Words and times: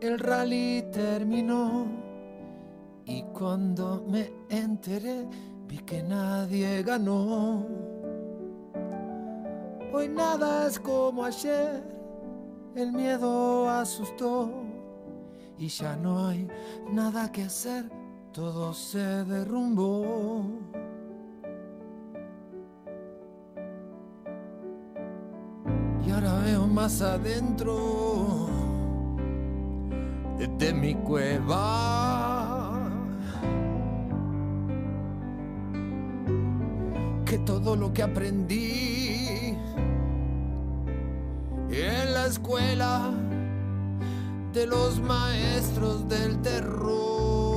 el 0.00 0.18
rally 0.18 0.82
terminó 0.92 1.86
y 3.04 3.22
cuando 3.34 4.04
me 4.08 4.32
enteré 4.48 5.26
vi 5.66 5.78
que 5.78 6.02
nadie 6.02 6.82
ganó. 6.82 7.66
Hoy 9.92 10.08
nada 10.08 10.66
es 10.66 10.78
como 10.78 11.24
ayer, 11.24 11.82
el 12.74 12.92
miedo 12.92 13.68
asustó 13.68 14.50
y 15.58 15.68
ya 15.68 15.96
no 15.96 16.28
hay 16.28 16.48
nada 16.90 17.30
que 17.30 17.42
hacer, 17.42 17.90
todo 18.32 18.72
se 18.72 19.24
derrumbó. 19.24 20.44
Y 26.06 26.10
ahora 26.10 26.38
veo 26.44 26.66
más 26.66 27.02
adentro 27.02 28.59
de 30.46 30.72
mi 30.72 30.94
cueva 30.94 32.88
que 37.26 37.38
todo 37.38 37.76
lo 37.76 37.92
que 37.92 38.02
aprendí 38.02 39.54
en 41.70 42.14
la 42.14 42.26
escuela 42.26 43.10
de 44.52 44.66
los 44.66 44.98
maestros 45.00 46.08
del 46.08 46.40
terror. 46.40 47.49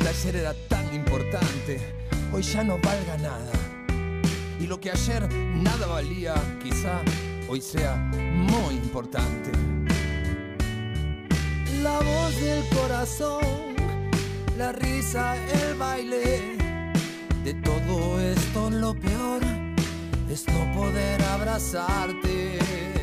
Que 0.00 0.08
ayer 0.08 0.36
era 0.36 0.54
tan 0.68 0.94
importante, 0.94 1.78
hoy 2.32 2.42
ya 2.42 2.64
no 2.64 2.78
valga 2.78 3.16
nada. 3.18 3.52
Y 4.58 4.66
lo 4.66 4.80
que 4.80 4.90
ayer 4.90 5.28
nada 5.32 5.86
valía, 5.86 6.34
quizá 6.62 7.02
hoy 7.48 7.60
sea 7.60 7.96
muy 7.96 8.74
importante. 8.74 9.50
La 11.82 11.98
voz 12.00 12.40
del 12.40 12.64
corazón, 12.70 13.42
la 14.58 14.72
risa, 14.72 15.36
el 15.36 15.74
baile. 15.76 16.56
De 17.44 17.54
todo 17.54 18.20
esto 18.20 18.70
lo 18.70 18.94
peor 18.94 19.42
es 20.30 20.46
no 20.48 20.72
poder 20.74 21.22
abrazarte. 21.22 22.99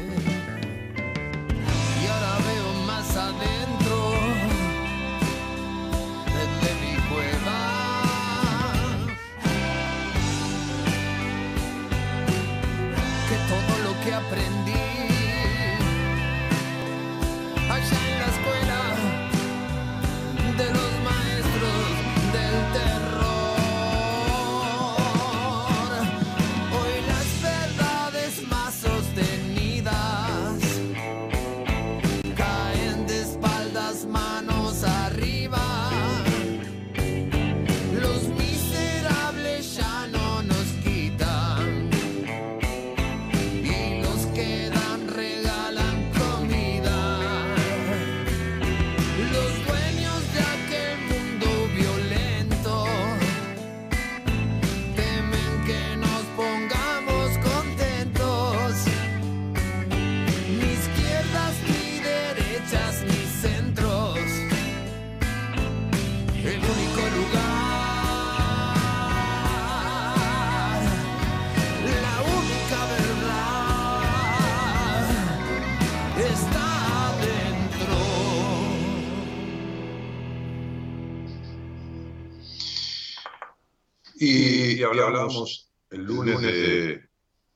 Y, 84.29 84.79
y 84.79 84.83
hablábamos 84.83 85.69
el 85.89 86.03
lunes 86.03 86.41
de, 86.41 87.07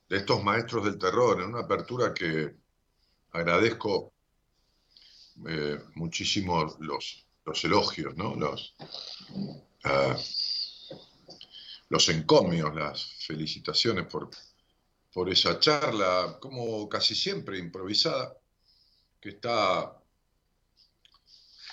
de 0.08 0.16
estos 0.16 0.42
maestros 0.42 0.84
del 0.84 0.98
terror, 0.98 1.42
en 1.42 1.48
una 1.48 1.60
apertura 1.60 2.14
que 2.14 2.54
agradezco 3.32 4.12
eh, 5.48 5.78
muchísimo 5.94 6.76
los, 6.80 7.26
los 7.44 7.64
elogios, 7.64 8.16
¿no? 8.16 8.34
los, 8.36 8.74
ah, 9.84 10.16
los 11.88 12.08
encomios, 12.08 12.74
las 12.74 13.04
felicitaciones 13.26 14.06
por, 14.06 14.30
por 15.12 15.28
esa 15.28 15.58
charla, 15.58 16.38
como 16.40 16.88
casi 16.88 17.14
siempre 17.14 17.58
improvisada, 17.58 18.34
que 19.20 19.30
está 19.30 20.01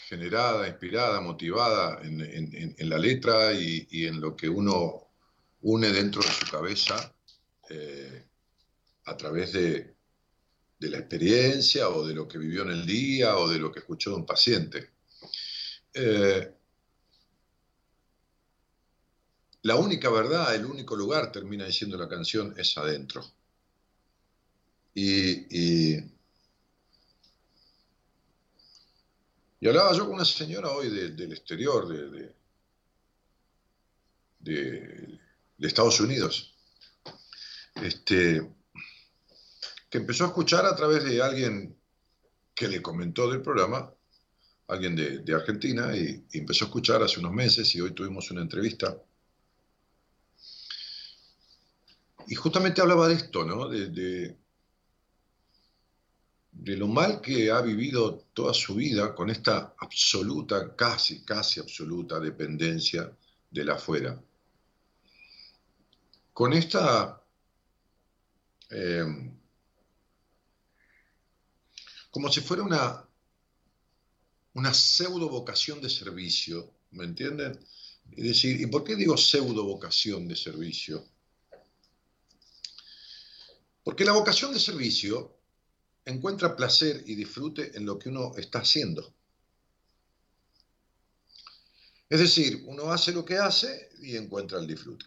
generada, 0.10 0.68
inspirada, 0.68 1.22
motivada 1.22 2.02
en, 2.02 2.90
la 2.90 2.98
letra 2.98 3.54
y, 3.54 4.08
en 4.08 4.20
lo 4.20 4.36
que 4.36 4.50
uno 4.50 5.08
une 5.62 5.92
dentro 5.92 6.24
de 6.24 6.30
su 6.30 6.50
cabeza 6.50 7.14
eh, 7.70 8.26
a 9.06 9.16
través 9.16 9.54
de, 9.54 9.96
la 10.80 10.98
experiencia 10.98 11.90
o 11.90 12.08
de 12.08 12.16
lo 12.16 12.28
que 12.28 12.40
vivió 12.40 12.64
en 12.64 12.70
el 12.70 12.86
día 12.86 13.38
o 13.38 13.48
de 13.48 13.60
lo 13.60 13.72
que 13.72 13.80
escuchó 13.80 14.10
de 14.12 14.16
un 14.16 14.26
paciente. 14.26 14.90
Eh, 15.94 16.54
la 19.64 19.76
única 19.76 20.10
verdad, 20.10 20.56
el 20.56 20.66
único 20.66 20.96
lugar, 20.96 21.32
termina 21.32 21.66
diciendo 21.66 21.98
la 21.98 22.08
canción, 22.08 22.56
es 22.58 22.76
adentro. 22.78 23.24
Y, 24.96 25.98
hablaba 29.68 29.94
yo 29.94 30.06
con 30.06 30.16
una 30.16 30.26
señora 30.26 30.70
hoy 30.70 30.90
del 30.90 31.32
exterior, 31.34 31.88
de, 31.88 32.34
de, 34.40 35.20
Estados 35.60 36.00
Unidos, 36.00 36.56
este, 37.76 38.50
que 39.90 39.98
empezó 39.98 40.24
a 40.24 40.28
escuchar 40.28 40.66
a 40.66 40.76
través 40.76 41.04
de 41.04 41.22
alguien 41.22 41.78
que 42.56 42.68
le 42.68 42.82
comentó 42.82 43.30
del 43.30 43.42
programa, 43.42 43.94
alguien 44.68 44.96
de, 44.96 45.34
Argentina, 45.34 45.96
y, 45.96 46.26
empezó 46.34 46.66
a 46.66 46.68
escuchar 46.68 47.04
hace 47.04 47.20
unos 47.20 47.34
meses 47.34 47.74
y 47.76 47.82
hoy 47.82 47.92
tuvimos 47.92 48.30
una 48.32 48.42
entrevista. 48.42 48.98
Y 52.28 52.36
justamente 52.36 52.82
hablaba 52.82 53.08
de 53.08 53.16
esto, 53.16 53.44
¿no? 53.44 53.68
De, 53.68 54.38
lo 56.51 56.88
mal 56.88 57.22
que 57.22 57.51
ha 57.51 57.62
vivido 57.62 58.25
toda 58.34 58.54
su 58.54 58.75
vida 58.75 59.16
con 59.16 59.30
esta 59.30 59.75
absoluta, 59.78 60.75
casi, 60.75 61.24
casi 61.24 61.60
absoluta 61.60 62.19
dependencia 62.19 63.12
de 63.50 63.63
la 63.63 63.74
afuera. 63.74 64.22
Con 66.34 66.54
esta 66.54 67.24
eh, 68.69 69.06
como 72.12 72.31
si 72.31 72.42
fuera 72.42 72.63
una, 72.63 73.07
una 74.54 74.74
pseudo 74.74 75.30
vocación 75.30 75.81
de 75.81 75.90
servicio, 75.90 76.74
¿me 76.92 77.06
entienden? 77.06 77.60
Es 78.12 78.24
decir, 78.24 78.60
¿y 78.60 78.66
por 78.66 78.84
qué 78.84 78.95
digo 78.95 79.16
pseudo 79.16 79.63
vocación 79.63 80.28
de 80.28 80.36
servicio? 80.36 81.06
Porque 83.84 84.06
la 84.06 84.13
vocación 84.13 84.54
de 84.54 84.60
servicio 84.60 85.39
encuentra 86.06 86.56
placer 86.56 87.04
y 87.06 87.16
disfrute 87.16 87.75
en 87.78 87.86
lo 87.86 87.98
que 88.00 88.10
uno 88.10 88.31
está 88.36 88.60
haciendo. 88.60 89.13
Es 92.10 92.19
decir, 92.19 92.63
uno 92.66 92.92
hace 92.92 93.12
lo 93.12 93.24
que 93.24 93.38
hace 93.38 93.90
y 94.01 94.18
encuentra 94.18 94.60
el 94.60 94.68
disfrute. 94.68 95.06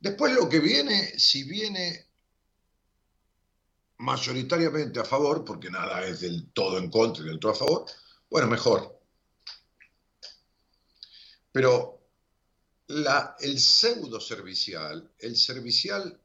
Después 0.00 0.32
lo 0.32 0.48
que 0.48 0.60
viene, 0.60 1.18
si 1.18 1.44
viene 1.44 2.06
mayoritariamente 3.98 5.00
a 5.00 5.04
favor, 5.04 5.44
porque 5.44 5.70
nada 5.70 6.06
es 6.06 6.20
del 6.20 6.52
todo 6.52 6.78
en 6.78 6.88
contra 6.88 7.24
y 7.24 7.26
del 7.26 7.40
todo 7.40 7.52
a 7.52 7.56
favor, 7.56 7.86
bueno, 8.30 8.46
mejor. 8.46 8.98
Pero 11.52 12.00
el 13.40 13.58
pseudo 13.58 14.20
servicial, 14.20 15.12
el 15.18 15.36
servicial 15.36 16.18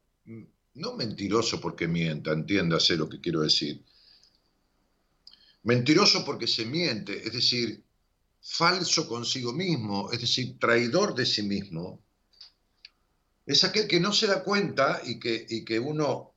no 0.74 0.94
mentiroso 0.94 1.60
porque 1.60 1.86
mienta, 1.86 2.32
entiéndase 2.32 2.96
lo 2.96 3.08
que 3.08 3.20
quiero 3.20 3.40
decir. 3.40 3.82
Mentiroso 5.62 6.24
porque 6.24 6.46
se 6.46 6.66
miente, 6.66 7.26
es 7.26 7.32
decir, 7.32 7.82
falso 8.40 9.08
consigo 9.08 9.52
mismo, 9.52 10.10
es 10.12 10.20
decir, 10.20 10.58
traidor 10.58 11.14
de 11.14 11.24
sí 11.24 11.42
mismo, 11.42 12.02
es 13.46 13.64
aquel 13.64 13.86
que 13.86 14.00
no 14.00 14.12
se 14.12 14.26
da 14.26 14.42
cuenta 14.42 15.00
y 15.04 15.18
que, 15.18 15.46
y 15.48 15.64
que 15.64 15.78
uno 15.78 16.34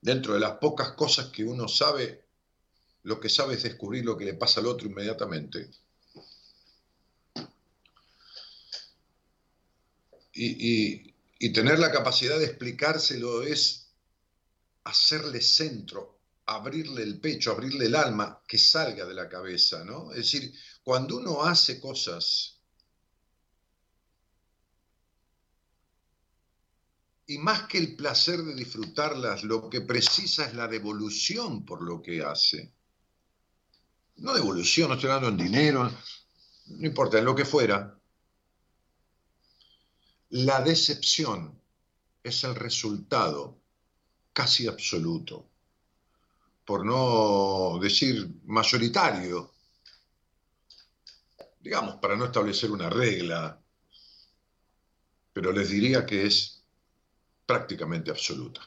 dentro 0.00 0.34
de 0.34 0.40
las 0.40 0.58
pocas 0.58 0.92
cosas 0.92 1.26
que 1.26 1.44
uno 1.44 1.66
sabe, 1.66 2.24
lo 3.02 3.18
que 3.18 3.28
sabe 3.28 3.54
es 3.54 3.64
descubrir 3.64 4.04
lo 4.04 4.16
que 4.16 4.24
le 4.24 4.34
pasa 4.34 4.60
al 4.60 4.66
otro 4.66 4.86
inmediatamente. 4.86 5.68
Y, 10.32 11.12
tener 11.52 11.78
la 11.78 11.92
capacidad 11.92 12.38
de 12.38 12.46
explicárselo 12.46 13.42
es 13.42 13.92
hacerle 14.84 15.40
centro, 15.40 16.20
abrirle 16.46 17.02
el 17.02 17.20
pecho, 17.20 17.50
abrirle 17.50 17.86
el 17.86 17.96
alma, 17.96 18.42
que 18.46 18.58
salga 18.58 19.04
de 19.04 19.14
la 19.14 19.28
cabeza, 19.28 19.84
¿no? 19.84 20.12
Es 20.12 20.18
decir, 20.18 20.52
cuando 20.82 21.16
uno 21.16 21.42
hace 21.44 21.80
cosas 21.80 22.56
y 27.26 27.38
más 27.38 27.66
que 27.66 27.78
el 27.78 27.96
placer 27.96 28.42
de 28.42 28.54
disfrutarlas, 28.54 29.42
lo 29.42 29.68
que 29.68 29.80
precisa 29.80 30.46
es 30.46 30.54
la 30.54 30.68
devolución 30.68 31.64
por 31.64 31.82
lo 31.82 32.00
que 32.00 32.22
hace. 32.22 32.72
No 34.16 34.32
devolución, 34.32 34.88
no 34.88 34.94
estoy 34.94 35.10
hablando 35.10 35.42
en 35.42 35.50
dinero, 35.50 35.90
no 36.66 36.86
importa, 36.86 37.18
en 37.18 37.24
lo 37.24 37.34
que 37.34 37.44
fuera. 37.44 37.95
La 40.30 40.60
decepción 40.60 41.60
es 42.22 42.42
el 42.44 42.54
resultado 42.54 43.60
casi 44.32 44.66
absoluto, 44.66 45.48
por 46.64 46.84
no 46.84 47.78
decir 47.80 48.28
mayoritario, 48.44 49.52
digamos, 51.60 51.96
para 51.96 52.16
no 52.16 52.24
establecer 52.24 52.70
una 52.70 52.90
regla, 52.90 53.60
pero 55.32 55.52
les 55.52 55.70
diría 55.70 56.04
que 56.04 56.26
es 56.26 56.62
prácticamente 57.46 58.10
absoluta. 58.10 58.60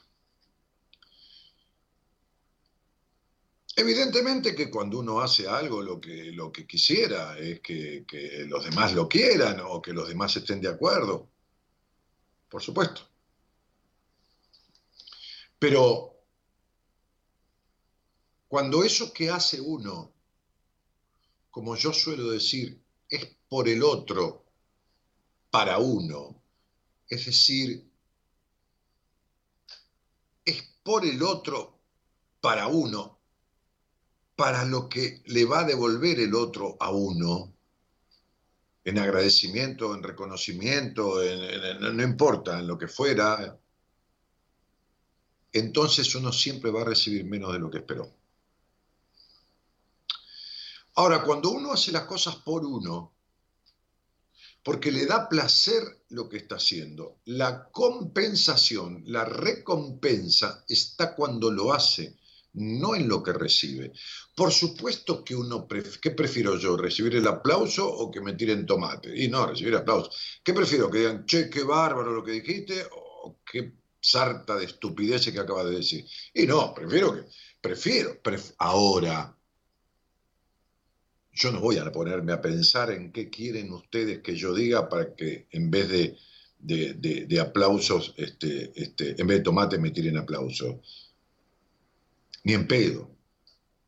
Evidentemente 3.75 4.55
que 4.55 4.69
cuando 4.69 4.99
uno 4.99 5.21
hace 5.21 5.47
algo 5.47 5.81
lo 5.81 5.99
que, 5.99 6.31
lo 6.31 6.51
que 6.51 6.65
quisiera 6.67 7.37
es 7.37 7.61
que, 7.61 8.05
que 8.07 8.45
los 8.47 8.65
demás 8.65 8.93
lo 8.93 9.07
quieran 9.07 9.61
o 9.65 9.81
que 9.81 9.93
los 9.93 10.07
demás 10.07 10.35
estén 10.35 10.59
de 10.61 10.67
acuerdo. 10.67 11.29
Por 12.49 12.61
supuesto. 12.61 13.01
Pero 15.57 16.15
cuando 18.47 18.83
eso 18.83 19.13
que 19.13 19.29
hace 19.29 19.61
uno, 19.61 20.13
como 21.51 21.75
yo 21.75 21.93
suelo 21.93 22.31
decir, 22.31 22.81
es 23.09 23.25
por 23.47 23.67
el 23.67 23.83
otro, 23.83 24.45
para 25.51 25.79
uno, 25.79 26.41
es 27.07 27.25
decir, 27.25 27.89
por 30.89 31.05
el 31.05 31.21
otro 31.21 31.79
para 32.41 32.65
uno, 32.65 33.19
para 34.35 34.65
lo 34.65 34.89
que 34.89 35.21
le 35.25 35.45
va 35.45 35.59
a 35.59 35.63
devolver 35.63 36.19
el 36.19 36.33
otro 36.33 36.77
a 36.79 36.89
uno, 36.89 37.53
en 38.83 38.99
agradecimiento, 38.99 39.93
en 39.93 40.03
reconocimiento, 40.03 41.19
no 41.79 42.03
importa, 42.03 42.59
en 42.59 42.67
lo 42.67 42.77
que 42.77 42.87
fuera, 42.87 43.59
entonces 45.51 46.13
uno 46.15 46.31
siempre 46.31 46.71
va 46.71 46.81
a 46.81 46.85
recibir 46.85 47.25
menos 47.25 47.53
de 47.53 47.59
lo 47.59 47.69
que 47.69 47.79
esperó. 47.79 48.13
Ahora, 50.95 51.23
cuando 51.23 51.51
uno 51.51 51.71
hace 51.71 51.91
las 51.91 52.03
cosas 52.03 52.35
por 52.37 52.65
uno, 52.65 53.13
porque 54.63 54.91
le 54.91 55.05
da 55.05 55.29
placer 55.29 56.03
lo 56.09 56.27
que 56.27 56.37
está 56.37 56.55
haciendo. 56.55 57.21
La 57.25 57.69
compensación, 57.69 59.03
la 59.05 59.23
recompensa 59.25 60.65
está 60.67 61.15
cuando 61.15 61.49
lo 61.49 61.73
hace, 61.73 62.18
no 62.53 62.95
en 62.95 63.07
lo 63.07 63.21
que 63.21 63.33
recibe. 63.33 63.91
Por 64.35 64.51
supuesto 64.51 65.23
que 65.23 65.35
uno, 65.35 65.67
¿qué 66.01 66.11
prefiero 66.11 66.57
yo? 66.57 66.77
¿Recibir 66.77 67.15
el 67.15 67.27
aplauso 67.27 67.87
o 67.87 68.09
que 68.09 68.21
me 68.21 68.33
tiren 68.33 68.65
tomate? 68.65 69.15
Y 69.15 69.27
no, 69.27 69.45
recibir 69.45 69.75
aplauso. 69.75 70.11
¿Qué 70.43 70.53
prefiero? 70.53 70.89
¿Que 70.89 70.99
digan, 70.99 71.25
che, 71.25 71.49
qué 71.49 71.63
bárbaro 71.63 72.11
lo 72.11 72.23
que 72.23 72.31
dijiste? 72.31 72.85
¿O 72.91 73.39
qué 73.45 73.73
sarta 74.01 74.55
de 74.55 74.65
estupideces 74.65 75.33
que 75.33 75.39
acabas 75.39 75.65
de 75.65 75.75
decir? 75.75 76.05
Y 76.33 76.47
no, 76.47 76.73
prefiero 76.73 77.13
que, 77.13 77.25
prefiero, 77.61 78.19
ahora, 78.57 79.35
yo 81.31 81.51
no 81.51 81.61
voy 81.61 81.77
a 81.77 81.91
ponerme 81.91 82.33
a 82.33 82.41
pensar 82.41 82.91
en 82.91 83.11
qué 83.11 83.29
quieren 83.29 83.71
ustedes 83.71 84.19
que 84.19 84.35
yo 84.35 84.53
diga 84.53 84.89
para 84.89 85.15
que 85.15 85.47
en 85.51 85.71
vez 85.71 85.89
de, 85.89 87.39
aplausos, 87.39 88.13
este, 88.17 88.71
este, 88.75 89.15
en 89.21 89.27
vez 89.27 89.37
de 89.37 89.43
tomate 89.43 89.77
me 89.77 89.91
tiren 89.91 90.17
aplausos. 90.17 91.08
Ni 92.43 92.53
en 92.53 92.67
pedo. 92.67 93.09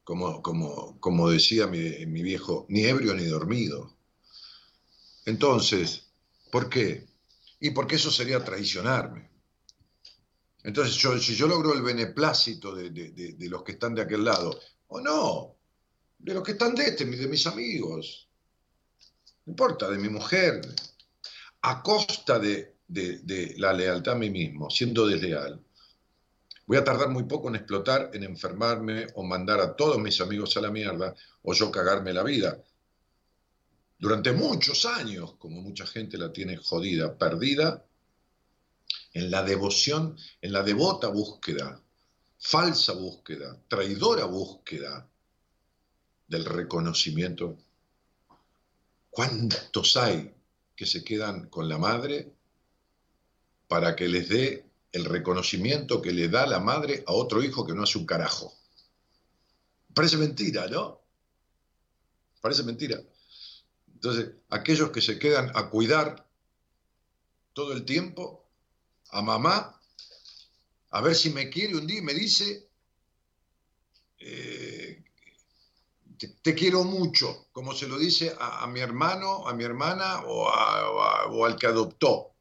Como, 0.03 0.41
como, 0.41 1.00
como 1.00 1.29
decía 1.29 1.67
mi, 1.67 2.05
viejo, 2.05 2.65
ni 2.70 2.84
ebrio 2.84 3.13
ni 3.13 3.25
dormido. 3.25 3.96
Entonces, 5.25 6.12
¿por 6.51 6.70
qué? 6.70 7.08
Y 7.60 7.70
porque 7.70 7.96
eso 7.96 8.12
sería 8.12 8.43
traicionarme. 8.43 9.29
Entonces, 10.63 10.96
yo, 10.96 11.17
si 11.17 11.36
yo 11.36 11.48
logro 11.48 11.74
el 11.74 11.81
beneplácito 11.81 12.75
de, 12.75 12.89
de, 12.89 13.50
los 13.50 13.63
que 13.63 13.74
están 13.74 13.96
de 13.96 14.01
aquel 14.01 14.24
lado, 14.24 14.60
o 14.88 15.00
no, 15.00 15.55
de 16.20 16.34
los 16.34 16.43
que 16.43 16.51
están 16.53 16.75
de 16.75 16.84
este, 16.86 17.05
de 17.05 17.27
mis 17.27 17.48
amigos, 17.48 18.27
no 19.46 19.51
importa, 19.51 19.89
de 19.89 19.98
mi 19.98 20.10
mujer, 20.10 20.62
a 21.62 21.81
costa 21.81 22.38
de, 22.39 22.75
de, 22.88 23.55
la 23.58 23.74
lealtad 23.74 24.15
a 24.15 24.17
mí 24.17 24.29
mismo, 24.29 24.70
siendo 24.70 25.08
desleal, 25.08 25.63
voy 26.65 26.77
a 26.77 26.84
tardar 26.84 27.10
muy 27.10 27.24
poco 27.24 27.50
en 27.50 27.56
explotar, 27.56 28.12
en 28.13 28.24
enfermarme 28.24 29.08
o 29.15 29.24
mandar 29.24 29.60
a 29.60 29.75
todos 29.75 29.98
mis 30.00 30.20
amigos 30.22 30.56
a 30.58 30.62
la 30.62 30.72
mierda 30.72 31.15
o 31.44 31.53
yo 31.53 31.72
cagarme 31.72 32.13
la 32.13 32.24
vida. 32.24 32.62
Durante 33.98 34.32
muchos 34.32 34.86
años, 34.86 35.36
como 35.38 35.62
mucha 35.62 35.86
gente 35.86 36.18
la 36.18 36.34
tiene 36.34 36.58
jodida, 36.58 37.18
perdida, 37.18 37.86
en 39.13 39.30
la 39.30 39.44
devoción, 39.44 40.18
en 40.41 40.53
la 40.53 40.63
devota 40.63 41.08
búsqueda, 41.10 41.82
falsa 42.39 42.94
búsqueda, 42.94 43.60
traidora 43.68 44.25
búsqueda 44.25 45.08
del 46.27 46.46
reconocimiento. 46.46 47.58
¿Cuántos 49.10 49.98
hay 49.98 50.34
que 50.75 50.86
se 50.86 51.03
quedan 51.03 51.50
con 51.50 51.68
la 51.68 51.77
madre 51.77 52.34
para 53.68 53.96
que 53.96 54.08
les 54.08 54.30
dé 54.30 54.70
el 54.91 55.05
reconocimiento 55.05 56.01
que 56.01 56.12
le 56.12 56.27
da 56.27 56.45
la 56.45 56.60
madre 56.60 57.03
a 57.07 57.13
otro 57.13 57.41
hijo 57.43 57.65
que 57.65 57.74
no 57.74 57.83
hace 57.83 57.98
un 57.98 58.05
carajo? 58.05 58.53
Parece 59.93 60.17
mentira, 60.17 60.67
¿no? 60.67 61.01
Parece 62.41 62.63
mentira. 62.63 63.00
Entonces, 63.93 64.31
aquellos 64.50 64.91
que 64.91 65.01
se 65.01 65.19
quedan 65.19 65.51
a 65.53 65.69
cuidar 65.69 66.27
todo 67.53 67.74
el 67.74 67.86
tiempo 67.86 68.50
a 69.12 69.21
mamá, 69.21 69.79
a 70.89 71.01
ver 71.01 71.15
si 71.15 71.29
me 71.29 71.50
quiere 71.50 71.75
un 71.75 71.86
día 71.86 72.00
y 72.00 72.03
me 72.03 72.13
dice, 72.13 72.69
eh, 74.19 75.03
te, 76.41 76.55
quiero 76.55 76.83
mucho, 76.83 77.48
como 77.51 77.74
se 77.74 77.88
lo 77.88 77.98
dice 77.98 78.36
a, 78.39 78.65
mi 78.67 78.79
hermano, 78.79 79.48
a 79.48 79.53
mi 79.53 79.63
hermana 79.63 80.21
o, 80.25 80.45
o 80.45 81.45
al 81.45 81.55
que 81.55 81.67
adoptó, 81.67 82.33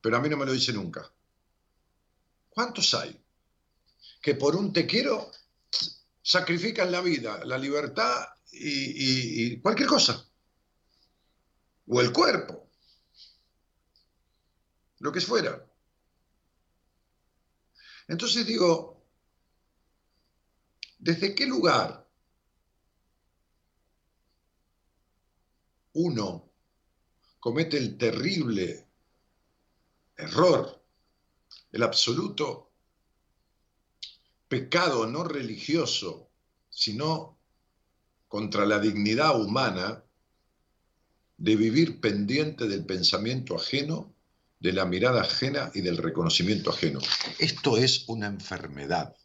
pero 0.00 0.16
a 0.16 0.20
mí 0.20 0.28
no 0.28 0.36
me 0.36 0.46
lo 0.46 0.52
dice 0.52 0.72
nunca. 0.72 1.10
¿Cuántos 2.60 2.92
hay 2.92 3.18
que 4.20 4.34
por 4.34 4.54
un 4.54 4.70
te 4.70 4.86
quiero 4.86 5.30
sacrifican 6.20 6.92
la 6.92 7.00
vida, 7.00 7.42
la 7.46 7.56
libertad 7.56 8.28
y, 8.52 9.58
cualquier 9.62 9.88
cosa? 9.88 10.30
O 11.86 12.02
el 12.02 12.12
cuerpo, 12.12 12.70
lo 14.98 15.10
que 15.10 15.22
fuera. 15.22 15.66
Entonces 18.08 18.44
digo, 18.44 19.06
¿desde 20.98 21.34
qué 21.34 21.46
lugar 21.46 22.06
uno 25.94 26.52
comete 27.38 27.78
el 27.78 27.96
terrible 27.96 28.86
error, 30.14 30.79
el 31.72 31.82
absoluto 31.82 32.72
pecado 34.48 35.06
no 35.06 35.24
religioso, 35.24 36.30
sino 36.68 37.38
contra 38.28 38.66
la 38.66 38.78
dignidad 38.78 39.40
humana 39.40 40.04
de 41.36 41.56
vivir 41.56 42.00
pendiente 42.00 42.68
del 42.68 42.84
pensamiento 42.84 43.56
ajeno, 43.56 44.14
de 44.58 44.72
la 44.72 44.84
mirada 44.84 45.22
ajena 45.22 45.70
y 45.74 45.80
del 45.80 45.96
reconocimiento 45.96 46.70
ajeno. 46.70 47.00
Esto 47.38 47.78
es 47.78 48.04
una 48.08 48.26
enfermedad. 48.26 49.16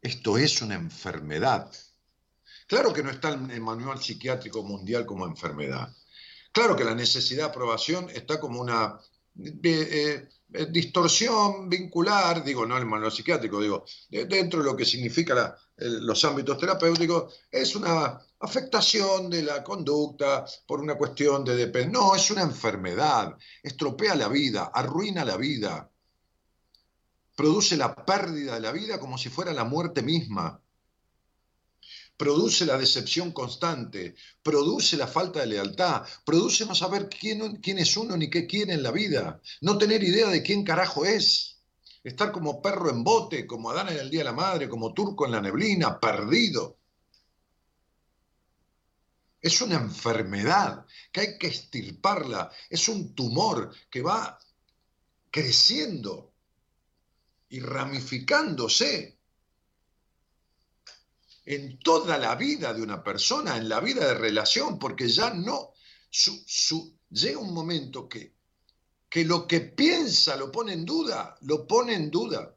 Esto 0.00 0.38
es 0.38 0.62
una 0.62 0.74
enfermedad. 0.74 1.70
Claro 2.66 2.92
que 2.92 3.02
no 3.02 3.10
está 3.10 3.32
en 3.32 3.50
el 3.50 3.60
manual 3.60 4.00
psiquiátrico 4.00 4.62
mundial 4.62 5.04
como 5.04 5.26
enfermedad. 5.26 5.94
Claro 6.52 6.76
que 6.76 6.84
la 6.84 6.94
necesidad 6.94 7.44
de 7.44 7.50
aprobación 7.50 8.08
está 8.10 8.40
como 8.40 8.60
una 8.60 8.98
eh, 9.38 10.28
eh, 10.52 10.66
distorsión 10.70 11.68
vincular, 11.68 12.42
digo, 12.42 12.66
no 12.66 12.76
el 12.76 12.86
manual 12.86 13.12
psiquiátrico, 13.12 13.60
digo, 13.60 13.84
dentro 14.08 14.60
de 14.60 14.64
lo 14.64 14.76
que 14.76 14.84
significa 14.84 15.56
los 15.76 16.24
ámbitos 16.24 16.58
terapéuticos, 16.58 17.34
es 17.50 17.76
una 17.76 18.18
afectación 18.40 19.30
de 19.30 19.42
la 19.42 19.62
conducta 19.62 20.44
por 20.66 20.80
una 20.80 20.96
cuestión 20.96 21.44
de 21.44 21.54
dependencia. 21.54 22.00
No, 22.00 22.14
es 22.14 22.30
una 22.30 22.42
enfermedad, 22.42 23.36
estropea 23.62 24.14
la 24.14 24.28
vida, 24.28 24.70
arruina 24.72 25.24
la 25.24 25.36
vida, 25.36 25.90
produce 27.36 27.76
la 27.76 27.94
pérdida 27.94 28.54
de 28.54 28.60
la 28.60 28.72
vida 28.72 28.98
como 28.98 29.18
si 29.18 29.28
fuera 29.28 29.52
la 29.52 29.64
muerte 29.64 30.02
misma 30.02 30.60
produce 32.18 32.66
la 32.66 32.76
decepción 32.76 33.30
constante, 33.30 34.16
produce 34.42 34.96
la 34.96 35.06
falta 35.06 35.40
de 35.40 35.46
lealtad, 35.46 36.02
produce 36.26 36.66
no 36.66 36.74
saber 36.74 37.08
quién, 37.08 37.78
es 37.78 37.96
uno 37.96 38.16
ni 38.16 38.28
qué 38.28 38.46
quiere 38.46 38.74
en 38.74 38.82
la 38.82 38.90
vida, 38.90 39.40
no 39.60 39.78
tener 39.78 40.02
idea 40.02 40.28
de 40.28 40.42
quién 40.42 40.64
carajo 40.64 41.04
es, 41.04 41.60
estar 42.02 42.32
como 42.32 42.60
perro 42.60 42.90
en 42.90 43.04
bote, 43.04 43.46
como 43.46 43.70
Adán 43.70 43.90
en 43.90 43.98
el 43.98 44.10
Día 44.10 44.20
de 44.20 44.24
la 44.24 44.32
Madre, 44.32 44.68
como 44.68 44.92
turco 44.92 45.26
en 45.26 45.32
la 45.32 45.40
neblina, 45.40 46.00
perdido. 46.00 46.78
Es 49.40 49.60
una 49.60 49.76
enfermedad 49.76 50.84
que 51.12 51.20
hay 51.20 51.38
que 51.38 51.46
estirparla, 51.46 52.50
es 52.68 52.88
un 52.88 53.14
tumor 53.14 53.72
que 53.88 54.02
va 54.02 54.40
creciendo 55.30 56.32
y 57.48 57.60
ramificándose 57.60 59.17
en 61.48 61.78
toda 61.78 62.18
la 62.18 62.34
vida 62.34 62.74
de 62.74 62.82
una 62.82 63.02
persona, 63.02 63.56
en 63.56 63.70
la 63.70 63.80
vida 63.80 64.06
de 64.06 64.12
relación, 64.12 64.78
porque 64.78 65.08
ya 65.08 65.32
no, 65.32 65.72
su, 66.10 66.94
llega 67.08 67.38
un 67.38 67.54
momento 67.54 68.06
que, 68.06 68.34
que 69.08 69.24
lo 69.24 69.46
que 69.46 69.60
piensa 69.60 70.36
lo 70.36 70.52
pone 70.52 70.74
en 70.74 70.84
duda, 70.84 71.38
lo 71.40 71.66
pone 71.66 71.94
en 71.94 72.10
duda. 72.10 72.54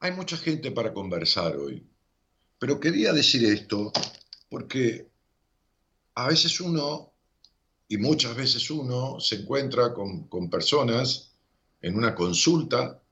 Hay 0.00 0.12
mucha 0.12 0.36
gente 0.36 0.72
para 0.72 0.92
conversar 0.92 1.56
hoy, 1.56 1.90
pero 2.58 2.78
quería 2.78 3.14
decir 3.14 3.46
esto 3.46 3.90
porque 4.50 5.10
a 6.16 6.28
veces 6.28 6.60
uno 6.60 7.14
y 7.88 7.96
muchas 7.96 8.36
veces 8.36 8.70
uno 8.70 9.18
se 9.18 9.36
encuentra 9.36 9.94
con, 9.94 10.50
personas 10.50 11.32
en 11.80 11.96
una 11.96 12.14
consulta, 12.14 13.02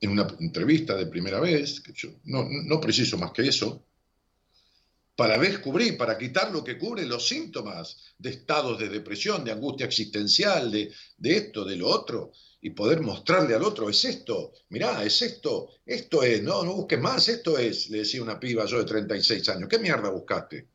en 0.00 0.10
una 0.10 0.26
entrevista 0.38 0.94
de 0.96 1.06
primera 1.06 1.40
vez, 1.40 1.80
que 1.80 1.92
yo 1.94 2.10
no, 2.24 2.80
preciso 2.80 3.16
más 3.16 3.32
que 3.32 3.48
eso, 3.48 3.86
para 5.16 5.38
descubrir, 5.38 5.96
para 5.96 6.16
quitar 6.18 6.52
lo 6.52 6.62
que 6.62 6.78
cubre 6.78 7.06
los 7.06 7.26
síntomas 7.26 8.14
de 8.18 8.30
estados 8.30 8.78
de 8.78 8.88
depresión, 8.88 9.44
de 9.44 9.52
angustia 9.52 9.86
existencial, 9.86 10.70
de, 10.70 10.92
de, 11.16 11.36
esto, 11.36 11.64
de 11.64 11.76
lo 11.76 11.88
otro, 11.88 12.32
y 12.62 12.70
poder 12.70 13.00
mostrarle 13.00 13.54
al 13.54 13.62
otro, 13.62 13.88
es 13.88 14.04
esto, 14.04 14.52
mirá, 14.68 15.02
es 15.04 15.22
esto, 15.22 15.70
esto 15.86 16.22
es, 16.22 16.42
no, 16.42 16.64
no 16.64 16.74
busques 16.74 17.00
más, 17.00 17.28
esto 17.28 17.58
es, 17.58 17.88
le 17.88 17.98
decía 17.98 18.22
una 18.22 18.38
piba 18.38 18.66
yo 18.66 18.78
de 18.78 18.84
36 18.84 19.48
años, 19.48 19.68
¿qué 19.68 19.78
mierda 19.78 20.10
buscaste? 20.10 20.68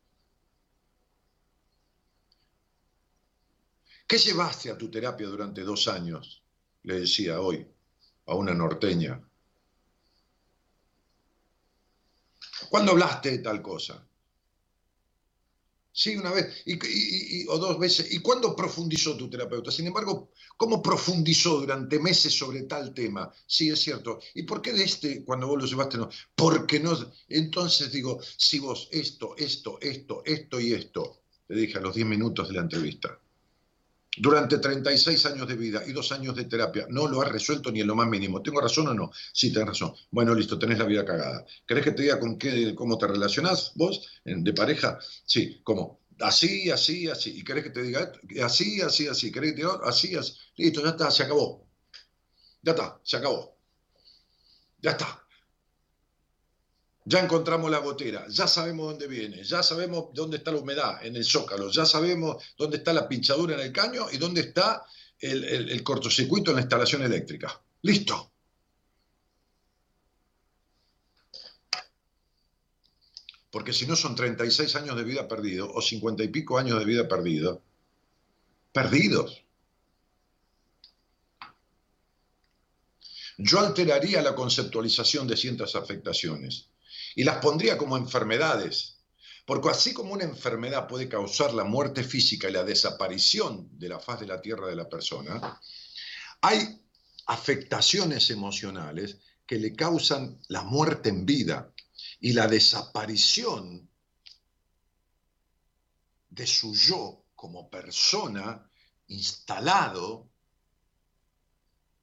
¿Qué 4.06 4.18
llevaste 4.18 4.70
a 4.70 4.78
tu 4.78 4.90
terapia 4.90 5.26
durante 5.26 5.62
dos 5.62 5.88
años? 5.88 6.42
Le 6.84 7.00
decía 7.00 7.40
hoy 7.40 7.66
a 8.26 8.34
una 8.34 8.54
norteña. 8.54 9.20
¿Cuándo 12.70 12.92
hablaste 12.92 13.32
de 13.32 13.38
tal 13.38 13.60
cosa? 13.60 14.06
Sí, 15.92 16.14
una 16.14 16.30
vez 16.30 16.62
y, 16.66 17.46
o 17.48 17.58
dos 17.58 17.78
veces. 17.78 18.12
¿Y 18.12 18.18
cuándo 18.18 18.54
profundizó 18.54 19.16
tu 19.16 19.30
terapeuta? 19.30 19.70
Sin 19.70 19.86
embargo, 19.86 20.30
¿cómo 20.56 20.82
profundizó 20.82 21.60
durante 21.60 21.98
meses 21.98 22.36
sobre 22.36 22.64
tal 22.64 22.92
tema? 22.92 23.32
Sí, 23.46 23.70
es 23.70 23.80
cierto. 23.80 24.20
¿Y 24.34 24.42
por 24.42 24.60
qué 24.60 24.74
de 24.74 24.84
este, 24.84 25.24
cuando 25.24 25.48
vos 25.48 25.58
lo 25.62 25.66
llevaste, 25.66 25.96
no? 25.96 26.10
Porque 26.34 26.78
no. 26.80 26.96
Entonces 27.28 27.90
digo, 27.90 28.20
si 28.36 28.58
vos 28.58 28.88
esto, 28.92 29.34
esto, 29.38 29.78
esto, 29.80 30.22
esto 30.26 30.60
y 30.60 30.74
esto, 30.74 31.22
le 31.48 31.60
dije 31.60 31.78
a 31.78 31.80
los 31.80 31.94
10 31.94 32.06
minutos 32.06 32.48
de 32.48 32.54
la 32.54 32.60
entrevista, 32.60 33.18
durante 34.16 34.58
36 34.58 35.26
años 35.26 35.48
de 35.48 35.56
vida 35.56 35.82
y 35.86 35.92
dos 35.92 36.12
años 36.12 36.34
de 36.34 36.44
terapia, 36.44 36.86
no 36.88 37.06
lo 37.08 37.20
has 37.22 37.30
resuelto 37.30 37.70
ni 37.70 37.80
en 37.80 37.86
lo 37.86 37.94
más 37.94 38.08
mínimo. 38.08 38.42
¿Tengo 38.42 38.60
razón 38.60 38.88
o 38.88 38.94
no? 38.94 39.10
Sí, 39.32 39.52
tenés 39.52 39.68
razón. 39.68 39.94
Bueno, 40.10 40.34
listo, 40.34 40.58
tenés 40.58 40.78
la 40.78 40.84
vida 40.84 41.04
cagada. 41.04 41.44
¿Querés 41.66 41.84
que 41.84 41.92
te 41.92 42.02
diga 42.02 42.18
con 42.18 42.38
qué, 42.38 42.74
cómo 42.74 42.98
te 42.98 43.06
relacionás 43.06 43.72
vos 43.74 44.06
de 44.24 44.52
pareja? 44.52 44.98
Sí, 45.24 45.60
¿cómo? 45.62 46.00
Así, 46.20 46.70
así, 46.70 47.08
así. 47.08 47.38
¿Y 47.38 47.44
querés 47.44 47.64
que 47.64 47.70
te 47.70 47.82
diga 47.82 48.12
así, 48.42 48.80
así, 48.80 49.06
así? 49.06 49.30
¿Querés 49.30 49.50
que 49.50 49.56
te 49.56 49.62
diga 49.62 49.80
así, 49.84 50.16
así? 50.16 50.34
Listo, 50.56 50.82
ya 50.82 50.90
está, 50.90 51.10
se 51.10 51.24
acabó. 51.24 51.66
Ya 52.62 52.72
está, 52.72 53.00
se 53.04 53.16
acabó. 53.16 53.56
Ya 54.80 54.92
está 54.92 55.25
ya 57.08 57.20
encontramos 57.20 57.70
la 57.70 57.78
gotera, 57.78 58.26
ya 58.28 58.48
sabemos 58.48 58.90
dónde 58.90 59.06
viene, 59.06 59.44
ya 59.44 59.62
sabemos 59.62 60.06
dónde 60.12 60.38
está 60.38 60.50
la 60.50 60.58
humedad 60.58 61.06
en 61.06 61.14
el 61.14 61.24
zócalo, 61.24 61.70
ya 61.70 61.86
sabemos 61.86 62.44
dónde 62.58 62.78
está 62.78 62.92
la 62.92 63.06
pinchadura 63.06 63.54
en 63.54 63.60
el 63.60 63.72
caño 63.72 64.08
y 64.10 64.18
dónde 64.18 64.40
está 64.40 64.84
el, 65.20 65.44
el, 65.44 65.82
cortocircuito 65.84 66.50
en 66.50 66.56
la 66.56 66.62
instalación 66.62 67.02
eléctrica. 67.02 67.62
Listo. 67.82 68.32
Porque 73.50 73.72
si 73.72 73.86
no 73.86 73.94
son 73.94 74.16
36 74.16 74.74
años 74.74 74.96
de 74.96 75.04
vida 75.04 75.28
perdido 75.28 75.72
o 75.72 75.80
50 75.80 76.24
y 76.24 76.28
pico 76.28 76.58
años 76.58 76.76
de 76.76 76.84
vida 76.84 77.06
perdido, 77.06 77.62
perdidos. 78.72 79.44
Yo 83.38 83.60
alteraría 83.60 84.20
la 84.22 84.34
conceptualización 84.34 85.28
de 85.28 85.36
ciertas 85.36 85.76
afectaciones 85.76 86.68
y 87.16 87.24
las 87.24 87.38
pondría 87.38 87.78
como 87.78 87.96
enfermedades, 87.96 88.98
porque 89.46 89.70
así 89.70 89.94
como 89.94 90.12
una 90.12 90.24
enfermedad 90.24 90.86
puede 90.86 91.08
causar 91.08 91.54
la 91.54 91.64
muerte 91.64 92.04
física 92.04 92.48
y 92.48 92.52
la 92.52 92.62
desaparición 92.62 93.68
de 93.72 93.88
la 93.88 93.98
faz 93.98 94.20
de 94.20 94.26
la 94.26 94.40
tierra 94.40 94.68
de 94.68 94.76
la 94.76 94.88
persona, 94.88 95.58
hay 96.42 96.78
afectaciones 97.26 98.30
emocionales 98.30 99.18
que 99.46 99.58
le 99.58 99.74
causan 99.74 100.38
la 100.48 100.62
muerte 100.62 101.08
en 101.08 101.24
vida 101.24 101.72
y 102.20 102.34
la 102.34 102.48
desaparición 102.48 103.88
de 106.28 106.46
su 106.46 106.74
yo 106.74 107.24
como 107.34 107.70
persona 107.70 108.70
instalado 109.06 110.28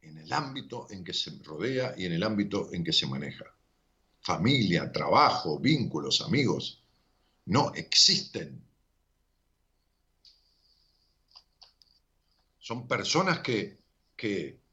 en 0.02 0.18
el 0.18 0.34
ámbito 0.34 0.88
en 0.90 1.04
que 1.04 1.14
se 1.14 1.32
rodea 1.44 1.94
y 1.96 2.06
en 2.06 2.14
el 2.14 2.24
ámbito 2.24 2.74
en 2.74 2.84
que 2.84 2.94
se 2.94 3.06
maneja. 3.06 3.53
Familia, 4.24 4.92
trabajo, 4.92 5.60
vínculos, 5.60 6.22
amigos, 6.22 6.82
no 7.46 7.74
existen. 7.74 8.64
Son 12.60 12.88
personas 12.88 13.40
que, 13.40 13.80
que 14.16 14.64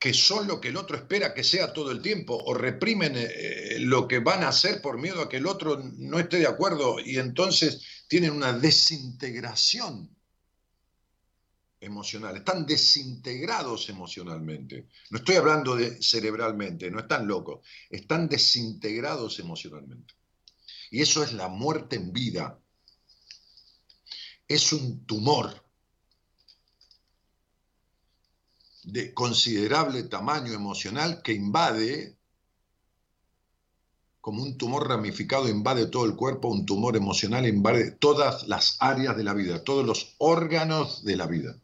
que 0.00 0.14
son 0.14 0.48
lo 0.48 0.58
que 0.62 0.68
el 0.68 0.78
otro 0.78 0.96
espera 0.96 1.34
que 1.34 1.44
sea 1.44 1.74
todo 1.74 1.90
el 1.90 2.00
tiempo, 2.00 2.34
o 2.34 2.54
reprimen 2.54 3.12
eh, 3.16 3.76
lo 3.80 4.08
que 4.08 4.18
van 4.18 4.42
a 4.42 4.48
hacer 4.48 4.80
por 4.80 4.98
miedo 4.98 5.20
a 5.20 5.28
que 5.28 5.36
el 5.36 5.46
otro 5.46 5.78
no 5.98 6.18
esté 6.18 6.38
de 6.38 6.46
acuerdo 6.46 6.96
y 6.98 7.18
entonces 7.18 7.82
tienen 8.08 8.30
una 8.30 8.54
desintegración 8.54 10.08
emocional, 11.80 12.36
están 12.36 12.66
desintegrados 12.66 13.88
emocionalmente. 13.88 14.88
No 15.10 15.18
estoy 15.18 15.36
hablando 15.36 15.74
de 15.74 16.02
cerebralmente, 16.02 16.90
no 16.90 17.00
están 17.00 17.26
locos, 17.26 17.66
están 17.88 18.28
desintegrados 18.28 19.38
emocionalmente. 19.38 20.14
Y 20.90 21.00
eso 21.00 21.22
es 21.22 21.32
la 21.32 21.48
muerte 21.48 21.96
en 21.96 22.12
vida. 22.12 22.58
Es 24.46 24.72
un 24.72 25.06
tumor 25.06 25.64
de 28.84 29.14
considerable 29.14 30.02
tamaño 30.04 30.52
emocional 30.52 31.22
que 31.22 31.32
invade, 31.32 32.18
como 34.20 34.42
un 34.42 34.58
tumor 34.58 34.88
ramificado, 34.88 35.48
invade 35.48 35.86
todo 35.86 36.04
el 36.04 36.16
cuerpo, 36.16 36.48
un 36.48 36.66
tumor 36.66 36.96
emocional 36.96 37.46
invade 37.46 37.92
todas 37.92 38.46
las 38.48 38.76
áreas 38.80 39.16
de 39.16 39.24
la 39.24 39.32
vida, 39.32 39.64
todos 39.64 39.86
los 39.86 40.14
órganos 40.18 41.04
de 41.04 41.16
la 41.16 41.26
vida. 41.26 41.56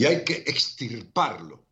Y 0.00 0.06
hay 0.06 0.24
que 0.24 0.32
extirparlo. 0.46 1.62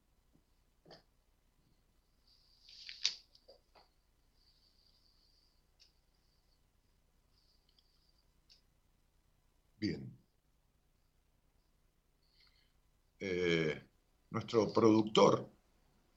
Bien. 9.81 10.15
Eh, 13.19 13.83
nuestro 14.29 14.71
productor, 14.75 15.49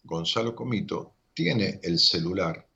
Gonzalo 0.04 0.54
Comito, 0.54 1.16
tiene 1.34 1.80
el 1.82 1.98
celular 1.98 2.68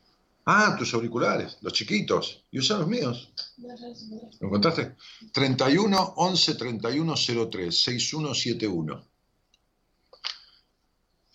Ah, 0.45 0.75
tus 0.77 0.93
auriculares, 0.93 1.57
los 1.61 1.73
chiquitos. 1.73 2.43
¿Y 2.51 2.59
usan 2.59 2.79
los 2.79 2.87
míos? 2.87 3.33
¿Lo 3.57 4.47
encontraste? 4.47 4.95
31 5.31 6.13
11 6.17 6.55
31 6.55 7.15
03 7.49 7.83
6171. 7.83 9.12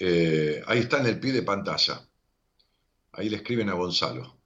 Ahí 0.01 0.79
está 0.79 1.01
en 1.01 1.07
el 1.07 1.21
pie 1.21 1.33
de 1.33 1.43
pantalla. 1.43 2.01
Ahí 3.13 3.29
le 3.29 3.37
escriben 3.37 3.69
a 3.69 3.75
Gonzalo. 3.75 4.39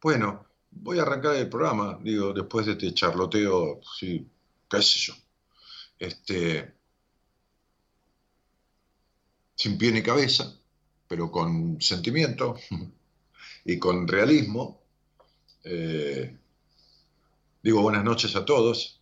Bueno, 0.00 0.46
voy 0.70 0.98
a 0.98 1.02
arrancar 1.02 1.36
el 1.36 1.48
programa, 1.48 1.98
digo, 2.02 2.32
después 2.32 2.66
de 2.66 2.72
este 2.72 2.94
charloteo, 2.94 3.80
sí, 3.98 4.26
qué 4.68 4.82
sé 4.82 4.98
yo. 4.98 5.14
Este, 5.98 6.74
sin 9.54 9.78
pie 9.78 9.90
ni 9.92 10.02
cabeza, 10.02 10.54
pero 11.08 11.30
con 11.30 11.80
sentimiento 11.80 12.56
y 13.64 13.78
con 13.78 14.06
realismo. 14.06 14.82
Eh, 15.64 16.36
digo 17.62 17.82
buenas 17.82 18.04
noches 18.04 18.36
a 18.36 18.44
todos 18.44 19.00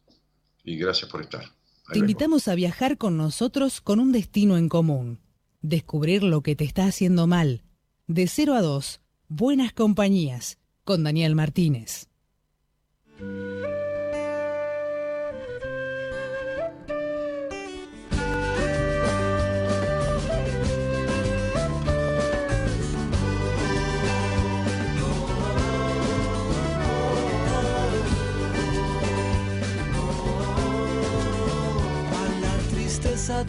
y 0.65 0.79
gracias 0.79 1.11
por 1.11 1.21
estar. 1.21 1.45
te 1.93 1.99
invitamos 1.99 2.49
a 2.49 2.55
viajar 2.55 2.97
con 2.97 3.19
nosotros 3.19 3.83
con 3.83 4.01
un 4.01 4.13
destino 4.13 4.57
en 4.57 4.69
común. 4.69 5.24
Descubrir 5.67 6.23
lo 6.23 6.43
que 6.43 6.55
te 6.57 6.65
está 6.65 6.85
haciendo 6.85 7.27
mal. 7.27 7.63
De 8.07 8.27
0 8.27 8.53
a 8.53 8.61
2, 8.61 9.01
buenas 9.29 9.73
compañías 9.73 10.59
con 10.85 11.05
Daniel 11.05 11.35
Martínez. 11.35 12.11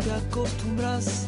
Te 0.03 0.11
acostumbras, 0.11 1.27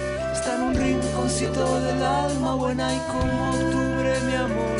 un 0.61 0.75
rinconcito 0.75 1.81
del 1.81 2.03
alma 2.03 2.55
buena 2.55 2.93
y 2.93 2.99
como 3.11 3.49
octubre 3.49 4.19
mi 4.27 4.35
amor, 4.35 4.77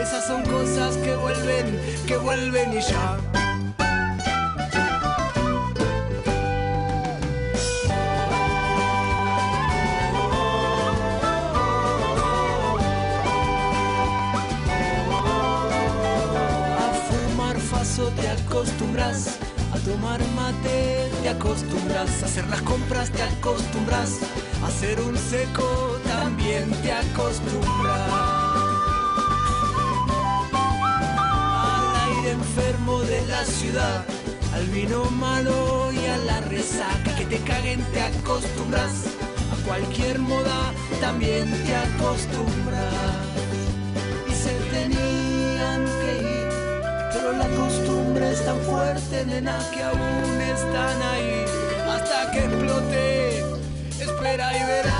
esas 0.00 0.26
son 0.26 0.42
cosas 0.42 0.96
que 0.98 1.14
vuelven, 1.16 1.80
que 2.06 2.16
vuelven 2.16 2.72
y 2.72 2.80
ya. 2.80 3.33
Acostumbras, 21.54 22.22
hacer 22.24 22.48
las 22.48 22.62
compras 22.62 23.10
te 23.10 23.22
acostumbras, 23.22 24.18
a 24.60 24.66
hacer 24.66 25.00
un 25.00 25.16
seco 25.16 25.96
también 26.04 26.68
te 26.82 26.90
acostumbras. 26.90 28.10
Al 30.52 32.10
aire 32.10 32.30
enfermo 32.32 33.00
de 33.02 33.24
la 33.28 33.44
ciudad, 33.44 34.04
al 34.52 34.66
vino 34.66 35.04
malo 35.12 35.92
y 35.92 36.04
a 36.06 36.16
la 36.18 36.40
resaca 36.40 37.14
que 37.16 37.24
te 37.26 37.38
caguen 37.38 37.84
te 37.92 38.00
acostumbras, 38.00 39.04
a 39.52 39.64
cualquier 39.64 40.18
moda 40.18 40.72
también 41.00 41.48
te 41.66 41.76
acostumbras. 41.76 42.94
Y 44.28 44.34
se 44.34 44.54
tenían 44.72 45.84
que 46.00 46.22
ir 46.22 46.64
pero 47.14 47.32
la 47.32 47.46
costumbre 47.56 48.32
es 48.32 48.44
tan 48.44 48.58
fuerte, 48.62 49.24
nena, 49.24 49.56
que 49.72 49.82
aún 49.84 50.40
están 50.40 51.00
ahí 51.02 51.43
que 52.34 52.40
explote. 52.44 53.38
Espera 54.00 54.56
y 54.56 54.66
verás. 54.66 54.94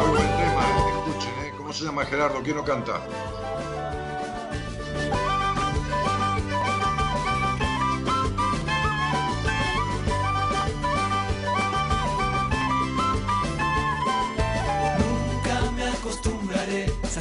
Muy 0.00 0.08
buen 0.08 0.30
tema, 0.36 0.64
eh, 0.64 0.90
escuchen, 0.90 1.34
¿eh? 1.44 1.54
¿Cómo 1.56 1.72
se 1.72 1.84
llama 1.84 2.04
Gerardo? 2.06 2.42
¿Quién 2.42 2.56
lo 2.56 2.64
canta? 2.64 3.00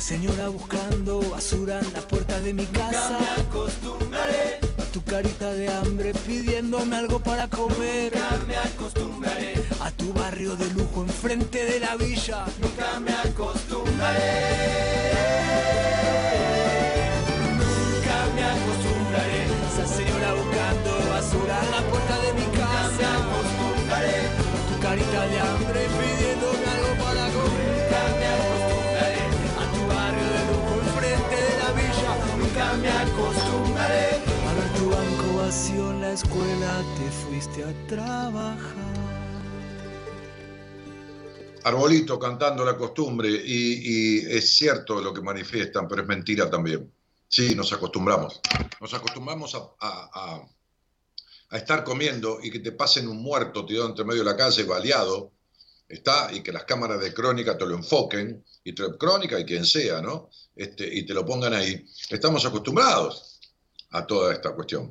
Señora 0.06 0.50
buscando 0.50 1.20
basura 1.32 1.80
en 1.80 1.92
la 1.92 2.02
puerta 2.02 2.40
de 2.40 2.54
mi 2.54 2.68
casa. 2.68 3.18
Nunca 3.18 3.26
me 3.26 3.42
acostumbraré. 3.42 4.60
A 4.78 4.84
tu 4.94 5.04
carita 5.04 5.52
de 5.52 5.68
hambre 5.68 6.14
pidiéndome 6.28 6.96
algo 6.96 7.18
para 7.20 7.48
comer. 7.48 8.14
Nunca 8.14 8.46
me 8.48 8.56
acostumbraré. 8.56 9.56
A 9.82 9.90
tu 9.90 10.14
barrio 10.14 10.56
de 10.58 10.70
lujo 10.76 11.02
enfrente 11.02 11.66
de 11.66 11.80
la 11.80 11.96
villa. 11.96 12.46
Nunca 12.62 13.00
me 13.00 13.14
acostumbraré. 13.14 14.30
Nunca 17.58 18.18
me 18.36 18.44
acostumbraré. 18.56 19.42
Esa 19.72 19.88
señora 19.88 20.34
buscando 20.36 20.92
basura 21.10 21.56
en 21.66 21.72
la 21.72 21.82
puerta 21.90 22.16
de 22.26 22.34
mi 22.34 22.46
casa. 22.56 22.90
Nunca 22.94 23.10
me 23.10 23.34
acostumbraré. 23.34 24.18
A 24.54 24.62
tu 24.70 24.76
carita 24.86 25.22
de 25.32 25.40
hambre 25.40 25.82
pidiéndome 25.98 26.66
algo 26.76 26.92
para 27.04 27.26
comer. 27.34 27.85
Nunca 32.56 32.74
me 32.78 32.90
acostumbraré. 32.90 34.12
A 34.48 34.54
ver 34.54 34.74
tu 34.78 34.90
banco 34.90 35.38
vacío 35.40 35.92
en 35.92 36.00
la 36.00 36.14
escuela 36.14 36.84
te 36.98 37.12
fuiste 37.12 37.64
a 37.66 37.88
trabajar. 37.88 38.96
Arbolito 41.66 42.18
cantando 42.18 42.64
la 42.64 42.78
costumbre 42.78 43.30
y, 43.30 44.20
es 44.20 44.56
cierto 44.56 45.02
lo 45.02 45.14
que 45.14 45.22
manifiestan, 45.22 45.86
pero 45.90 46.04
es 46.04 46.08
mentira 46.08 46.50
también. 46.50 46.90
Sí, 47.28 47.54
nos 47.56 47.74
acostumbramos. 47.74 48.40
Nos 48.80 48.94
acostumbramos 48.94 49.54
a- 49.54 50.48
a 51.50 51.58
estar 51.58 51.84
comiendo 51.84 52.40
y 52.42 52.52
que 52.52 52.60
te 52.60 52.72
pasen 52.72 53.10
un 53.10 53.22
muerto 53.22 53.66
tirado 53.66 53.90
entre 53.90 54.06
medio 54.06 54.24
de 54.24 54.32
la 54.32 54.38
calle, 54.38 54.64
baleado, 54.64 55.34
está, 55.90 56.32
y 56.32 56.42
que 56.42 56.54
las 56.54 56.64
cámaras 56.64 57.02
de 57.02 57.14
crónica 57.14 57.58
te 57.58 57.66
lo 57.66 57.76
enfoquen, 57.76 58.46
y 58.64 58.74
te, 58.74 58.98
crónica 58.98 59.38
y 59.40 59.46
quien 59.46 59.66
sea, 59.66 60.02
¿no? 60.02 60.30
Este, 60.56 60.88
y 60.94 61.06
te 61.06 61.14
lo 61.14 61.26
pongan 61.26 61.54
ahí. 61.54 61.86
Estamos 62.10 62.46
acostumbrados 62.46 63.40
a 63.92 64.06
toda 64.06 64.34
esta 64.34 64.54
cuestión. 64.56 64.90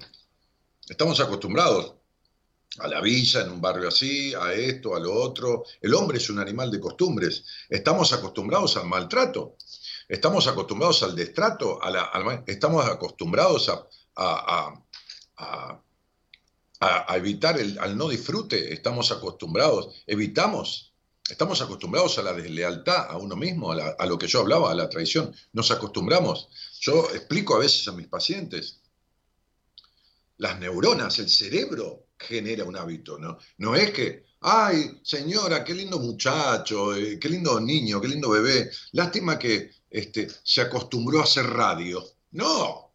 Estamos 0.89 1.19
acostumbrados 1.21 1.95
a 2.79 2.89
la 2.89 3.01
villa, 3.01 3.43
en 3.43 3.53
un 3.53 3.61
barrio 3.61 3.89
así, 3.89 4.35
a 4.35 4.53
esto, 4.53 4.95
a 4.95 5.01
lo 5.01 5.15
otro. 5.15 5.65
El 5.81 5.95
hombre 5.95 6.19
es 6.19 6.29
un 6.29 6.39
animal 6.41 6.71
de 6.71 6.81
costumbres. 6.81 7.45
Estamos 7.69 8.13
acostumbrados 8.13 8.77
al 8.77 8.87
maltrato. 8.87 9.57
Estamos 10.09 10.47
acostumbrados 10.47 11.03
al 11.03 11.15
destrato. 11.17 11.83
A 11.83 11.91
la- 11.91 12.43
estamos 12.47 12.85
acostumbrados 12.87 13.69
a- 13.69 13.87
a- 14.17 14.85
a- 15.37 15.81
a 16.81 17.17
evitar 17.17 17.59
el 17.59 17.79
al 17.79 17.97
no 17.97 18.09
disfrute. 18.09 18.73
Estamos 18.75 19.11
acostumbrados, 19.13 20.03
evitamos. 20.07 20.94
Estamos 21.29 21.61
acostumbrados 21.63 22.19
a 22.19 22.23
la 22.23 22.33
deslealtad 22.35 23.07
a 23.11 23.17
uno 23.17 23.35
mismo, 23.37 23.73
a, 23.73 23.77
la- 23.77 23.97
a 23.99 24.07
lo 24.07 24.19
que 24.19 24.27
yo 24.27 24.41
hablaba, 24.41 24.71
a 24.71 24.75
la 24.75 24.89
traición. 24.91 25.35
Nos 25.53 25.71
acostumbramos. 25.71 26.49
Yo 26.81 27.09
explico 27.15 27.55
a 27.57 27.61
veces 27.61 27.87
a 27.89 27.93
mis 27.93 28.09
pacientes 28.09 28.81
las 30.39 30.59
neuronas, 30.59 31.19
el 31.21 31.29
cerebro 31.31 32.09
genera 32.19 32.65
un 32.65 32.77
hábito, 32.77 33.19
¿no? 33.19 33.39
No 33.59 33.75
es 33.77 33.93
que, 33.93 34.25
ay, 34.41 35.01
señora, 35.03 35.63
qué 35.65 35.75
lindo 35.75 35.99
muchacho, 35.99 36.95
eh, 36.95 37.19
qué 37.21 37.29
lindo 37.29 37.59
niño, 37.61 38.01
qué 38.01 38.09
lindo 38.09 38.29
bebé, 38.31 38.71
lástima 38.93 39.39
que 39.39 39.71
este, 39.89 40.29
se 40.43 40.61
acostumbró 40.61 41.21
a 41.21 41.25
hacer 41.25 41.47
radio. 41.47 42.05
No. 42.33 42.93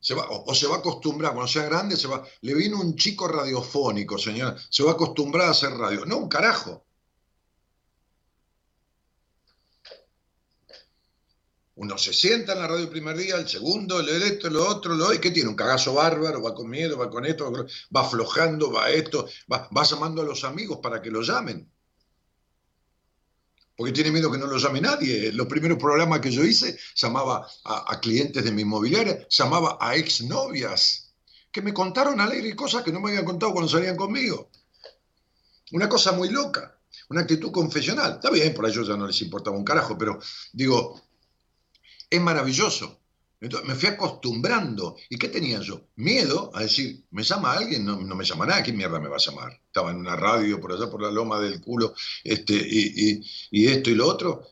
Se 0.00 0.14
va, 0.14 0.28
o, 0.30 0.44
o 0.50 0.54
se 0.54 0.66
va 0.66 0.76
a 0.76 0.78
acostumbrar, 0.78 1.32
cuando 1.32 1.50
sea 1.50 1.64
grande, 1.64 1.96
se 1.96 2.06
va, 2.06 2.24
le 2.42 2.54
vino 2.54 2.80
un 2.80 2.94
chico 2.94 3.26
radiofónico, 3.26 4.16
señora, 4.16 4.56
se 4.70 4.82
va 4.84 4.92
a 4.92 4.94
acostumbrar 4.94 5.48
a 5.48 5.50
hacer 5.50 5.70
radio. 5.72 6.06
No, 6.06 6.18
un 6.18 6.28
carajo. 6.28 6.83
Uno 11.76 11.98
se 11.98 12.12
sienta 12.12 12.52
en 12.52 12.60
la 12.60 12.68
radio 12.68 12.84
el 12.84 12.88
primer 12.88 13.16
día, 13.16 13.34
el 13.34 13.48
segundo, 13.48 13.98
el 13.98 14.08
esto, 14.08 14.48
lo 14.48 14.68
otro, 14.68 14.94
lo 14.94 15.12
¿y 15.12 15.18
qué 15.18 15.32
tiene? 15.32 15.48
Un 15.48 15.56
cagazo 15.56 15.94
bárbaro, 15.94 16.40
va 16.40 16.54
con 16.54 16.70
miedo, 16.70 16.96
va 16.96 17.10
con 17.10 17.26
esto, 17.26 17.52
va 17.94 18.00
aflojando, 18.00 18.70
va 18.70 18.90
esto, 18.90 19.26
va, 19.52 19.68
llamando 19.82 20.22
a 20.22 20.24
los 20.24 20.44
amigos 20.44 20.78
para 20.80 21.02
que 21.02 21.10
lo 21.10 21.22
llamen. 21.22 21.68
Porque 23.76 23.92
tiene 23.92 24.12
miedo 24.12 24.30
que 24.30 24.38
no 24.38 24.46
lo 24.46 24.56
llame 24.56 24.80
nadie. 24.80 25.32
Los 25.32 25.48
primeros 25.48 25.78
programas 25.78 26.20
que 26.20 26.30
yo 26.30 26.44
hice 26.44 26.78
llamaba 26.94 27.44
a, 27.64 27.98
clientes 27.98 28.44
de 28.44 28.52
mi 28.52 28.62
inmobiliaria, 28.62 29.26
llamaba 29.28 29.76
a 29.80 29.96
exnovias 29.96 31.12
que 31.50 31.60
me 31.60 31.74
contaron 31.74 32.20
alegre 32.20 32.50
y 32.50 32.54
cosas 32.54 32.84
que 32.84 32.92
no 32.92 33.00
me 33.00 33.10
habían 33.10 33.24
contado 33.24 33.52
cuando 33.52 33.68
salían 33.68 33.96
conmigo. 33.96 34.48
Una 35.72 35.88
cosa 35.88 36.12
muy 36.12 36.28
loca, 36.28 36.78
una 37.08 37.22
actitud 37.22 37.50
confesional. 37.50 38.12
Está 38.12 38.30
bien, 38.30 38.54
por 38.54 38.64
ellos 38.68 38.86
ya 38.86 38.96
no 38.96 39.08
les 39.08 39.20
importaba 39.22 39.56
un 39.56 39.64
carajo, 39.64 39.98
pero 39.98 40.20
digo, 40.52 41.02
es 42.10 42.20
maravilloso. 42.20 43.00
Entonces 43.40 43.68
me 43.68 43.74
fui 43.74 43.88
acostumbrando. 43.90 44.96
¿Y 45.10 45.18
qué 45.18 45.28
tenía 45.28 45.60
yo? 45.60 45.88
Miedo 45.96 46.50
a 46.54 46.62
decir, 46.62 47.04
¿me 47.10 47.22
llama 47.22 47.52
alguien? 47.52 47.84
No, 47.84 48.00
no 48.00 48.14
me 48.14 48.24
llama 48.24 48.46
nadie. 48.46 48.62
¿Quién 48.64 48.76
mierda 48.76 48.98
me 49.00 49.08
va 49.08 49.16
a 49.16 49.18
llamar? 49.18 49.60
Estaba 49.66 49.90
en 49.90 49.98
una 49.98 50.16
radio 50.16 50.58
por 50.60 50.72
allá 50.72 50.88
por 50.90 51.02
la 51.02 51.10
loma 51.10 51.38
del 51.40 51.60
culo, 51.60 51.94
este, 52.22 52.54
y, 52.54 53.10
y- 53.10 53.22
y 53.50 53.66
esto 53.66 53.90
y 53.90 53.94
lo 53.96 54.06
otro. 54.08 54.42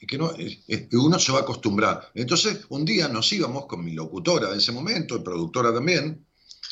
Y 0.00 0.06
que 0.06 0.16
no, 0.16 0.32
eh, 0.38 0.88
uno 0.92 1.18
se 1.18 1.32
va 1.32 1.40
a 1.40 1.42
acostumbrar. 1.42 2.10
Entonces, 2.14 2.60
un 2.70 2.84
día 2.84 3.08
nos 3.08 3.30
íbamos 3.32 3.66
con 3.66 3.84
mi 3.84 3.92
locutora 3.92 4.50
de 4.50 4.58
ese 4.58 4.72
momento, 4.72 5.16
y 5.16 5.20
productora 5.20 5.74
también, 5.74 6.24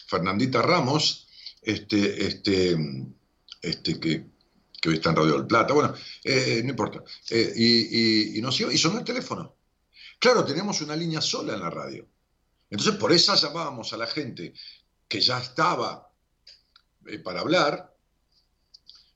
Fernandita 0.06 0.62
Ramos, 0.62 1.26
este, 1.60 2.26
este, 2.26 2.76
este, 3.60 3.98
que, 4.00 4.24
que 4.80 4.88
hoy 4.88 4.94
está 4.94 5.10
en 5.10 5.16
Radio 5.16 5.32
del 5.34 5.46
Plata. 5.46 5.74
Bueno, 5.74 5.92
eh, 6.24 6.60
no 6.64 6.70
importa. 6.70 7.02
Eh, 7.28 7.52
y, 7.56 7.66
y- 8.34 8.38
y 8.38 8.40
nos 8.40 8.58
iba, 8.60 8.72
y 8.72 8.78
sonó 8.78 8.98
el 9.00 9.04
teléfono. 9.04 9.55
Claro, 10.18 10.44
teníamos 10.44 10.80
una 10.80 10.96
línea 10.96 11.20
sola 11.20 11.54
en 11.54 11.60
la 11.60 11.70
radio. 11.70 12.06
Entonces, 12.70 12.96
por 12.96 13.12
esa 13.12 13.34
llamábamos 13.36 13.92
a 13.92 13.96
la 13.96 14.06
gente 14.06 14.54
que 15.08 15.20
ya 15.20 15.38
estaba 15.38 16.10
eh, 17.06 17.18
para 17.18 17.40
hablar. 17.40 17.94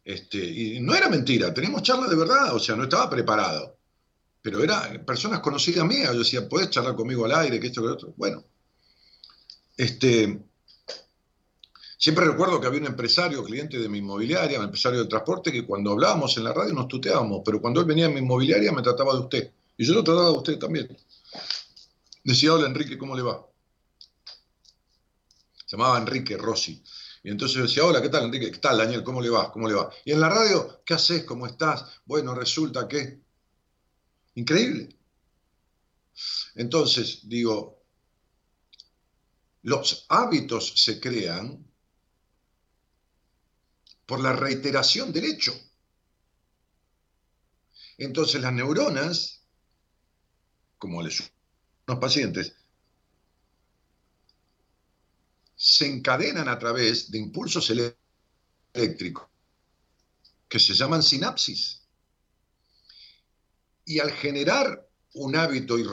Este, 0.05 0.39
y 0.39 0.81
no 0.81 0.95
era 0.95 1.09
mentira, 1.09 1.53
teníamos 1.53 1.83
charla 1.83 2.09
de 2.09 2.17
verdad, 2.17 2.55
o 2.55 2.59
sea, 2.59 2.75
no 2.77 2.85
estaba 2.85 3.09
preparado. 3.11 3.79
Pero 4.43 4.63
eran 4.63 5.05
personas 5.05 5.41
conocidas 5.41 5.85
mías. 5.85 6.13
Yo 6.13 6.21
decía, 6.21 6.49
¿puedes 6.49 6.71
charlar 6.71 6.97
conmigo 6.97 7.25
al 7.27 7.33
aire? 7.35 7.61
Que 7.61 7.67
esto, 7.67 7.83
que 7.83 7.89
lo 7.89 7.93
otro. 7.95 8.15
Bueno, 8.17 8.45
este, 9.77 10.43
siempre 11.99 12.25
recuerdo 12.25 12.61
que 12.61 12.67
había 12.67 12.81
un 12.81 12.87
empresario, 12.87 13.45
cliente 13.45 13.79
de 13.79 13.89
mi 13.89 13.99
inmobiliaria, 13.99 14.59
un 14.59 14.65
empresario 14.65 15.01
del 15.01 15.09
transporte, 15.09 15.53
que 15.53 15.67
cuando 15.67 15.93
hablábamos 15.93 16.37
en 16.37 16.45
la 16.45 16.53
radio 16.55 16.73
nos 16.73 16.89
tuteábamos, 16.89 17.43
pero 17.45 17.61
cuando 17.61 17.81
él 17.81 17.87
venía 17.87 18.07
a 18.07 18.09
mi 18.09 18.21
inmobiliaria 18.21 18.73
me 18.73 18.83
trataba 18.83 19.13
de 19.15 19.21
usted. 19.21 19.53
Y 19.81 19.87
yo 19.87 19.95
lo 19.95 20.05
trataba 20.05 20.27
de 20.31 20.37
usted 20.37 20.59
también. 20.59 20.95
Decía, 22.23 22.53
hola 22.53 22.67
Enrique, 22.67 22.99
¿cómo 22.99 23.17
le 23.17 23.23
va? 23.23 23.49
Se 25.65 25.75
llamaba 25.75 25.97
Enrique 25.97 26.37
Rossi. 26.37 26.85
Y 27.23 27.31
entonces 27.31 27.63
decía, 27.63 27.87
hola, 27.87 28.03
¿qué 28.03 28.11
tal 28.11 28.25
Enrique? 28.25 28.51
¿Qué 28.51 28.59
tal 28.59 28.77
Daniel? 28.77 29.03
¿Cómo 29.03 29.23
le 29.23 29.31
va? 29.31 29.51
¿Cómo 29.51 29.67
le 29.67 29.73
va? 29.73 29.91
Y 30.05 30.13
en 30.13 30.21
la 30.21 30.29
radio, 30.29 30.83
¿qué 30.85 30.93
haces? 30.93 31.25
¿Cómo 31.25 31.47
estás? 31.47 31.87
Bueno, 32.05 32.35
resulta 32.35 32.87
que... 32.87 33.23
Increíble. 34.35 34.99
Entonces, 36.57 37.21
digo, 37.27 37.83
los 39.63 40.05
hábitos 40.11 40.75
se 40.77 41.01
crean 41.01 41.67
por 44.05 44.21
la 44.21 44.35
reiteración 44.35 45.11
del 45.11 45.25
hecho. 45.25 45.55
Entonces 47.97 48.43
las 48.43 48.53
neuronas, 48.53 49.40
como 50.81 51.01
les 51.03 51.31
los 51.87 51.99
pacientes, 51.99 52.55
se 55.55 55.87
encadenan 55.87 56.49
a 56.49 56.59
través 56.59 57.11
de 57.11 57.19
impulsos 57.19 57.71
eléctricos 58.75 59.29
que 60.49 60.59
se 60.59 60.73
llaman 60.75 61.03
sinapsis. 61.03 61.83
Y 63.85 63.99
al 63.99 64.13
generar 64.13 64.89
un 65.15 65.37
hábito, 65.37 65.77
eh, 65.79 65.85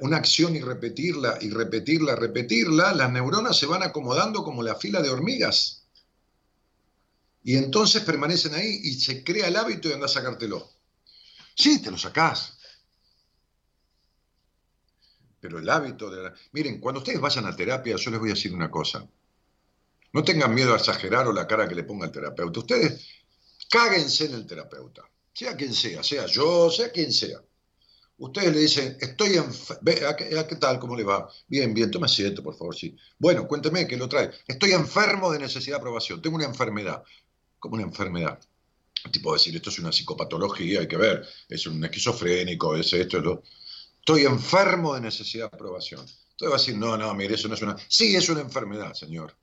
una 0.00 0.16
acción 0.16 0.56
y 0.56 0.60
repetirla, 0.60 1.38
y 1.40 1.50
repetirla, 1.50 2.16
repetirla, 2.16 2.94
las 2.94 3.12
neuronas 3.12 3.58
se 3.58 3.66
van 3.66 3.82
acomodando 3.82 4.42
como 4.42 4.62
la 4.62 4.76
fila 4.76 5.02
de 5.02 5.10
hormigas. 5.10 5.86
Y 7.42 7.56
entonces 7.56 8.02
permanecen 8.04 8.54
ahí 8.54 8.80
y 8.84 8.94
se 8.94 9.22
crea 9.22 9.48
el 9.48 9.56
hábito 9.56 9.88
y 9.88 9.92
anda 9.92 10.06
a 10.06 10.08
sacártelo. 10.08 10.70
Sí, 11.54 11.82
te 11.82 11.90
lo 11.90 11.98
sacás. 11.98 12.53
Pero 15.44 15.58
el 15.58 15.68
hábito 15.68 16.08
de. 16.08 16.32
Miren, 16.52 16.80
cuando 16.80 17.00
ustedes 17.00 17.20
vayan 17.20 17.44
a 17.44 17.54
terapia, 17.54 17.96
yo 17.96 18.10
les 18.10 18.18
voy 18.18 18.30
a 18.30 18.32
decir 18.32 18.54
una 18.54 18.70
cosa. 18.70 19.06
No 20.14 20.24
tengan 20.24 20.54
miedo 20.54 20.72
a 20.72 20.78
exagerar 20.78 21.26
o 21.26 21.34
la 21.34 21.46
cara 21.46 21.68
que 21.68 21.74
le 21.74 21.84
ponga 21.84 22.06
el 22.06 22.12
terapeuta. 22.12 22.60
Ustedes 22.60 23.06
cáguense 23.68 24.24
en 24.24 24.36
el 24.36 24.46
terapeuta. 24.46 25.02
Sea 25.34 25.54
quien 25.54 25.74
sea, 25.74 26.02
sea 26.02 26.24
yo, 26.24 26.70
sea 26.70 26.90
quien 26.90 27.12
sea. 27.12 27.42
Ustedes 28.16 28.54
le 28.54 28.60
dicen, 28.60 28.96
estoy 28.98 29.36
enfermo. 29.36 29.82
¿A 30.08 30.16
qué 30.16 30.56
tal? 30.56 30.78
¿Cómo 30.78 30.96
le 30.96 31.04
va? 31.04 31.28
Bien, 31.46 31.74
bien, 31.74 31.90
tome 31.90 32.06
asiento, 32.06 32.42
por 32.42 32.56
favor, 32.56 32.74
sí. 32.74 32.96
Bueno, 33.18 33.46
cuénteme 33.46 33.86
qué 33.86 33.98
lo 33.98 34.08
trae. 34.08 34.30
Estoy 34.46 34.72
enfermo 34.72 35.30
de 35.30 35.40
necesidad 35.40 35.76
de 35.76 35.80
aprobación. 35.80 36.22
Tengo 36.22 36.36
una 36.36 36.46
enfermedad. 36.46 37.04
¿Cómo 37.58 37.74
una 37.74 37.84
enfermedad? 37.84 38.40
Tipo 39.12 39.34
decir, 39.34 39.54
esto 39.54 39.68
es 39.68 39.78
una 39.78 39.92
psicopatología, 39.92 40.80
hay 40.80 40.88
que 40.88 40.96
ver. 40.96 41.28
Es 41.50 41.66
un 41.66 41.84
esquizofrénico, 41.84 42.74
es 42.76 42.90
esto, 42.94 43.18
es 43.18 43.24
lo. 43.24 43.42
Estoy 44.04 44.26
enfermo 44.26 44.94
de 44.94 45.00
necesidad 45.00 45.50
de 45.50 45.56
aprobación. 45.56 46.00
Entonces 46.00 46.50
va 46.50 46.56
a 46.56 46.58
decir, 46.58 46.76
no, 46.76 46.94
no, 46.98 47.14
mire, 47.14 47.36
eso 47.36 47.48
no 47.48 47.54
es 47.54 47.62
una... 47.62 47.74
Sí, 47.88 48.14
es 48.14 48.28
una 48.28 48.42
enfermedad, 48.42 48.92
señor. 48.92 49.34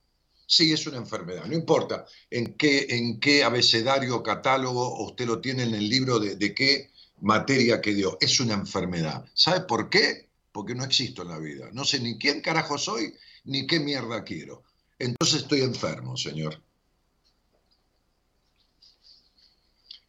Sí, 0.45 0.71
es 0.71 0.85
una 0.85 0.97
enfermedad. 0.97 1.45
No 1.45 1.55
importa 1.55 2.05
en 2.29 2.53
qué, 2.53 2.85
en 2.87 3.19
qué 3.19 3.43
abecedario 3.43 4.21
catálogo 4.21 5.03
usted 5.03 5.25
lo 5.25 5.41
tiene 5.41 5.63
en 5.63 5.73
el 5.73 5.89
libro 5.89 6.19
de, 6.19 6.35
de 6.35 6.53
qué 6.53 6.91
materia 7.21 7.81
que 7.81 7.95
dio. 7.95 8.19
Es 8.21 8.39
una 8.39 8.53
enfermedad. 8.53 9.25
¿Sabe 9.33 9.61
por 9.61 9.89
qué? 9.89 10.29
Porque 10.51 10.75
no 10.75 10.83
existo 10.83 11.23
en 11.23 11.29
la 11.29 11.39
vida. 11.39 11.69
No 11.73 11.83
sé 11.83 11.99
ni 11.99 12.19
quién 12.19 12.41
carajo 12.41 12.77
soy, 12.77 13.15
ni 13.45 13.65
qué 13.65 13.79
mierda 13.79 14.23
quiero. 14.23 14.61
Entonces 14.99 15.41
estoy 15.41 15.61
enfermo, 15.61 16.15
señor. 16.17 16.61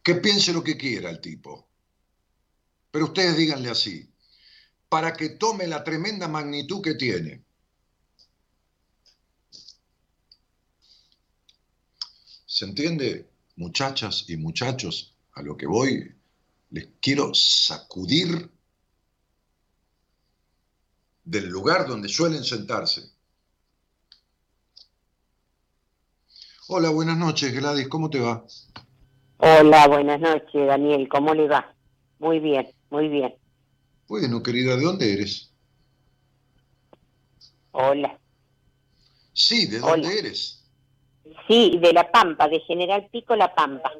Que 0.03 0.13
piense 0.13 0.53
lo 0.53 0.63
que 0.63 0.77
quiera 0.77 1.09
el 1.09 1.19
tipo. 1.19 1.67
Pero 2.91 3.05
ustedes 3.05 3.35
díganle 3.35 3.71
así, 3.71 4.12
para 4.93 5.11
que 5.13 5.29
tome 5.29 5.65
la 5.65 5.83
tremenda 5.83 6.27
magnitud 6.27 6.79
que 6.79 6.93
tiene. 6.93 7.43
¿Se 12.45 12.65
entiende, 12.65 13.27
muchachas 13.55 14.25
y 14.29 14.37
muchachos, 14.37 15.15
a 15.31 15.41
lo 15.41 15.57
que 15.57 15.65
voy? 15.65 16.15
Les 16.69 16.89
quiero 17.01 17.33
sacudir 17.33 18.51
del 21.23 21.47
lugar 21.47 21.87
donde 21.87 22.07
suelen 22.07 22.43
sentarse. 22.43 23.01
Hola, 26.67 26.91
buenas 26.91 27.17
noches, 27.17 27.51
Gladys, 27.51 27.87
¿cómo 27.87 28.11
te 28.11 28.19
va? 28.19 28.45
Hola, 29.37 29.87
buenas 29.87 30.19
noches, 30.19 30.67
Daniel, 30.67 31.09
¿cómo 31.09 31.33
le 31.33 31.47
va? 31.47 31.75
Muy 32.19 32.39
bien, 32.39 32.71
muy 32.91 33.07
bien. 33.07 33.42
Bueno, 34.07 34.43
querida, 34.43 34.75
¿de 34.75 34.83
dónde 34.83 35.13
eres? 35.13 35.51
Hola. 37.71 38.19
Sí, 39.33 39.65
¿de 39.67 39.79
dónde 39.79 40.19
eres? 40.19 40.63
Sí, 41.47 41.77
de 41.81 41.93
La 41.93 42.11
Pampa, 42.11 42.47
de 42.47 42.59
General 42.61 43.07
Pico 43.11 43.35
La 43.35 43.53
Pampa. 43.53 43.91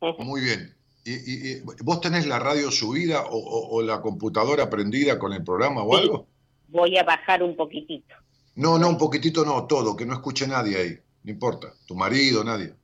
Muy 0.18 0.40
bien. 0.40 0.74
¿Y, 1.04 1.60
vos 1.82 2.00
tenés 2.00 2.26
la 2.26 2.38
radio 2.38 2.70
subida 2.70 3.24
o, 3.28 3.82
la 3.82 4.00
computadora 4.00 4.70
prendida 4.70 5.18
con 5.18 5.32
el 5.32 5.42
programa 5.42 5.82
o 5.82 5.96
algo? 5.96 6.26
Voy 6.68 6.96
a 6.96 7.02
bajar 7.02 7.42
un 7.42 7.56
poquitito. 7.56 8.14
No, 8.54 8.78
no, 8.78 8.88
un 8.88 8.98
poquitito 8.98 9.44
no, 9.44 9.66
todo, 9.66 9.96
que 9.96 10.06
no 10.06 10.14
escuche 10.14 10.46
nadie 10.46 10.76
ahí. 10.76 10.98
No 11.24 11.30
importa, 11.30 11.72
tu 11.86 11.94
marido, 11.94 12.44
nadie. 12.44 12.74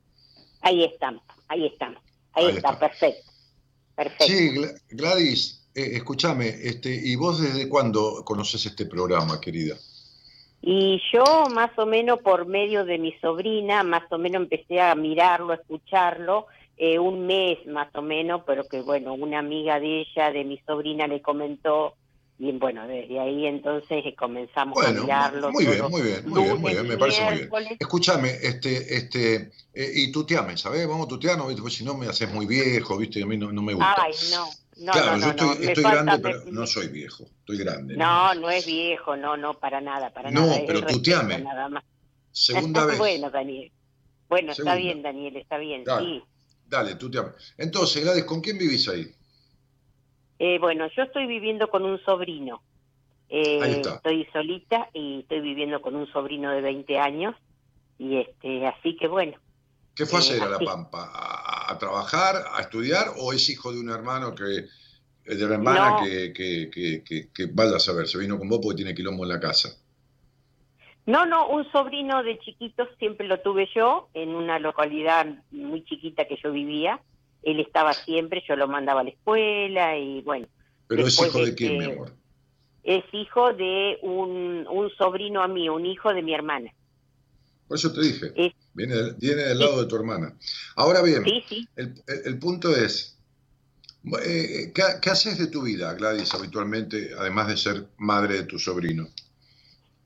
Ahí 0.61 0.83
estamos, 0.83 1.23
ahí 1.47 1.65
estamos. 1.67 2.01
Ahí, 2.33 2.47
está, 2.55 2.77
perfecto. 2.77 3.31
perfecto. 3.95 4.25
Sí, 4.25 4.51
Gladys, 4.89 5.58
eh, 5.75 5.91
escúchame, 5.93 6.47
este, 6.47 6.89
¿y 6.93 7.15
vos 7.15 7.41
desde 7.41 7.69
cuándo 7.69 8.23
conoces 8.25 8.65
este 8.65 8.85
programa, 8.85 9.39
querida? 9.39 9.75
Y 10.61 11.01
yo 11.13 11.23
más 11.53 11.71
o 11.77 11.85
menos 11.85 12.19
por 12.19 12.45
medio 12.45 12.83
de 12.83 12.97
mi 12.97 13.13
sobrina, 13.19 13.83
más 13.83 14.03
o 14.11 14.17
menos 14.17 14.41
empecé 14.41 14.81
a 14.81 14.93
mirarlo, 14.95 15.53
a 15.53 15.55
escucharlo, 15.55 16.47
eh, 16.77 16.99
un 16.99 17.25
mes 17.25 17.65
más 17.67 17.93
o 17.95 18.01
menos, 18.01 18.41
pero 18.45 18.67
que 18.67 18.81
bueno, 18.81 19.13
una 19.13 19.39
amiga 19.39 19.79
de 19.79 20.01
ella, 20.01 20.31
de 20.31 20.43
mi 20.43 20.57
sobrina, 20.65 21.07
le 21.07 21.21
comentó 21.21 21.95
y 22.41 22.53
bueno, 22.53 22.87
desde 22.87 23.19
ahí 23.19 23.45
entonces 23.45 24.01
comenzamos 24.17 24.81
a 24.85 24.91
mirarlo. 24.91 25.51
Muy 25.51 25.65
bien, 25.65 25.91
muy 25.91 26.01
bien, 26.01 26.29
muy 26.29 26.43
bien, 26.43 26.61
muy 26.61 26.71
bien, 26.71 26.87
me 26.87 26.97
parece 26.97 27.21
muy 27.25 27.63
bien. 27.63 27.77
Escúchame, 27.77 28.29
este, 28.41 28.95
este, 28.95 29.51
eh, 29.73 29.91
y 29.93 30.09
tuteame, 30.09 30.55
¿sabes? 30.55 30.87
Vamos 30.87 31.07
a 31.07 31.09
tutearnos, 31.09 31.53
porque 31.53 31.75
si 31.75 31.83
no 31.83 31.95
me 31.95 32.07
haces 32.07 32.31
muy 32.31 32.45
viejo, 32.45 32.97
¿viste? 32.97 33.21
A 33.21 33.25
mí 33.25 33.37
no, 33.37 33.51
no 33.51 33.61
me 33.61 33.73
gusta. 33.73 34.03
Ay, 34.03 34.13
no. 34.31 34.45
No, 34.79 34.93
claro, 34.93 35.17
no, 35.17 35.25
yo 35.25 35.29
estoy, 35.31 35.67
estoy 35.67 35.83
grande, 35.83 36.19
pero 36.19 36.43
no 36.51 36.65
soy 36.65 36.87
viejo, 36.87 37.25
estoy 37.39 37.57
grande. 37.57 37.97
No, 37.97 38.33
no, 38.35 38.49
es 38.49 38.65
viejo, 38.65 39.17
no, 39.17 39.35
no, 39.35 39.53
para 39.55 39.81
nada, 39.81 40.09
para 40.11 40.31
nada. 40.31 40.57
No, 40.59 40.65
pero 40.65 40.85
tuteame. 40.85 41.39
Nada 41.39 41.67
más. 41.67 41.83
Segunda 42.31 42.85
vez. 42.87 42.97
bueno, 42.97 43.29
Daniel. 43.29 43.71
Bueno, 44.29 44.51
está 44.53 44.75
bien, 44.75 45.01
Daniel, 45.01 45.35
está 45.35 45.57
bien, 45.57 45.83
dale, 45.83 46.05
sí. 46.05 46.23
Dale, 46.65 46.95
tuteame. 46.95 47.31
Entonces, 47.57 48.03
Gladys, 48.03 48.23
¿con 48.23 48.41
quién 48.41 48.57
vivís 48.57 48.87
ahí? 48.87 49.11
Eh, 50.37 50.57
bueno, 50.59 50.87
yo 50.95 51.03
estoy 51.03 51.27
viviendo 51.27 51.69
con 51.69 51.83
un 51.83 51.99
sobrino. 52.03 52.61
Eh, 53.27 53.81
estoy 53.81 54.25
solita 54.31 54.89
y 54.93 55.19
estoy 55.19 55.41
viviendo 55.41 55.81
con 55.81 55.95
un 55.95 56.07
sobrino 56.07 56.51
de 56.51 56.61
20 56.61 56.97
años 56.97 57.35
y 57.99 58.17
este 58.17 58.65
así 58.65 58.95
que 58.95 59.07
bueno. 59.07 59.37
¿Qué 59.95 60.05
fue 60.05 60.19
a 60.19 60.21
hacer 60.21 60.41
a 60.41 60.49
La 60.49 60.59
Pampa? 60.59 61.11
¿A, 61.13 61.77
trabajar, 61.77 62.45
a 62.53 62.61
estudiar 62.61 63.13
o 63.17 63.33
es 63.33 63.49
hijo 63.49 63.71
de 63.71 63.79
un 63.79 63.89
hermano 63.89 64.33
que 64.33 64.43
de 64.43 65.47
la 65.47 65.55
hermana 65.55 65.97
que, 66.03 66.33
que, 66.33 66.71
que, 66.71 67.29
que, 67.31 67.45
vaya 67.53 67.75
a 67.75 67.79
saber, 67.79 68.07
se 68.07 68.17
vino 68.17 68.39
con 68.39 68.49
vos 68.49 68.59
porque 68.63 68.77
tiene 68.77 68.95
quilombo 68.95 69.23
en 69.23 69.29
la 69.29 69.39
casa? 69.39 69.69
No, 71.05 71.25
no, 71.25 71.47
un 71.47 71.69
sobrino 71.71 72.23
de 72.23 72.39
chiquito 72.39 72.87
siempre 72.97 73.27
lo 73.27 73.39
tuve 73.41 73.67
yo 73.75 74.09
en 74.13 74.29
una 74.29 74.59
localidad 74.59 75.27
muy 75.51 75.83
chiquita 75.83 76.25
que 76.25 76.37
yo 76.41 76.51
vivía. 76.51 76.99
Él 77.43 77.59
estaba 77.59 77.93
siempre, 77.93 78.43
yo 78.47 78.55
lo 78.55 78.67
mandaba 78.67 79.01
a 79.01 79.03
la 79.03 79.09
escuela 79.11 79.97
y 79.97 80.21
bueno. 80.21 80.47
¿Pero 80.87 81.05
es 81.05 81.21
hijo 81.21 81.45
de 81.45 81.55
quién, 81.55 81.77
mi 81.77 81.85
amor? 81.85 82.13
es 82.83 83.03
hijo 83.11 83.53
de 83.53 83.99
un, 84.01 84.65
un 84.69 84.89
sobrino 84.97 85.43
a 85.43 85.47
mí, 85.47 85.69
un 85.69 85.85
hijo 85.85 86.13
de 86.13 86.21
mi 86.21 86.33
hermana. 86.33 86.71
Por 87.69 87.77
eso 87.77 87.93
te 87.93 88.01
dije, 88.01 88.33
viene, 88.73 88.95
viene 89.19 89.43
del 89.43 89.59
lado 89.59 89.83
de 89.83 89.87
tu 89.87 89.95
hermana. 89.95 90.33
Ahora 90.75 91.03
bien, 91.03 91.23
El, 91.75 91.93
el, 92.25 92.39
punto 92.39 92.75
es, 92.75 93.15
eh, 94.25 94.71
¿qué, 94.73 94.83
¿qué, 94.99 95.09
haces 95.11 95.37
de 95.37 95.45
tu 95.45 95.61
vida, 95.61 95.93
Gladys, 95.93 96.33
habitualmente, 96.33 97.11
además 97.15 97.47
de 97.47 97.57
ser 97.57 97.85
madre 97.99 98.37
de 98.37 98.43
tu 98.45 98.57
sobrino? 98.57 99.07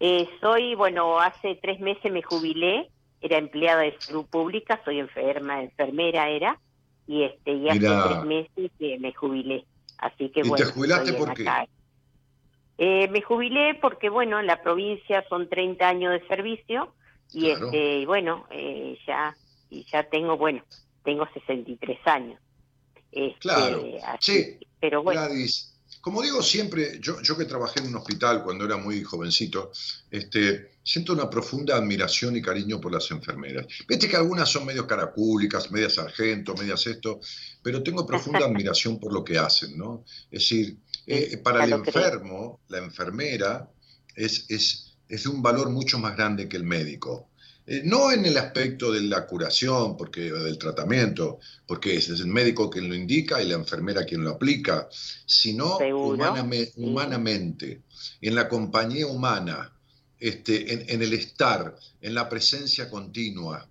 Eh, 0.02 0.28
soy, 0.42 0.76
bueno, 0.76 1.22
hace 1.22 1.58
tres 1.62 1.80
meses 1.80 2.12
me 2.12 2.22
jubilé, 2.22 2.90
era 3.22 3.38
empleada 3.38 3.84
de 3.84 3.96
salud 3.98 4.26
pública, 4.26 4.82
soy 4.84 5.00
enferma, 5.00 5.64
enfermera 5.64 6.28
era, 6.28 6.60
y 7.08 7.24
este 7.24 7.54
y 7.54 7.70
hace 7.70 7.80
tres 7.80 8.26
meses 8.26 8.72
que 8.78 9.00
me 9.00 9.14
jubilé. 9.14 9.64
Así 10.00 10.28
que 10.32 10.42
¿Y 10.42 10.50
bueno. 10.50 10.66
te 10.66 10.70
jubilaste 10.70 11.14
por 11.14 11.34
qué? 11.34 11.46
Eh, 12.78 13.08
me 13.08 13.22
jubilé 13.22 13.76
porque, 13.76 14.10
bueno, 14.10 14.42
en 14.42 14.48
la 14.48 14.62
provincia 14.62 15.24
son 15.30 15.48
30 15.48 15.88
años 15.88 16.12
de 16.12 16.28
servicio 16.28 16.94
y, 17.34 17.42
Claro. 17.52 17.66
este, 17.68 17.98
y 18.00 18.06
bueno, 18.06 18.46
eh, 18.52 18.98
ya, 19.08 19.36
y 19.70 19.86
ya 19.92 20.08
tengo, 20.10 20.38
bueno, 20.38 20.64
tengo 21.04 21.28
63 21.34 22.00
años. 22.06 22.40
Este, 23.12 23.40
Claro. 23.40 23.84
así- 24.06 24.34
Sí, 24.34 24.58
pero 24.80 25.04
bueno, 25.04 25.22
Gladys, 25.22 25.70
como 26.02 26.22
digo 26.22 26.42
siempre, 26.42 27.00
yo, 27.00 27.22
yo 27.22 27.38
que 27.38 27.46
trabajé 27.46 27.80
en 27.80 27.88
un 27.88 27.96
hospital 27.96 28.44
cuando 28.44 28.66
era 28.66 28.78
muy 28.78 29.04
jovencito, 29.04 29.72
este, 30.12 30.72
siento 30.84 31.14
una 31.14 31.30
profunda 31.30 31.78
admiración 31.78 32.36
y 32.36 32.42
cariño 32.42 32.82
por 32.82 32.92
las 32.92 33.10
enfermeras. 33.12 33.68
Viste 33.88 34.10
que 34.10 34.18
algunas 34.18 34.50
son 34.50 34.66
medio 34.66 34.86
caracúlicas, 34.86 35.72
medias 35.72 35.94
sargento, 35.94 36.56
medias 36.56 36.86
esto, 36.88 37.20
pero 37.62 37.82
tengo 37.84 38.06
profunda 38.06 38.40
admiración 38.46 39.00
por 39.00 39.14
lo 39.14 39.24
que 39.24 39.38
hacen, 39.38 39.78
¿no? 39.78 40.04
Es 40.30 40.42
decir, 40.50 40.78
eh, 41.08 41.38
para 41.38 41.64
el 41.66 41.72
enfermo, 41.74 42.60
la 42.68 42.80
enfermera 42.80 43.70
es, 44.16 44.46
es, 44.50 44.93
es 45.14 45.24
de 45.24 45.30
un 45.30 45.42
valor 45.42 45.70
mucho 45.70 46.00
más 46.00 46.16
grande 46.16 46.48
que 46.50 46.58
el 46.58 46.64
médico. 46.64 47.30
Eh, 47.66 47.82
no 47.86 48.12
en 48.12 48.26
el 48.26 48.36
aspecto 48.38 48.92
de 48.92 49.02
la 49.02 49.26
curación, 49.26 49.96
porque, 49.96 50.32
del 50.32 50.58
tratamiento, 50.58 51.40
porque 51.66 51.96
es, 51.96 52.10
es 52.10 52.20
el 52.20 52.28
médico 52.28 52.70
quien 52.70 52.90
lo 52.90 52.96
indica 52.96 53.42
y 53.42 53.48
la 53.48 53.56
enfermera 53.56 54.04
quien 54.06 54.24
lo 54.24 54.32
aplica, 54.32 54.90
sino 55.26 55.78
humaname- 56.36 56.72
humanamente, 56.76 57.82
en 58.22 58.36
la 58.36 58.50
compañía 58.50 59.08
humana, 59.08 59.72
este, 60.20 60.74
en, 60.74 60.90
en 60.90 61.02
el 61.02 61.14
estar, 61.14 61.76
en 62.02 62.14
la 62.14 62.28
presencia 62.28 62.90
continua, 62.90 63.70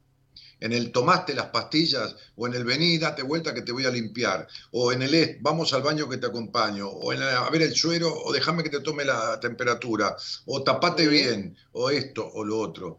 en 0.65 0.73
el 0.73 0.93
tomaste 0.93 1.35
las 1.35 1.47
pastillas, 1.47 2.15
o 2.37 2.47
en 2.47 2.55
el 2.55 2.65
vení, 2.65 2.97
date 2.99 3.23
vuelta 3.23 3.53
que 3.53 3.63
te 3.63 3.73
voy 3.73 3.85
a 3.85 3.91
limpiar, 3.91 4.47
o 4.71 4.93
en 4.93 5.03
el 5.03 5.39
vamos 5.41 5.73
al 5.73 5.83
baño 5.83 6.09
que 6.09 6.19
te 6.19 6.27
acompaño, 6.29 6.89
o 6.89 7.13
en 7.13 7.21
el- 7.21 7.29
a 7.29 7.51
ver 7.51 7.63
el 7.63 7.75
suero, 7.75 8.15
o 8.15 8.33
déjame 8.33 8.63
que 8.63 8.71
te 8.71 8.81
tome 8.81 9.05
la 9.05 9.41
temperatura, 9.41 10.17
o 10.47 10.63
tapate 10.63 11.09
bien, 11.09 11.57
o 11.73 11.91
esto, 11.91 12.27
o 12.33 12.45
lo 12.45 12.59
otro. 12.61 12.99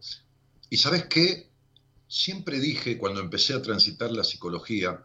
Y 0.68 0.76
sabes 0.76 1.06
qué? 1.06 1.50
Siempre 2.06 2.60
dije 2.60 2.98
cuando 2.98 3.20
empecé 3.20 3.54
a 3.54 3.62
transitar 3.62 4.10
la 4.12 4.24
psicología, 4.24 5.04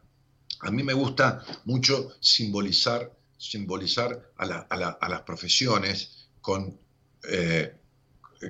a 0.59 0.71
mí 0.71 0.83
me 0.83 0.93
gusta 0.93 1.43
mucho 1.65 2.11
simbolizar, 2.19 3.15
simbolizar 3.37 4.31
a, 4.35 4.45
la- 4.45 4.67
a 4.69 4.75
la- 4.77 4.97
a 4.99 5.07
las 5.09 5.21
profesiones 5.21 6.27
con, 6.41 6.77
eh, 7.23 7.73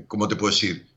¿cómo 0.07 0.27
te 0.27 0.35
puedo 0.35 0.51
decir? 0.51 0.88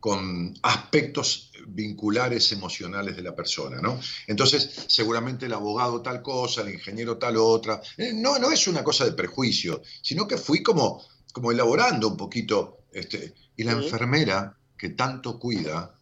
Con 0.00 0.54
aspectos 0.62 1.50
vinculares 1.66 2.52
emocionales 2.52 3.16
de 3.16 3.22
la 3.22 3.34
persona, 3.34 3.80
¿no? 3.80 3.98
Entonces, 4.28 4.86
seguramente 4.88 5.46
el 5.46 5.52
abogado 5.52 6.00
tal 6.02 6.22
cosa, 6.22 6.62
el 6.62 6.72
ingeniero 6.74 7.18
tal 7.18 7.36
otra. 7.36 7.80
Eh, 7.96 8.12
No, 8.14 8.38
no 8.38 8.50
es 8.52 8.68
una 8.68 8.84
cosa 8.84 9.04
de 9.04 9.12
prejuicio, 9.12 9.82
sino 10.00 10.26
que 10.28 10.36
fui 10.36 10.62
como, 10.62 11.04
como 11.32 11.50
elaborando 11.50 12.08
un 12.08 12.16
poquito. 12.16 12.84
Este, 12.92 13.34
y 13.56 13.64
la 13.64 13.72
Sí. 13.72 13.84
enfermera 13.84 14.56
que 14.76 14.90
tanto 14.90 15.38
cuida, 15.38 15.94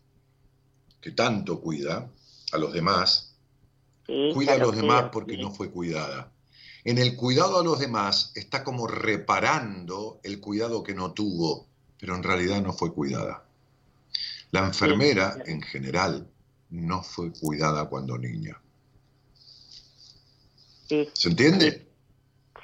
que 1.01 1.13
tanto 1.13 1.61
cuida 1.61 2.09
a 2.53 2.59
los 2.59 2.73
demás, 2.73 3.35
sí, 4.07 4.31
cuida 4.35 4.53
a 4.53 4.59
lo 4.59 4.67
los 4.67 4.77
demás 4.77 5.07
porque 5.11 5.37
sí. 5.37 5.41
no 5.41 5.51
fue 5.51 5.71
cuidada. 5.71 6.31
En 6.85 6.99
el 6.99 7.17
cuidado 7.17 7.59
a 7.61 7.65
los 7.65 7.81
demás 7.81 8.31
está 8.35 8.63
como 8.63 8.87
reparando 8.87 10.21
el 10.23 10.39
cuidado 10.39 10.83
que 10.85 10.95
no 10.95 11.13
tuvo, 11.13 11.67
pero 11.99 12.15
en 12.15 12.23
realidad 12.23 12.63
no 12.63 12.73
fue 12.73 12.93
cuidada. 12.93 13.46
La 14.53 14.61
enfermera, 14.67 15.37
en 15.47 15.63
general, 15.63 16.29
no 16.71 17.03
fue 17.03 17.33
cuidada 17.33 17.89
cuando 17.89 18.17
niña. 18.19 18.61
Sí, 20.89 21.09
¿Se 21.15 21.29
entiende? 21.29 21.87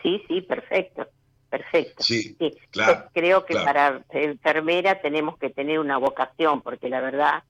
sí, 0.02 0.22
sí, 0.28 0.40
perfecto, 0.42 1.08
perfecto. 1.48 2.02
Sí, 2.02 2.36
Sí, 2.38 2.56
claro, 2.70 3.10
creo 3.12 3.44
que 3.44 3.54
claro. 3.54 3.66
para 3.66 4.04
enfermera 4.10 5.00
tenemos 5.00 5.38
que 5.38 5.50
tener 5.50 5.78
una 5.78 5.98
vocación, 5.98 6.62
porque 6.62 6.88
la 6.88 7.00
verdad 7.00 7.42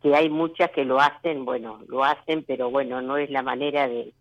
que 0.00 0.14
hay 0.16 0.28
muchas 0.28 0.70
que 0.72 0.84
lo 0.84 1.00
hacen, 1.00 1.44
bueno, 1.44 1.80
lo 1.86 2.02
hacen, 2.04 2.44
pero 2.44 2.70
bueno, 2.70 3.02
no 3.02 3.16
es 3.16 3.30
la 3.30 3.42
manera 3.42 3.88
de, 3.88 4.14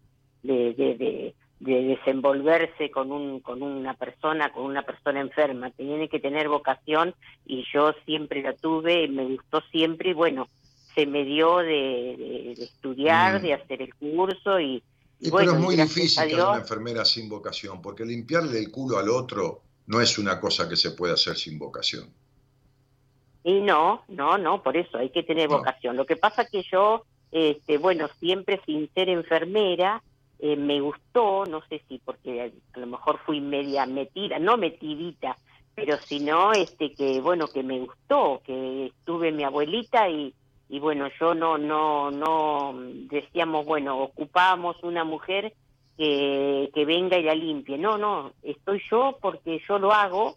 de, 0.43 0.73
de, 0.73 0.95
de- 0.97 1.35
de 1.61 1.83
desenvolverse 1.83 2.89
con 2.89 3.11
un 3.11 3.39
con 3.39 3.61
una 3.61 3.93
persona, 3.93 4.51
con 4.51 4.63
una 4.63 4.81
persona 4.81 5.19
enferma. 5.21 5.69
Tiene 5.71 6.09
que 6.09 6.19
tener 6.19 6.49
vocación 6.49 7.13
y 7.45 7.63
yo 7.71 7.93
siempre 8.05 8.41
la 8.41 8.53
tuve, 8.53 9.07
me 9.07 9.25
gustó 9.25 9.61
siempre 9.71 10.09
y 10.09 10.13
bueno, 10.13 10.47
se 10.95 11.05
me 11.05 11.23
dio 11.23 11.57
de, 11.57 12.15
de- 12.17 12.53
de 12.57 12.63
estudiar, 12.63 13.39
Mm. 13.39 13.43
de 13.43 13.53
hacer 13.53 13.81
el 13.83 13.93
curso 13.95 14.59
y, 14.59 14.83
y 15.19 15.27
Y 15.27 15.29
bueno, 15.29 15.51
pero 15.51 15.59
es 15.59 15.65
muy 15.65 15.75
difícil 15.75 16.27
Dios, 16.29 16.49
una 16.49 16.57
enfermera 16.57 17.05
sin 17.05 17.29
vocación, 17.29 17.79
porque 17.81 18.05
limpiarle 18.05 18.57
el 18.57 18.71
culo 18.71 18.97
al 18.97 19.09
otro 19.09 19.61
no 19.85 20.01
es 20.01 20.17
una 20.17 20.39
cosa 20.39 20.67
que 20.67 20.75
se 20.75 20.91
puede 20.91 21.13
hacer 21.13 21.35
sin 21.37 21.59
vocación. 21.59 22.09
Y 23.43 23.59
no, 23.61 24.03
no, 24.07 24.37
no, 24.37 24.61
por 24.63 24.77
eso 24.77 24.97
hay 24.97 25.09
que 25.11 25.23
tener 25.23 25.49
No. 25.49 25.57
vocación. 25.57 25.95
Lo 25.95 26.05
que 26.05 26.15
pasa 26.15 26.45
que 26.45 26.63
yo, 26.71 27.03
este, 27.31 27.77
bueno, 27.77 28.07
siempre 28.19 28.61
sin 28.65 28.89
ser 28.93 29.09
enfermera, 29.09 30.01
eh, 30.43 30.55
me 30.55 30.81
gustó, 30.81 31.45
no 31.45 31.61
sé 31.69 31.83
si 31.87 31.99
porque 31.99 32.51
a 32.73 32.79
lo 32.79 32.87
mejor 32.87 33.19
fui 33.19 33.39
media 33.39 33.85
metida, 33.85 34.39
no 34.39 34.57
metidita, 34.57 35.37
pero 35.75 35.97
si 35.97 36.19
no, 36.19 36.51
este, 36.51 36.93
que 36.93 37.21
bueno, 37.21 37.47
que 37.47 37.61
me 37.61 37.79
gustó, 37.79 38.41
que 38.43 38.87
estuve 38.87 39.31
mi 39.31 39.43
abuelita 39.43 40.09
y, 40.09 40.33
y 40.67 40.79
bueno, 40.79 41.09
yo 41.19 41.35
no, 41.35 41.59
no, 41.59 42.09
no, 42.09 42.73
decíamos, 43.07 43.67
bueno, 43.67 43.99
ocupábamos 43.99 44.81
una 44.81 45.03
mujer 45.03 45.53
que, 45.95 46.71
que 46.73 46.85
venga 46.85 47.19
y 47.19 47.23
la 47.23 47.35
limpie. 47.35 47.77
No, 47.77 47.99
no, 47.99 48.33
estoy 48.41 48.81
yo 48.89 49.19
porque 49.21 49.61
yo 49.69 49.77
lo 49.77 49.91
hago 49.91 50.33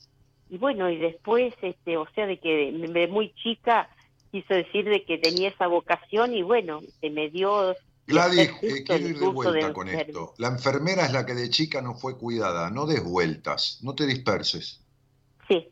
y 0.51 0.59
bueno, 0.59 0.91
y 0.91 0.99
después, 0.99 1.55
este, 1.63 1.97
o 1.97 2.07
sea, 2.15 2.27
de 2.27 2.37
que 2.37 2.71
de 2.73 3.09
muy 3.09 3.33
chica 3.33 3.89
quiso 4.31 4.53
decir 4.53 4.85
de 4.85 5.03
que 5.05 5.17
tenía 5.17 5.49
esa 5.49 5.67
vocación 5.67 6.35
y 6.35 6.43
bueno, 6.43 6.81
se 7.01 7.09
me 7.09 7.31
dio 7.31 7.75
Gladys, 8.07 8.51
eh, 8.61 8.85
quiero 8.85 9.09
ir 9.09 9.19
de 9.19 9.27
vuelta 9.29 9.73
con 9.73 9.89
esto. 9.89 10.35
La 10.39 10.49
enfermera 10.49 11.07
es 11.07 11.13
la 11.13 11.25
que 11.25 11.35
de 11.35 11.49
chica 11.49 11.81
no 11.81 11.95
fue 11.95 12.19
cuidada, 12.19 12.71
no 12.71 12.87
des 12.87 13.03
vueltas, 13.03 13.79
no 13.83 13.95
te 13.95 14.07
disperses. 14.07 14.81
Sí, 15.49 15.69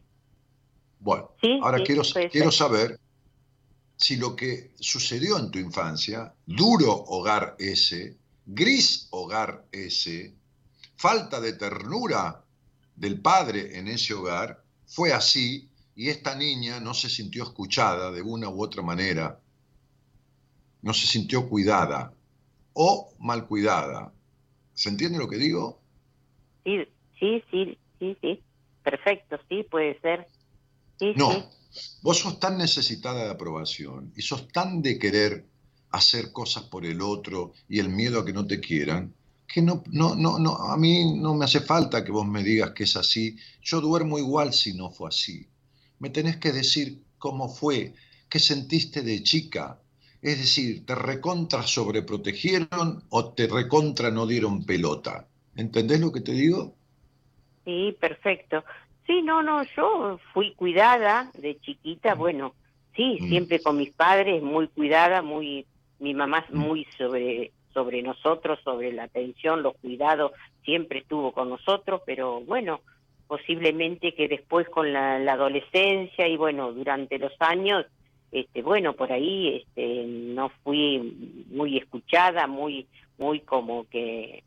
Bueno, 0.99 1.33
sí, 1.41 1.61
ahora 1.63 1.79
sí, 1.79 1.85
quiero, 1.85 2.03
quiero 2.31 2.51
saber 2.51 2.99
si 3.97 4.17
lo 4.17 4.35
que 4.35 4.73
sucedió 4.81 5.39
en 5.39 5.51
tu 5.51 5.59
infancia, 5.59 6.35
duro 6.47 6.93
hogar 6.93 7.55
ese, 7.59 8.17
gris 8.47 9.09
hogar 9.11 9.67
ese, 9.71 10.35
falta 10.97 11.41
de 11.41 11.53
ternura 11.53 12.45
del 12.97 13.21
padre 13.21 13.79
en 13.79 13.89
ese 13.89 14.15
hogar, 14.15 14.63
fue 14.87 15.13
así 15.13 15.69
y 15.95 16.09
esta 16.09 16.35
niña 16.35 16.81
no 16.81 16.95
se 16.95 17.09
sintió 17.09 17.45
escuchada 17.45 18.11
de 18.11 18.23
una 18.23 18.49
u 18.49 18.63
otra 18.63 18.83
manera, 18.83 19.39
no 20.81 20.95
se 20.95 21.07
sintió 21.07 21.49
cuidada 21.49 22.13
o 22.75 23.15
mal 23.19 23.47
cuidada. 23.47 24.13
¿Se 24.75 24.89
entiende 24.89 25.19
lo 25.19 25.29
que 25.29 25.37
digo? 25.37 25.83
Sí, 26.65 26.79
sí, 27.19 27.43
sí, 27.51 27.79
sí, 27.99 28.17
sí, 28.21 28.45
perfecto, 28.83 29.39
sí, 29.49 29.65
puede 29.65 30.01
ser. 30.01 30.29
Sí, 30.99 31.13
No, 31.17 31.31
sí. 31.31 31.45
vos 32.03 32.19
sos 32.19 32.39
tan 32.41 32.59
necesitada 32.59 33.25
de 33.25 33.31
aprobación 33.31 34.13
y 34.17 34.23
sos 34.23 34.49
tan 34.49 34.83
de 34.83 34.99
querer 34.99 35.51
hacer 35.91 36.33
cosas 36.33 36.65
por 36.65 36.87
el 36.87 37.01
otro 37.03 37.53
y 37.69 37.79
el 37.81 37.89
miedo 37.91 38.21
a 38.21 38.25
que 38.25 38.33
no 38.33 38.47
te 38.47 38.61
quieran, 38.61 39.15
que 39.47 39.61
no, 39.63 39.83
no, 39.91 40.15
no, 40.15 40.39
no, 40.39 40.55
a 40.57 40.77
mí 40.79 41.15
no 41.19 41.35
me 41.35 41.45
hace 41.45 41.61
falta 41.61 42.05
que 42.05 42.13
vos 42.13 42.27
me 42.27 42.43
digas 42.43 42.73
que 42.73 42.85
es 42.85 42.97
así. 42.97 43.37
Yo 43.61 43.81
duermo 43.81 44.19
igual 44.19 44.55
si 44.55 44.73
no 44.75 44.91
fue 44.91 45.09
así. 45.09 45.49
Me 45.99 46.09
tenés 46.11 46.39
que 46.39 46.53
decir 46.53 47.05
cómo 47.19 47.49
fue, 47.49 47.95
qué 48.31 48.39
sentiste 48.39 49.03
de 49.03 49.23
chica. 49.23 49.82
Es 50.23 50.39
decir, 50.39 50.87
¿te 50.87 50.95
recontra 50.95 51.63
sobreprotegieron 51.65 53.05
o 53.11 53.35
te 53.35 53.47
recontra 53.47 54.11
no 54.11 54.27
dieron 54.27 54.65
pelota? 54.65 55.29
¿Entendés 55.55 56.01
lo 56.01 56.11
que 56.13 56.23
te 56.23 56.33
digo? 56.33 56.79
Sí, 57.65 57.97
perfecto. 58.01 58.65
Sí, 59.07 59.23
no, 59.23 59.43
no, 59.43 59.63
yo 59.77 60.19
fui 60.33 60.55
cuidada 60.55 61.31
de 61.35 61.59
chiquita, 61.61 62.15
bueno, 62.15 62.55
sí, 62.95 63.19
Mm. 63.21 63.29
siempre 63.29 63.63
con 63.63 63.77
mis 63.77 63.93
padres, 63.95 64.43
muy 64.43 64.69
cuidada, 64.69 65.23
muy, 65.23 65.67
mi 65.99 66.15
mamá 66.15 66.45
Mm. 66.49 66.59
muy 66.59 66.87
sobre, 66.99 67.53
sobre 67.73 68.03
nosotros, 68.03 68.59
sobre 68.65 68.93
la 68.93 69.05
atención, 69.05 69.63
los 69.63 69.75
cuidados, 69.81 70.33
siempre 70.65 71.01
estuvo 71.01 71.33
con 71.33 71.51
nosotros, 71.51 72.03
pero 72.07 72.41
bueno, 72.43 72.81
posiblemente 73.27 74.15
que 74.15 74.29
después 74.29 74.69
con 74.69 74.93
la, 74.93 75.19
la 75.19 75.33
adolescencia 75.35 76.27
y 76.29 76.37
bueno, 76.37 76.73
durante 76.73 77.19
los 77.19 77.33
años, 77.41 77.87
este, 78.33 78.63
bueno, 78.63 78.95
por 78.95 79.13
ahí 79.13 79.63
este, 79.63 80.05
no 80.07 80.51
fui 80.65 81.45
muy 81.51 81.77
escuchada, 81.79 82.47
muy, 82.47 82.87
muy 83.19 83.41
como 83.41 83.89
que 83.89 84.43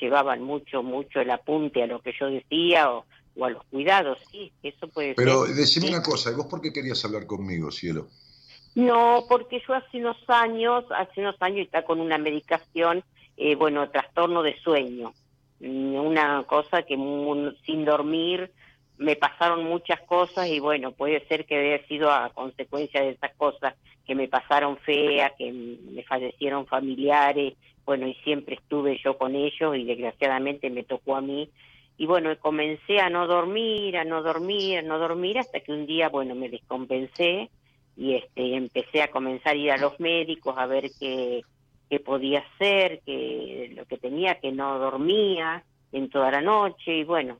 llevaban 0.00 0.42
mucho, 0.42 0.82
mucho 0.82 1.20
el 1.20 1.30
apunte 1.30 1.82
a 1.82 1.86
lo 1.86 2.00
que 2.00 2.14
yo 2.18 2.26
decía 2.26 2.90
o, 2.92 3.04
o 3.36 3.44
a 3.44 3.50
los 3.50 3.64
cuidados, 3.64 4.18
sí, 4.30 4.52
eso 4.62 4.88
puede 4.88 5.14
Pero 5.14 5.46
ser. 5.46 5.56
decime 5.56 5.88
sí. 5.88 5.92
una 5.94 6.02
cosa, 6.02 6.30
¿y 6.30 6.34
vos 6.34 6.46
por 6.46 6.60
qué 6.60 6.72
querías 6.72 7.04
hablar 7.04 7.26
conmigo, 7.26 7.70
cielo? 7.70 8.06
No, 8.74 9.24
porque 9.28 9.60
yo 9.66 9.74
hace 9.74 9.98
unos 9.98 10.18
años, 10.28 10.84
hace 10.90 11.20
unos 11.20 11.36
años 11.40 11.66
está 11.66 11.84
con 11.84 12.00
una 12.00 12.16
medicación, 12.16 13.02
eh, 13.36 13.56
bueno, 13.56 13.90
trastorno 13.90 14.42
de 14.42 14.56
sueño, 14.60 15.12
Mm, 15.60 15.94
una 15.96 16.44
cosa 16.44 16.82
que 16.82 16.94
sin 17.66 17.84
dormir 17.84 18.52
me 18.98 19.16
pasaron 19.16 19.64
muchas 19.64 20.00
cosas 20.02 20.48
y 20.48 20.60
bueno, 20.60 20.92
puede 20.92 21.24
ser 21.26 21.46
que 21.46 21.56
haya 21.56 21.86
sido 21.86 22.10
a 22.10 22.30
consecuencia 22.30 23.00
de 23.00 23.10
esas 23.10 23.34
cosas 23.36 23.74
que 24.06 24.14
me 24.14 24.28
pasaron 24.28 24.76
feas, 24.78 25.32
que 25.38 25.52
me 25.52 26.02
fallecieron 26.02 26.66
familiares, 26.66 27.54
bueno, 27.84 28.06
y 28.06 28.14
siempre 28.16 28.56
estuve 28.56 28.98
yo 29.02 29.16
con 29.16 29.34
ellos 29.34 29.76
y 29.76 29.84
desgraciadamente 29.84 30.68
me 30.68 30.82
tocó 30.82 31.16
a 31.16 31.20
mí. 31.20 31.48
Y 31.96 32.06
bueno, 32.06 32.36
comencé 32.38 33.00
a 33.00 33.08
no 33.08 33.26
dormir, 33.26 33.96
a 33.96 34.04
no 34.04 34.22
dormir, 34.22 34.78
a 34.78 34.82
no 34.82 34.98
dormir, 34.98 35.38
hasta 35.38 35.60
que 35.60 35.72
un 35.72 35.86
día, 35.86 36.08
bueno, 36.08 36.34
me 36.34 36.48
descompensé 36.48 37.50
y 37.96 38.14
este 38.14 38.54
empecé 38.54 39.02
a 39.02 39.10
comenzar 39.10 39.54
a 39.54 39.56
ir 39.58 39.72
a 39.72 39.78
los 39.78 39.98
médicos 39.98 40.54
a 40.56 40.66
ver 40.66 40.90
qué, 41.00 41.42
qué 41.88 41.98
podía 42.00 42.40
hacer, 42.40 43.00
que 43.04 43.72
lo 43.74 43.84
que 43.86 43.96
tenía, 43.98 44.36
que 44.36 44.52
no 44.52 44.78
dormía 44.78 45.64
en 45.92 46.10
toda 46.10 46.30
la 46.30 46.40
noche 46.40 46.98
y 46.98 47.04
bueno, 47.04 47.38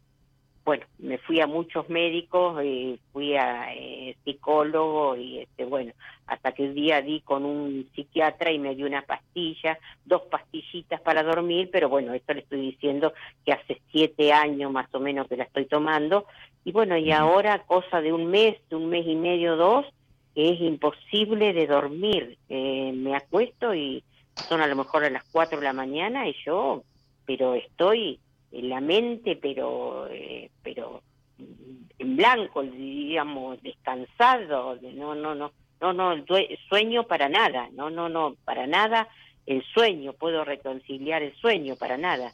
bueno, 0.68 0.84
me 0.98 1.16
fui 1.16 1.40
a 1.40 1.46
muchos 1.46 1.88
médicos, 1.88 2.62
y 2.62 3.00
fui 3.10 3.34
a 3.36 3.72
eh, 3.74 4.14
psicólogo 4.22 5.16
y 5.16 5.38
este 5.38 5.64
bueno, 5.64 5.94
hasta 6.26 6.52
que 6.52 6.64
un 6.64 6.74
día 6.74 7.00
di 7.00 7.22
con 7.22 7.46
un 7.46 7.88
psiquiatra 7.94 8.52
y 8.52 8.58
me 8.58 8.74
dio 8.74 8.86
una 8.86 9.00
pastilla, 9.00 9.78
dos 10.04 10.24
pastillitas 10.30 11.00
para 11.00 11.22
dormir, 11.22 11.70
pero 11.72 11.88
bueno, 11.88 12.12
esto 12.12 12.34
le 12.34 12.40
estoy 12.40 12.60
diciendo 12.60 13.14
que 13.46 13.52
hace 13.52 13.80
siete 13.90 14.30
años 14.30 14.70
más 14.70 14.94
o 14.94 15.00
menos 15.00 15.26
que 15.26 15.38
la 15.38 15.44
estoy 15.44 15.64
tomando 15.64 16.26
y 16.66 16.72
bueno, 16.72 16.98
y 16.98 17.12
ahora 17.12 17.60
cosa 17.60 18.02
de 18.02 18.12
un 18.12 18.26
mes, 18.26 18.58
de 18.68 18.76
un 18.76 18.90
mes 18.90 19.06
y 19.06 19.16
medio, 19.16 19.56
dos, 19.56 19.86
que 20.34 20.50
es 20.50 20.60
imposible 20.60 21.54
de 21.54 21.66
dormir. 21.66 22.36
Eh, 22.50 22.92
me 22.94 23.16
acuesto 23.16 23.74
y 23.74 24.04
son 24.50 24.60
a 24.60 24.66
lo 24.66 24.76
mejor 24.76 25.02
a 25.02 25.08
las 25.08 25.24
cuatro 25.32 25.60
de 25.60 25.64
la 25.64 25.72
mañana 25.72 26.28
y 26.28 26.36
yo, 26.44 26.82
pero 27.24 27.54
estoy 27.54 28.20
la 28.52 28.80
mente, 28.80 29.36
pero, 29.36 30.08
eh, 30.10 30.50
pero 30.62 31.02
en 31.98 32.16
blanco, 32.16 32.62
digamos, 32.62 33.62
descansado, 33.62 34.78
no, 34.94 35.14
no, 35.14 35.34
no, 35.34 35.52
no, 35.80 35.92
no, 35.92 36.24
sueño 36.68 37.04
para 37.04 37.28
nada, 37.28 37.68
no, 37.72 37.90
no, 37.90 38.08
no, 38.08 38.36
para 38.44 38.66
nada 38.66 39.08
el 39.46 39.64
sueño, 39.64 40.12
puedo 40.12 40.44
reconciliar 40.44 41.22
el 41.22 41.34
sueño, 41.36 41.76
para 41.76 41.96
nada. 41.96 42.30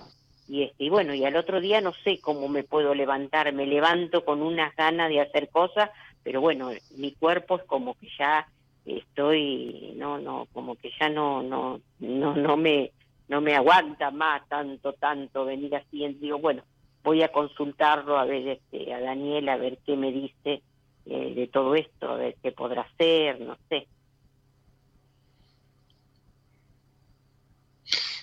Y, 0.48 0.64
este, 0.64 0.84
y 0.84 0.90
bueno, 0.90 1.14
y 1.14 1.24
al 1.24 1.36
otro 1.36 1.60
día 1.60 1.80
no 1.80 1.92
sé 2.04 2.18
cómo 2.20 2.48
me 2.48 2.64
puedo 2.64 2.94
levantar, 2.94 3.52
me 3.52 3.66
levanto 3.66 4.24
con 4.24 4.42
unas 4.42 4.74
ganas 4.76 5.08
de 5.08 5.20
hacer 5.20 5.48
cosas, 5.48 5.90
pero 6.22 6.40
bueno, 6.40 6.70
mi 6.96 7.12
cuerpo 7.12 7.56
es 7.56 7.64
como 7.64 7.94
que 7.94 8.08
ya 8.18 8.46
estoy, 8.84 9.94
no, 9.96 10.18
no, 10.18 10.46
como 10.52 10.74
que 10.74 10.90
ya 11.00 11.08
no, 11.08 11.42
no, 11.42 11.80
no, 12.00 12.34
no 12.34 12.56
me, 12.56 12.90
no 13.28 13.40
me 13.40 13.54
aguanta 13.54 14.10
más 14.10 14.46
tanto, 14.48 14.92
tanto 14.94 15.44
venir 15.44 15.74
así. 15.76 16.06
Digo, 16.20 16.38
bueno, 16.38 16.62
voy 17.02 17.22
a 17.22 17.32
consultarlo 17.32 18.18
a 18.18 18.24
ver 18.24 18.48
este, 18.48 18.92
a 18.92 19.00
Daniel 19.00 19.48
a 19.48 19.56
ver 19.56 19.78
qué 19.86 19.96
me 19.96 20.10
dice 20.10 20.62
eh, 21.06 21.34
de 21.34 21.46
todo 21.48 21.74
esto, 21.74 22.10
a 22.10 22.16
ver 22.16 22.36
qué 22.42 22.52
podrá 22.52 22.82
hacer, 22.82 23.40
no 23.40 23.56
sé. 23.68 23.86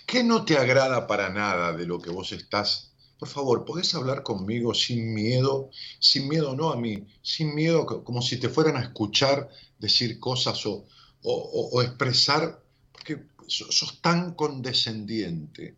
¿Qué 0.05 0.23
no 0.23 0.43
te 0.43 0.57
agrada 0.57 1.07
para 1.07 1.29
nada 1.29 1.71
de 1.71 1.85
lo 1.85 1.99
que 1.99 2.09
vos 2.09 2.31
estás? 2.33 2.93
Por 3.17 3.29
favor, 3.29 3.65
¿podés 3.65 3.93
hablar 3.95 4.23
conmigo 4.23 4.73
sin 4.73 5.13
miedo? 5.13 5.69
Sin 5.99 6.27
miedo 6.27 6.55
no 6.55 6.71
a 6.71 6.75
mí, 6.75 7.05
sin 7.21 7.53
miedo 7.53 7.85
como 7.85 8.21
si 8.21 8.39
te 8.39 8.49
fueran 8.49 8.77
a 8.77 8.81
escuchar 8.81 9.47
decir 9.77 10.19
cosas 10.19 10.65
o, 10.65 10.85
o, 11.21 11.69
o 11.71 11.81
expresar, 11.81 12.59
porque 12.91 13.23
sos 13.51 14.01
tan 14.01 14.33
condescendiente, 14.33 15.75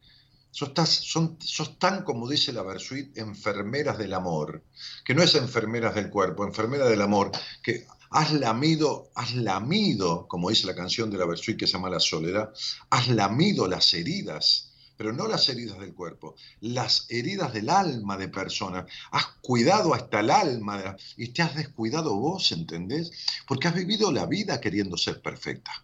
sos, 0.51 0.71
son, 0.89 1.37
sos 1.39 1.79
tan, 1.79 2.03
como 2.03 2.29
dice 2.29 2.53
la 2.53 2.61
Versuit, 2.61 3.17
enfermeras 3.17 3.97
del 3.97 4.13
amor, 4.13 4.63
que 5.03 5.15
no 5.15 5.23
es 5.23 5.35
enfermeras 5.35 5.95
del 5.95 6.09
cuerpo, 6.09 6.45
enfermera 6.45 6.85
del 6.85 7.01
amor, 7.01 7.31
que 7.63 7.87
has 8.11 8.31
lamido, 8.31 9.09
has 9.15 9.33
lamido, 9.35 10.27
como 10.27 10.49
dice 10.49 10.67
la 10.67 10.75
canción 10.75 11.09
de 11.09 11.17
la 11.17 11.25
Versuit 11.25 11.57
que 11.57 11.67
se 11.67 11.73
llama 11.73 11.89
La 11.89 11.99
Soledad, 11.99 12.53
has 12.91 13.07
lamido 13.07 13.67
las 13.67 13.91
heridas, 13.95 14.69
pero 14.95 15.11
no 15.11 15.27
las 15.27 15.49
heridas 15.49 15.79
del 15.79 15.95
cuerpo, 15.95 16.35
las 16.61 17.07
heridas 17.09 17.51
del 17.51 17.71
alma 17.71 18.15
de 18.15 18.29
personas. 18.29 18.85
Has 19.11 19.25
cuidado 19.41 19.95
hasta 19.95 20.19
el 20.19 20.29
alma 20.29 20.95
y 21.17 21.29
te 21.29 21.41
has 21.41 21.55
descuidado 21.55 22.15
vos, 22.15 22.51
¿entendés? 22.51 23.11
Porque 23.47 23.67
has 23.67 23.73
vivido 23.73 24.11
la 24.11 24.27
vida 24.27 24.61
queriendo 24.61 24.95
ser 24.95 25.19
perfecta 25.19 25.83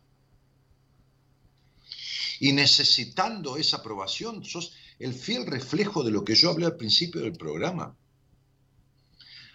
y 2.40 2.54
necesitando 2.54 3.58
esa 3.58 3.78
aprobación, 3.78 4.44
sos 4.44 4.74
el 4.98 5.14
fiel 5.14 5.46
reflejo 5.46 6.04
de 6.04 6.12
lo 6.12 6.24
que 6.24 6.36
yo 6.36 6.50
hablé 6.50 6.66
al 6.66 6.78
principio 6.78 7.22
del 7.22 7.34
programa. 7.34 7.96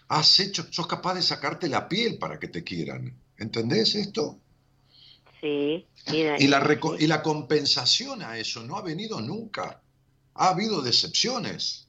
Has 0.07 0.39
hecho, 0.39 0.65
sos 0.71 0.87
capaz 0.87 1.15
de 1.15 1.21
sacarte 1.21 1.67
la 1.67 1.89
piel 1.89 2.17
para 2.17 2.39
que 2.39 2.47
te 2.47 2.63
quieran. 2.63 3.19
¿Entendés 3.37 3.95
esto? 3.95 4.39
Sí. 5.41 5.85
y, 6.07 6.47
la 6.47 6.79
y 6.99 7.07
la 7.07 7.21
compensación 7.21 8.21
a 8.21 8.37
eso 8.37 8.63
no 8.63 8.77
ha 8.77 8.81
venido 8.81 9.19
nunca. 9.21 9.81
Ha 10.35 10.49
habido 10.49 10.81
decepciones 10.81 11.84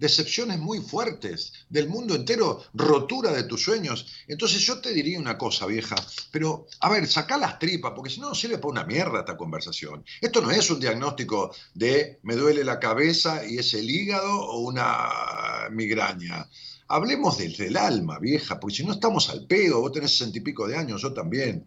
decepciones 0.00 0.58
muy 0.58 0.80
fuertes 0.80 1.52
del 1.68 1.88
mundo 1.88 2.14
entero, 2.14 2.64
rotura 2.72 3.32
de 3.32 3.44
tus 3.44 3.62
sueños. 3.62 4.06
Entonces 4.26 4.62
yo 4.62 4.80
te 4.80 4.92
diría 4.94 5.18
una 5.18 5.36
cosa, 5.36 5.66
vieja, 5.66 5.94
pero 6.32 6.66
a 6.80 6.88
ver, 6.88 7.06
saca 7.06 7.36
las 7.36 7.58
tripas, 7.58 7.92
porque 7.94 8.10
si 8.10 8.18
no, 8.18 8.30
no 8.30 8.34
sirve 8.34 8.56
para 8.56 8.72
una 8.72 8.84
mierda 8.84 9.20
esta 9.20 9.36
conversación. 9.36 10.02
Esto 10.20 10.40
no 10.40 10.50
es 10.50 10.70
un 10.70 10.80
diagnóstico 10.80 11.54
de 11.74 12.18
me 12.22 12.34
duele 12.34 12.64
la 12.64 12.80
cabeza 12.80 13.46
y 13.46 13.58
es 13.58 13.74
el 13.74 13.90
hígado 13.90 14.40
o 14.40 14.60
una 14.60 15.68
migraña. 15.70 16.48
Hablemos 16.88 17.36
desde 17.36 17.66
el 17.66 17.76
alma, 17.76 18.18
vieja, 18.18 18.58
porque 18.58 18.76
si 18.76 18.84
no 18.84 18.92
estamos 18.94 19.28
al 19.28 19.46
pedo, 19.46 19.82
vos 19.82 19.92
tenés 19.92 20.12
sesenta 20.12 20.38
y 20.38 20.40
pico 20.40 20.66
de 20.66 20.78
años, 20.78 21.02
yo 21.02 21.12
también. 21.12 21.66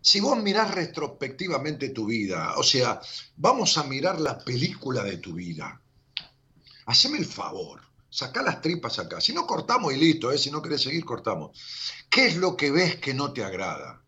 Si 0.00 0.18
vos 0.20 0.36
mirás 0.42 0.74
retrospectivamente 0.74 1.90
tu 1.90 2.06
vida, 2.06 2.54
o 2.56 2.64
sea, 2.64 3.00
vamos 3.36 3.78
a 3.78 3.84
mirar 3.84 4.20
la 4.20 4.38
película 4.38 5.04
de 5.04 5.18
tu 5.18 5.32
vida 5.34 5.80
haceme 6.86 7.18
el 7.18 7.26
favor, 7.26 7.82
saca 8.08 8.42
las 8.42 8.60
tripas 8.62 8.98
acá. 8.98 9.20
Si 9.20 9.32
no 9.32 9.46
cortamos 9.46 9.92
y 9.92 9.98
listo, 9.98 10.32
¿eh? 10.32 10.38
si 10.38 10.50
no 10.50 10.62
querés 10.62 10.82
seguir, 10.82 11.04
cortamos. 11.04 11.58
¿Qué 12.08 12.26
es 12.26 12.36
lo 12.36 12.56
que 12.56 12.70
ves 12.70 12.96
que 12.96 13.12
no 13.12 13.32
te 13.32 13.44
agrada? 13.44 14.02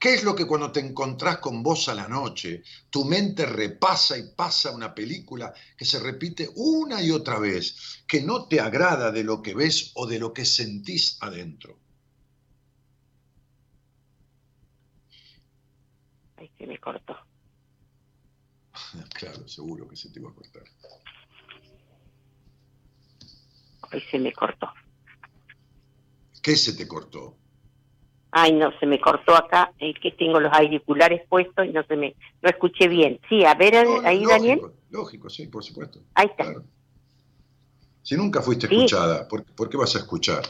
¿Qué 0.00 0.14
es 0.14 0.24
lo 0.24 0.34
que 0.34 0.46
cuando 0.46 0.72
te 0.72 0.80
encontrás 0.80 1.38
con 1.38 1.62
vos 1.62 1.88
a 1.88 1.94
la 1.94 2.08
noche, 2.08 2.64
tu 2.90 3.04
mente 3.04 3.46
repasa 3.46 4.18
y 4.18 4.34
pasa 4.34 4.72
una 4.72 4.92
película 4.92 5.54
que 5.76 5.84
se 5.84 6.00
repite 6.00 6.50
una 6.56 7.00
y 7.00 7.12
otra 7.12 7.38
vez, 7.38 8.02
que 8.08 8.20
no 8.20 8.48
te 8.48 8.58
agrada 8.58 9.12
de 9.12 9.22
lo 9.22 9.40
que 9.40 9.54
ves 9.54 9.92
o 9.94 10.08
de 10.08 10.18
lo 10.18 10.32
que 10.32 10.44
sentís 10.44 11.18
adentro? 11.20 11.78
Ay, 16.36 16.50
se 16.58 16.66
me 16.66 16.80
cortó. 16.80 17.14
claro, 19.14 19.46
seguro 19.46 19.86
que 19.86 19.94
se 19.94 20.10
te 20.10 20.18
iba 20.18 20.30
a 20.30 20.34
cortar 20.34 20.64
y 23.96 24.00
se 24.02 24.18
me 24.18 24.32
cortó. 24.32 24.68
¿Qué 26.42 26.56
se 26.56 26.74
te 26.74 26.88
cortó? 26.88 27.36
Ay, 28.34 28.52
no, 28.54 28.70
se 28.80 28.86
me 28.86 28.98
cortó 28.98 29.36
acá, 29.36 29.72
es 29.78 29.94
que 30.00 30.10
tengo 30.12 30.40
los 30.40 30.52
auriculares 30.52 31.22
puestos 31.28 31.66
y 31.66 31.68
no 31.68 31.84
se 31.84 31.96
me, 31.96 32.16
no 32.40 32.48
escuché 32.48 32.88
bien. 32.88 33.20
Sí, 33.28 33.44
a 33.44 33.54
ver, 33.54 33.76
ahí 34.04 34.24
Daniel. 34.24 34.60
Lógico, 34.90 35.28
sí, 35.28 35.46
por 35.46 35.62
supuesto. 35.62 36.00
Ahí 36.14 36.26
está. 36.26 36.54
Si 38.02 38.16
nunca 38.16 38.40
fuiste 38.40 38.66
escuchada, 38.66 39.28
¿por, 39.28 39.68
qué 39.68 39.76
vas 39.76 39.94
a 39.96 39.98
escuchar? 39.98 40.44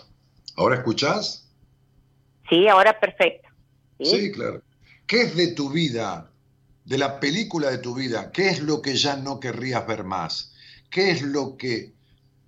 ¿Ahora 0.56 0.76
escuchás? 0.76 1.50
Sí, 2.48 2.68
ahora 2.68 2.98
perfecto. 2.98 3.48
¿Sí? 4.00 4.32
claro. 4.32 4.62
¿Qué 5.06 5.22
es 5.22 5.36
de 5.36 5.48
tu 5.48 5.68
vida, 5.68 6.30
de 6.84 6.98
la 6.98 7.20
película 7.20 7.70
de 7.70 7.78
tu 7.78 7.94
vida? 7.94 8.30
¿Qué 8.32 8.48
es 8.48 8.62
lo 8.62 8.80
que 8.80 8.94
ya 8.94 9.16
no 9.16 9.40
querrías 9.40 9.86
ver 9.86 10.04
más? 10.04 10.54
¿Qué 10.88 11.10
es 11.10 11.22
lo 11.22 11.56
que 11.56 11.92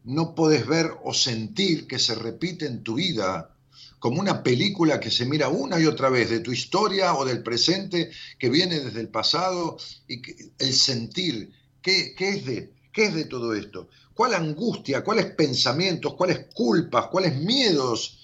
no 0.04 0.34
puedes 0.34 0.66
ver 0.66 0.92
o 1.02 1.14
sentir 1.14 1.86
que 1.86 1.98
se 1.98 2.14
repite 2.14 2.66
en 2.66 2.82
tu 2.82 2.94
vida 2.94 3.50
como 3.98 4.20
una 4.20 4.42
película 4.42 5.00
que 5.00 5.10
se 5.10 5.24
mira 5.24 5.48
una 5.48 5.80
y 5.80 5.86
otra 5.86 6.10
vez 6.10 6.28
de 6.28 6.40
tu 6.40 6.52
historia 6.52 7.14
o 7.14 7.24
del 7.24 7.42
presente 7.42 8.10
que 8.38 8.50
viene 8.50 8.78
desde 8.78 9.00
el 9.00 9.08
pasado 9.08 9.78
y 10.06 10.20
el 10.58 10.74
sentir, 10.74 11.50
¿qué, 11.80 12.14
es 12.18 12.44
de, 12.44 12.70
¿qué 12.92 13.04
es 13.06 13.14
de 13.14 13.24
todo 13.24 13.54
esto? 13.54 13.88
¿Cuál 14.12 14.34
angustia, 14.34 15.02
cuáles 15.02 15.32
pensamientos, 15.32 16.14
cuáles 16.16 16.48
culpas, 16.52 17.06
cuáles 17.06 17.34
miedos 17.36 18.18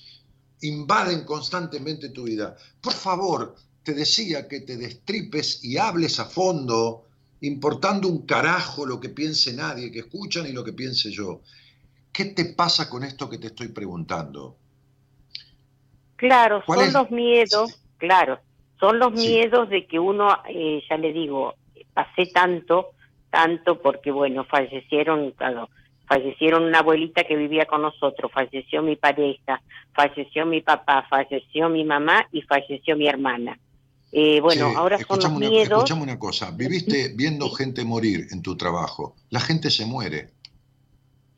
invaden 0.60 1.24
constantemente 1.24 2.10
tu 2.10 2.24
vida? 2.24 2.54
Por 2.82 2.92
favor, 2.92 3.56
te 3.82 3.94
decía 3.94 4.48
que 4.48 4.60
te 4.60 4.76
destripes 4.76 5.64
y 5.64 5.78
hables 5.78 6.20
a 6.20 6.26
fondo, 6.26 7.06
importando 7.40 8.06
un 8.06 8.26
carajo 8.26 8.84
lo 8.84 9.00
que 9.00 9.08
piense 9.08 9.54
nadie, 9.54 9.90
que 9.90 10.00
escuchan 10.00 10.46
y 10.46 10.52
lo 10.52 10.62
que 10.62 10.74
piense 10.74 11.10
yo. 11.10 11.40
¿Qué 12.12 12.26
te 12.26 12.44
pasa 12.46 12.88
con 12.88 13.04
esto 13.04 13.28
que 13.30 13.38
te 13.38 13.48
estoy 13.48 13.68
preguntando? 13.68 14.56
Claro, 16.16 16.62
son 16.66 16.92
los 16.92 17.10
miedos, 17.10 17.80
claro, 17.96 18.40
son 18.78 18.98
los 18.98 19.12
miedos 19.12 19.70
de 19.70 19.86
que 19.86 19.98
uno, 19.98 20.36
eh, 20.48 20.82
ya 20.88 20.96
le 20.98 21.12
digo, 21.12 21.54
pasé 21.94 22.26
tanto, 22.26 22.90
tanto 23.30 23.80
porque, 23.80 24.10
bueno, 24.10 24.44
fallecieron, 24.44 25.30
claro, 25.30 25.70
fallecieron 26.06 26.64
una 26.64 26.80
abuelita 26.80 27.24
que 27.24 27.36
vivía 27.36 27.64
con 27.64 27.82
nosotros, 27.82 28.30
falleció 28.32 28.82
mi 28.82 28.96
pareja, 28.96 29.62
falleció 29.94 30.44
mi 30.44 30.60
papá, 30.60 31.06
falleció 31.08 31.68
mi 31.70 31.84
mamá 31.84 32.26
y 32.32 32.42
falleció 32.42 32.96
mi 32.96 33.06
hermana. 33.06 33.58
Eh, 34.12 34.40
bueno, 34.40 34.70
Sí, 34.70 34.74
ahora 34.76 34.98
son 34.98 35.16
los 35.20 35.24
una, 35.26 35.48
miedos. 35.48 35.78
escuchame 35.84 36.02
una 36.02 36.18
cosa, 36.18 36.50
viviste 36.50 37.12
viendo 37.14 37.48
gente 37.50 37.84
morir 37.84 38.26
en 38.32 38.42
tu 38.42 38.56
trabajo, 38.56 39.14
la 39.30 39.40
gente 39.40 39.70
se 39.70 39.86
muere. 39.86 40.30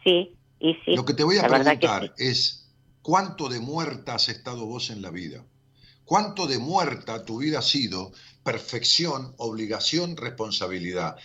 Sí, 0.02 0.32
y 0.62 0.74
sí. 0.84 0.96
Lo 0.96 1.04
que 1.04 1.14
te 1.14 1.24
voy 1.24 1.38
a 1.38 1.46
preguntar 1.46 2.14
es, 2.16 2.68
¿cuánto 3.02 3.48
de 3.48 3.60
muerta 3.60 4.14
has 4.14 4.28
estado 4.28 4.64
vos 4.64 4.90
en 4.90 5.02
la 5.02 5.10
vida? 5.10 5.44
¿Cuánto 6.04 6.46
de 6.46 6.58
muerta 6.58 7.24
tu 7.24 7.38
vida 7.38 7.58
ha 7.58 7.62
sido 7.62 8.12
perfección, 8.42 9.34
obligación, 9.38 10.16
responsabilidad? 10.16 11.16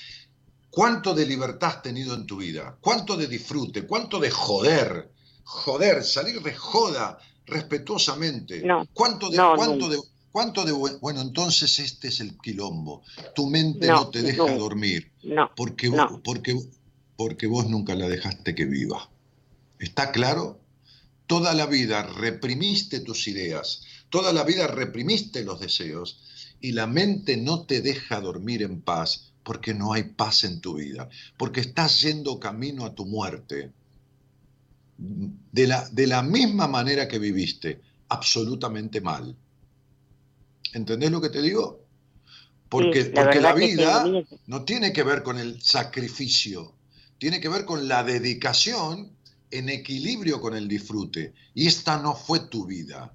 ¿Cuánto 0.69 1.13
de 1.13 1.25
libertad 1.25 1.69
has 1.69 1.81
tenido 1.81 2.13
en 2.15 2.25
tu 2.25 2.37
vida? 2.37 2.77
¿Cuánto 2.81 3.17
de 3.17 3.27
disfrute? 3.27 3.85
¿Cuánto 3.87 4.19
de 4.19 4.29
joder? 4.31 5.11
Joder, 5.43 6.03
salir 6.03 6.41
de 6.41 6.53
joda 6.53 7.17
respetuosamente. 7.45 8.61
No, 8.61 8.87
¿Cuánto 8.93 9.29
de, 9.29 9.37
no, 9.37 9.55
cuánto 9.55 9.89
de, 9.89 9.97
cuánto 10.31 10.65
de 10.65 10.71
buen- 10.73 10.99
bueno, 10.99 11.21
entonces 11.21 11.79
este 11.79 12.09
es 12.09 12.19
el 12.19 12.37
quilombo. 12.37 13.01
Tu 13.33 13.47
mente 13.47 13.87
no, 13.87 14.09
te 14.09 14.21
deja 14.21 14.55
dormir 14.55 15.11
No, 15.23 15.49
porque, 15.55 15.89
porque, 16.23 16.59
porque 17.15 17.47
vos 17.47 17.67
nunca 17.67 17.95
la 17.95 18.07
dejaste 18.07 18.53
que 18.53 18.65
viva. 18.65 19.09
¿Está 19.79 20.11
claro? 20.11 20.59
Toda 21.27 21.53
la 21.53 21.65
vida 21.65 22.03
reprimiste 22.03 23.01
tus 23.01 23.27
ideas, 23.27 23.83
toda 24.09 24.31
la 24.33 24.43
vida 24.43 24.67
reprimiste 24.67 25.43
los 25.43 25.59
deseos 25.59 26.21
y 26.61 26.71
la 26.71 26.87
mente 26.87 27.37
no 27.37 27.65
te 27.65 27.81
deja 27.81 28.21
dormir 28.21 28.63
en 28.63 28.81
paz 28.81 29.33
porque 29.43 29.73
no 29.73 29.93
hay 29.93 30.03
paz 30.03 30.43
en 30.43 30.59
tu 30.59 30.75
vida, 30.75 31.09
porque 31.37 31.61
estás 31.61 32.01
yendo 32.01 32.39
camino 32.39 32.85
a 32.85 32.93
tu 32.93 33.05
muerte. 33.05 33.71
De 34.97 35.67
la, 35.67 35.87
de 35.89 36.07
la 36.07 36.23
misma 36.23 36.67
manera 36.67 37.07
que 37.07 37.19
viviste, 37.19 37.79
absolutamente 38.09 38.99
mal. 38.99 39.35
¿Entendés 40.73 41.11
lo 41.11 41.21
que 41.21 41.29
te 41.29 41.41
digo? 41.41 41.85
Porque, 42.67 43.03
Sí, 43.03 43.11
la 43.13 43.23
porque 43.23 43.41
la 43.41 43.53
vida 43.53 44.05
no 44.47 44.65
tiene 44.65 44.91
que 44.91 45.03
ver 45.03 45.23
con 45.23 45.37
el 45.37 45.61
sacrificio, 45.61 46.73
tiene 47.17 47.39
que 47.39 47.47
ver 47.47 47.63
con 47.63 47.87
la 47.87 48.03
dedicación 48.03 49.16
en 49.51 49.69
equilibrio 49.69 50.39
con 50.41 50.55
el 50.55 50.67
disfrute. 50.67 51.33
Y 51.53 51.67
esta 51.67 52.01
no 52.01 52.15
fue 52.15 52.41
tu 52.41 52.65
vida. 52.65 53.13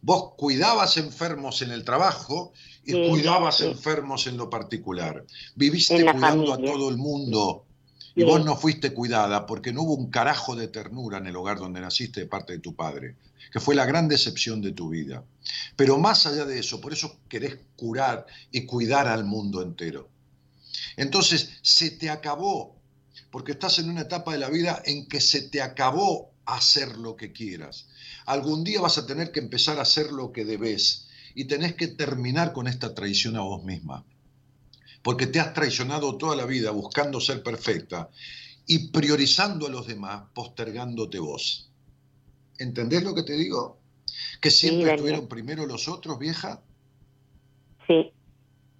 Vos 0.00 0.32
cuidabas 0.36 0.96
enfermos 0.96 1.62
en 1.62 1.70
el 1.70 1.84
trabajo 1.84 2.52
y 2.84 2.92
Sí, 2.92 3.08
cuidabas 3.08 3.58
sí. 3.58 3.66
enfermos 3.66 4.26
en 4.26 4.36
lo 4.36 4.50
particular. 4.50 5.24
Viviste 5.54 5.94
cuidando 5.94 6.20
familia. 6.20 6.54
a 6.54 6.58
todo 6.58 6.88
el 6.88 6.96
mundo. 6.96 7.64
Y 8.14 8.20
Sí. 8.22 8.26
vos 8.26 8.44
no 8.44 8.56
fuiste 8.56 8.92
cuidada 8.92 9.46
porque 9.46 9.72
no 9.72 9.82
hubo 9.82 9.94
un 9.94 10.10
carajo 10.10 10.54
de 10.56 10.68
ternura 10.68 11.18
en 11.18 11.26
el 11.28 11.36
hogar 11.36 11.58
donde 11.58 11.80
naciste 11.80 12.20
de 12.20 12.26
parte 12.26 12.52
de 12.52 12.58
tu 12.58 12.74
padre, 12.74 13.16
que 13.52 13.60
fue 13.60 13.74
la 13.74 13.86
gran 13.86 14.06
decepción 14.08 14.60
de 14.60 14.72
tu 14.72 14.90
vida. 14.90 15.24
Pero 15.76 15.96
más 15.98 16.26
allá 16.26 16.44
de 16.44 16.58
eso, 16.58 16.80
por 16.80 16.92
eso 16.92 17.16
querés 17.28 17.58
curar 17.76 18.26
y 18.50 18.66
cuidar 18.66 19.06
al 19.08 19.24
mundo 19.24 19.62
entero. 19.62 20.10
Entonces, 20.96 21.50
se 21.62 21.90
te 21.92 22.10
acabó, 22.10 22.76
porque 23.32 23.52
estás 23.52 23.78
en 23.78 23.88
una 23.88 24.02
etapa 24.02 24.32
de 24.32 24.38
la 24.38 24.50
vida 24.50 24.82
en 24.84 25.08
que 25.08 25.20
se 25.20 25.48
te 25.48 25.62
acabó 25.62 26.30
hacer 26.44 26.98
lo 26.98 27.16
que 27.16 27.32
quieras. 27.32 27.88
Algún 28.26 28.62
día 28.62 28.82
vas 28.82 28.98
a 28.98 29.06
tener 29.06 29.32
que 29.32 29.40
empezar 29.40 29.78
a 29.78 29.82
hacer 29.82 30.12
lo 30.12 30.32
que 30.32 30.44
debes 30.44 31.08
y 31.34 31.46
tenés 31.46 31.74
que 31.74 31.88
terminar 31.88 32.52
con 32.52 32.68
esta 32.68 32.94
traición 32.94 33.36
a 33.36 33.40
vos 33.40 33.64
misma. 33.64 34.04
Porque 35.02 35.26
te 35.26 35.40
has 35.40 35.54
traicionado 35.54 36.18
toda 36.18 36.36
la 36.36 36.44
vida 36.44 36.72
buscando 36.72 37.20
ser 37.20 37.42
perfecta 37.42 38.10
y 38.66 38.90
priorizando 38.90 39.66
a 39.66 39.70
los 39.70 39.86
demás, 39.86 40.24
postergándote 40.34 41.18
vos. 41.18 41.70
¿Entendés 42.58 43.02
lo 43.02 43.14
que 43.14 43.22
te 43.22 43.32
digo? 43.32 43.80
Que 44.42 44.50
siempre 44.50 44.92
estuvieron 44.92 45.26
primero 45.26 45.64
los 45.64 45.88
otros, 45.88 46.18
vieja. 46.18 46.62
Sí, 47.86 48.12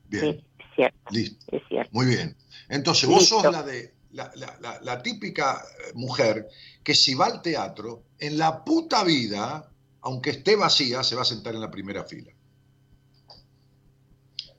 Bien, 0.08 0.36
sí, 0.36 0.64
cierto, 0.76 1.10
listo. 1.10 1.56
es 1.56 1.62
cierto. 1.68 1.90
Muy 1.94 2.04
bien. 2.04 2.36
Entonces, 2.68 3.08
vos 3.08 3.26
sos 3.26 3.44
la 3.50 3.62
de 3.62 4.01
la, 4.12 4.30
la- 4.36 4.58
la- 4.60 4.80
la 4.82 5.02
típica 5.02 5.62
eh, 5.62 5.92
mujer 5.94 6.48
que 6.84 6.94
si 6.94 7.14
va 7.14 7.26
al 7.26 7.42
teatro, 7.42 8.04
en 8.18 8.38
la 8.38 8.64
puta 8.64 9.04
vida, 9.04 9.70
aunque 10.02 10.30
esté 10.30 10.56
vacía, 10.56 11.02
se 11.02 11.14
va 11.14 11.22
a 11.22 11.26
sentar 11.26 11.54
en 11.54 11.60
la 11.60 11.70
primera 11.70 12.04
fila. 12.04 12.32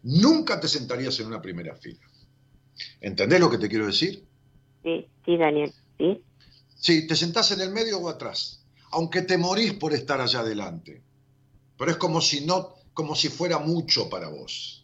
Nunca 0.04 0.60
te 0.60 0.68
sentarías 0.68 1.20
en 1.20 1.28
una 1.28 1.42
primera 1.42 1.76
fila. 1.76 2.06
¿Entendés 3.00 3.40
lo 3.40 3.50
que 3.50 3.58
te 3.58 3.70
quiero 3.70 3.86
decir? 3.86 4.26
Sí, 4.84 5.08
sí, 5.26 5.38
Daniel, 5.38 5.74
sí. 5.98 6.24
Sí, 6.76 7.08
te 7.08 7.16
sentás 7.16 7.52
en 7.52 7.62
el 7.62 7.70
medio 7.72 8.00
o 8.00 8.10
atrás, 8.10 8.66
aunque 8.92 9.22
te 9.22 9.38
morís 9.38 9.74
por 9.74 9.94
estar 9.94 10.20
allá 10.20 10.40
adelante. 10.40 11.02
Pero 11.78 11.92
es 11.92 11.98
como 11.98 12.20
si 12.20 12.46
no, 12.46 12.76
como 12.94 13.16
si 13.16 13.30
fuera 13.30 13.60
mucho 13.60 14.10
para 14.10 14.28
vos. 14.30 14.83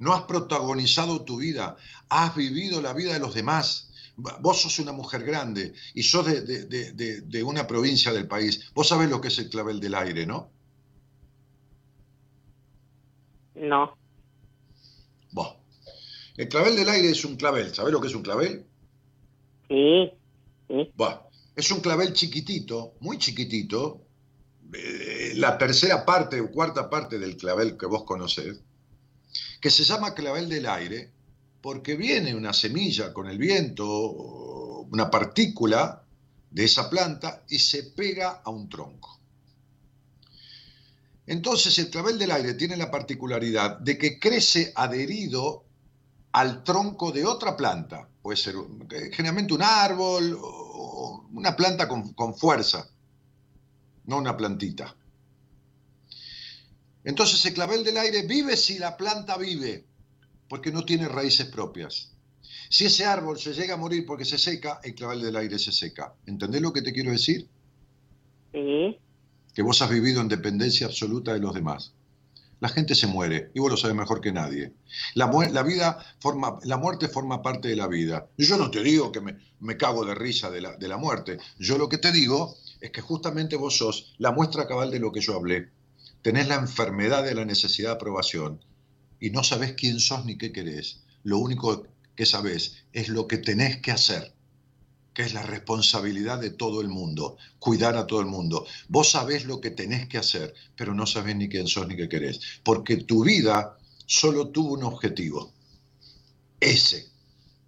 No 0.00 0.12
has 0.14 0.22
protagonizado 0.22 1.24
tu 1.24 1.36
vida, 1.36 1.76
has 2.08 2.34
vivido 2.34 2.80
la 2.82 2.92
vida 2.92 3.12
de 3.12 3.20
los 3.20 3.34
demás. 3.34 3.90
Vos 4.40 4.60
sos 4.62 4.78
una 4.80 4.92
mujer 4.92 5.22
grande 5.24 5.72
y 5.94 6.02
sos 6.02 6.26
de, 6.26 6.40
de- 6.42 6.92
de- 6.92 7.20
de- 7.20 7.42
una 7.42 7.66
provincia 7.66 8.12
del 8.12 8.26
país. 8.26 8.70
Vos 8.74 8.88
sabés 8.88 9.08
lo 9.08 9.20
que 9.20 9.28
es 9.28 9.38
el 9.38 9.48
clavel 9.48 9.78
del 9.78 9.94
aire, 9.94 10.26
¿no? 10.26 10.50
No, 13.54 13.94
Vos. 15.32 15.54
El 16.36 16.48
clavel 16.48 16.76
del 16.76 16.88
aire 16.88 17.10
es 17.10 17.24
un 17.24 17.36
clavel. 17.36 17.74
¿Sabés 17.74 17.92
lo 17.92 18.00
que 18.00 18.08
es 18.08 18.14
un 18.14 18.22
clavel? 18.22 18.64
sí, 19.68 20.10
sí, 20.68 20.92
Bueno, 20.96 21.22
es 21.54 21.70
un 21.70 21.80
clavel 21.80 22.12
chiquitito, 22.14 22.94
muy 23.00 23.18
chiquitito, 23.18 24.00
eh, 24.72 25.32
la 25.36 25.58
tercera 25.58 26.04
parte 26.06 26.40
o 26.40 26.50
cuarta 26.50 26.88
parte 26.88 27.18
del 27.18 27.36
clavel 27.36 27.76
que 27.76 27.86
vos 27.86 28.04
conocés, 28.04 28.60
que 29.60 29.70
se 29.70 29.84
llama 29.84 30.14
clavel 30.14 30.48
del 30.48 30.66
aire 30.66 31.10
porque 31.60 31.96
viene 31.96 32.34
una 32.34 32.52
semilla 32.52 33.12
con 33.12 33.28
el 33.28 33.38
viento, 33.38 33.86
una 34.90 35.10
partícula 35.10 36.02
de 36.50 36.64
esa 36.64 36.88
planta 36.88 37.44
y 37.48 37.58
se 37.58 37.84
pega 37.84 38.40
a 38.42 38.50
un 38.50 38.68
tronco. 38.68 39.18
Entonces 41.26 41.78
el 41.78 41.90
clavel 41.90 42.18
del 42.18 42.32
aire 42.32 42.54
tiene 42.54 42.76
la 42.76 42.90
particularidad 42.90 43.78
de 43.78 43.98
que 43.98 44.18
crece 44.18 44.72
adherido 44.74 45.64
al 46.32 46.64
tronco 46.64 47.12
de 47.12 47.24
otra 47.26 47.56
planta. 47.56 48.08
Puede 48.22 48.36
ser 48.36 48.54
generalmente 49.12 49.54
un 49.54 49.62
árbol 49.62 50.38
o 50.42 51.26
una 51.32 51.54
planta 51.54 51.86
con, 51.86 52.14
con 52.14 52.34
fuerza, 52.34 52.88
no 54.06 54.16
una 54.16 54.36
plantita. 54.36 54.96
Entonces 57.04 57.44
el 57.46 57.54
clavel 57.54 57.84
del 57.84 57.96
aire 57.96 58.22
vive 58.22 58.56
si 58.56 58.78
la 58.78 58.96
planta 58.96 59.36
vive, 59.36 59.84
porque 60.48 60.72
no 60.72 60.84
tiene 60.84 61.08
raíces 61.08 61.46
propias. 61.46 62.12
Si 62.68 62.84
ese 62.86 63.04
árbol 63.04 63.38
se 63.38 63.52
llega 63.52 63.74
a 63.74 63.78
morir 63.78 64.04
porque 64.06 64.24
se 64.24 64.38
seca, 64.38 64.80
el 64.82 64.94
clavel 64.94 65.22
del 65.22 65.36
aire 65.36 65.58
se 65.58 65.72
seca. 65.72 66.14
¿Entendés 66.26 66.60
lo 66.60 66.72
que 66.72 66.82
te 66.82 66.92
quiero 66.92 67.10
decir? 67.10 67.48
sí, 68.52 68.98
Que 69.54 69.62
vos 69.62 69.80
has 69.82 69.90
vivido 69.90 70.20
en 70.20 70.28
dependencia 70.28 70.86
absoluta 70.86 71.32
de 71.32 71.40
los 71.40 71.54
demás. 71.54 71.94
La 72.60 72.68
gente 72.68 72.94
se 72.94 73.06
muere, 73.06 73.50
y 73.54 73.60
vos 73.60 73.70
lo 73.70 73.76
sabes 73.76 73.96
mejor 73.96 74.20
que 74.20 74.32
nadie. 74.32 74.74
La, 75.14 75.26
vida 75.62 75.98
forma, 76.20 76.58
la 76.64 76.76
muerte 76.76 77.08
forma 77.08 77.42
parte 77.42 77.68
de 77.68 77.76
la 77.76 77.86
vida. 77.86 78.28
Yo 78.36 78.58
no 78.58 78.70
te 78.70 78.82
digo 78.82 79.10
que 79.10 79.22
me, 79.22 79.38
me 79.60 79.78
cago 79.78 80.04
de 80.04 80.14
risa 80.14 80.50
de 80.50 80.60
la, 80.60 80.76
de 80.76 80.86
la 80.86 80.98
muerte. 80.98 81.38
Yo 81.58 81.78
lo 81.78 81.88
que 81.88 81.96
te 81.96 82.12
digo 82.12 82.56
es 82.80 82.90
que 82.90 83.00
justamente 83.00 83.56
vos 83.56 83.78
sos 83.78 84.14
la 84.18 84.30
muestra 84.30 84.68
cabal 84.68 84.90
de 84.90 85.00
lo 85.00 85.10
que 85.10 85.20
yo 85.20 85.34
hablé. 85.36 85.70
Tenés 86.22 86.48
la 86.48 86.56
enfermedad 86.56 87.24
de 87.24 87.34
la 87.34 87.44
necesidad 87.44 87.90
de 87.90 87.94
aprobación 87.94 88.64
y 89.20 89.30
no 89.30 89.42
sabés 89.42 89.72
quién 89.72 90.00
sos 90.00 90.24
ni 90.24 90.36
qué 90.36 90.52
querés. 90.52 91.00
Lo 91.22 91.38
único 91.38 91.86
que 92.14 92.26
sabés 92.26 92.84
es 92.92 93.08
lo 93.08 93.26
que 93.26 93.38
tenés 93.38 93.78
que 93.78 93.90
hacer, 93.90 94.34
que 95.14 95.22
es 95.22 95.32
la 95.32 95.42
responsabilidad 95.42 96.38
de 96.38 96.50
todo 96.50 96.80
el 96.80 96.88
mundo, 96.88 97.36
cuidar 97.58 97.96
a 97.96 98.06
todo 98.06 98.20
el 98.20 98.26
mundo. 98.26 98.66
Vos 98.88 99.10
sabés 99.10 99.44
lo 99.44 99.60
que 99.60 99.70
tenés 99.70 100.08
que 100.08 100.18
hacer, 100.18 100.54
pero 100.76 100.94
no 100.94 101.06
sabés 101.06 101.36
ni 101.36 101.48
quién 101.48 101.66
sos 101.66 101.88
ni 101.88 101.96
qué 101.96 102.08
querés, 102.08 102.40
porque 102.62 102.98
tu 102.98 103.24
vida 103.24 103.78
solo 104.06 104.48
tuvo 104.48 104.74
un 104.74 104.84
objetivo, 104.84 105.52
ese, 106.58 107.08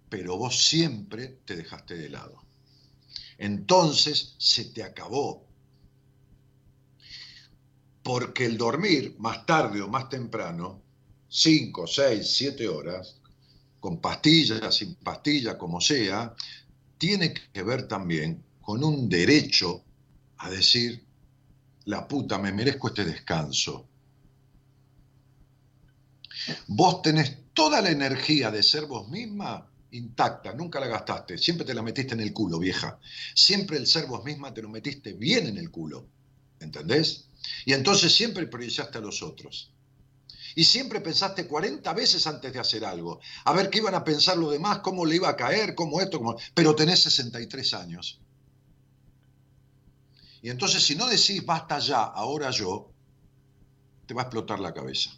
pero 0.09 0.37
vos 0.37 0.63
siempre 0.63 1.39
te 1.45 1.55
dejaste 1.55 1.95
de 1.95 2.09
lado. 2.09 2.43
Entonces 3.37 4.35
se 4.37 4.65
te 4.65 4.83
acabó. 4.83 5.47
Porque 8.03 8.45
el 8.45 8.57
dormir, 8.57 9.15
más 9.19 9.45
tarde 9.45 9.81
o 9.81 9.87
más 9.87 10.09
temprano, 10.09 10.81
5, 11.29 11.87
6, 11.87 12.35
7 12.35 12.67
horas, 12.67 13.15
con 13.79 13.99
pastillas, 13.99 14.75
sin 14.75 14.95
pastilla, 14.95 15.57
como 15.57 15.81
sea, 15.81 16.35
tiene 16.97 17.33
que 17.33 17.63
ver 17.63 17.87
también 17.87 18.43
con 18.61 18.83
un 18.83 19.09
derecho 19.09 19.83
a 20.37 20.49
decir, 20.49 21.03
la 21.85 22.07
puta, 22.07 22.37
me 22.37 22.51
merezco 22.51 22.89
este 22.89 23.03
descanso. 23.03 23.87
Vos 26.67 27.01
tenés 27.01 27.37
toda 27.53 27.81
la 27.81 27.89
energía 27.89 28.51
de 28.51 28.63
ser 28.63 28.85
vos 28.85 29.09
misma 29.09 29.69
intacta, 29.91 30.53
nunca 30.53 30.79
la 30.79 30.87
gastaste, 30.87 31.37
siempre 31.37 31.65
te 31.65 31.73
la 31.73 31.81
metiste 31.81 32.13
en 32.13 32.21
el 32.21 32.33
culo, 32.33 32.59
vieja. 32.59 32.99
Siempre 33.35 33.77
el 33.77 33.87
ser 33.87 34.07
vos 34.07 34.23
misma 34.23 34.53
te 34.53 34.61
lo 34.61 34.69
metiste 34.69 35.13
bien 35.13 35.47
en 35.47 35.57
el 35.57 35.69
culo, 35.69 36.07
¿entendés? 36.59 37.27
Y 37.65 37.73
entonces 37.73 38.13
siempre 38.13 38.47
priorizaste 38.47 38.97
a 38.97 39.01
los 39.01 39.21
otros. 39.21 39.71
Y 40.55 40.63
siempre 40.65 41.01
pensaste 41.01 41.47
40 41.47 41.93
veces 41.93 42.27
antes 42.27 42.53
de 42.53 42.59
hacer 42.59 42.85
algo, 42.85 43.19
a 43.45 43.53
ver 43.53 43.69
qué 43.69 43.79
iban 43.79 43.95
a 43.95 44.03
pensar 44.03 44.37
los 44.37 44.51
demás, 44.51 44.79
cómo 44.79 45.05
le 45.05 45.15
iba 45.15 45.29
a 45.29 45.35
caer, 45.35 45.73
cómo 45.73 45.99
esto, 45.99 46.19
cómo... 46.19 46.37
pero 46.53 46.75
tenés 46.75 47.01
63 47.03 47.73
años. 47.73 48.19
Y 50.43 50.49
entonces 50.49 50.83
si 50.83 50.95
no 50.95 51.07
decís 51.07 51.43
basta 51.45 51.79
ya, 51.79 52.03
ahora 52.03 52.51
yo, 52.51 52.91
te 54.05 54.13
va 54.13 54.21
a 54.21 54.25
explotar 54.25 54.59
la 54.59 54.73
cabeza. 54.73 55.11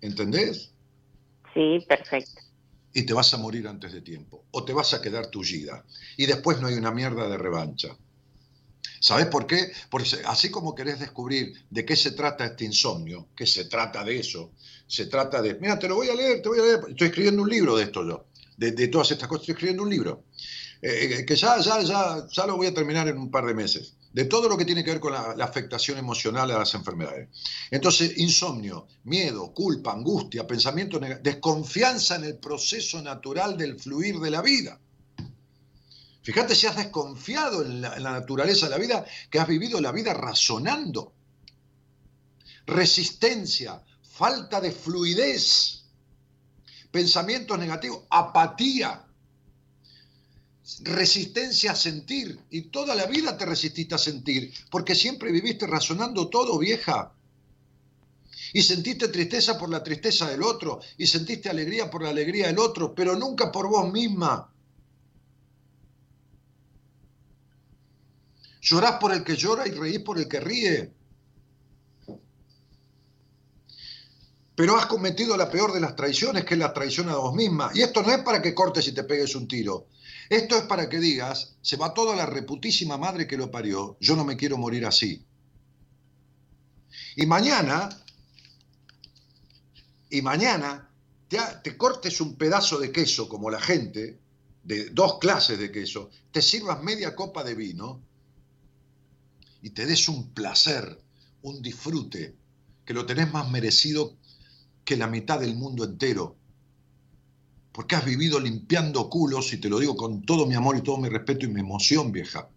¿Entendés? 0.00 0.70
Sí, 1.54 1.84
perfecto. 1.88 2.42
Y 2.92 3.04
te 3.04 3.12
vas 3.12 3.32
a 3.34 3.38
morir 3.38 3.66
antes 3.66 3.92
de 3.92 4.02
tiempo. 4.02 4.44
O 4.52 4.64
te 4.64 4.72
vas 4.72 4.94
a 4.94 5.02
quedar 5.02 5.28
tullida. 5.28 5.84
Y 6.16 6.26
después 6.26 6.60
no 6.60 6.68
hay 6.68 6.74
una 6.74 6.92
mierda 6.92 7.28
de 7.28 7.36
revancha. 7.36 7.96
¿Sabes 9.00 9.26
por 9.26 9.46
qué? 9.46 9.72
Porque 9.90 10.08
así 10.26 10.50
como 10.50 10.74
querés 10.74 11.00
descubrir 11.00 11.52
de 11.70 11.84
qué 11.84 11.96
se 11.96 12.12
trata 12.12 12.44
este 12.44 12.64
insomnio, 12.64 13.28
que 13.36 13.46
se 13.46 13.64
trata 13.66 14.04
de 14.04 14.18
eso, 14.18 14.52
se 14.86 15.06
trata 15.06 15.42
de, 15.42 15.54
mira, 15.54 15.78
te 15.78 15.88
lo 15.88 15.96
voy 15.96 16.08
a 16.08 16.14
leer, 16.14 16.42
te 16.42 16.48
voy 16.48 16.58
a 16.58 16.62
leer, 16.62 16.80
estoy 16.88 17.08
escribiendo 17.08 17.42
un 17.42 17.48
libro 17.48 17.76
de 17.76 17.84
esto 17.84 18.06
yo, 18.06 18.26
de, 18.56 18.72
de 18.72 18.88
todas 18.88 19.10
estas 19.10 19.28
cosas, 19.28 19.42
estoy 19.42 19.52
escribiendo 19.54 19.82
un 19.82 19.90
libro, 19.90 20.24
eh, 20.82 21.24
que 21.26 21.36
ya, 21.36 21.58
ya, 21.60 21.82
ya, 21.82 22.26
ya 22.30 22.46
lo 22.46 22.56
voy 22.56 22.68
a 22.68 22.74
terminar 22.74 23.08
en 23.08 23.18
un 23.18 23.30
par 23.30 23.46
de 23.46 23.54
meses 23.54 23.96
de 24.16 24.24
todo 24.24 24.48
lo 24.48 24.56
que 24.56 24.64
tiene 24.64 24.82
que 24.82 24.92
ver 24.92 25.00
con 25.00 25.12
la, 25.12 25.44
afectación 25.44 25.98
emocional 25.98 26.50
a 26.50 26.58
las 26.60 26.72
enfermedades. 26.72 27.28
Entonces, 27.70 28.16
insomnio, 28.16 28.86
miedo, 29.04 29.52
culpa, 29.52 29.92
angustia, 29.92 30.46
pensamiento 30.46 30.98
desconfianza 31.22 32.16
en 32.16 32.24
el 32.24 32.38
proceso 32.38 33.02
natural 33.02 33.58
del 33.58 33.78
fluir 33.78 34.18
de 34.18 34.30
la 34.30 34.40
vida. 34.40 34.80
Fíjate 36.26 36.56
si 36.56 36.66
has 36.66 36.74
desconfiado 36.74 37.62
en 37.62 37.82
la, 37.82 37.94
en 37.94 38.02
la 38.02 38.10
naturaleza 38.10 38.66
de 38.66 38.72
la 38.72 38.78
vida, 38.78 39.06
que 39.30 39.38
has 39.38 39.46
vivido 39.46 39.80
la 39.80 39.92
vida 39.92 40.12
razonando. 40.12 41.12
Resistencia, 42.66 43.80
falta 44.02 44.60
de 44.60 44.72
fluidez, 44.72 45.84
pensamientos 46.90 47.56
negativos, 47.60 48.00
apatía, 48.10 49.06
resistencia 50.80 51.70
a 51.70 51.76
sentir 51.76 52.40
y 52.50 52.62
toda 52.62 52.96
la 52.96 53.06
vida 53.06 53.38
te 53.38 53.46
resististe 53.46 53.94
a 53.94 53.98
sentir 53.98 54.52
porque 54.68 54.96
siempre 54.96 55.30
viviste 55.30 55.68
razonando 55.68 56.28
todo, 56.28 56.58
vieja. 56.58 57.12
Y 58.52 58.62
sentiste 58.62 59.06
tristeza 59.06 59.56
por 59.56 59.70
la 59.70 59.84
tristeza 59.84 60.28
del 60.28 60.42
otro 60.42 60.80
y 60.98 61.06
sentiste 61.06 61.48
alegría 61.48 61.88
por 61.88 62.02
la 62.02 62.10
alegría 62.10 62.48
del 62.48 62.58
otro, 62.58 62.96
pero 62.96 63.14
nunca 63.14 63.52
por 63.52 63.68
vos 63.68 63.92
misma. 63.92 64.52
Llorás 68.66 68.98
por 68.98 69.12
el 69.12 69.22
que 69.22 69.36
llora 69.36 69.68
y 69.68 69.70
reís 69.70 70.00
por 70.00 70.18
el 70.18 70.26
que 70.26 70.40
ríe. 70.40 70.92
Pero 74.56 74.76
has 74.76 74.86
cometido 74.86 75.36
la 75.36 75.48
peor 75.48 75.72
de 75.72 75.78
las 75.78 75.94
traiciones, 75.94 76.44
que 76.44 76.54
es 76.54 76.60
la 76.60 76.74
traición 76.74 77.08
a 77.08 77.14
vos 77.14 77.32
misma. 77.32 77.70
Y 77.74 77.82
esto 77.82 78.02
no 78.02 78.10
es 78.10 78.22
para 78.24 78.42
que 78.42 78.56
cortes 78.56 78.88
y 78.88 78.92
te 78.92 79.04
pegues 79.04 79.36
un 79.36 79.46
tiro. 79.46 79.86
Esto 80.28 80.56
es 80.56 80.64
para 80.64 80.88
que 80.88 80.98
digas, 80.98 81.54
se 81.62 81.76
va 81.76 81.94
toda 81.94 82.16
la 82.16 82.26
reputísima 82.26 82.96
madre 82.96 83.28
que 83.28 83.36
lo 83.36 83.52
parió, 83.52 83.96
yo 84.00 84.16
no 84.16 84.24
me 84.24 84.36
quiero 84.36 84.58
morir 84.58 84.84
así. 84.84 85.24
Y 87.14 87.24
mañana, 87.24 87.88
y 90.10 90.22
mañana, 90.22 90.90
te, 91.28 91.38
te, 91.62 91.76
cortes 91.76 92.20
un 92.20 92.34
pedazo 92.34 92.80
de 92.80 92.90
queso 92.90 93.28
como 93.28 93.48
la 93.48 93.60
gente, 93.60 94.18
de 94.64 94.90
dos 94.90 95.20
clases 95.20 95.56
de 95.60 95.70
queso, 95.70 96.10
te 96.32 96.42
sirvas 96.42 96.82
media 96.82 97.14
copa 97.14 97.44
de 97.44 97.54
vino 97.54 98.05
y 99.62 99.70
te 99.70 99.86
des 99.86 100.08
un 100.08 100.30
placer, 100.30 101.00
un 101.42 101.62
disfrute, 101.62 102.34
que 102.84 102.94
lo 102.94 103.06
tenés 103.06 103.32
más 103.32 103.50
merecido 103.50 104.16
que 104.84 104.96
la 104.96 105.06
mitad 105.06 105.40
del 105.40 105.56
mundo 105.56 105.84
entero 105.84 106.36
porque 107.76 107.94
has 107.94 108.06
vivido 108.06 108.40
limpiando 108.40 109.10
culos, 109.10 109.52
y 109.52 109.58
te 109.58 109.68
lo 109.68 109.78
digo 109.78 109.94
con 109.98 110.22
todo 110.22 110.46
mi 110.46 110.54
amor 110.54 110.78
y 110.78 110.80
todo 110.80 110.96
mi 110.96 111.10
respeto 111.10 111.44
y 111.44 111.50
mi 111.50 111.60
emoción, 111.60 112.10
vieja, 112.10 112.48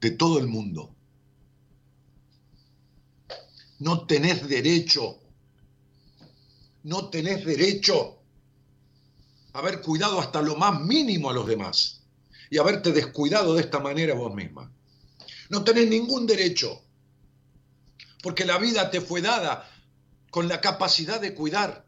de 0.00 0.10
todo 0.10 0.40
el 0.40 0.48
mundo. 0.48 0.92
No 3.78 4.04
tenés 4.04 4.48
derecho, 4.48 5.20
no 6.82 7.08
tenés 7.08 7.44
derecho 7.44 8.18
a 9.52 9.60
haber 9.60 9.80
cuidado 9.80 10.18
hasta 10.18 10.42
lo 10.42 10.56
más 10.56 10.80
mínimo 10.80 11.30
a 11.30 11.34
los 11.34 11.46
demás 11.46 12.02
y 12.50 12.58
haberte 12.58 12.90
descuidado 12.90 13.54
de 13.54 13.60
esta 13.60 13.78
manera 13.78 14.14
vos 14.14 14.34
misma. 14.34 14.72
No 15.52 15.62
tenés 15.64 15.86
ningún 15.86 16.26
derecho, 16.26 16.82
porque 18.22 18.46
la 18.46 18.56
vida 18.56 18.90
te 18.90 19.02
fue 19.02 19.20
dada 19.20 19.68
con 20.30 20.48
la 20.48 20.62
capacidad 20.62 21.20
de 21.20 21.34
cuidar 21.34 21.84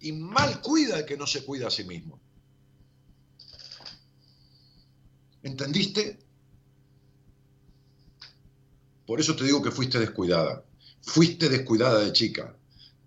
y 0.00 0.10
mal 0.10 0.60
cuida 0.60 0.98
el 0.98 1.04
que 1.04 1.16
no 1.16 1.28
se 1.28 1.44
cuida 1.44 1.68
a 1.68 1.70
sí 1.70 1.84
mismo. 1.84 2.20
¿Entendiste? 5.44 6.18
Por 9.06 9.20
eso 9.20 9.36
te 9.36 9.44
digo 9.44 9.62
que 9.62 9.70
fuiste 9.70 10.00
descuidada. 10.00 10.64
Fuiste 11.02 11.48
descuidada 11.48 12.00
de 12.00 12.12
chica. 12.12 12.56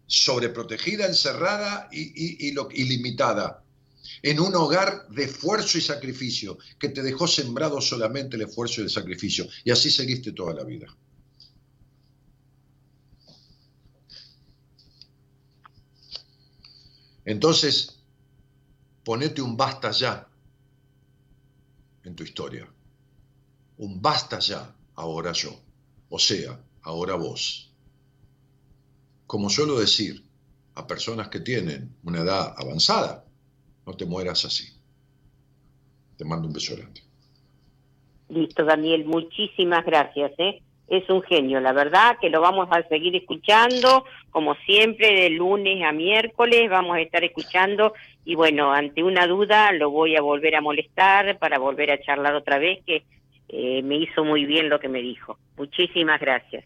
Sobreprotegida, 0.08 1.06
encerrada 1.06 1.90
y, 1.92 2.48
y, 2.48 2.84
limitada. 2.86 3.63
En 4.22 4.40
un 4.40 4.56
hogar 4.56 5.08
de 5.10 5.24
esfuerzo 5.24 5.78
y 5.78 5.82
sacrificio 5.82 6.58
que 6.80 6.90
te 6.90 7.02
dejó 7.02 7.28
sembrado 7.28 7.82
solamente 7.82 8.36
el 8.36 8.44
esfuerzo 8.44 8.82
y 8.82 8.86
el 8.86 8.90
sacrificio. 8.90 9.48
Y 9.64 9.72
así 9.72 9.90
seguiste 9.90 10.32
toda 10.32 10.54
la 10.54 10.64
vida. 10.64 10.88
Entonces, 17.26 18.00
ponete 19.04 19.42
un 19.42 19.56
basta 19.56 19.92
ya 19.92 20.28
en 22.04 22.16
tu 22.16 22.24
historia. 22.24 22.70
Un 23.78 24.02
basta 24.02 24.40
ya, 24.40 24.76
ahora 24.96 25.32
yo. 25.32 25.60
O 26.10 26.20
sea, 26.20 26.60
ahora 26.82 27.16
vos. 27.16 27.72
Como 29.26 29.50
suelo 29.50 29.80
decir 29.80 30.24
a 30.76 30.86
personas 30.86 31.30
que 31.30 31.40
tienen 31.40 31.96
una 32.04 32.22
edad 32.22 32.54
avanzada, 32.58 33.23
no 33.86 33.94
te 33.94 34.06
mueras 34.06 34.46
así. 34.46 34.70
Te 36.18 36.26
mando 36.26 36.48
un 36.48 36.54
beso 36.54 36.76
grande. 36.76 37.02
Listo, 38.30 38.64
Daniel, 38.64 39.06
muchísimas 39.06 39.86
gracias. 39.86 40.32
¿eh? 40.38 40.62
es 40.88 41.10
un 41.10 41.22
genio, 41.24 41.60
la 41.60 41.74
verdad 41.74 42.18
que 42.20 42.30
lo 42.30 42.42
vamos 42.42 42.68
a 42.72 42.84
seguir 42.88 43.16
escuchando, 43.16 44.06
como 44.32 44.56
siempre, 44.66 45.14
de 45.14 45.30
lunes 45.30 45.84
a 45.84 45.92
miércoles 45.92 46.70
vamos 46.70 46.98
a 46.98 47.02
estar 47.02 47.24
escuchando 47.24 47.94
y 48.26 48.36
bueno, 48.36 48.72
ante 48.72 49.04
una 49.04 49.26
duda 49.28 49.72
lo 49.72 49.90
voy 49.90 50.16
a 50.16 50.22
volver 50.22 50.56
a 50.56 50.62
molestar 50.62 51.38
para 51.40 51.58
volver 51.58 51.92
a 51.92 52.02
charlar 52.02 52.36
otra 52.36 52.58
vez, 52.58 52.84
que 52.86 53.04
eh, 53.50 53.82
me 53.84 53.96
hizo 53.96 54.24
muy 54.24 54.46
bien 54.46 54.70
lo 54.70 54.80
que 54.80 54.90
me 54.90 55.02
dijo. 55.02 55.38
Muchísimas 55.58 56.20
gracias. 56.20 56.66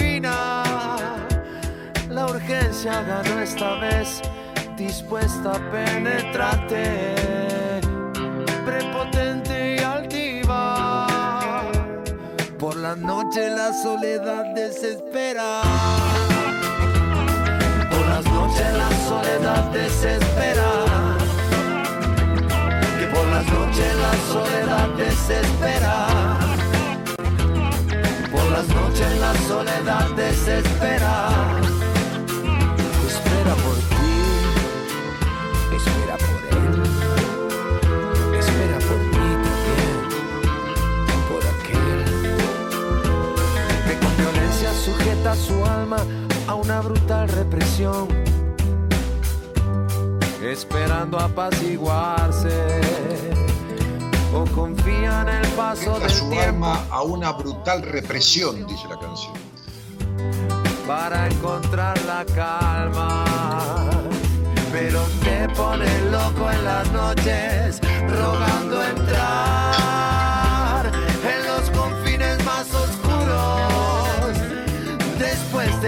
Se 2.81 2.89
agarró 2.89 3.39
esta 3.39 3.75
vez, 3.75 4.23
dispuesta 4.75 5.51
a 5.51 5.71
penetrarte, 5.71 7.13
prepotente 8.65 9.75
y 9.75 9.83
altiva. 9.83 11.61
Por 12.57 12.77
la 12.77 12.95
noche 12.95 13.51
la 13.51 13.71
soledad 13.71 14.55
desespera. 14.55 15.61
Por 17.91 18.07
las 18.07 18.25
noches 18.25 18.73
la 18.73 18.89
soledad 19.07 19.63
desespera. 19.71 20.71
Que 22.97 23.05
por 23.13 23.27
las 23.27 23.45
noches 23.45 23.95
la 23.95 24.13
soledad 24.33 24.89
desespera. 24.97 26.07
Por 28.31 28.45
las 28.51 28.67
noches 28.69 29.19
la 29.19 29.33
soledad 29.47 30.09
desespera. 30.15 31.70
Su 45.35 45.63
alma 45.63 45.97
a 46.47 46.55
una 46.55 46.81
brutal 46.81 47.29
represión, 47.29 48.07
esperando 50.43 51.19
apaciguarse. 51.19 52.81
O 54.33 54.45
confía 54.45 55.21
en 55.21 55.29
el 55.29 55.47
paso 55.49 55.83
Sujeta 55.83 55.99
del 55.99 56.09
su 56.09 56.29
tiempo 56.29 56.65
alma 56.65 56.85
a 56.89 57.01
una 57.03 57.31
brutal 57.33 57.83
represión, 57.83 58.65
dice 58.65 58.87
la 58.89 58.97
canción. 58.97 59.33
para 60.87 61.27
encontrar 61.27 62.01
la 62.05 62.25
calma. 62.25 63.23
Pero 64.71 65.01
te 65.23 65.47
pone 65.53 65.85
loco 66.09 66.49
en 66.49 66.63
las 66.63 66.91
noches, 66.91 67.79
rogando 68.07 68.83
entrar 68.83 70.10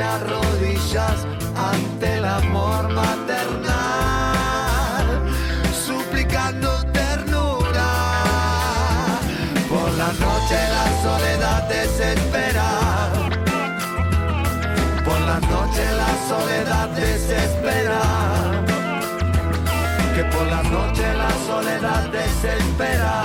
Te 0.03 0.09
arrodillas 0.09 1.19
ante 1.55 2.17
el 2.17 2.25
amor 2.25 2.91
maternal, 2.91 3.71
suplicando 5.87 6.83
ternura. 6.91 7.89
Por 9.69 9.89
la 9.93 10.11
noche 10.25 10.57
la 10.77 10.87
soledad 11.05 11.69
desespera. 11.69 12.69
Por 15.05 15.21
las 15.21 15.41
noches 15.41 15.89
la 16.03 16.11
soledad 16.27 16.89
desespera. 16.89 18.01
Que 20.15 20.23
por 20.25 20.47
las 20.47 20.65
noches 20.65 21.15
la 21.15 21.31
soledad 21.47 22.09
desespera. 22.09 23.23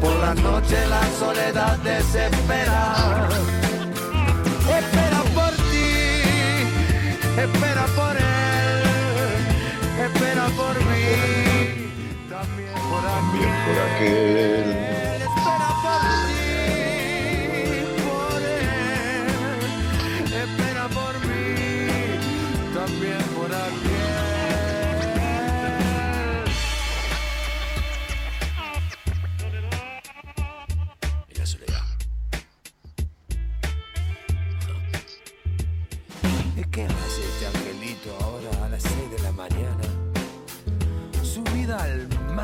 Por 0.00 0.14
las 0.20 0.36
noches 0.36 0.88
la 0.88 1.02
soledad 1.18 1.76
desespera. 1.78 3.63
Espera 7.36 7.86
por 7.96 8.16
él, 8.16 8.82
espera 10.04 10.46
por 10.56 10.76
mí, 10.84 11.90
también 12.28 12.74
por 12.90 13.04
aquel. 13.04 13.54
por 13.64 13.78
aquel. 13.88 14.68
Espera 15.22 15.70
por 15.84 16.00
ti, 16.30 16.48
por 18.06 18.42
él. 18.42 19.26
Espera 20.42 20.84
por 20.88 21.14
mí, 21.26 21.44
también 22.74 23.33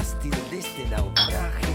mástil 0.01 0.33
de 0.51 0.59
este 0.59 0.89
naufragio. 0.89 1.70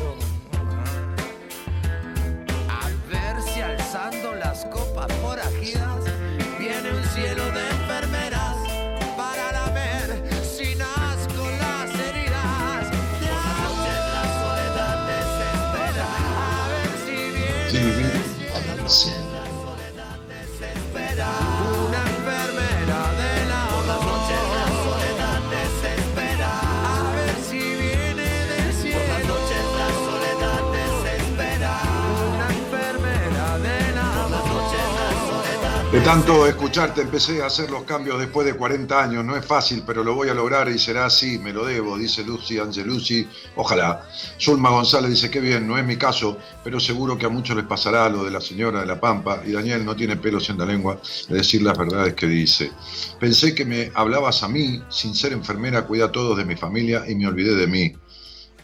De 35.95 36.01
tanto 36.01 36.45
escucharte 36.45 37.03
empecé 37.03 37.41
a 37.41 37.45
hacer 37.45 37.71
los 37.71 37.83
cambios 37.83 38.19
después 38.19 38.45
de 38.45 38.53
40 38.53 39.01
años. 39.01 39.23
No 39.23 39.37
es 39.37 39.45
fácil, 39.45 39.81
pero 39.87 40.03
lo 40.03 40.13
voy 40.13 40.27
a 40.27 40.33
lograr 40.33 40.67
y 40.67 40.77
será 40.77 41.05
así. 41.05 41.39
Me 41.39 41.53
lo 41.53 41.65
debo, 41.65 41.97
dice 41.97 42.21
Lucy 42.21 42.59
Angelucci. 42.59 43.25
Ojalá. 43.55 44.05
Zulma 44.37 44.71
González 44.71 45.11
dice 45.11 45.31
que 45.31 45.39
bien, 45.39 45.65
no 45.65 45.77
es 45.77 45.85
mi 45.85 45.95
caso, 45.95 46.37
pero 46.65 46.81
seguro 46.81 47.17
que 47.17 47.27
a 47.27 47.29
muchos 47.29 47.55
les 47.55 47.65
pasará 47.65 48.09
lo 48.09 48.25
de 48.25 48.31
la 48.31 48.41
señora 48.41 48.81
de 48.81 48.87
la 48.87 48.99
Pampa. 48.99 49.41
Y 49.45 49.53
Daniel 49.53 49.85
no 49.85 49.95
tiene 49.95 50.17
pelos 50.17 50.49
en 50.49 50.57
la 50.57 50.65
lengua 50.65 50.99
de 51.29 51.37
decir 51.37 51.61
las 51.61 51.77
verdades 51.77 52.13
que 52.13 52.27
dice. 52.27 52.73
Pensé 53.17 53.55
que 53.55 53.63
me 53.63 53.89
hablabas 53.95 54.43
a 54.43 54.49
mí, 54.49 54.83
sin 54.89 55.15
ser 55.15 55.31
enfermera, 55.31 55.85
cuida 55.85 56.07
a 56.07 56.11
todos 56.11 56.37
de 56.37 56.43
mi 56.43 56.57
familia 56.57 57.05
y 57.07 57.15
me 57.15 57.25
olvidé 57.25 57.55
de 57.55 57.67
mí. 57.67 57.93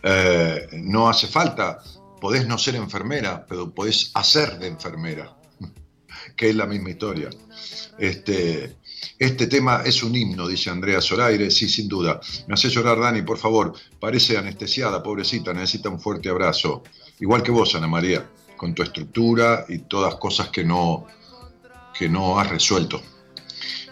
Eh, 0.04 0.68
no 0.74 1.08
hace 1.08 1.28
falta, 1.28 1.80
podés 2.20 2.46
no 2.46 2.58
ser 2.58 2.76
enfermera, 2.76 3.46
pero 3.48 3.74
podés 3.74 4.12
hacer 4.16 4.60
de 4.60 4.68
enfermera 4.68 5.41
que 6.36 6.50
es 6.50 6.56
la 6.56 6.66
misma 6.66 6.90
historia. 6.90 7.30
Este, 7.98 8.78
este 9.18 9.48
tema 9.48 9.84
es 9.86 10.04
un 10.04 10.16
himno, 10.16 10.48
dice 10.48 10.70
Andrea 10.70 11.02
Zoraire, 11.02 11.52
sí, 11.52 11.70
sin 11.70 11.88
duda. 11.88 12.20
Me 12.48 12.54
hace 12.54 12.70
llorar, 12.70 13.00
Dani, 13.00 13.22
por 13.22 13.38
favor. 13.38 13.74
Parece 14.00 14.38
anestesiada, 14.38 15.04
pobrecita, 15.04 15.54
necesita 15.54 15.90
un 15.90 16.00
fuerte 16.00 16.30
abrazo. 16.30 16.84
Igual 17.20 17.44
que 17.44 17.52
vos, 17.52 17.76
Ana 17.76 17.88
María, 17.88 18.28
con 18.58 18.74
tu 18.74 18.84
estructura 18.84 19.66
y 19.70 19.80
todas 19.80 20.16
cosas 20.16 20.50
que 20.50 20.64
no, 20.64 21.08
que 21.98 22.10
no 22.10 22.40
has 22.40 22.50
resuelto. 22.50 23.02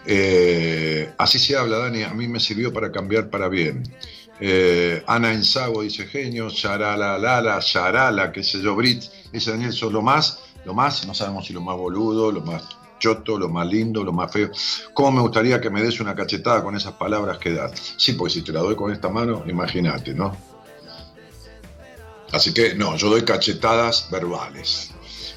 Eh, 0.06 1.12
así 1.18 1.38
se 1.38 1.56
habla, 1.56 1.78
Dani, 1.78 2.02
a 2.02 2.14
mí 2.14 2.26
me 2.26 2.40
sirvió 2.40 2.72
para 2.72 2.90
cambiar 2.90 3.30
para 3.30 3.48
bien. 3.48 3.82
Eh, 4.40 5.02
Ana 5.06 5.32
Ensago 5.32 5.82
dice 5.82 6.06
genio, 6.06 6.48
Yarala 6.48 7.18
Lala, 7.18 8.32
qué 8.32 8.42
sé 8.42 8.62
yo, 8.62 8.74
Brit, 8.74 9.02
dice 9.30 9.50
Daniel, 9.50 9.72
sos 9.72 9.92
lo 9.92 10.00
más, 10.00 10.40
lo 10.64 10.74
más, 10.74 11.06
no 11.06 11.14
sabemos 11.14 11.46
si 11.46 11.52
lo 11.52 11.60
más 11.60 11.76
boludo, 11.76 12.30
lo 12.30 12.40
más 12.42 12.62
choto, 12.98 13.38
lo 13.38 13.48
más 13.48 13.66
lindo, 13.66 14.04
lo 14.04 14.12
más 14.12 14.30
feo. 14.30 14.50
¿Cómo 14.94 15.12
me 15.12 15.20
gustaría 15.22 15.60
que 15.60 15.70
me 15.70 15.82
des 15.82 16.00
una 16.00 16.14
cachetada 16.14 16.62
con 16.62 16.76
esas 16.76 16.92
palabras 16.92 17.38
que 17.38 17.52
das? 17.52 17.94
Sí, 17.96 18.12
porque 18.12 18.34
si 18.34 18.42
te 18.42 18.52
la 18.52 18.60
doy 18.60 18.76
con 18.76 18.92
esta 18.92 19.08
mano, 19.08 19.42
imagínate, 19.46 20.14
¿no? 20.14 20.36
Así 22.32 22.54
que 22.54 22.74
no, 22.74 22.96
yo 22.96 23.10
doy 23.10 23.22
cachetadas 23.22 24.08
verbales. 24.10 24.92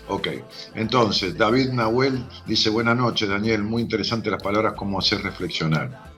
Ok, 0.10 0.28
entonces 0.76 1.38
David 1.38 1.70
Nahuel 1.70 2.26
dice 2.46 2.70
buenas 2.70 2.98
noches 2.98 3.30
Daniel, 3.30 3.64
muy 3.64 3.82
interesante 3.82 4.30
las 4.30 4.44
palabras, 4.44 4.74
cómo 4.76 5.00
hacer 5.00 5.24
reflexionar. 5.24 6.12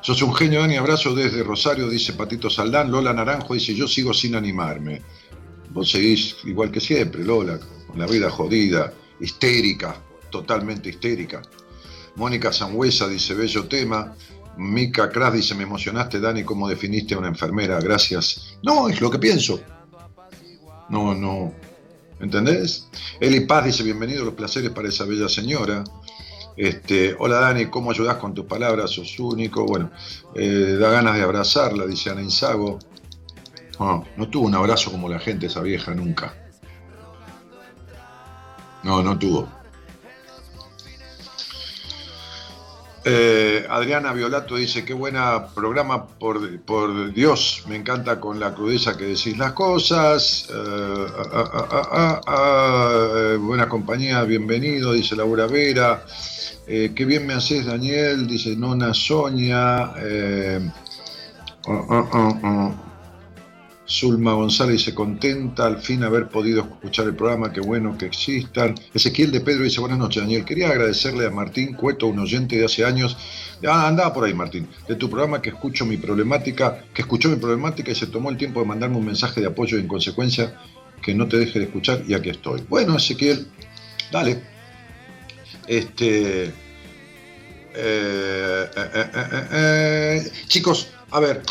Sos 0.00 0.22
un 0.22 0.32
genio, 0.32 0.60
Dani, 0.60 0.76
abrazo 0.76 1.12
desde 1.12 1.42
Rosario, 1.42 1.88
dice 1.88 2.12
Patito 2.12 2.48
Saldán. 2.48 2.90
Lola 2.90 3.12
Naranjo 3.12 3.54
dice 3.54 3.74
yo 3.74 3.88
sigo 3.88 4.14
sin 4.14 4.36
animarme. 4.36 5.02
Vos 5.70 5.90
seguís 5.90 6.36
igual 6.44 6.70
que 6.70 6.80
siempre, 6.80 7.24
Lola, 7.24 7.58
la 7.98 8.06
vida 8.06 8.30
jodida, 8.30 8.92
histérica, 9.20 9.96
totalmente 10.30 10.88
histérica. 10.88 11.42
Mónica 12.16 12.52
Sangüesa 12.52 13.08
dice 13.08 13.34
bello 13.34 13.66
tema. 13.68 14.14
Mica 14.56 15.08
Kras 15.08 15.34
dice 15.34 15.54
me 15.54 15.62
emocionaste, 15.62 16.18
Dani, 16.18 16.42
cómo 16.42 16.68
definiste 16.68 17.14
a 17.14 17.18
una 17.18 17.28
enfermera, 17.28 17.80
gracias. 17.80 18.58
No, 18.62 18.88
es 18.88 19.00
lo 19.00 19.10
que 19.10 19.18
pienso. 19.18 19.60
No, 20.88 21.14
no, 21.14 21.54
¿Entendés? 22.20 22.88
Eli 23.20 23.40
Paz 23.40 23.66
dice, 23.66 23.84
bienvenido, 23.84 24.24
los 24.24 24.34
placeres 24.34 24.70
para 24.70 24.88
esa 24.88 25.04
bella 25.04 25.28
señora. 25.28 25.84
Este, 26.56 27.14
hola 27.16 27.38
Dani, 27.38 27.66
¿cómo 27.66 27.92
ayudás 27.92 28.16
con 28.16 28.34
tus 28.34 28.46
palabras? 28.46 28.90
Sos 28.90 29.18
único. 29.20 29.64
Bueno, 29.64 29.92
eh, 30.34 30.76
da 30.80 30.90
ganas 30.90 31.14
de 31.14 31.22
abrazarla, 31.22 31.86
dice 31.86 32.10
Ana 32.10 32.22
Insago. 32.22 32.80
No, 33.78 34.04
no 34.16 34.28
tuvo 34.28 34.46
un 34.46 34.56
abrazo 34.56 34.90
como 34.90 35.08
la 35.08 35.20
gente, 35.20 35.46
esa 35.46 35.60
vieja, 35.60 35.94
nunca. 35.94 36.34
No, 38.82 39.02
no 39.02 39.18
tuvo. 39.18 39.48
Eh, 43.04 43.64
Adriana 43.70 44.12
Violato 44.12 44.56
dice, 44.56 44.84
qué 44.84 44.92
buena 44.92 45.46
programa, 45.54 46.06
por, 46.06 46.60
por, 46.60 47.12
Dios, 47.14 47.64
me 47.66 47.76
encanta 47.76 48.20
con 48.20 48.38
la 48.38 48.52
crudeza 48.52 48.98
que 48.98 49.04
decís 49.04 49.38
las 49.38 49.52
cosas. 49.52 50.46
Eh, 50.50 51.06
ah, 51.32 51.68
ah, 51.70 52.20
ah, 52.26 53.36
buena 53.40 53.68
compañía, 53.68 54.22
bienvenido, 54.24 54.92
dice 54.92 55.16
Laura 55.16 55.46
Vera. 55.46 56.04
qué 56.66 57.04
bien 57.06 57.26
me 57.26 57.34
haces, 57.34 57.64
Daniel, 57.66 58.26
dice 58.26 58.56
Nona 58.56 58.92
Sonia. 58.92 59.94
Zulma 63.88 64.34
González 64.34 64.82
se 64.82 64.94
contenta 64.94 65.66
al 65.66 65.80
fin 65.80 66.04
haber 66.04 66.28
podido 66.28 66.60
escuchar 66.60 67.06
el 67.06 67.16
programa, 67.16 67.52
qué 67.52 67.60
bueno 67.60 67.96
que 67.96 68.04
existan. 68.04 68.74
Ezequiel 68.92 69.32
de 69.32 69.40
Pedro 69.40 69.64
dice, 69.64 69.80
buenas 69.80 69.98
noches 69.98 70.22
Daniel, 70.22 70.44
quería 70.44 70.68
agradecerle 70.68 71.26
a 71.26 71.30
Martín 71.30 71.72
Cueto, 71.72 72.06
un 72.06 72.18
oyente 72.18 72.56
de 72.56 72.66
hace 72.66 72.84
años, 72.84 73.16
ah, 73.66 73.88
andaba 73.88 74.12
por 74.12 74.24
ahí 74.24 74.34
Martín, 74.34 74.68
de 74.86 74.94
tu 74.96 75.08
programa 75.08 75.40
que 75.40 75.48
escucho 75.48 75.86
mi 75.86 75.96
problemática, 75.96 76.84
que 76.92 77.00
escuchó 77.00 77.30
mi 77.30 77.36
problemática 77.36 77.90
y 77.90 77.94
se 77.94 78.08
tomó 78.08 78.28
el 78.28 78.36
tiempo 78.36 78.60
de 78.60 78.66
mandarme 78.66 78.98
un 78.98 79.06
mensaje 79.06 79.40
de 79.40 79.46
apoyo 79.46 79.78
y 79.78 79.80
en 79.80 79.88
consecuencia 79.88 80.54
que 81.02 81.14
no 81.14 81.26
te 81.26 81.38
deje 81.38 81.58
de 81.58 81.64
escuchar 81.64 82.02
y 82.06 82.12
aquí 82.12 82.28
estoy. 82.28 82.62
Bueno, 82.68 82.96
Ezequiel, 82.96 83.46
dale. 84.12 84.42
Este... 85.66 86.52
Eh, 87.80 88.70
eh, 88.76 89.10
eh, 89.52 90.32
chicos, 90.48 90.88
a 91.10 91.20
ver, 91.20 91.42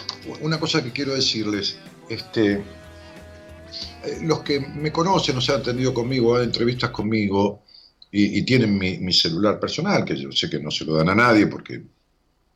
una 0.42 0.60
cosa 0.60 0.84
que 0.84 0.92
quiero 0.92 1.16
decirles 1.16 1.78
este, 2.10 2.54
eh, 2.54 4.20
los 4.22 4.42
que 4.42 4.60
me 4.60 4.92
conocen 4.92 5.38
o 5.38 5.42
se 5.42 5.54
han 5.54 5.64
tenido 5.64 5.94
conmigo, 5.94 6.40
entrevistas 6.42 6.92
conmigo 6.92 7.64
y, 8.12 8.42
tienen 8.44 8.78
mi, 8.78 9.14
celular 9.14 9.60
personal, 9.60 10.06
que 10.06 10.16
yo 10.16 10.32
sé 10.32 10.50
que 10.50 10.60
no 10.60 10.72
se 10.72 10.86
lo 10.86 10.96
dan 10.96 11.10
a 11.10 11.16
nadie 11.16 11.48
porque 11.48 11.84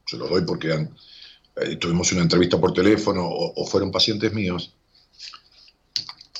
se 0.06 0.18
lo 0.18 0.28
doy 0.28 0.44
porque 0.44 0.88
eh, 1.58 1.76
tuvimos 1.76 2.12
una 2.14 2.22
entrevista 2.22 2.60
por 2.60 2.74
teléfono 2.74 3.28
o, 3.28 3.66
fueron 3.68 3.92
pacientes 3.92 4.34
míos. 4.34 4.74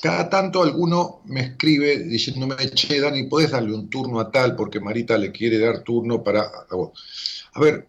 Cada 0.00 0.28
tanto 0.28 0.62
alguno 0.62 1.20
me 1.26 1.42
escribe 1.42 1.98
diciéndome, 1.98 2.56
che, 2.70 2.98
Dani, 2.98 3.24
¿puedes 3.24 3.52
darle 3.52 3.74
un 3.74 3.88
turno 3.88 4.18
a 4.18 4.30
tal 4.30 4.56
porque 4.56 4.80
Marita 4.80 5.16
le 5.16 5.30
quiere 5.30 5.58
dar 5.58 5.82
turno 5.82 6.24
para... 6.24 6.50
A 7.54 7.60
ver, 7.60 7.86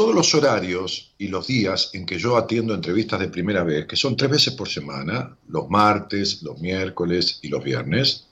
todos 0.00 0.14
los 0.14 0.34
horarios 0.34 1.12
y 1.18 1.28
los 1.28 1.46
días 1.46 1.90
en 1.92 2.06
que 2.06 2.18
yo 2.18 2.38
atiendo 2.38 2.72
entrevistas 2.72 3.20
de 3.20 3.28
primera 3.28 3.62
vez, 3.64 3.84
que 3.84 3.96
son 3.96 4.16
tres 4.16 4.30
veces 4.30 4.54
por 4.54 4.66
semana, 4.66 5.36
los 5.48 5.68
martes, 5.68 6.42
los 6.42 6.58
miércoles 6.58 7.38
y 7.42 7.48
los 7.48 7.62
viernes, 7.62 8.26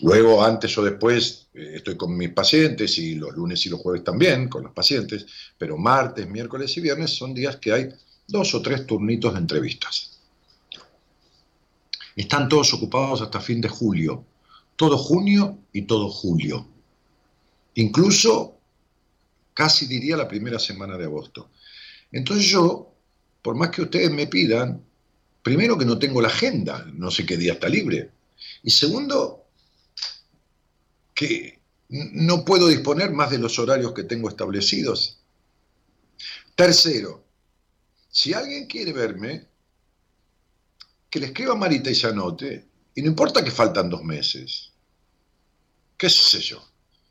luego 0.00 0.44
antes 0.44 0.76
o 0.76 0.82
después 0.82 1.46
eh, 1.54 1.74
estoy 1.76 1.96
con 1.96 2.16
mis 2.16 2.30
pacientes 2.30 2.98
y 2.98 3.14
los 3.14 3.32
lunes 3.36 3.64
y 3.64 3.68
los 3.68 3.78
jueves 3.78 4.02
también 4.02 4.48
con 4.48 4.64
los 4.64 4.72
pacientes, 4.72 5.24
pero 5.56 5.78
martes, 5.78 6.28
miércoles 6.28 6.76
y 6.76 6.80
viernes 6.80 7.10
son 7.10 7.32
días 7.32 7.58
que 7.58 7.72
hay 7.72 7.88
dos 8.26 8.52
o 8.52 8.60
tres 8.60 8.84
turnitos 8.88 9.34
de 9.34 9.38
entrevistas. 9.38 10.18
Están 12.16 12.48
todos 12.48 12.74
ocupados 12.74 13.22
hasta 13.22 13.40
fin 13.40 13.60
de 13.60 13.68
julio, 13.68 14.24
todo 14.74 14.98
junio 14.98 15.60
y 15.72 15.82
todo 15.82 16.08
julio. 16.08 16.66
Incluso 17.76 18.55
casi 19.56 19.86
diría 19.86 20.18
la 20.18 20.28
primera 20.28 20.58
semana 20.58 20.98
de 20.98 21.04
agosto. 21.04 21.50
Entonces 22.12 22.44
yo, 22.44 22.94
por 23.40 23.56
más 23.56 23.70
que 23.70 23.80
ustedes 23.80 24.10
me 24.10 24.26
pidan, 24.26 24.84
primero 25.42 25.78
que 25.78 25.86
no 25.86 25.98
tengo 25.98 26.20
la 26.20 26.28
agenda, 26.28 26.84
no 26.92 27.10
sé 27.10 27.24
qué 27.24 27.38
día 27.38 27.54
está 27.54 27.66
libre. 27.66 28.10
Y 28.62 28.70
segundo, 28.70 29.46
que 31.14 31.58
no 31.88 32.44
puedo 32.44 32.68
disponer 32.68 33.12
más 33.12 33.30
de 33.30 33.38
los 33.38 33.58
horarios 33.58 33.94
que 33.94 34.04
tengo 34.04 34.28
establecidos. 34.28 35.20
Tercero, 36.54 37.24
si 38.10 38.34
alguien 38.34 38.66
quiere 38.66 38.92
verme, 38.92 39.46
que 41.08 41.18
le 41.18 41.26
escriba 41.26 41.54
a 41.54 41.56
Marita 41.56 41.90
y 41.90 41.94
se 41.94 42.08
anote, 42.08 42.66
y 42.94 43.00
no 43.00 43.08
importa 43.08 43.42
que 43.42 43.50
faltan 43.50 43.88
dos 43.88 44.02
meses. 44.02 44.70
¿Qué 45.96 46.10
sé 46.10 46.40
yo? 46.40 46.62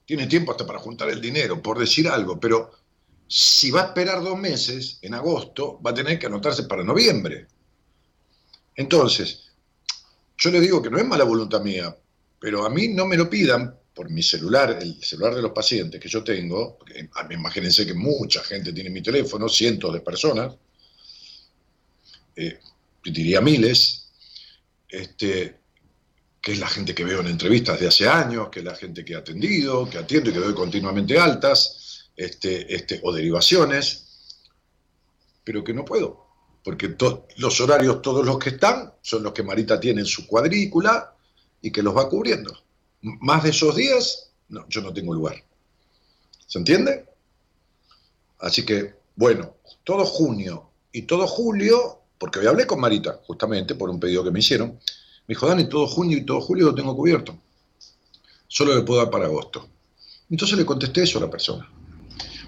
Tiene 0.06 0.28
tiempo 0.28 0.52
hasta 0.52 0.66
para 0.66 0.80
juntar 0.80 1.10
el 1.10 1.20
dinero, 1.20 1.62
por 1.62 1.80
decir 1.80 2.08
algo, 2.08 2.40
pero 2.40 2.72
si 3.28 3.72
va 3.72 3.82
a 3.82 3.86
esperar 3.88 4.22
dos 4.22 4.38
meses, 4.38 5.00
en 5.02 5.16
agosto, 5.16 5.80
va 5.82 5.92
a 5.92 5.94
tener 5.96 6.20
que 6.20 6.28
anotarse 6.28 6.64
para 6.64 6.84
noviembre. 6.84 7.48
Entonces, 8.76 9.52
yo 10.38 10.52
le 10.52 10.60
digo 10.60 10.82
que 10.82 10.90
no 10.90 10.98
es 10.98 11.06
mala 11.06 11.24
voluntad 11.24 11.62
mía, 11.62 11.96
pero 12.40 12.66
a 12.66 12.70
mí 12.70 12.90
no 12.90 13.06
me 13.06 13.18
lo 13.18 13.30
pidan 13.30 13.76
por 13.94 14.10
mi 14.10 14.22
celular, 14.22 14.78
el 14.82 15.02
celular 15.02 15.34
de 15.34 15.42
los 15.42 15.52
pacientes 15.52 16.00
que 16.00 16.10
yo 16.10 16.24
tengo, 16.24 16.78
porque 16.78 17.10
imagínense 17.32 17.86
que 17.86 17.94
mucha 17.94 18.44
gente 18.44 18.74
tiene 18.74 18.90
mi 18.90 19.02
teléfono, 19.02 19.48
cientos 19.48 19.94
de 19.94 20.02
personas, 20.02 20.54
eh, 22.36 22.60
diría 23.04 23.40
miles, 23.40 24.10
este, 24.90 25.60
que 26.46 26.52
es 26.52 26.60
la 26.60 26.68
gente 26.68 26.94
que 26.94 27.04
veo 27.04 27.22
en 27.22 27.28
entrevistas 27.28 27.80
de 27.80 27.88
hace 27.88 28.08
años, 28.08 28.50
que 28.50 28.60
es 28.60 28.66
la 28.66 28.76
gente 28.76 29.04
que 29.04 29.14
he 29.14 29.16
atendido, 29.16 29.90
que 29.90 29.98
atiendo 29.98 30.30
y 30.30 30.34
que 30.34 30.38
doy 30.38 30.54
continuamente 30.54 31.18
altas, 31.18 32.12
este, 32.16 32.72
este, 32.72 33.00
o 33.02 33.12
derivaciones, 33.12 34.38
pero 35.44 35.64
que 35.64 35.74
no 35.74 35.84
puedo, 35.84 36.28
porque 36.64 36.96
los 37.38 37.60
horarios, 37.60 38.00
todos 38.04 38.24
los 38.24 38.38
que 38.38 38.50
están, 38.50 38.94
son 39.02 39.24
los 39.24 39.34
que 39.34 39.42
Marita 39.42 39.80
tiene 39.80 40.02
en 40.02 40.06
su 40.06 40.28
cuadrícula 40.28 41.16
y 41.64 41.72
que 41.72 41.82
los 41.82 41.98
va 41.98 42.08
cubriendo. 42.08 42.56
Más 43.02 43.42
de 43.42 43.50
esos 43.50 43.76
días, 43.76 44.30
no, 44.50 44.70
yo 44.70 44.82
no 44.82 44.94
tengo 44.94 45.16
lugar. 45.16 45.44
¿Se 46.46 46.60
entiende? 46.60 47.08
Así 48.38 48.64
que, 48.64 48.94
bueno, 49.16 49.56
todo 49.84 50.06
junio 50.06 50.70
y 50.92 51.02
todo 51.08 51.26
julio, 51.26 52.02
porque 52.20 52.38
hoy 52.38 52.46
hablé 52.46 52.68
con 52.68 52.80
Marita, 52.80 53.20
justamente 53.26 53.74
por 53.74 53.90
un 53.90 54.00
pedido 54.00 54.24
que 54.24 54.30
me 54.30 54.42
hicieron, 54.42 54.80
me 55.28 55.34
dijo, 55.34 55.48
Dani, 55.48 55.68
todo 55.68 55.88
junio 55.88 56.18
y 56.18 56.26
todo 56.26 56.42
julio 56.42 56.68
lo 56.68 56.76
tengo 56.76 56.96
cubierto. 56.96 57.38
Solo 58.48 58.76
le 58.76 58.84
puedo 58.84 59.02
dar 59.02 59.10
para 59.10 59.26
agosto. 59.26 59.68
Entonces 60.30 60.58
le 60.58 60.66
contesté 60.66 61.04
eso 61.04 61.18
a 61.18 61.22
la 61.22 61.30
persona. 61.30 61.70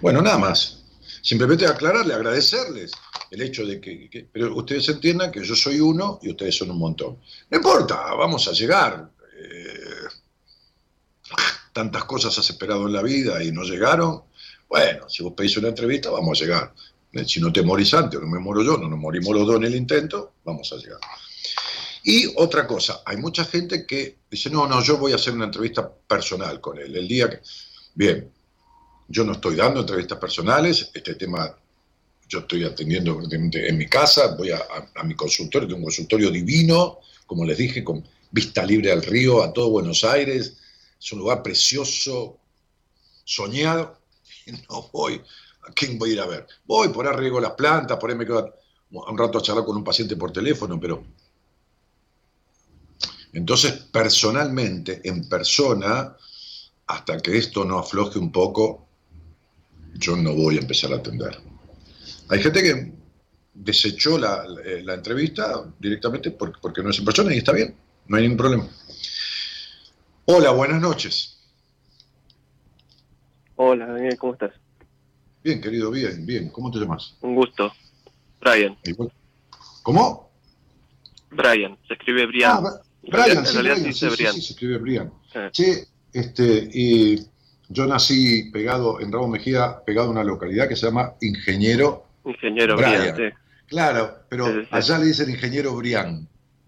Bueno, 0.01 0.21
nada 0.21 0.38
más. 0.38 0.84
Simplemente 1.21 1.65
aclararle, 1.65 2.13
agradecerles 2.13 2.91
el 3.32 3.41
hecho 3.41 3.65
de 3.65 3.82
que, 3.82 4.28
Pero 4.32 4.55
ustedes 4.55 4.88
entiendan 4.89 5.32
que 5.32 5.43
yo 5.43 5.55
soy 5.55 5.80
uno 5.80 6.19
y 6.21 6.30
ustedes 6.30 6.55
son 6.55 6.71
un 6.71 6.80
montón. 6.80 7.17
No 7.49 7.57
importa, 7.57 8.13
vamos 8.15 8.47
a 8.47 8.51
llegar. 8.51 9.09
Eh, 9.38 10.07
tantas 11.73 12.05
cosas 12.05 12.38
has 12.38 12.49
esperado 12.49 12.88
en 12.88 12.93
la 12.93 13.01
vida 13.01 13.43
y 13.43 13.51
no 13.51 13.63
llegaron. 13.63 14.23
Bueno, 14.69 15.09
si 15.09 15.23
vos 15.23 15.34
pedís 15.34 15.57
una 15.57 15.69
entrevista, 15.69 16.09
vamos 16.09 16.39
a 16.39 16.45
llegar. 16.45 16.73
Si 17.25 17.39
no 17.39 17.51
te 17.51 17.63
morís 17.63 17.93
antes 17.93 18.19
no 18.19 18.28
me 18.28 18.39
muero 18.39 18.63
yo, 18.63 18.78
no 18.78 18.88
nos 18.88 18.99
morimos 18.99 19.36
los 19.36 19.47
dos 19.47 19.57
en 19.57 19.63
el 19.63 19.75
intento, 19.75 20.34
vamos 20.43 20.71
a 20.71 20.78
llegar. 20.78 20.99
Y 22.09 22.31
otra 22.37 22.65
cosa, 22.65 23.01
hay 23.05 23.17
mucha 23.17 23.43
gente 23.43 23.85
que 23.85 24.19
dice, 24.31 24.49
no, 24.49 24.65
no, 24.65 24.81
yo 24.81 24.97
voy 24.97 25.11
a 25.11 25.15
hacer 25.15 25.33
una 25.33 25.43
entrevista 25.43 25.91
personal 26.07 26.61
con 26.61 26.79
él. 26.79 26.95
El 26.95 27.05
día 27.05 27.29
que... 27.29 27.41
Bien, 27.95 28.31
yo 29.09 29.25
no 29.25 29.33
estoy 29.33 29.57
dando 29.57 29.81
entrevistas 29.81 30.17
personales, 30.17 30.89
este 30.93 31.15
tema 31.15 31.53
yo 32.29 32.39
estoy 32.39 32.63
atendiendo 32.63 33.19
en 33.29 33.77
mi 33.77 33.87
casa, 33.87 34.35
voy 34.37 34.51
a, 34.51 35.03
mi 35.03 35.15
consultorio, 35.15 35.67
tengo 35.67 35.79
un 35.79 35.83
consultorio 35.83 36.31
divino, 36.31 36.99
como 37.25 37.43
les 37.43 37.57
dije, 37.57 37.83
con 37.83 38.07
vista 38.31 38.65
libre 38.65 38.93
al 38.93 39.03
río, 39.03 39.43
a 39.43 39.51
todo 39.51 39.71
Buenos 39.71 40.05
Aires, 40.05 40.53
es 40.97 41.11
un 41.11 41.19
lugar 41.19 41.43
precioso, 41.43 42.37
soñado, 43.25 43.99
y 44.45 44.51
no 44.69 44.89
voy, 44.93 45.21
¿a 45.67 45.73
quién 45.73 45.99
voy 45.99 46.11
a 46.11 46.13
ir 46.13 46.19
a 46.21 46.27
ver? 46.27 46.47
Voy, 46.65 46.87
por 46.87 47.05
ahí 47.05 47.17
riego 47.17 47.41
las 47.41 47.51
plantas, 47.51 47.97
por 47.97 48.09
ahí 48.09 48.15
me 48.15 48.25
quedo 48.25 48.55
un 48.91 49.17
rato 49.17 49.39
a 49.39 49.41
charlar 49.41 49.65
con 49.65 49.75
un 49.75 49.83
paciente 49.83 50.15
por 50.15 50.31
teléfono, 50.31 50.79
pero 50.79 51.03
entonces, 53.38 53.71
personalmente, 53.91 54.99
en 55.03 55.29
persona, 55.29 56.17
hasta 56.88 57.19
que 57.19 57.38
esto 57.38 57.63
no 57.65 57.77
afloje 57.77 58.17
un 58.17 58.31
poco, 58.31 58.88
yo 59.93 60.15
no 60.15 60.33
voy 60.33 60.57
a 60.57 60.61
empezar 60.61 60.91
a 60.91 60.95
atender. 60.95 61.38
Hay 62.29 62.41
gente 62.41 62.63
que 62.63 62.91
desechó 63.53 64.17
la, 64.17 64.43
entrevista 64.91 65.71
directamente 65.77 66.31
porque, 66.31 66.81
no 66.81 66.89
es 66.89 66.97
en 66.97 67.05
persona 67.05 67.31
y 67.31 67.38
está 67.38 67.51
bien, 67.51 67.75
no 68.07 68.17
hay 68.17 68.23
ningún 68.23 68.39
problema. 68.39 68.67
Hola, 70.25 70.49
buenas 70.49 70.81
noches. 70.81 71.39
Hola, 73.55 73.85
Daniel, 73.85 74.17
¿cómo 74.17 74.33
estás? 74.33 74.53
Bien, 75.43 75.61
querido, 75.61 75.91
bien, 75.91 76.25
bien. 76.25 76.49
¿Cómo 76.49 76.71
te 76.71 76.79
llamas? 76.79 77.15
Un 77.21 77.35
gusto. 77.35 77.71
Brian. 78.41 78.75
¿Cómo? 79.83 80.31
Brian, 81.29 81.77
se 81.88 81.93
escribe 81.93 82.25
Brian. 82.25 82.65
Ah, 82.65 82.81
Brian, 83.07 83.45
sí, 83.45 83.57
Brian, 83.57 83.77
sí, 83.77 83.93
sí, 83.93 84.15
se 84.17 84.39
escribe 84.39 84.77
Brian. 84.77 85.11
Che, 85.51 85.87
este, 86.13 86.69
y 86.73 87.19
yo 87.69 87.85
nací 87.85 88.49
pegado 88.51 88.99
en 88.99 89.11
Rabo 89.11 89.27
Mejía, 89.27 89.83
pegado 89.85 90.07
a 90.07 90.11
una 90.11 90.23
localidad 90.23 90.67
que 90.67 90.75
se 90.75 90.85
llama 90.85 91.13
Ingeniero. 91.21 92.05
Ingeniero 92.25 92.77
Brian. 92.77 93.33
Claro, 93.67 94.19
pero 94.29 94.65
allá 94.71 94.97
le 94.97 95.05
dicen 95.05 95.29
Ingeniero 95.29 95.75
Brian. 95.75 96.27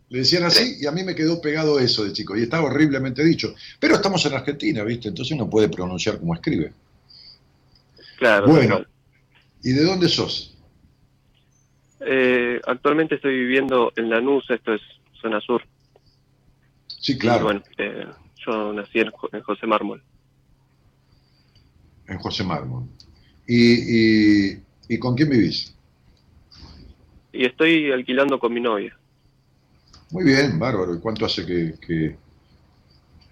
Le 0.10 0.20
decían 0.20 0.44
así 0.44 0.78
y 0.82 0.88
a 0.88 0.92
mí 0.92 1.04
me 1.04 1.14
quedó 1.14 1.40
pegado 1.40 1.80
eso 1.80 2.04
de 2.04 2.14
chico 2.14 2.36
y 2.36 2.44
está 2.44 2.62
horriblemente 2.62 3.24
dicho. 3.24 3.54
Pero 3.80 3.96
estamos 3.96 4.26
en 4.26 4.34
Argentina, 4.34 4.84
¿viste? 4.84 5.10
Entonces 5.10 5.36
uno 5.36 5.50
puede 5.50 5.70
pronunciar 5.70 6.20
como 6.20 6.34
escribe. 6.34 6.74
Claro. 8.18 8.48
Bueno, 8.48 8.84
¿y 9.64 9.72
de 9.72 9.84
dónde 9.84 10.10
sos? 10.10 10.58
Eh, 12.02 12.60
actualmente 12.66 13.16
estoy 13.16 13.38
viviendo 13.38 13.94
en 13.96 14.10
Lanús, 14.10 14.50
esto 14.50 14.74
es 14.74 14.82
zona 15.22 15.40
sur. 15.42 15.64
Sí, 17.00 17.18
Y 17.18 17.18
claro, 17.18 17.40
bueno, 17.40 17.64
eh, 17.78 18.06
yo 18.46 18.74
nací 18.74 19.00
en, 19.00 19.12
en 19.32 19.42
José 19.42 19.68
Mármol. 19.68 20.04
en 22.08 22.18
José 22.20 22.44
Mármol. 22.44 22.90
¿Y, 23.48 24.54
y, 24.54 24.64
y 24.88 25.00
con 25.00 25.16
quién 25.16 25.30
vivís? 25.30 25.76
Y 27.32 27.46
estoy 27.46 27.92
alquilando 27.92 28.40
con 28.40 28.54
mi 28.54 28.62
novia. 28.62 28.96
Muy 30.12 30.24
bien, 30.26 30.60
bárbaro. 30.60 30.96
¿Y 30.96 31.00
cuánto 31.00 31.26
hace 31.26 31.46
que, 31.46 31.76
que, 31.80 32.18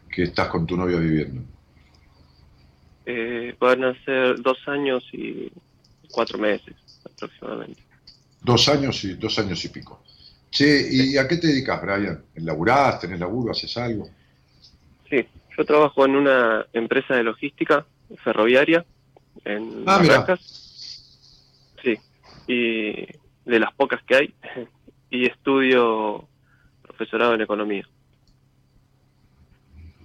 que 0.10 0.24
estás 0.24 0.48
con 0.50 0.66
tu 0.66 0.78
novia 0.78 0.98
viviendo? 1.00 1.44
Eh, 3.06 3.56
van 3.60 3.84
a 3.86 4.04
ser 4.04 4.42
dos 4.42 4.58
años 4.68 5.04
y 5.14 5.52
cuatro 6.12 6.38
meses 6.38 6.76
aproximadamente. 7.06 7.82
Dos 8.42 8.68
años 8.70 9.04
y 9.04 9.14
dos 9.16 9.38
años 9.40 9.64
y 9.66 9.70
pico. 9.70 10.02
Che, 10.58 10.88
¿y 10.90 11.16
a 11.18 11.28
qué 11.28 11.38
te 11.38 11.46
dedicas, 11.46 11.80
Brian? 11.84 12.26
¿Laburás? 12.38 13.00
¿Tenés 13.00 13.20
laburo? 13.20 13.52
¿Haces 13.52 13.78
algo? 13.78 14.10
Sí, 15.08 15.24
yo 15.56 15.66
trabajo 15.66 16.04
en 16.04 16.16
una 16.16 16.66
empresa 16.74 17.14
de 17.14 17.22
logística 17.22 17.86
ferroviaria 18.24 18.84
en 19.46 19.84
Ah. 19.86 20.36
Sí, 21.84 21.96
y 22.48 22.92
de 23.46 23.60
las 23.60 23.72
pocas 23.76 24.02
que 24.08 24.16
hay. 24.16 24.36
Y 25.12 25.28
estudio 25.28 26.28
profesorado 26.82 27.36
en 27.36 27.42
economía. 27.42 27.88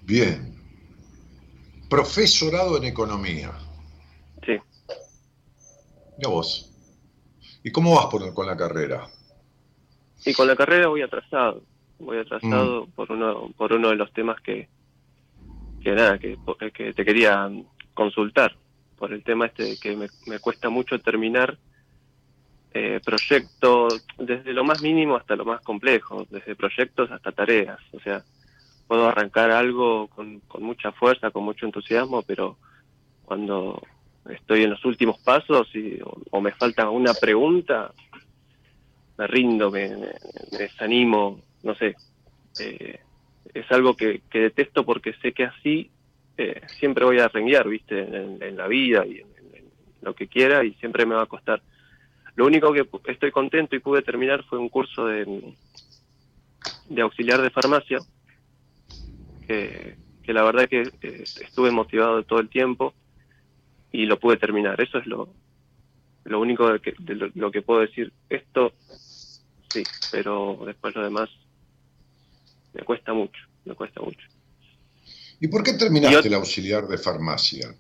Bien. 0.02 0.54
Profesorado 1.88 2.76
en 2.76 2.84
economía. 2.84 3.52
Sí. 4.46 4.58
Mira 6.18 6.28
vos. 6.28 6.70
¿Y 7.64 7.72
cómo 7.72 7.96
vas 7.96 8.06
por- 8.06 8.34
con 8.34 8.46
la 8.46 8.56
carrera? 8.56 9.08
Y 10.24 10.32
con 10.34 10.46
la 10.46 10.56
carrera 10.56 10.88
voy 10.88 11.02
atrasado. 11.02 11.62
Voy 11.98 12.18
atrasado 12.18 12.86
Mm. 12.86 12.90
por 12.92 13.12
uno 13.12 13.50
por 13.56 13.72
uno 13.72 13.90
de 13.90 13.96
los 13.96 14.12
temas 14.12 14.40
que 14.40 14.68
que 15.82 15.92
nada 15.92 16.18
que, 16.18 16.36
que 16.74 16.92
te 16.92 17.04
quería 17.04 17.50
consultar 17.94 18.54
por 18.96 19.12
el 19.12 19.22
tema 19.24 19.46
este 19.46 19.64
de 19.64 19.76
que 19.78 19.96
me, 19.96 20.06
me 20.26 20.38
cuesta 20.38 20.68
mucho 20.68 20.98
terminar 21.00 21.58
eh, 22.74 23.00
proyectos 23.04 24.04
desde 24.16 24.52
lo 24.52 24.64
más 24.64 24.80
mínimo 24.80 25.16
hasta 25.16 25.36
lo 25.36 25.44
más 25.44 25.60
complejo, 25.60 26.26
desde 26.30 26.54
proyectos 26.56 27.10
hasta 27.10 27.32
tareas. 27.32 27.78
O 27.92 28.00
sea, 28.00 28.22
puedo 28.86 29.06
arrancar 29.08 29.50
algo 29.50 30.06
con, 30.08 30.40
con 30.40 30.62
mucha 30.62 30.92
fuerza, 30.92 31.30
con 31.30 31.44
mucho 31.44 31.66
entusiasmo, 31.66 32.22
pero 32.22 32.56
cuando 33.24 33.82
estoy 34.30 34.62
en 34.62 34.70
los 34.70 34.84
últimos 34.84 35.18
pasos 35.18 35.68
y, 35.74 36.00
o, 36.00 36.16
o 36.30 36.40
me 36.40 36.52
falta 36.52 36.88
una 36.88 37.12
pregunta, 37.12 37.92
me 39.18 39.26
rindo, 39.26 39.70
me, 39.70 39.88
me- 39.96 40.18
desanimo, 40.50 41.40
no 41.62 41.74
sé. 41.74 41.96
Eh, 42.58 43.00
es 43.54 43.70
algo 43.70 43.96
que, 43.96 44.22
detesto 44.32 44.84
porque 44.84 45.14
sé 45.22 45.32
que 45.32 45.44
así 45.44 45.90
eh, 46.36 46.60
siempre 46.78 47.04
voy 47.04 47.18
a 47.18 47.28
renguear, 47.28 47.68
¿viste? 47.68 47.98
En, 48.00 48.42
en 48.42 48.56
la 48.56 48.66
vida 48.68 49.04
y 49.06 49.18
en, 49.20 49.32
lo 50.02 50.14
que 50.14 50.26
quiera 50.26 50.64
y 50.64 50.74
siempre 50.74 51.06
me 51.06 51.14
va 51.14 51.22
a 51.22 51.26
costar. 51.26 51.62
Lo 52.34 52.46
único 52.46 52.72
que 52.72 52.88
estoy 53.06 53.30
contento 53.30 53.76
y 53.76 53.80
pude 53.80 54.02
terminar 54.02 54.42
fue 54.44 54.58
un 54.58 54.68
curso 54.68 55.06
de, 55.06 55.54
de 56.86 57.02
auxiliar 57.02 57.40
de 57.40 57.50
farmacia, 57.50 58.04
que, 59.46 59.96
que 60.22 60.32
la 60.32 60.42
verdad 60.42 60.68
que 60.68 60.90
eh, 61.02 61.28
estuve 61.36 61.70
motivado 61.70 62.22
todo 62.24 62.40
el 62.40 62.48
tiempo 62.48 62.94
y 63.92 64.06
lo 64.06 64.18
pude 64.18 64.36
terminar. 64.38 64.80
Eso 64.80 64.98
es 64.98 65.06
lo, 65.06 65.28
lo 66.24 66.40
único 66.40 66.72
de, 66.72 66.80
que, 66.80 66.94
de 66.98 67.14
lo, 67.14 67.28
lo 67.34 67.50
que 67.50 67.62
puedo 67.62 67.80
decir. 67.80 68.12
Esto 68.28 68.72
sí, 69.72 69.82
pero 70.10 70.58
después 70.66 70.94
lo 70.94 71.02
demás 71.02 71.28
me 72.74 72.82
cuesta 72.82 73.12
mucho, 73.12 73.40
me 73.64 73.74
cuesta 73.74 74.00
mucho. 74.00 74.26
¿Y 75.40 75.48
por 75.48 75.62
qué 75.62 75.72
terminaste 75.74 76.28
el 76.28 76.34
auxiliar 76.34 76.86
de 76.86 76.98
farmacia? 76.98 77.74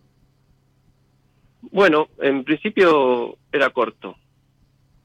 Bueno, 1.62 2.08
en 2.18 2.42
principio 2.44 3.36
era 3.52 3.70
corto. 3.70 4.16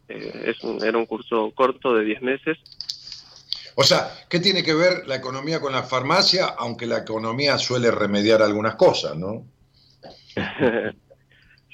Eh, 0.09 0.45
es 0.55 0.63
un- 0.63 0.83
era 0.83 0.97
un 0.97 1.05
curso 1.05 1.51
corto 1.53 1.93
de 1.93 2.03
10 2.05 2.21
meses. 2.21 2.57
O 3.75 3.83
sea, 3.83 4.11
¿qué 4.27 4.39
tiene 4.39 4.63
que 4.63 4.73
ver 4.73 5.05
la 5.07 5.15
economía 5.17 5.61
con 5.61 5.71
la 5.71 5.83
farmacia? 5.83 6.47
Aunque 6.57 6.87
la 6.87 6.97
economía 6.99 7.59
suele 7.59 7.91
remediar 7.91 8.41
algunas 8.41 8.75
cosas, 8.75 9.15
¿no? 9.15 9.45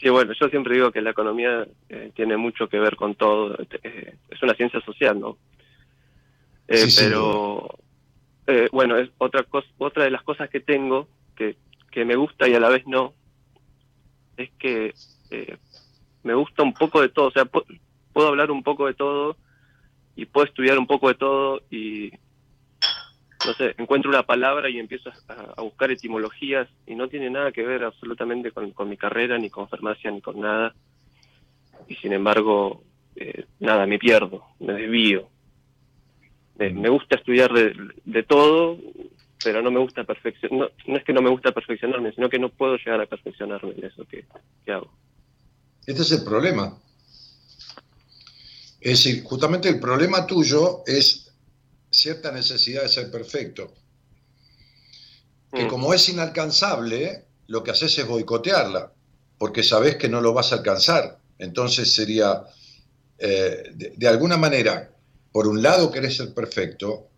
sí, 0.04 0.10
bueno, 0.10 0.34
yo 0.39 0.49
siempre 0.49 0.76
digo 0.76 0.91
que 0.91 1.01
la 1.01 1.12
economía 1.12 1.66
eh, 1.89 2.12
tiene 2.16 2.38
mucho 2.38 2.68
que 2.68 2.78
ver 2.80 2.95
con 2.95 3.16
todo. 3.16 3.58
eh, 3.84 4.16
es 4.30 4.43
una 4.43 4.54
ciencia 4.54 4.80
social, 4.82 5.20
¿no? 5.20 5.38
Eh, 6.68 6.78
Sí, 6.78 7.01
pero, 7.01 7.70
bueno, 8.72 8.97
es 8.97 9.10
otra, 9.18 9.43
cosa, 9.43 9.68
otra 9.78 10.04
de 10.04 10.12
las 10.12 10.22
cosas 10.24 10.49
que 10.49 10.60
tengo 10.60 11.08
que, 11.36 11.56
que 11.91 12.06
me 12.06 12.16
gusta 12.16 12.47
y 12.47 12.54
a 12.54 12.60
la 12.60 12.70
vez 12.70 12.86
no, 12.86 13.14
es 14.38 14.51
que 14.60 14.93
me 16.24 16.34
gusta 16.34 16.64
un 16.64 16.74
poco 16.74 17.01
de 17.01 17.10
todo. 17.10 17.28
O 17.28 17.32
sea, 17.32 17.45
pu- 17.45 17.66
puedo 18.14 18.28
hablar 18.28 18.51
un 18.51 18.64
poco 18.64 18.88
de 18.88 18.93
todo 18.93 19.38
y 20.16 20.26
puedo 20.26 20.45
estudiar 20.45 20.78
un 20.78 20.88
poco 20.88 21.08
de 21.08 21.16
todo 21.16 21.62
y 21.72 22.12
no 23.45 23.53
sé, 23.53 23.75
encuentro 23.77 24.09
una 24.09 24.23
palabra 24.23 24.69
y 24.69 24.79
empiezo 24.79 25.11
a, 25.27 25.61
buscar 25.61 25.91
etimologías 25.91 26.67
y 26.85 26.95
no 26.95 27.07
tiene 27.07 27.29
nada 27.29 27.51
que 27.51 27.63
ver 27.63 27.83
absolutamente 27.83 28.51
con, 28.51 28.71
con 28.71 28.89
mi 28.89 28.97
carrera, 28.97 29.37
ni 29.37 29.49
con 29.49 29.67
farmacia, 29.67 30.11
ni 30.11 30.21
con 30.21 30.39
nada. 30.39 30.73
Y 31.87 31.95
sin 31.95 32.13
embargo, 32.13 32.83
eh, 33.15 33.45
nada, 33.59 33.85
me 33.85 33.99
pierdo, 33.99 34.43
me 34.59 34.73
desvío. 34.73 35.29
Me, 36.57 36.69
me 36.69 36.89
gusta 36.89 37.15
estudiar 37.15 37.51
de, 37.51 38.23
todo, 38.23 38.77
pero 39.43 39.61
no 39.61 39.71
me 39.71 39.79
gusta 39.79 40.03
perfeccionar. 40.03 40.59
No, 40.59 40.69
no 40.87 40.97
es 40.97 41.03
que 41.03 41.13
no 41.13 41.21
me 41.21 41.29
gusta 41.29 41.51
perfeccionarme, 41.51 42.13
sino 42.13 42.29
que 42.29 42.39
no 42.39 42.49
puedo 42.49 42.77
llegar 42.77 43.01
a 43.01 43.05
perfeccionarme 43.05 43.73
en 43.77 43.85
eso 43.85 44.05
que, 44.05 44.25
que 44.65 44.71
hago. 44.71 44.91
Este 45.85 46.01
es 46.01 46.11
el 46.11 46.23
problema. 46.23 46.77
Es 48.79 49.03
decir, 49.03 49.23
justamente 49.23 49.69
el 49.69 49.79
problema 49.79 50.27
tuyo 50.27 50.83
es 50.85 51.32
cierta 51.93 52.31
necesidad 52.31 52.83
de 52.83 52.89
ser 52.89 53.11
perfecto. 53.11 53.73
Que 55.53 55.65
Mm. 55.65 55.67
como 55.67 55.93
es 55.93 56.09
inalcanzable, 56.09 57.25
lo 57.47 57.63
que 57.63 57.71
haces 57.71 57.97
es 57.97 58.07
boicotearla, 58.07 58.91
porque 59.37 59.63
sabes 59.63 59.95
que 59.95 60.09
no 60.09 60.19
lo 60.21 60.33
vas 60.33 60.51
a 60.51 60.55
alcanzar. 60.55 61.19
Entonces 61.37 61.93
sería, 61.93 62.43
eh, 63.17 63.71
de, 63.73 63.93
de 63.95 64.07
alguna 64.07 64.37
manera, 64.37 64.91
por 65.31 65.47
un 65.47 65.61
lado 65.61 65.91
querés 65.91 66.17
ser 66.17 66.33
perfecto, 66.33 67.09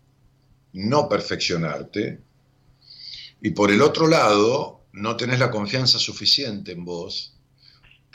no 0.74 1.08
perfeccionarte, 1.08 2.20
y 3.40 3.50
por 3.50 3.70
el 3.70 3.82
otro 3.82 4.06
lado, 4.06 4.84
no 4.92 5.16
tenés 5.16 5.38
la 5.38 5.50
confianza 5.50 5.98
suficiente 5.98 6.72
en 6.72 6.84
vos 6.84 7.36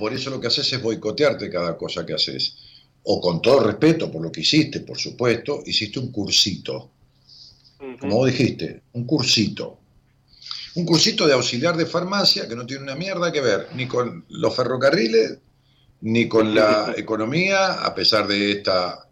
por 0.01 0.13
eso 0.13 0.31
lo 0.31 0.41
que 0.41 0.47
haces 0.47 0.73
es 0.73 0.81
boicotearte 0.81 1.49
cada 1.51 1.77
cosa 1.77 2.03
que 2.05 2.13
haces. 2.15 2.55
O 3.03 3.19
con 3.19 3.41
todo 3.41 3.61
respeto 3.61 4.11
por 4.11 4.21
lo 4.21 4.31
que 4.31 4.41
hiciste, 4.41 4.81
por 4.81 4.97
supuesto, 4.99 5.63
hiciste 5.65 5.99
un 5.99 6.11
cursito, 6.11 6.91
como 7.99 8.15
vos 8.17 8.27
dijiste, 8.31 8.81
un 8.93 9.05
cursito. 9.05 9.77
Un 10.75 10.85
cursito 10.85 11.25
de 11.27 11.33
auxiliar 11.33 11.75
de 11.75 11.85
farmacia 11.85 12.47
que 12.47 12.55
no 12.55 12.65
tiene 12.65 12.83
una 12.83 12.95
mierda 12.95 13.31
que 13.31 13.41
ver 13.41 13.67
ni 13.75 13.87
con 13.87 14.23
los 14.29 14.55
ferrocarriles, 14.55 15.39
ni 16.01 16.27
con 16.27 16.53
la 16.55 16.93
economía, 16.97 17.83
a 17.83 17.93
pesar 17.95 18.27
de 18.27 18.51
esta, 18.51 19.07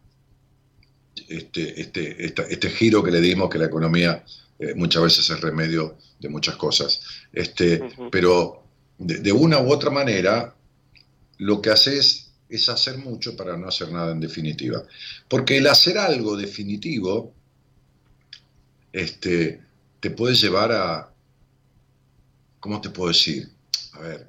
este, 1.27 1.81
este, 1.81 2.25
esta- 2.25 2.43
este 2.43 2.69
giro 2.69 3.03
que 3.03 3.11
le 3.11 3.21
dimos, 3.21 3.49
que 3.49 3.57
la 3.57 3.65
economía 3.65 4.23
eh, 4.59 4.73
muchas 4.75 5.03
veces 5.03 5.29
es 5.29 5.41
remedio 5.41 5.97
de 6.19 6.29
muchas 6.29 6.55
cosas. 6.55 7.01
Este, 7.33 7.81
pero 8.11 8.63
de, 8.97 9.17
de 9.19 9.31
una 9.31 9.59
u 9.59 9.71
otra 9.71 9.89
manera, 9.89 10.53
lo 11.37 11.61
que 11.61 11.69
haces 11.69 12.28
es 12.49 12.67
hacer 12.69 12.97
mucho 12.97 13.35
para 13.37 13.57
no 13.57 13.67
hacer 13.67 13.91
nada 13.91 14.11
en 14.11 14.19
definitiva. 14.19 14.83
Porque 15.27 15.57
el 15.57 15.67
hacer 15.67 15.97
algo 15.97 16.35
definitivo 16.35 17.33
este, 18.91 19.61
te 19.99 20.11
puede 20.11 20.35
llevar 20.35 20.71
a, 20.71 21.13
¿cómo 22.59 22.79
te 22.81 22.89
puedo 22.89 23.09
decir? 23.09 23.49
A 23.93 23.99
ver, 23.99 24.27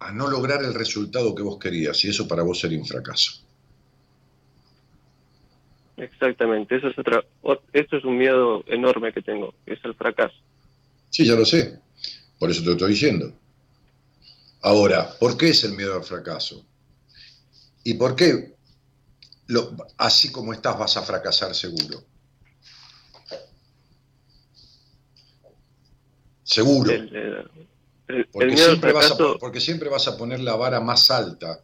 a 0.00 0.10
no 0.10 0.28
lograr 0.28 0.64
el 0.64 0.74
resultado 0.74 1.32
que 1.32 1.44
vos 1.44 1.60
querías, 1.60 2.04
y 2.04 2.08
eso 2.08 2.26
para 2.26 2.42
vos 2.42 2.58
sería 2.58 2.78
un 2.80 2.86
fracaso. 2.86 3.44
Exactamente, 5.96 6.76
eso 6.76 6.88
es 6.88 6.98
otra, 6.98 7.22
ot- 7.42 7.62
esto 7.72 7.96
es 7.98 8.04
un 8.04 8.16
miedo 8.18 8.64
enorme 8.66 9.12
que 9.12 9.22
tengo, 9.22 9.54
es 9.66 9.78
el 9.84 9.94
fracaso. 9.94 10.34
Sí, 11.10 11.24
ya 11.26 11.34
lo 11.34 11.44
sé, 11.44 11.78
por 12.38 12.50
eso 12.50 12.60
te 12.62 12.66
lo 12.68 12.72
estoy 12.72 12.90
diciendo. 12.92 13.39
Ahora, 14.62 15.10
¿por 15.18 15.36
qué 15.36 15.50
es 15.50 15.64
el 15.64 15.72
miedo 15.72 15.94
al 15.94 16.04
fracaso? 16.04 16.64
¿Y 17.84 17.94
por 17.94 18.14
qué 18.14 18.54
lo- 19.46 19.74
así 19.96 20.30
como 20.30 20.52
estás 20.52 20.78
vas 20.78 20.96
a 20.96 21.02
fracasar 21.02 21.54
seguro? 21.54 22.04
Seguro. 26.42 26.90
El, 26.92 27.14
El, 27.16 27.50
el 28.08 28.26
Porque 28.26 28.46
miedo 28.46 28.64
al 28.64 28.70
siempre, 28.70 28.92
vas 28.92 29.10
a, 29.12 29.16
porque 29.38 29.60
siempre 29.60 29.88
vas 29.88 30.08
a 30.08 30.16
poner 30.16 30.40
la 30.40 30.56
vara 30.56 30.80
más 30.80 31.10
alta 31.10 31.62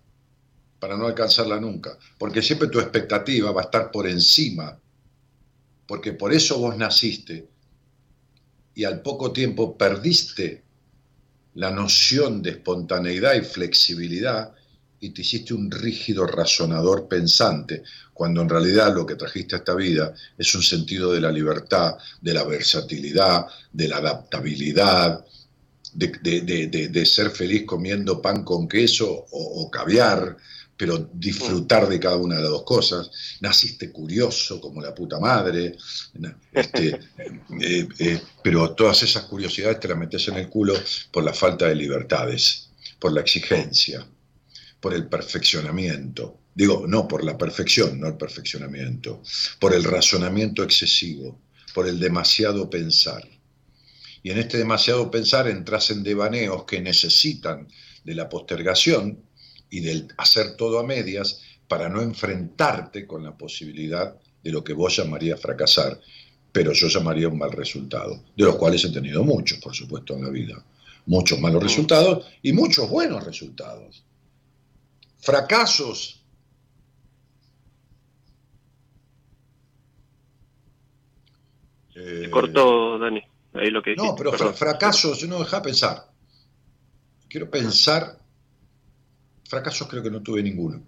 para 0.79 0.97
no 0.97 1.07
alcanzarla 1.07 1.59
nunca. 1.61 1.99
Porque 2.19 2.41
siempre 2.43 2.69
tu 2.69 2.81
expectativa 2.81 3.51
va 3.53 3.63
a 3.63 3.65
estar 3.65 3.91
por 3.91 4.07
encima. 4.07 4.79
Porque 5.87 6.13
por 6.13 6.33
eso 6.33 6.59
vos 6.59 6.77
naciste 6.77 7.49
y 8.75 8.85
al 8.85 9.03
poco 9.03 9.33
tiempo 9.33 9.77
perdiste 9.77 10.66
la 11.57 11.71
noción 11.71 12.43
de 12.43 12.51
espontaneidad 12.51 13.35
y 13.35 13.41
flexibilidad 13.43 14.53
y 15.01 15.11
te 15.11 15.23
hiciste 15.23 15.53
un 15.55 15.71
rígido 15.71 16.27
razonador 16.27 17.07
pensante, 17.09 17.83
cuando 18.15 18.41
en 18.43 18.49
realidad 18.49 18.95
lo 18.95 19.05
que 19.05 19.15
trajiste 19.17 19.55
a 19.55 19.59
esta 19.59 19.75
vida 19.75 20.15
es 20.39 20.55
un 20.55 20.63
sentido 20.63 21.13
de 21.13 21.21
la 21.21 21.31
libertad, 21.31 21.97
de 22.21 22.33
la 22.35 22.45
versatilidad, 22.45 23.47
de 23.73 23.89
la 23.89 23.99
adaptabilidad, 23.99 25.25
de, 25.93 26.09
de- 26.43 26.89
de- 26.89 27.07
ser 27.07 27.31
feliz 27.31 27.65
comiendo 27.65 28.21
pan 28.21 28.43
con 28.45 28.69
queso 28.69 29.27
o 29.31 29.71
caviar, 29.71 30.37
pero 30.77 31.11
disfrutar 31.13 31.89
de 31.89 31.99
cada 31.99 32.17
una 32.17 32.37
de 32.37 32.43
las 32.43 32.51
dos 32.51 32.65
cosas. 32.65 33.11
Naciste 33.41 33.91
curioso 33.91 34.61
como 34.61 34.83
la 34.83 34.95
puta 34.95 35.19
madre, 35.19 35.77
este, 36.53 36.89
eh, 37.61 37.89
eh, 37.99 38.21
pero 38.43 38.75
todas 38.75 39.03
esas 39.03 39.25
curiosidades 39.25 39.81
te 39.81 39.89
las 39.89 39.97
metes 39.97 40.29
en 40.29 40.37
el 40.37 40.49
culo 40.49 40.75
por 41.11 41.25
la 41.25 41.33
falta 41.33 41.67
de 41.67 41.75
libertades, 41.75 42.71
por 42.99 43.13
la 43.13 43.23
exigencia, 43.23 44.07
por 44.81 44.95
el 44.95 45.07
perfeccionamiento. 45.07 46.41
Digo, 46.55 46.87
no 46.87 47.07
por 47.07 47.25
la 47.25 47.37
perfección, 47.37 48.01
no 48.01 48.07
el 48.07 48.17
perfeccionamiento, 48.17 49.23
por 49.59 49.75
el 49.75 49.85
razonamiento 49.85 50.63
excesivo, 50.63 51.41
por 51.75 51.87
el 51.87 51.99
demasiado 51.99 52.71
pensar. 52.71 53.27
Y 54.23 54.31
en 54.31 54.39
este 54.39 54.59
demasiado 54.59 55.11
pensar 55.11 55.49
entras 55.49 55.91
en 55.91 56.03
devaneos 56.03 56.65
que 56.65 56.81
necesitan 56.81 57.69
de 58.05 58.15
la 58.15 58.29
postergación 58.29 59.26
y 59.71 59.81
del 59.81 60.09
hacer 60.17 60.57
todo 60.57 60.79
a 60.79 60.85
medias 60.85 61.43
para 61.69 61.89
no 61.89 62.01
enfrentarte 62.01 63.07
con 63.07 63.25
la 63.25 63.37
posibilidad 63.37 64.17
de 64.43 64.53
lo 64.53 64.63
que 64.63 64.73
vos 64.73 64.97
llamarías 64.97 65.41
fracasar, 65.41 66.01
pero 66.53 66.73
yo 66.73 66.89
llamaría 66.89 67.29
un 67.29 67.39
mal 67.39 67.53
resultado, 67.53 68.23
de 68.37 68.45
los 68.45 68.57
cuales 68.57 68.85
he 68.85 68.91
tenido 68.91 69.25
muchos, 69.25 69.59
por 69.59 69.75
supuesto, 69.75 70.15
en 70.15 70.23
la 70.25 70.31
vida. 70.31 70.65
Muchos 71.07 71.39
malos 71.41 71.63
resultados 71.63 72.27
y 72.43 72.53
muchos 72.53 72.89
buenos 72.89 73.25
resultados. 73.25 74.05
Fracasos. 75.19 76.23
se 81.93 82.25
Eh, 82.27 82.31
cortó, 82.31 82.99
Dani, 82.99 83.23
ahí 83.55 83.71
lo 83.71 83.83
que 83.83 83.91
dijiste. 83.91 84.07
no, 84.09 84.15
pero 84.17 84.31
perdón. 84.31 84.55
fracasos, 84.55 85.27
no 85.27 85.39
deja 85.39 85.63
pensar. 85.63 86.11
Quiero 87.29 87.51
pensar. 87.51 88.19
Fracasos 89.49 89.89
creo 89.89 90.03
que 90.03 90.11
no 90.11 90.23
tuve 90.23 90.43
ninguno. 90.43 90.83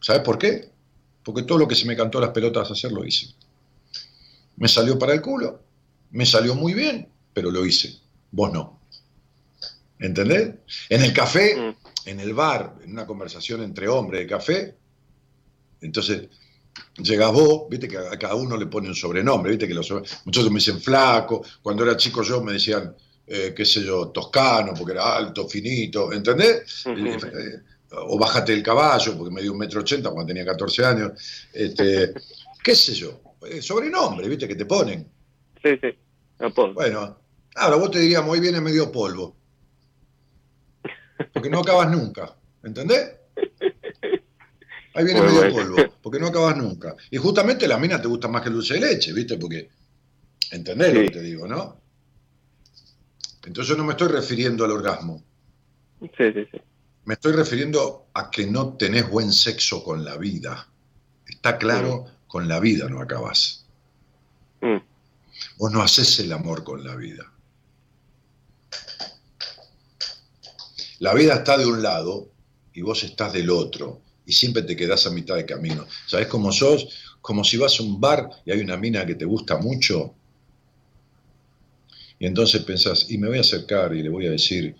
¿Sabes 0.00 0.22
por 0.22 0.38
qué? 0.38 0.70
Porque 1.22 1.42
todo 1.42 1.58
lo 1.58 1.68
que 1.68 1.74
se 1.74 1.86
me 1.86 1.96
cantó 1.96 2.20
las 2.20 2.30
pelotas 2.30 2.70
a 2.70 2.72
hacer 2.72 2.92
lo 2.92 3.04
hice. 3.04 3.34
Me 4.56 4.68
salió 4.68 4.98
para 4.98 5.14
el 5.14 5.20
culo, 5.20 5.60
me 6.10 6.24
salió 6.26 6.54
muy 6.54 6.74
bien, 6.74 7.08
pero 7.32 7.50
lo 7.50 7.64
hice. 7.64 7.98
Vos 8.30 8.52
no. 8.52 8.80
¿Entendés? 9.98 10.54
En 10.88 11.02
el 11.02 11.12
café, 11.12 11.56
Mm, 11.56 11.76
en 12.08 12.20
el 12.20 12.32
bar, 12.32 12.76
en 12.84 12.92
una 12.92 13.06
conversación 13.06 13.62
entre 13.62 13.88
hombres 13.88 14.20
de 14.20 14.26
café, 14.26 14.74
entonces 15.80 16.28
llegás 16.96 17.32
vos, 17.32 17.68
viste 17.68 17.88
que 17.88 17.98
a 17.98 18.18
cada 18.18 18.34
uno 18.34 18.56
le 18.56 18.66
pone 18.66 18.88
un 18.88 18.94
sobrenombre, 18.94 19.50
viste 19.50 19.68
que 19.68 19.74
los 19.74 19.92
muchos 20.24 20.50
me 20.50 20.58
dicen 20.58 20.80
flaco, 20.80 21.44
cuando 21.62 21.84
era 21.84 21.96
chico 21.96 22.22
yo 22.22 22.42
me 22.42 22.52
decían, 22.52 22.94
eh, 23.26 23.52
qué 23.54 23.64
sé 23.64 23.84
yo, 23.84 24.08
toscano, 24.08 24.72
porque 24.74 24.92
era 24.92 25.16
alto, 25.16 25.48
finito, 25.48 26.12
¿entendés? 26.12 26.84
Eh, 26.86 27.60
o 27.90 28.18
bájate 28.18 28.52
del 28.52 28.62
caballo, 28.62 29.16
porque 29.16 29.34
me 29.34 29.42
dio 29.42 29.52
un 29.52 29.58
metro 29.58 29.80
ochenta 29.80 30.10
cuando 30.10 30.28
tenía 30.28 30.44
14 30.44 30.84
años, 30.84 31.12
este, 31.52 32.12
qué 32.62 32.74
sé 32.74 32.94
yo, 32.94 33.20
eh, 33.48 33.62
sobrenombre, 33.62 34.28
viste 34.28 34.46
que 34.48 34.56
te 34.56 34.66
ponen. 34.66 35.08
Sí, 35.62 35.70
sí. 35.80 35.98
Bueno, 36.74 37.18
ahora 37.56 37.76
vos 37.76 37.90
te 37.90 37.98
diríamos, 37.98 38.30
hoy 38.30 38.40
viene 38.40 38.60
medio 38.60 38.92
polvo. 38.92 39.36
Porque 41.32 41.50
no 41.50 41.60
acabas 41.60 41.90
nunca, 41.90 42.36
¿entendés? 42.62 43.10
Ahí 44.94 45.04
viene 45.04 45.20
Muy 45.20 45.32
medio 45.32 45.52
bueno. 45.52 45.74
polvo, 45.74 45.94
porque 46.00 46.18
no 46.20 46.28
acabas 46.28 46.56
nunca. 46.56 46.94
Y 47.10 47.16
justamente 47.16 47.66
la 47.66 47.78
mina 47.78 48.00
te 48.00 48.08
gusta 48.08 48.28
más 48.28 48.42
que 48.42 48.48
el 48.48 48.54
dulce 48.54 48.74
de 48.74 48.80
leche, 48.80 49.12
¿viste? 49.12 49.36
Porque, 49.36 49.68
¿entendés 50.52 50.94
lo 50.94 51.00
que 51.02 51.10
te 51.10 51.22
digo, 51.22 51.48
no? 51.48 51.80
Entonces 53.44 53.70
yo 53.70 53.76
no 53.76 53.84
me 53.84 53.92
estoy 53.92 54.08
refiriendo 54.08 54.64
al 54.64 54.72
orgasmo, 54.72 55.22
Sí, 56.00 56.32
sí, 56.32 56.46
sí. 56.52 56.60
Me 57.08 57.14
estoy 57.14 57.32
refiriendo 57.32 58.08
a 58.12 58.30
que 58.30 58.46
no 58.46 58.74
tenés 58.74 59.08
buen 59.08 59.32
sexo 59.32 59.82
con 59.82 60.04
la 60.04 60.18
vida. 60.18 60.68
Está 61.26 61.56
claro, 61.56 62.04
con 62.26 62.46
la 62.46 62.60
vida 62.60 62.86
no 62.86 63.00
acabas. 63.00 63.64
Mm, 64.60 64.76
Vos 65.56 65.72
no 65.72 65.80
haces 65.80 66.18
el 66.18 66.30
amor 66.34 66.64
con 66.64 66.84
la 66.84 66.94
vida. 66.96 67.32
La 70.98 71.14
vida 71.14 71.36
está 71.36 71.56
de 71.56 71.64
un 71.64 71.82
lado 71.82 72.28
y 72.74 72.82
vos 72.82 73.02
estás 73.02 73.32
del 73.32 73.48
otro 73.48 74.02
y 74.26 74.34
siempre 74.34 74.64
te 74.64 74.76
quedás 74.76 75.06
a 75.06 75.10
mitad 75.10 75.36
de 75.36 75.46
camino. 75.46 75.86
¿Sabés 76.06 76.26
cómo 76.26 76.52
sos? 76.52 76.88
Como 77.22 77.42
si 77.42 77.56
vas 77.56 77.80
a 77.80 77.84
un 77.84 77.98
bar 77.98 78.28
y 78.44 78.52
hay 78.52 78.60
una 78.60 78.76
mina 78.76 79.06
que 79.06 79.14
te 79.14 79.24
gusta 79.24 79.56
mucho 79.56 80.14
y 82.18 82.26
entonces 82.26 82.62
pensás, 82.64 83.10
y 83.10 83.16
me 83.16 83.28
voy 83.28 83.38
a 83.38 83.40
acercar 83.40 83.94
y 83.94 84.02
le 84.02 84.10
voy 84.10 84.26
a 84.26 84.30
decir, 84.30 84.76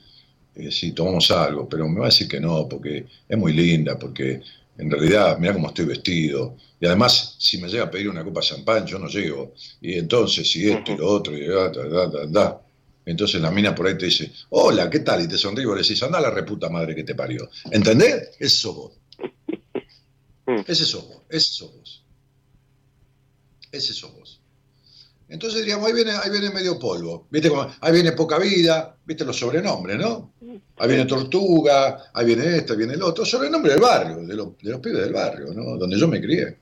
eh, 0.58 0.70
sí, 0.72 0.92
tomamos 0.92 1.30
algo, 1.30 1.68
pero 1.68 1.88
me 1.88 2.00
va 2.00 2.06
a 2.06 2.08
decir 2.10 2.28
que 2.28 2.40
no, 2.40 2.68
porque 2.68 3.06
es 3.28 3.38
muy 3.38 3.52
linda, 3.52 3.98
porque 3.98 4.42
en 4.76 4.90
realidad, 4.90 5.38
mira 5.38 5.54
cómo 5.54 5.68
estoy 5.68 5.86
vestido. 5.86 6.56
Y 6.80 6.86
además, 6.86 7.36
si 7.38 7.58
me 7.58 7.68
llega 7.68 7.84
a 7.84 7.90
pedir 7.90 8.08
una 8.08 8.24
copa 8.24 8.40
de 8.40 8.46
champán, 8.46 8.86
yo 8.86 8.98
no 8.98 9.08
llego. 9.08 9.54
Y 9.80 9.94
entonces, 9.98 10.48
si 10.50 10.70
esto 10.70 10.92
y 10.92 10.96
lo 10.96 11.08
otro, 11.08 11.36
y 11.36 11.46
da, 11.46 11.70
da, 11.70 11.88
da, 11.88 12.06
da, 12.08 12.26
da. 12.26 12.62
Entonces 13.08 13.40
la 13.40 13.50
mina 13.50 13.74
por 13.74 13.86
ahí 13.86 13.96
te 13.96 14.04
dice, 14.06 14.30
hola, 14.50 14.90
¿qué 14.90 15.00
tal? 15.00 15.22
Y 15.22 15.28
te 15.28 15.38
sonríe 15.38 15.64
y 15.64 15.68
le 15.68 15.82
decís, 15.82 16.02
anda 16.02 16.18
a 16.18 16.20
la 16.20 16.30
reputa 16.30 16.68
madre 16.68 16.94
que 16.94 17.04
te 17.04 17.14
parió. 17.14 17.48
¿Entendés? 17.70 18.30
Ese 18.38 18.56
sos 18.56 18.76
vos. 18.76 18.92
Ese 20.66 20.84
sos 20.84 21.08
vos. 21.08 21.22
Ese 21.30 21.52
sos 21.52 21.72
vos. 21.74 22.04
Ese 23.72 23.94
sos 23.94 24.14
vos. 24.14 24.27
Entonces 25.30 25.60
diríamos, 25.60 25.86
ahí 25.86 25.92
viene, 25.92 26.12
ahí 26.12 26.30
viene 26.30 26.50
medio 26.50 26.78
polvo. 26.78 27.26
¿Viste 27.30 27.50
cómo? 27.50 27.68
Ahí 27.80 27.92
viene 27.92 28.12
poca 28.12 28.38
vida, 28.38 28.96
¿viste 29.04 29.24
los 29.24 29.36
sobrenombres, 29.38 29.98
no? 29.98 30.32
Ahí 30.78 30.88
viene 30.88 31.04
Tortuga, 31.04 32.10
ahí 32.14 32.24
viene 32.26 32.56
este, 32.56 32.72
ahí 32.72 32.78
viene 32.78 32.94
el 32.94 33.02
otro. 33.02 33.24
Sobrenombre 33.26 33.72
del 33.72 33.80
barrio, 33.80 34.16
de, 34.26 34.34
los- 34.34 34.56
de 34.58 34.70
los 34.70 34.80
pibes 34.80 35.00
del 35.00 35.12
barrio, 35.12 35.52
¿no? 35.52 35.76
Donde 35.76 35.98
yo 35.98 36.08
me 36.08 36.20
crié. 36.20 36.56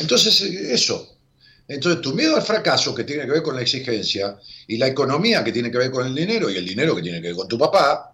Entonces, 0.00 0.40
eh, 0.42 0.74
eso. 0.74 1.10
Entonces, 1.66 2.02
tu 2.02 2.12
miedo 2.14 2.36
al 2.36 2.42
fracaso, 2.42 2.94
que 2.94 3.04
tiene 3.04 3.24
que 3.24 3.30
ver 3.30 3.42
con 3.42 3.56
la 3.56 3.62
exigencia, 3.62 4.36
y 4.66 4.76
la 4.76 4.88
economía, 4.88 5.42
que 5.42 5.52
tiene 5.52 5.70
que 5.70 5.78
ver 5.78 5.90
con 5.90 6.06
el 6.06 6.14
dinero, 6.14 6.50
y 6.50 6.56
el 6.56 6.66
dinero, 6.66 6.94
que 6.94 7.02
tiene 7.02 7.20
que 7.22 7.28
ver 7.28 7.36
con 7.36 7.48
tu 7.48 7.56
papá, 7.58 8.13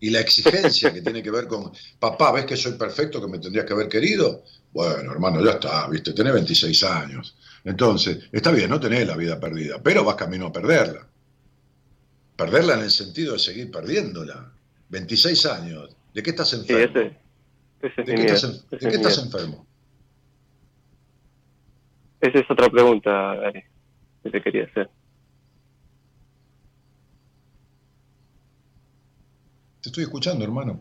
y 0.00 0.10
la 0.10 0.20
exigencia, 0.20 0.92
que 0.92 1.00
tiene 1.02 1.22
que 1.22 1.30
ver 1.30 1.46
con, 1.46 1.72
papá, 1.98 2.32
¿ves 2.32 2.44
que 2.44 2.56
soy 2.56 2.72
perfecto, 2.72 3.20
que 3.20 3.28
me 3.30 3.38
tendrías 3.38 3.64
que 3.66 3.72
haber 3.72 3.88
querido? 3.88 4.44
Bueno, 4.72 5.12
hermano, 5.12 5.42
ya 5.44 5.52
está, 5.52 5.88
viste, 5.88 6.12
tenés 6.12 6.34
26 6.34 6.82
años. 6.84 7.36
Entonces, 7.64 8.28
está 8.30 8.52
bien, 8.52 8.68
no 8.70 8.78
tenés 8.78 9.06
la 9.06 9.16
vida 9.16 9.40
perdida, 9.40 9.82
pero 9.82 10.04
vas 10.04 10.16
camino 10.16 10.46
a 10.46 10.52
perderla. 10.52 11.06
Perderla 12.36 12.74
en 12.74 12.80
el 12.82 12.90
sentido 12.90 13.32
de 13.32 13.38
seguir 13.38 13.70
perdiéndola. 13.70 14.52
26 14.88 15.46
años. 15.46 15.96
¿De 16.12 16.22
qué 16.22 16.30
estás 16.30 16.50
Sí, 16.50 16.56
enfermo? 16.60 17.00
ese, 17.00 17.20
ese 17.80 18.00
es 18.02 18.06
¿De 18.06 18.14
qué 18.14 18.20
estás, 18.22 18.44
en- 18.44 18.50
ese 18.50 18.66
de 18.70 18.76
es 18.76 18.80
qué 18.80 18.86
mi 18.88 18.94
estás 18.96 19.16
miedo. 19.16 19.22
enfermo? 19.24 19.66
Esa 22.20 22.38
es 22.38 22.50
otra 22.50 22.68
pregunta, 22.70 23.10
Dani, 23.36 23.62
que 24.22 24.30
te 24.30 24.42
quería 24.42 24.64
hacer. 24.64 24.90
Te 29.86 29.90
estoy 29.90 30.02
escuchando, 30.02 30.42
hermano. 30.44 30.80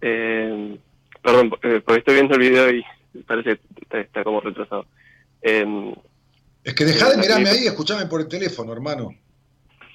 Eh, 0.00 0.78
perdón, 1.22 1.52
eh, 1.62 1.82
porque 1.84 1.98
estoy 1.98 2.14
viendo 2.14 2.34
el 2.36 2.40
video 2.40 2.70
y 2.70 2.82
parece 3.26 3.58
que 3.58 3.82
está, 3.82 4.00
está 4.00 4.24
como 4.24 4.40
retrasado. 4.40 4.86
Eh, 5.42 5.94
Es 6.64 6.72
que 6.74 6.86
dejá 6.86 7.10
de 7.10 7.16
Sí, 7.16 7.20
mirarme 7.20 7.50
ahí 7.50 7.66
escuchame 7.66 8.06
por 8.06 8.22
el 8.22 8.28
teléfono, 8.28 8.72
hermano. 8.72 9.14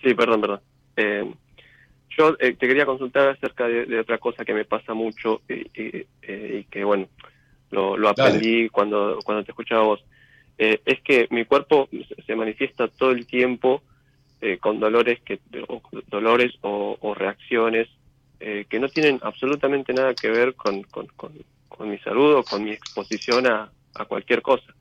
sí, 0.04 0.14
perdón, 0.14 0.42
perdón. 0.42 0.62
Eh, 0.96 1.34
yo 2.16 2.36
eh, 2.40 2.54
te 2.54 2.68
quería 2.68 2.86
consultar 2.86 3.30
acerca 3.30 3.68
de, 3.68 3.88
de 3.88 4.00
otra 4.00 4.20
cosa 4.20 4.46
que 4.46 4.54
me 4.54 4.66
pasa 4.66 4.94
mucho 4.94 5.42
y, 5.50 5.54
y- 5.74 6.06
eh, 6.22 6.60
y 6.60 6.64
que, 6.66 6.84
bueno, 6.84 7.10
lo, 7.72 7.98
lo 7.98 8.14
Dale. 8.14 8.28
aprendí 8.28 8.70
cuando, 8.70 9.18
cuando 9.26 9.44
te 9.44 9.54
escuchaba 9.54 9.82
vos. 9.86 10.06
Eh, 10.60 10.80
es 10.86 11.02
que 11.02 11.28
mi 11.32 11.46
cuerpo 11.46 11.90
se 12.28 12.36
manifiesta 12.36 12.90
todo 12.90 13.10
el 13.10 13.26
tiempo 13.26 13.82
eh, 14.42 14.58
con 14.58 14.80
dolores 14.80 15.22
que 15.22 15.40
o, 15.68 15.82
dolores 16.08 16.52
o, 16.62 17.14
reacciones 17.16 17.88
eh, 18.40 18.66
que 18.70 18.80
no 18.80 18.88
tienen 18.90 19.20
absolutamente 19.22 19.94
nada 19.94 20.14
que 20.16 20.30
ver 20.30 20.56
con, 20.56 20.82
con, 20.84 21.08
con- 21.18 21.34
mi 21.88 21.98
salud 22.00 22.36
o 22.36 22.44
con 22.44 22.64
mi 22.64 22.72
exposición 22.72 23.48
a, 23.48 23.72
a 23.96 24.06
cualquier 24.06 24.42
cosa. 24.44 24.72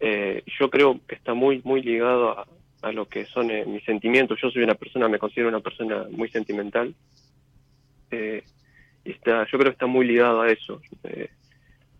eh, 0.00 0.42
yo 0.60 0.70
creo 0.70 1.00
que 1.08 1.16
está 1.16 1.34
muy, 1.34 1.60
muy 1.64 1.82
ligado 1.82 2.38
a, 2.38 2.46
a 2.82 2.92
lo 2.92 3.08
que 3.08 3.26
son 3.26 3.50
eh, 3.50 3.64
mis 3.66 3.82
sentimientos. 3.84 4.38
Yo 4.40 4.50
soy 4.50 4.62
una 4.62 4.74
persona, 4.76 5.08
me 5.08 5.18
considero 5.18 5.48
una 5.48 5.60
persona 5.60 6.06
muy 6.10 6.28
sentimental. 6.30 6.94
Y 9.04 9.10
está, 9.10 9.44
yo 9.50 9.58
creo 9.58 9.64
que 9.64 9.70
está 9.70 9.86
muy 9.86 10.06
ligado 10.06 10.42
a 10.42 10.50
eso. 10.50 10.80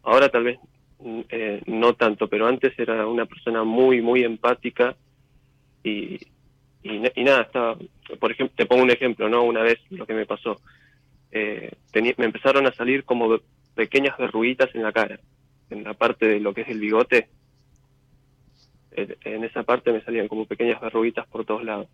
Ahora 0.03 0.29
tal 0.29 0.45
vez 0.45 0.59
mm, 1.01 1.21
no 1.67 1.95
tanto, 1.95 2.29
pero 2.29 2.47
antes 2.47 2.79
era 2.79 3.07
una 3.07 3.27
persona 3.27 3.65
muy, 3.65 4.01
muy 4.01 4.23
empática 4.23 4.97
y, 5.83 6.19
y, 6.85 7.03
y 7.21 7.25
nada, 7.25 7.43
estaba, 7.43 7.77
por 8.21 8.31
ejemplo, 8.31 8.55
te 8.57 8.67
pongo 8.67 8.85
un 8.85 8.91
ejemplo, 8.93 9.29
¿no? 9.29 9.43
Una 9.43 9.63
vez 9.63 9.79
lo 9.91 10.07
que 10.07 10.15
me 10.15 10.27
pasó, 10.27 10.61
eh, 11.33 11.73
teni- 11.93 12.15
me 12.17 12.27
empezaron 12.27 12.67
a 12.67 12.73
salir 12.75 13.03
como 13.05 13.41
pequeñas 13.75 14.17
verruguitas 14.17 14.73
en 14.75 14.85
la 14.85 14.93
cara, 14.93 15.19
en 15.71 15.83
la 15.83 15.95
parte 15.95 16.27
de 16.27 16.39
lo 16.39 16.55
que 16.55 16.61
es 16.61 16.69
el 16.69 16.79
bigote, 16.79 17.29
en 18.97 19.43
esa 19.43 19.65
parte 19.65 19.93
me 19.93 20.03
salían 20.03 20.29
como 20.29 20.47
pequeñas 20.47 20.81
verruguitas 20.81 21.27
por 21.27 21.45
todos 21.45 21.65
lados. 21.65 21.89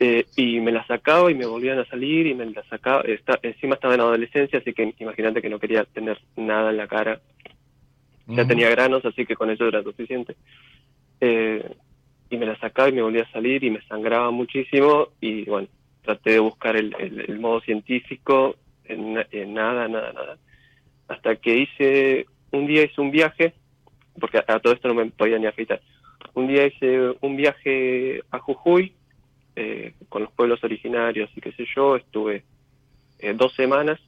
Eh, 0.00 0.26
y 0.34 0.58
me 0.60 0.72
las 0.72 0.86
sacaba 0.86 1.30
y 1.30 1.34
me 1.34 1.46
volvían 1.46 1.78
a 1.78 1.84
salir 1.84 2.26
y 2.26 2.34
me 2.34 2.46
las 2.46 2.66
sacaba. 2.66 3.02
Está, 3.02 3.38
encima 3.42 3.74
estaba 3.74 3.94
en 3.94 4.00
adolescencia, 4.00 4.58
así 4.58 4.72
que 4.72 4.94
imagínate 4.98 5.40
que 5.42 5.50
no 5.50 5.58
quería 5.60 5.84
tener 5.84 6.18
nada 6.36 6.70
en 6.70 6.76
la 6.78 6.88
cara. 6.88 7.20
Ya 8.26 8.42
tenía 8.48 8.70
granos, 8.70 9.04
así 9.04 9.26
que 9.26 9.36
con 9.36 9.50
eso 9.50 9.68
era 9.68 9.82
suficiente. 9.82 10.36
Eh, 11.20 11.70
y 12.30 12.36
me 12.38 12.46
las 12.46 12.58
sacaba 12.60 12.88
y 12.88 12.92
me 12.92 13.02
volvía 13.02 13.24
a 13.24 13.32
salir 13.32 13.64
y 13.64 13.70
me 13.70 13.82
sangraba 13.82 14.30
muchísimo. 14.30 15.08
Y 15.20 15.44
bueno, 15.44 15.68
traté 16.02 16.30
de 16.32 16.38
buscar 16.38 16.76
el, 16.76 16.94
el- 16.98 17.40
modo 17.40 17.60
científico, 17.60 18.56
en, 18.84 19.14
na- 19.14 19.26
en 19.32 19.54
nada, 19.54 19.88
nada, 19.88 20.12
nada. 20.12 20.38
Hasta 21.08 21.36
que 21.36 21.56
hice, 21.58 22.26
un 22.52 22.66
día 22.66 22.84
hice 22.84 23.00
un 23.00 23.10
viaje, 23.10 23.54
porque 24.20 24.38
a, 24.38 24.44
a 24.46 24.60
todo 24.60 24.72
esto 24.72 24.88
no 24.88 24.94
me 24.94 25.06
podía 25.10 25.38
ni 25.38 25.46
afeitar. 25.46 25.80
Un 26.34 26.46
día 26.48 26.66
hice 26.66 27.14
un 27.20 27.36
viaje 27.36 28.22
a 28.30 28.38
Jujuy 28.38 28.94
eh, 29.56 29.94
con 30.08 30.22
los 30.22 30.32
pueblos 30.32 30.62
originarios 30.64 31.30
y 31.36 31.40
qué 31.40 31.52
sé 31.52 31.66
yo, 31.74 31.96
estuve 31.96 32.44
eh, 33.18 33.34
dos 33.34 33.54
semanas. 33.54 33.98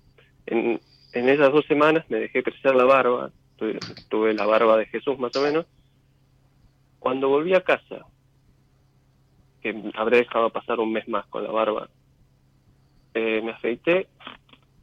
En, 0.46 0.80
en 1.12 1.28
esas 1.28 1.52
dos 1.52 1.66
semanas 1.66 2.04
me 2.08 2.18
dejé 2.20 2.42
crecer 2.42 2.74
la 2.74 2.84
barba, 2.84 3.32
tuve, 3.56 3.78
tuve 4.08 4.34
la 4.34 4.46
barba 4.46 4.76
de 4.76 4.86
Jesús 4.86 5.18
más 5.18 5.34
o 5.36 5.42
menos. 5.42 5.66
Cuando 6.98 7.28
volví 7.28 7.54
a 7.54 7.62
casa, 7.62 8.06
que 9.62 9.74
habré 9.94 10.18
dejado 10.18 10.50
pasar 10.50 10.80
un 10.80 10.92
mes 10.92 11.08
más 11.08 11.26
con 11.28 11.44
la 11.44 11.50
barba, 11.50 11.88
eh, 13.14 13.40
me 13.44 13.52
afeité, 13.52 14.08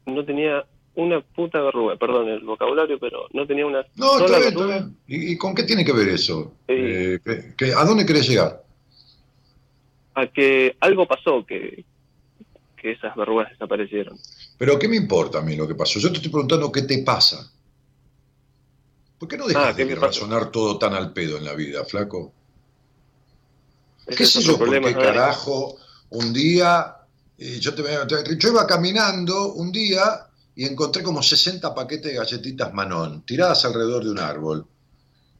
no 0.05 0.23
tenía 0.25 0.65
una 0.95 1.21
puta 1.21 1.61
verruga, 1.61 1.95
perdón 1.97 2.29
el 2.29 2.43
vocabulario, 2.43 2.99
pero 2.99 3.27
no 3.33 3.45
tenía 3.45 3.65
una 3.65 3.85
No, 3.95 4.17
sola 4.17 4.25
está 4.25 4.39
bien, 4.39 4.49
está 4.53 4.65
bien. 4.65 4.97
¿Y, 5.07 5.33
y 5.33 5.37
con 5.37 5.53
qué 5.55 5.63
tiene 5.63 5.85
que 5.85 5.93
ver 5.93 6.09
eso? 6.09 6.53
Eh, 6.67 7.19
¿qué- 7.23 7.53
qué- 7.57 7.73
¿A 7.73 7.83
dónde 7.85 8.05
querés 8.05 8.27
llegar? 8.27 8.63
A 10.15 10.27
que 10.27 10.75
algo 10.81 11.07
pasó 11.07 11.45
que, 11.45 11.85
que 12.75 12.91
esas 12.91 13.15
verrugas 13.15 13.49
desaparecieron. 13.51 14.17
Pero 14.57 14.77
¿qué 14.77 14.87
me 14.87 14.95
importa 14.97 15.39
a 15.39 15.41
mí 15.41 15.55
lo 15.55 15.67
que 15.67 15.75
pasó? 15.75 15.99
Yo 15.99 16.09
te 16.09 16.15
estoy 16.17 16.31
preguntando 16.31 16.71
qué 16.71 16.81
te 16.81 16.97
pasa. 17.03 17.49
¿Por 19.17 19.27
qué 19.29 19.37
no 19.37 19.47
dejas 19.47 19.73
Ah, 19.73 19.75
¿qué 19.75 19.85
de 19.85 19.95
razonar 19.95 20.49
todo 20.51 20.77
tan 20.77 20.93
al 20.93 21.13
pedo 21.13 21.37
en 21.37 21.45
la 21.45 21.53
vida, 21.53 21.83
flaco? 21.85 22.33
¿Qué 24.15 24.23
es 24.23 24.31
sé 24.31 24.39
otro 24.39 24.51
yo? 24.51 24.57
¿Por 24.57 24.67
problema, 24.67 24.87
qué 24.87 24.93
¿sabes? 24.93 25.07
carajo 25.07 25.77
un 26.09 26.33
día, 26.33 26.95
eh, 27.37 27.59
yo, 27.59 27.73
te, 27.73 27.83
yo 28.37 28.49
iba 28.49 28.65
caminando 28.65 29.53
un 29.53 29.71
día 29.71 30.27
y 30.55 30.65
encontré 30.65 31.03
como 31.03 31.23
60 31.23 31.73
paquetes 31.73 32.11
de 32.11 32.17
galletitas 32.17 32.73
Manón 32.73 33.25
tiradas 33.25 33.63
alrededor 33.65 34.03
de 34.03 34.11
un 34.11 34.19
árbol. 34.19 34.67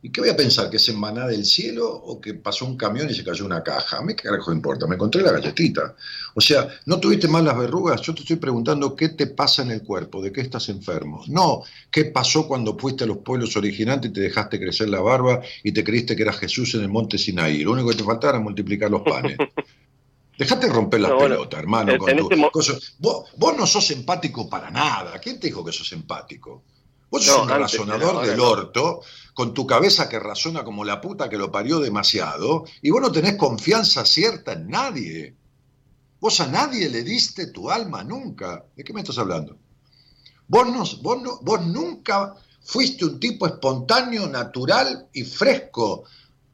¿Y 0.02 0.12
qué 0.14 0.22
voy 0.22 0.30
a 0.30 0.38
pensar? 0.38 0.70
¿Que 0.70 0.78
es 0.78 0.88
en 0.88 0.98
maná 0.98 1.28
del 1.28 1.46
cielo 1.46 1.90
o 1.94 2.22
que 2.22 2.34
pasó 2.34 2.66
un 2.66 2.78
camión 2.78 3.10
y 3.10 3.14
se 3.14 3.24
cayó 3.24 3.44
una 3.46 3.62
caja? 3.62 3.98
A 3.98 4.02
mí 4.02 4.16
qué 4.16 4.24
carajo 4.30 4.54
importa, 4.54 4.88
me 4.88 4.96
encontré 4.96 5.22
la 5.22 5.34
galletita. 5.34 5.94
O 6.36 6.40
sea, 6.40 6.70
¿no 6.86 7.02
tuviste 7.02 7.28
mal 7.28 7.44
las 7.44 7.58
verrugas? 7.58 8.02
Yo 8.02 8.14
te 8.16 8.22
estoy 8.22 8.38
preguntando 8.38 8.96
qué 8.96 9.10
te 9.10 9.28
pasa 9.28 9.62
en 9.62 9.72
el 9.72 9.84
cuerpo, 9.84 10.22
de 10.22 10.32
qué 10.32 10.40
estás 10.40 10.70
enfermo. 10.70 11.24
No, 11.28 11.64
¿qué 11.92 12.06
pasó 12.06 12.48
cuando 12.48 12.78
fuiste 12.78 13.04
a 13.04 13.08
los 13.08 13.18
pueblos 13.18 13.58
originantes 13.58 14.12
y 14.12 14.14
te 14.14 14.22
dejaste 14.22 14.58
crecer 14.58 14.88
la 14.88 15.02
barba 15.02 15.42
y 15.64 15.74
te 15.74 15.84
creíste 15.84 16.16
que 16.16 16.22
eras 16.24 16.38
Jesús 16.40 16.74
en 16.76 16.82
el 16.82 16.90
monte 16.90 17.18
Sinaí? 17.18 17.64
Lo 17.64 17.74
único 17.74 17.90
que 17.90 17.98
te 17.98 18.04
faltaba 18.06 18.36
era 18.36 18.40
multiplicar 18.44 18.90
los 18.90 19.02
panes. 19.02 19.38
Dejate 20.38 20.68
de 20.68 20.74
romper 20.74 21.02
las 21.02 21.12
No, 21.12 21.18
bueno, 21.18 21.36
pelotas, 21.36 21.60
hermano. 21.60 21.98
con 21.98 22.16
tu 22.16 22.24
este 22.24 22.36
mo- 22.38 22.50
cosa. 22.52 22.74
Vos, 23.00 23.26
vos 23.36 23.58
no 23.58 23.68
sos 23.68 23.92
empático 23.92 24.50
para 24.50 24.72
nada. 24.72 25.20
¿Quién 25.20 25.38
te 25.40 25.48
dijo 25.48 25.66
que 25.66 25.74
sos 25.74 25.92
empático? 25.92 26.64
Vos 27.12 27.26
No, 27.28 27.34
sos 27.34 27.42
un 27.44 27.50
razonador 27.50 28.26
del 28.26 28.40
orto, 28.40 29.02
con 29.40 29.54
tu 29.54 29.66
cabeza 29.66 30.10
que 30.10 30.20
razona 30.20 30.66
como 30.66 30.84
la 30.84 31.00
puta 31.00 31.30
que 31.30 31.38
lo 31.38 31.50
parió 31.50 31.80
demasiado, 31.80 32.66
y 32.82 32.90
vos 32.90 33.00
no 33.02 33.10
tenés 33.10 33.38
confianza 33.38 34.06
cierta 34.06 34.52
en 34.52 34.68
nadie. 34.68 35.34
Vos 36.20 36.42
a 36.42 36.48
nadie 36.48 36.90
le 36.90 37.04
diste 37.04 37.48
tu 37.48 37.72
alma 37.72 38.04
nunca. 38.04 38.66
¿De 38.76 38.84
qué 38.84 38.92
me 38.92 39.00
estás 39.00 39.18
hablando? 39.18 39.56
Vos, 40.50 40.68
no, 40.68 40.84
vos, 41.02 41.22
no- 41.22 41.40
vos 41.42 41.66
nunca 41.66 42.36
fuiste 42.66 43.06
un 43.06 43.18
tipo 43.18 43.48
espontáneo, 43.48 44.28
natural 44.28 45.08
y 45.14 45.24
fresco. 45.24 46.04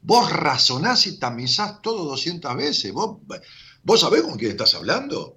Vos 0.02 0.30
razonás 0.32 1.08
y 1.08 1.18
tamizás 1.18 1.82
todo 1.82 2.04
200 2.04 2.54
veces. 2.56 2.92
¿Vos, 2.92 3.18
vos 3.82 4.00
sabés 4.00 4.22
con 4.22 4.38
quién 4.38 4.52
estás 4.52 4.76
hablando? 4.76 5.36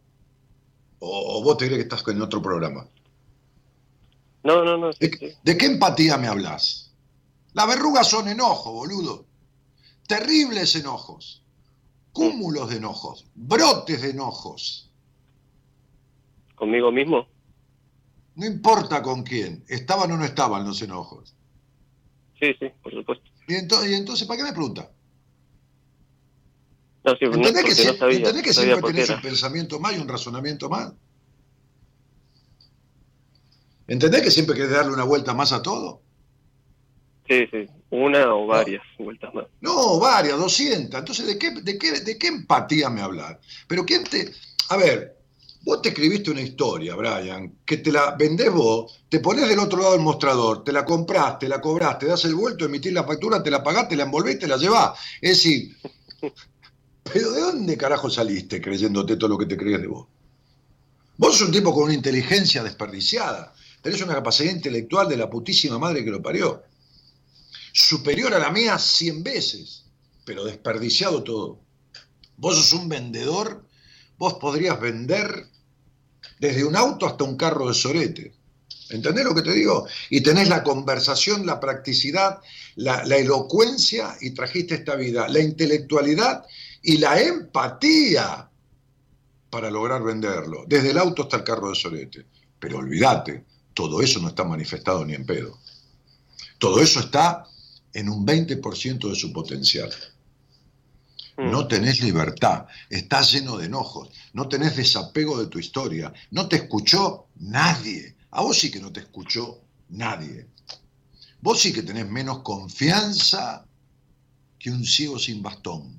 ¿O, 1.00 1.40
o 1.40 1.44
vos 1.44 1.58
te 1.58 1.66
crees 1.66 1.80
que 1.80 1.96
estás 1.96 2.08
en 2.14 2.22
otro 2.22 2.44
programa? 2.44 2.88
No, 4.44 4.64
no, 4.64 4.78
no. 4.78 4.94
sí, 4.94 5.00
¿De, 5.20 5.36
de 5.44 5.58
qué 5.58 5.66
empatía 5.66 6.16
me 6.20 6.28
hablas? 6.28 6.89
Las 7.54 7.68
verrugas 7.68 8.08
son 8.08 8.28
enojos, 8.28 8.74
boludo. 8.74 9.26
Terribles 10.08 10.76
enojos. 10.76 11.44
Cúmulos 12.12 12.70
de 12.70 12.78
enojos. 12.78 13.26
Brotes 13.36 14.02
de 14.02 14.12
enojos. 14.12 14.92
¿Conmigo 16.56 16.92
mismo? 16.92 17.28
No 18.36 18.46
importa 18.46 19.02
con 19.02 19.24
quién. 19.24 19.64
Estaban 19.68 20.12
o 20.12 20.18
no 20.18 20.26
estaban 20.26 20.66
los 20.66 20.82
enojos. 20.82 21.36
Sí, 22.40 22.54
sí, 22.60 22.68
por 22.82 22.94
supuesto. 22.94 23.26
Y 23.48 23.56
entonces, 23.56 23.92
y 23.92 23.96
entonces 23.96 24.28
¿para 24.28 24.38
qué 24.38 24.44
me 24.44 24.54
pregunta? 24.54 24.90
No, 27.04 27.16
sí, 27.16 27.26
no, 27.26 27.34
¿Entendés 27.34 27.64
que, 27.64 27.70
porque 27.72 27.86
no 27.86 27.98
sabía, 27.98 28.18
entendés 28.18 28.44
que 28.44 28.50
no 28.50 28.54
siempre 28.54 28.94
tenés 28.94 29.10
un 29.10 29.22
pensamiento 29.22 29.80
más 29.80 29.96
y 29.96 30.00
un 30.00 30.08
razonamiento 30.08 30.70
más? 30.70 30.94
¿Entendés 33.88 34.22
que 34.22 34.32
siempre 34.32 34.56
querés 34.56 34.72
darle 34.72 34.94
una 34.94 35.04
vuelta 35.04 35.34
más 35.34 35.52
a 35.52 35.62
todo? 35.62 36.02
Sí, 37.30 37.46
sí, 37.52 37.70
una 37.92 38.34
o 38.34 38.48
varias 38.48 38.82
vueltas 38.98 39.32
más. 39.36 39.46
No, 39.62 40.00
varias, 40.00 40.40
200. 40.40 41.00
Entonces, 41.00 41.28
¿de 41.28 41.38
qué, 41.38 41.52
de 41.52 41.78
qué, 41.78 41.92
de 42.02 42.18
qué 42.18 42.28
empatía 42.28 42.90
me 42.90 43.02
hablas? 43.02 43.38
Pero 43.68 43.86
¿quién 43.86 44.04
te...? 44.04 44.34
A 44.70 44.78
ver, 44.78 45.16
vos 45.62 45.80
te 45.80 45.90
escribiste 45.90 46.32
una 46.32 46.42
historia, 46.42 46.96
Brian, 46.96 47.60
que 47.64 47.78
te 47.78 47.92
la 47.92 48.16
vendés 48.18 48.52
vos, 48.52 49.04
te 49.08 49.20
pones 49.20 49.48
del 49.48 49.60
otro 49.60 49.78
lado 49.78 49.92
del 49.92 50.02
mostrador, 50.02 50.64
te 50.64 50.72
la 50.72 50.84
comprás, 50.84 51.38
te 51.38 51.48
la 51.48 51.62
cobrás, 51.62 52.00
te 52.00 52.08
das 52.08 52.26
el 52.26 52.34
vuelto, 52.34 52.66
emitís 52.66 52.94
la 52.94 53.04
factura, 53.04 53.44
te 53.44 53.52
la 53.52 53.64
pagás, 53.64 53.88
te 53.88 53.96
la 53.96 54.06
envolvés 54.06 54.36
y 54.36 54.40
te 54.40 54.48
la 54.48 54.58
llevás. 54.58 54.98
Es 55.22 55.38
decir, 55.38 55.78
¿pero 57.14 57.32
de 57.32 57.42
dónde 57.42 57.78
carajo 57.78 58.10
saliste 58.10 58.60
creyéndote 58.60 59.18
todo 59.18 59.30
lo 59.30 59.38
que 59.38 59.46
te 59.46 59.56
crees 59.56 59.82
de 59.82 59.88
vos? 59.88 60.08
Vos 61.18 61.38
sos 61.38 61.48
un 61.48 61.54
tipo 61.54 61.76
con 61.76 61.84
una 61.84 61.94
inteligencia 61.94 62.64
desperdiciada, 62.64 63.54
tenés 63.84 64.02
una 64.02 64.16
capacidad 64.16 64.52
intelectual 64.52 65.08
de 65.08 65.18
la 65.18 65.30
putísima 65.30 65.78
madre 65.78 66.04
que 66.04 66.10
lo 66.10 66.24
parió 66.24 66.64
superior 67.74 68.34
a 68.34 68.40
la 68.40 68.52
mía 68.52 68.78
100 68.78 69.24
veces, 69.24 69.86
pero 70.26 70.44
desperdiciado 70.46 71.24
todo. 71.24 71.60
Vos 72.38 72.56
sos 72.56 72.74
un 72.74 72.90
vendedor, 72.90 73.66
vos 74.18 74.36
podrías 74.36 74.80
vender 74.80 75.48
desde 76.40 76.64
un 76.64 76.76
auto 76.76 77.06
hasta 77.06 77.24
un 77.24 77.36
carro 77.36 77.68
de 77.68 77.74
sorete. 77.74 78.34
¿Entendés 78.90 79.24
lo 79.24 79.36
que 79.36 79.44
te 79.44 79.54
digo? 79.54 79.88
Y 80.10 80.22
tenés 80.22 80.50
la 80.50 80.64
conversación, 80.64 81.46
la 81.46 81.60
practicidad, 81.60 82.40
la, 82.76 83.02
elocuencia 83.16 84.16
y 84.20 84.32
trajiste 84.32 84.76
esta 84.76 84.96
vida, 84.96 85.28
la 85.28 85.40
intelectualidad 85.40 86.46
y 86.82 86.98
la 86.98 87.20
empatía 87.22 88.50
para 89.50 89.70
lograr 89.70 90.04
venderlo, 90.04 90.66
desde 90.68 90.92
el 90.92 90.98
auto 90.98 91.24
hasta 91.24 91.38
el 91.38 91.44
carro 91.44 91.70
de 91.70 91.76
sorete. 91.76 92.26
Pero 92.60 92.80
olvídate, 92.80 93.46
todo 93.74 94.02
eso 94.02 94.20
no 94.20 94.30
está 94.30 94.44
manifestado 94.44 95.06
ni 95.06 95.14
en 95.14 95.26
pedo. 95.26 95.60
Todo 96.58 96.82
eso 96.82 97.00
está 97.00 97.46
en 97.94 98.10
un 98.10 98.26
20% 98.26 99.10
de 99.10 99.16
su 99.16 99.34
potencial. 99.34 99.90
Mm. 101.38 101.52
No 101.52 101.68
tenés 101.68 102.02
libertad, 102.02 102.66
estás 102.90 103.32
lleno 103.32 103.58
de 103.58 103.66
enojos, 103.66 104.10
no 104.34 104.48
tenés 104.48 104.76
desapego 104.76 105.40
de 105.40 105.48
tu 105.48 105.60
historia, 105.60 106.14
no 106.32 106.48
te 106.48 106.58
escuchó 106.58 107.28
nadie. 107.38 108.16
A 108.32 108.42
vos 108.42 108.58
sí 108.58 108.70
que 108.70 108.80
no 108.80 108.92
te 108.92 109.00
escuchó 109.00 109.62
nadie. 109.90 110.48
Vos 111.42 111.60
sí 111.62 111.72
que 111.72 111.84
tenés 111.84 112.08
menos 112.10 112.40
confianza 112.40 113.66
que 114.58 114.70
un 114.70 114.86
ciego 114.86 115.18
sin 115.18 115.42
bastón. 115.42 115.98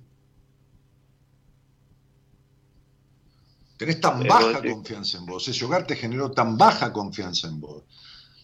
Tenés 3.78 3.98
tan 3.98 4.22
baja 4.24 4.60
confianza 4.60 5.16
en 5.16 5.24
vos, 5.24 5.48
ese 5.48 5.64
hogar 5.64 5.86
te 5.86 5.96
generó 5.96 6.30
tan 6.30 6.58
baja 6.58 6.92
confianza 6.92 7.48
en 7.48 7.58
vos. 7.60 7.84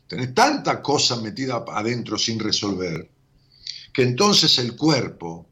Tenés 0.07 0.35
tanta 0.35 0.81
cosa 0.81 1.17
metida 1.17 1.63
adentro 1.69 2.17
sin 2.17 2.39
resolver 2.39 3.16
que 3.97 4.03
entonces 4.03 4.59
el 4.59 4.77
cuerpo 4.77 5.49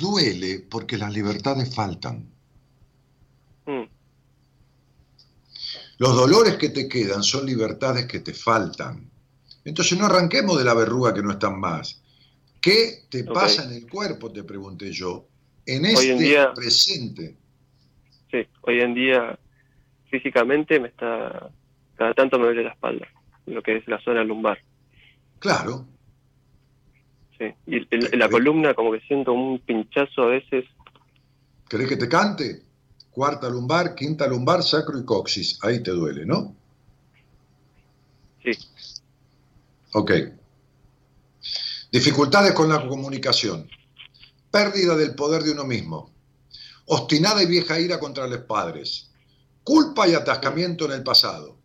duele 0.00 0.60
porque 0.70 0.96
las 0.96 1.12
libertades 1.12 1.74
faltan. 1.74 2.26
Mm, 3.66 3.84
Los 5.98 6.16
dolores 6.16 6.54
que 6.56 6.70
te 6.70 6.88
quedan 6.88 7.22
son 7.22 7.44
libertades 7.44 8.06
que 8.06 8.20
te 8.20 8.32
faltan. 8.32 9.10
Entonces 9.64 9.98
no 9.98 10.06
arranquemos 10.06 10.56
de 10.56 10.64
la 10.64 10.72
verruga 10.72 11.12
que 11.12 11.22
no 11.22 11.32
están 11.32 11.60
más. 11.60 12.02
¿Qué 12.62 13.04
te 13.10 13.24
pasa 13.24 13.64
en 13.64 13.72
el 13.74 13.86
cuerpo? 13.86 14.32
Te 14.32 14.42
pregunté 14.42 14.90
yo. 14.90 15.26
En 15.66 15.84
Hoy 15.84 15.92
este 15.92 16.12
en 16.12 16.18
día- 16.18 16.54
presente. 16.54 17.36
sí, 18.30 18.38
hoy 18.62 18.80
en 18.80 18.94
día 18.94 19.38
físicamente 20.10 20.80
me 20.80 20.88
está, 20.88 21.50
cada 21.96 22.14
tanto 22.14 22.38
me 22.38 22.46
duele 22.46 22.64
la 22.64 22.70
espalda, 22.72 23.06
lo 23.46 23.62
que 23.62 23.76
es 23.76 23.86
la 23.86 24.00
zona 24.02 24.24
lumbar. 24.24 24.58
Claro. 25.38 25.86
Sí. 27.40 27.46
Y 27.66 27.76
el- 27.90 28.18
la 28.18 28.28
columna 28.28 28.74
como 28.74 28.92
que 28.92 29.00
siento 29.00 29.32
un 29.32 29.58
pinchazo 29.60 30.22
a 30.22 30.26
veces. 30.26 30.66
¿Querés 31.68 31.88
que 31.88 31.96
te 31.96 32.06
cante? 32.08 32.62
Cuarta 33.10 33.48
lumbar, 33.48 33.94
quinta 33.94 34.26
lumbar, 34.28 34.62
sacro 34.62 34.98
y 34.98 35.04
coxis. 35.06 35.58
Ahí 35.62 35.82
te 35.82 35.90
duele, 35.90 36.26
¿no? 36.26 36.54
Sí, 38.44 38.52
Ok. 39.92 40.12
Dificultades 41.90 42.52
con 42.52 42.68
la 42.68 42.86
comunicación. 42.86 43.68
Pérdida 44.50 44.96
del 44.96 45.14
poder 45.14 45.42
de 45.42 45.52
uno 45.52 45.64
mismo. 45.64 46.10
Obstinada 46.86 47.42
y 47.42 47.46
vieja 47.46 47.80
ira 47.80 47.98
contra 47.98 48.26
los 48.28 48.40
padres. 48.40 49.10
Culpa 49.64 50.06
y 50.08 50.14
atascamiento 50.14 50.84
en 50.86 50.92
el 50.92 51.02
pasado. 51.02 51.56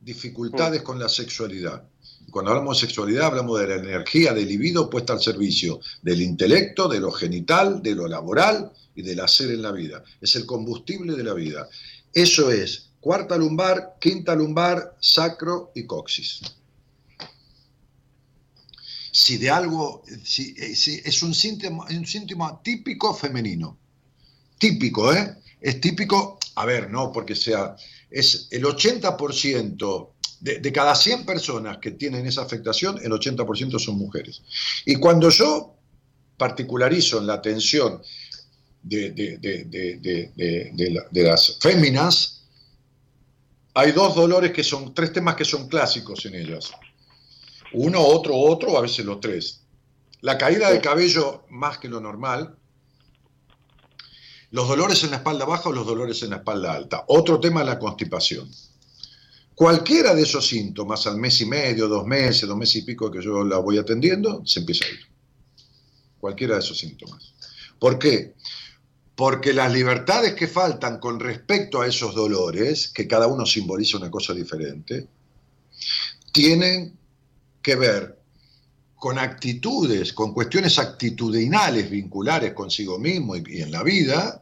Dificultades 0.00 0.82
con 0.82 0.98
la 0.98 1.08
sexualidad. 1.08 1.87
Cuando 2.30 2.50
hablamos 2.50 2.80
de 2.80 2.86
sexualidad 2.86 3.26
hablamos 3.26 3.60
de 3.60 3.68
la 3.68 3.76
energía 3.76 4.32
del 4.32 4.48
libido 4.48 4.90
puesta 4.90 5.14
al 5.14 5.20
servicio 5.20 5.80
del 6.02 6.22
intelecto, 6.22 6.88
de 6.88 7.00
lo 7.00 7.10
genital, 7.10 7.82
de 7.82 7.94
lo 7.94 8.06
laboral 8.06 8.70
y 8.94 9.02
del 9.02 9.20
hacer 9.20 9.50
en 9.50 9.62
la 9.62 9.72
vida. 9.72 10.02
Es 10.20 10.36
el 10.36 10.44
combustible 10.44 11.14
de 11.14 11.24
la 11.24 11.34
vida. 11.34 11.68
Eso 12.12 12.50
es 12.50 12.90
cuarta 13.00 13.36
lumbar, 13.36 13.96
quinta 14.00 14.34
lumbar, 14.34 14.96
sacro 15.00 15.72
y 15.74 15.86
coxis 15.86 16.40
si 19.18 19.36
de 19.36 19.50
algo, 19.50 20.04
si, 20.22 20.54
eh, 20.56 20.72
es 21.04 21.22
un 21.24 21.34
síntoma, 21.34 21.86
un 21.90 22.06
síntoma 22.06 22.62
típico 22.62 23.12
femenino. 23.12 23.76
Típico, 24.58 25.12
¿eh? 25.12 25.36
Es 25.60 25.80
típico, 25.80 26.38
a 26.54 26.64
ver, 26.64 26.88
no 26.88 27.10
porque 27.12 27.34
sea, 27.34 27.74
es 28.10 28.46
el 28.52 28.64
80% 28.64 30.10
de, 30.40 30.58
de 30.60 30.72
cada 30.72 30.94
100 30.94 31.26
personas 31.26 31.78
que 31.78 31.92
tienen 31.92 32.26
esa 32.26 32.42
afectación, 32.42 32.98
el 33.02 33.10
80% 33.12 33.78
son 33.78 33.96
mujeres. 33.98 34.42
Y 34.86 34.96
cuando 34.96 35.30
yo 35.30 35.74
particularizo 36.36 37.18
en 37.18 37.26
la 37.26 37.34
atención 37.34 38.00
de, 38.82 39.38
la- 40.92 41.06
de 41.10 41.22
las 41.24 41.58
féminas, 41.60 42.42
hay 43.74 43.92
dos 43.92 44.14
dolores 44.14 44.52
que 44.52 44.62
son, 44.64 44.94
tres 44.94 45.12
temas 45.12 45.34
que 45.36 45.44
son 45.44 45.68
clásicos 45.68 46.24
en 46.26 46.34
ellas 46.34 46.70
uno, 47.74 48.00
otro, 48.00 48.34
otro, 48.34 48.78
a 48.78 48.80
veces 48.80 49.04
los 49.04 49.20
tres. 49.20 49.60
La 50.22 50.38
caída 50.38 50.70
del 50.70 50.80
cabello 50.80 51.44
más 51.50 51.76
que 51.76 51.86
lo 51.88 52.00
normal, 52.00 52.56
los 54.50 54.66
dolores 54.66 55.04
en 55.04 55.10
la 55.10 55.16
espalda 55.18 55.44
baja 55.44 55.68
o 55.68 55.72
los 55.72 55.86
dolores 55.86 56.22
en 56.22 56.30
la 56.30 56.36
espalda 56.36 56.72
alta. 56.72 57.04
Otro 57.08 57.38
tema 57.38 57.60
es 57.60 57.66
la 57.66 57.78
constipación. 57.78 58.50
Cualquiera 59.58 60.14
de 60.14 60.22
esos 60.22 60.46
síntomas, 60.46 61.04
al 61.08 61.16
mes 61.16 61.40
y 61.40 61.46
medio, 61.46 61.88
dos 61.88 62.06
meses, 62.06 62.48
dos 62.48 62.56
meses 62.56 62.76
y 62.76 62.82
pico 62.82 63.10
que 63.10 63.20
yo 63.20 63.42
la 63.42 63.58
voy 63.58 63.76
atendiendo, 63.76 64.40
se 64.46 64.60
empieza 64.60 64.84
a 64.84 64.88
ir. 64.88 65.00
Cualquiera 66.20 66.54
de 66.54 66.60
esos 66.60 66.78
síntomas. 66.78 67.34
¿Por 67.76 67.98
qué? 67.98 68.34
Porque 69.16 69.52
las 69.52 69.72
libertades 69.72 70.34
que 70.34 70.46
faltan 70.46 71.00
con 71.00 71.18
respecto 71.18 71.80
a 71.80 71.88
esos 71.88 72.14
dolores, 72.14 72.86
que 72.86 73.08
cada 73.08 73.26
uno 73.26 73.44
simboliza 73.44 73.96
una 73.96 74.12
cosa 74.12 74.32
diferente, 74.32 75.08
tienen 76.30 76.96
que 77.60 77.74
ver 77.74 78.16
con 78.94 79.18
actitudes, 79.18 80.12
con 80.12 80.34
cuestiones 80.34 80.78
actitudinales 80.78 81.90
vinculares 81.90 82.52
consigo 82.52 82.96
mismo 83.00 83.34
y, 83.34 83.60
en 83.60 83.72
la 83.72 83.82
vida, 83.82 84.40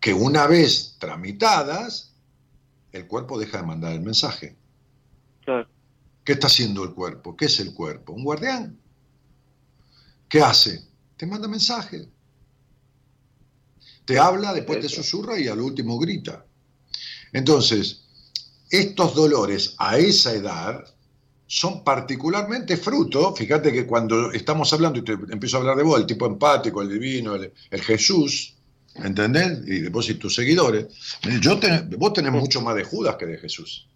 que 0.00 0.14
una 0.14 0.46
vez 0.46 0.96
tramitadas, 0.98 2.14
el 2.96 3.06
cuerpo 3.06 3.38
deja 3.38 3.58
de 3.58 3.66
mandar 3.66 3.92
el 3.92 4.00
mensaje. 4.00 4.56
claro. 5.44 5.68
¿Qué 6.24 6.32
está 6.32 6.48
haciendo 6.48 6.82
el 6.82 6.92
cuerpo? 6.92 7.36
¿Qué 7.36 7.44
es 7.44 7.60
el 7.60 7.72
cuerpo? 7.72 8.12
¿Un 8.12 8.24
guardián? 8.24 8.76
¿Qué 10.28 10.40
hace? 10.40 10.84
Te 11.16 11.24
manda 11.24 11.46
mensaje. 11.46 12.08
Te 14.04 14.18
habla, 14.18 14.52
después 14.52 14.80
te 14.80 14.88
susurra 14.88 15.38
y 15.38 15.46
al 15.46 15.60
último 15.60 15.96
grita. 15.98 16.44
Entonces, 17.32 18.06
estos 18.70 19.14
dolores 19.14 19.76
a 19.78 19.98
esa 19.98 20.32
edad 20.32 20.84
son 21.46 21.84
particularmente 21.84 22.76
fruto, 22.76 23.32
fíjate 23.36 23.72
que 23.72 23.86
cuando 23.86 24.32
estamos 24.32 24.72
hablando 24.72 24.98
y 24.98 25.04
te 25.04 25.12
empiezo 25.12 25.56
a 25.56 25.60
hablar 25.60 25.76
de 25.76 25.84
vos, 25.84 26.00
el 26.00 26.06
tipo 26.06 26.26
empático, 26.26 26.82
el 26.82 26.88
divino, 26.88 27.36
el, 27.36 27.52
el 27.70 27.82
Jesús, 27.82 28.55
¿entendés? 29.04 29.60
Y 29.66 29.88
vos 29.88 30.08
y 30.08 30.14
tus 30.14 30.34
seguidores, 30.34 30.86
yo 31.40 31.58
ten- 31.58 31.90
vos 31.98 32.12
tenés 32.12 32.32
mucho 32.32 32.60
más 32.60 32.74
de 32.76 32.84
Judas 32.84 33.16
que 33.16 33.26
de 33.26 33.38
Jesús. 33.38 33.88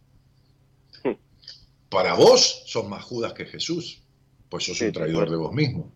Para 1.89 2.15
vos 2.15 2.63
sos 2.67 2.89
más 2.89 3.03
Judas 3.05 3.33
que 3.33 3.47
Jesús, 3.47 4.03
pues 4.49 4.65
sos 4.65 4.81
un 4.81 4.93
traidor 4.93 5.29
de 5.31 5.37
vos 5.37 5.53
mismo. 5.53 5.93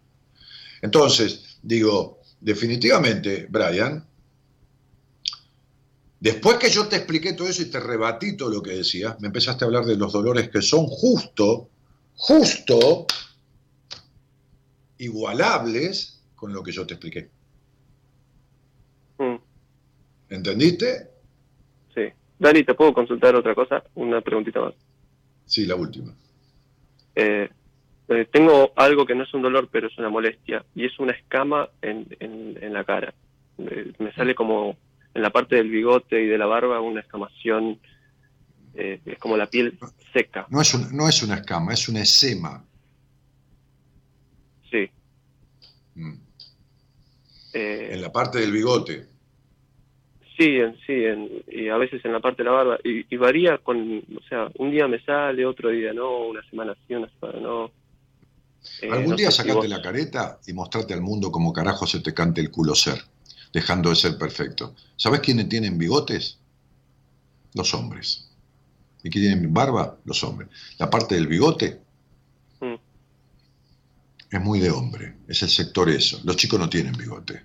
Entonces, 0.83 1.59
digo, 1.63 2.21
definitivamente, 2.41 3.47
Brian, 3.49 4.05
después 6.21 6.59
que 6.59 6.71
yo 6.71 6.87
te 6.89 6.97
expliqué 6.97 7.33
todo 7.35 7.49
eso 7.49 7.63
y 7.63 7.67
te 7.67 7.81
rebatí 7.81 8.37
todo 8.37 8.51
lo 8.51 8.63
que 8.63 8.73
decías, 8.73 9.19
me 9.21 9.29
empezaste 9.29 9.65
a 9.65 9.67
hablar 9.67 9.85
de 9.85 9.97
los 9.97 10.13
dolores 10.13 10.49
que 10.51 10.63
son 10.63 10.87
justo, 10.87 11.69
justo, 12.17 13.07
igualables 14.99 16.21
con 16.35 16.53
lo 16.53 16.63
que 16.63 16.73
yo 16.73 16.87
te 16.87 16.95
expliqué. 16.95 17.31
Mm, 19.19 19.37
¿Entendiste? 20.31 21.11
sí. 21.95 22.03
Dani, 22.39 22.65
¿te 22.65 22.75
puedo 22.75 22.93
consultar 22.93 23.35
otra 23.37 23.55
cosa? 23.55 23.83
Una 23.95 24.21
preguntita 24.21 24.61
más. 24.61 24.75
Sí, 25.47 25.67
la 25.67 25.77
última. 25.77 26.13
Eh, 27.15 27.49
eh, 28.09 28.27
tengo 28.33 28.73
algo 28.77 29.07
que 29.07 29.15
no 29.15 29.23
es 29.23 29.33
un 29.35 29.43
dolor, 29.43 29.69
pero 29.71 29.87
es 29.87 29.97
una 29.99 30.09
molestia, 30.11 30.65
y 30.75 30.85
es 30.85 30.99
una 30.99 31.13
escama 31.13 31.69
en, 31.81 32.07
en, 32.19 32.59
en 32.61 32.73
la 32.73 32.85
cara. 32.85 33.15
Eh, 33.59 33.93
me 33.99 34.13
sale 34.15 34.35
como 34.35 34.77
en 35.15 35.23
la 35.23 35.31
parte 35.31 35.55
del 35.57 35.71
bigote 35.71 36.21
y 36.23 36.27
de 36.27 36.37
la 36.39 36.47
barba 36.47 36.81
una 36.81 37.01
escamación, 37.01 37.79
eh, 38.75 39.01
es 39.07 39.19
como 39.19 39.37
la 39.37 39.47
piel 39.47 39.79
seca. 40.13 40.47
No 40.51 40.61
es, 40.61 40.75
un- 40.75 40.95
no 40.97 41.09
es 41.09 41.23
una 41.23 41.37
escama, 41.37 41.73
es 41.73 41.89
un 41.89 41.97
esema. 41.99 42.65
Sí. 44.71 44.91
Mm. 45.95 46.15
Eh, 47.55 47.91
En 47.93 48.03
la 48.03 48.13
parte 48.13 48.39
del 48.41 48.53
bigote. 48.53 49.07
Sí, 50.37 50.57
en, 50.57 50.75
sí, 50.87 50.93
en, 51.05 51.31
y 51.47 51.69
a 51.69 51.77
veces 51.77 52.05
en 52.05 52.13
la 52.13 52.21
parte 52.21 52.43
de 52.43 52.51
la 52.51 52.57
barba. 52.57 52.79
Y, 52.83 53.07
y 53.15 53.17
varía 53.17 53.59
con, 53.59 53.99
o 54.17 54.23
sea, 54.29 54.51
un 54.59 54.73
día 54.73 54.89
me 54.89 55.01
sale, 55.05 55.47
otro 55.47 55.69
día 55.71 55.93
no, 55.93 56.27
una 56.27 56.43
semana 56.51 56.75
sí, 56.87 56.95
una 56.95 57.09
semana 57.21 57.41
no. 57.41 57.71
Eh, 58.83 58.89
Algún 58.91 59.11
no 59.11 59.17
día 59.17 59.31
sé 59.31 59.37
si 59.37 59.49
sacate 59.49 59.55
vos- 59.55 59.69
la 59.69 59.83
careta 59.83 60.41
y 60.47 60.53
mostrate 60.53 60.93
al 60.93 61.03
mundo 61.03 61.31
como 61.31 61.53
carajo 61.53 61.87
se 61.87 62.01
te 62.01 62.13
cante 62.13 62.41
el 62.41 62.51
culo 62.51 62.75
ser, 62.75 62.99
dejando 63.53 63.91
de 63.91 63.97
ser 63.97 64.19
perfecto. 64.19 64.75
¿Sabes 64.97 65.21
quiénes 65.21 65.49
tienen 65.49 65.79
bigotes? 65.79 66.41
Los 67.55 67.73
hombres. 67.75 68.29
¿Y 69.05 69.11
quién 69.11 69.25
tienen 69.27 69.55
barba? 69.55 69.99
Los 70.05 70.25
hombres. 70.25 70.49
La 70.79 70.91
parte 70.91 71.15
del 71.15 71.29
bigote. 71.29 71.84
Es 74.35 74.41
muy 74.41 74.59
de 74.59 74.71
hombre, 74.71 75.17
es 75.29 75.43
el 75.43 75.49
sector 75.49 75.89
eso. 75.89 76.21
Los 76.25 76.37
chicos 76.37 76.59
no 76.59 76.69
tienen 76.69 76.93
bigote. 76.97 77.45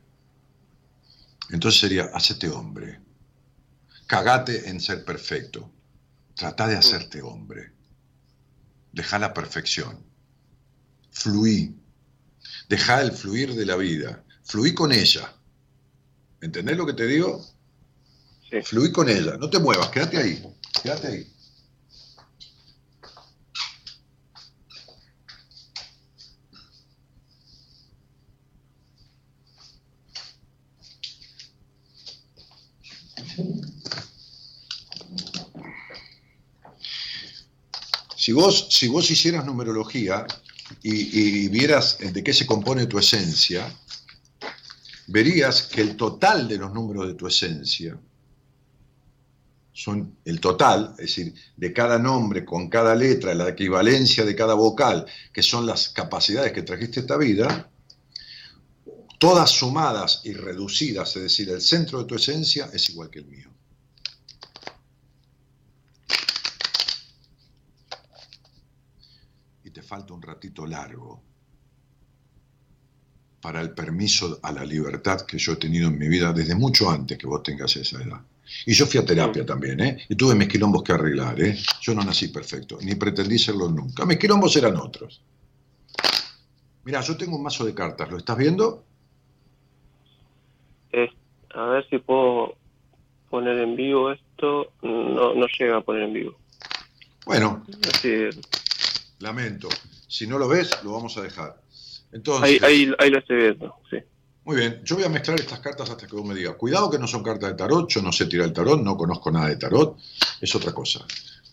Entonces 1.51 1.81
sería, 1.81 2.05
hacete 2.05 2.49
hombre. 2.49 2.99
Cagate 4.07 4.69
en 4.69 4.79
ser 4.79 5.05
perfecto. 5.05 5.71
Trata 6.35 6.67
de 6.67 6.77
hacerte 6.77 7.21
hombre. 7.21 7.73
Deja 8.91 9.19
la 9.19 9.35
perfección. 9.35 10.03
Fluí. 11.11 11.75
Deja 12.67 13.01
el 13.01 13.11
fluir 13.11 13.53
de 13.53 13.65
la 13.67 13.75
vida. 13.75 14.23
Fluí 14.43 14.73
con 14.73 14.91
ella. 14.91 15.31
¿Entendés 16.41 16.75
lo 16.75 16.87
que 16.87 16.93
te 16.93 17.05
digo? 17.05 17.45
Sí. 18.49 18.61
Fluí 18.63 18.91
con 18.91 19.09
ella. 19.09 19.37
No 19.37 19.49
te 19.49 19.59
muevas, 19.59 19.89
quédate 19.89 20.17
ahí. 20.17 20.43
Quédate 20.81 21.07
ahí. 21.07 21.33
Si 38.19 38.33
vos, 38.33 38.67
si 38.69 38.89
vos 38.89 39.09
hicieras 39.09 39.45
numerología, 39.45 40.25
y, 40.83 41.45
y 41.45 41.47
vieras 41.47 41.97
de 41.99 42.21
qué 42.21 42.33
se 42.33 42.45
compone 42.45 42.85
tu 42.85 42.99
esencia, 42.99 43.73
verías 45.07 45.63
que 45.63 45.81
el 45.81 45.95
total 45.95 46.47
de 46.47 46.57
los 46.57 46.73
números 46.73 47.07
de 47.07 47.13
tu 47.13 47.27
esencia 47.27 47.97
son 49.71 50.17
el 50.25 50.41
total, 50.41 50.95
es 50.99 51.05
decir, 51.15 51.33
de 51.55 51.71
cada 51.71 51.97
nombre 51.97 52.43
con 52.43 52.69
cada 52.69 52.93
letra, 52.93 53.33
la 53.33 53.47
equivalencia 53.47 54.25
de 54.25 54.35
cada 54.35 54.53
vocal, 54.53 55.05
que 55.31 55.41
son 55.41 55.65
las 55.65 55.87
capacidades 55.87 56.51
que 56.51 56.63
trajiste 56.63 56.99
esta 56.99 57.15
vida, 57.15 57.71
todas 59.17 59.49
sumadas 59.49 60.21
y 60.25 60.33
reducidas, 60.33 61.15
es 61.15 61.23
decir, 61.23 61.49
el 61.49 61.61
centro 61.61 61.99
de 61.99 62.05
tu 62.05 62.15
esencia 62.15 62.69
es 62.73 62.89
igual 62.89 63.09
que 63.09 63.19
el 63.19 63.27
mío. 63.27 63.49
Y 69.63 69.71
te 69.71 69.78
falta 69.89 70.13
un 70.13 70.21
ratito 70.21 70.67
largo 70.67 71.19
para 73.41 73.59
el 73.59 73.71
permiso 73.71 74.39
a 74.43 74.51
la 74.51 74.63
libertad 74.63 75.21
que 75.21 75.39
yo 75.39 75.53
he 75.53 75.55
tenido 75.55 75.87
en 75.87 75.97
mi 75.97 76.07
vida 76.07 76.31
desde 76.31 76.53
mucho 76.53 76.91
antes 76.91 77.17
que 77.17 77.25
vos 77.25 77.41
tengas 77.41 77.75
esa 77.75 77.99
edad. 78.03 78.21
Y 78.67 78.73
yo 78.73 78.85
fui 78.85 78.99
a 78.99 79.05
terapia 79.05 79.43
también, 79.45 79.79
¿eh? 79.79 79.97
Y 80.07 80.15
tuve 80.15 80.35
mis 80.35 80.47
quilombos 80.47 80.83
que 80.83 80.93
arreglar, 80.93 81.41
¿eh? 81.41 81.57
Yo 81.81 81.95
no 81.95 82.03
nací 82.03 82.27
perfecto, 82.27 82.77
ni 82.81 82.95
pretendí 82.95 83.39
serlo 83.39 83.67
nunca. 83.69 84.05
Mis 84.05 84.19
quilombos 84.19 84.55
eran 84.57 84.75
otros. 84.77 85.21
Mira, 86.83 87.01
yo 87.01 87.17
tengo 87.17 87.37
un 87.37 87.43
mazo 87.43 87.65
de 87.65 87.73
cartas, 87.73 88.11
¿lo 88.11 88.17
estás 88.17 88.37
viendo? 88.37 88.85
a 91.55 91.65
ver 91.65 91.89
si 91.89 91.97
puedo 91.97 92.55
poner 93.29 93.57
en 93.57 93.75
vivo 93.75 94.11
esto. 94.11 94.71
No, 94.83 95.33
no 95.33 95.45
llega 95.57 95.77
a 95.77 95.81
poner 95.81 96.03
en 96.03 96.13
vivo. 96.13 96.35
Bueno, 97.25 97.63
Así, 97.93 98.29
lamento. 99.19 99.69
Si 100.07 100.25
no 100.27 100.37
lo 100.37 100.47
ves, 100.47 100.71
lo 100.83 100.93
vamos 100.93 101.17
a 101.17 101.21
dejar. 101.21 101.61
Entonces, 102.11 102.43
ahí, 102.43 102.59
ahí, 102.63 102.91
ahí 102.97 103.09
lo 103.09 103.19
estoy 103.19 103.37
viendo, 103.37 103.75
sí. 103.89 103.97
muy 104.43 104.57
bien, 104.57 104.81
yo 104.83 104.95
voy 104.95 105.05
a 105.05 105.09
mezclar 105.09 105.39
estas 105.39 105.59
cartas 105.59 105.89
hasta 105.89 106.07
que 106.07 106.15
vos 106.15 106.25
me 106.25 106.33
digas. 106.33 106.55
Cuidado 106.55 106.89
que 106.89 106.97
no 106.97 107.07
son 107.07 107.21
cartas 107.23 107.51
de 107.51 107.55
tarot, 107.55 107.87
yo 107.89 108.01
no 108.01 108.11
sé 108.11 108.25
tirar 108.25 108.47
el 108.47 108.53
tarot, 108.53 108.81
no 108.81 108.97
conozco 108.97 109.29
nada 109.29 109.47
de 109.47 109.57
tarot, 109.57 109.97
es 110.41 110.55
otra 110.55 110.73
cosa. 110.73 111.05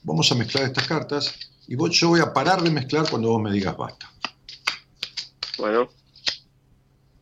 Vamos 0.03 0.31
a 0.33 0.35
mezclar 0.35 0.65
estas 0.65 0.87
cartas 0.87 1.35
y 1.69 1.75
vos, 1.75 1.91
yo 1.91 2.09
voy 2.09 2.21
a 2.21 2.33
parar 2.33 2.63
de 2.63 2.71
mezclar 2.71 3.09
cuando 3.11 3.29
vos 3.29 3.43
me 3.43 3.53
digas 3.53 3.77
basta. 3.77 4.11
Bueno, 5.59 5.89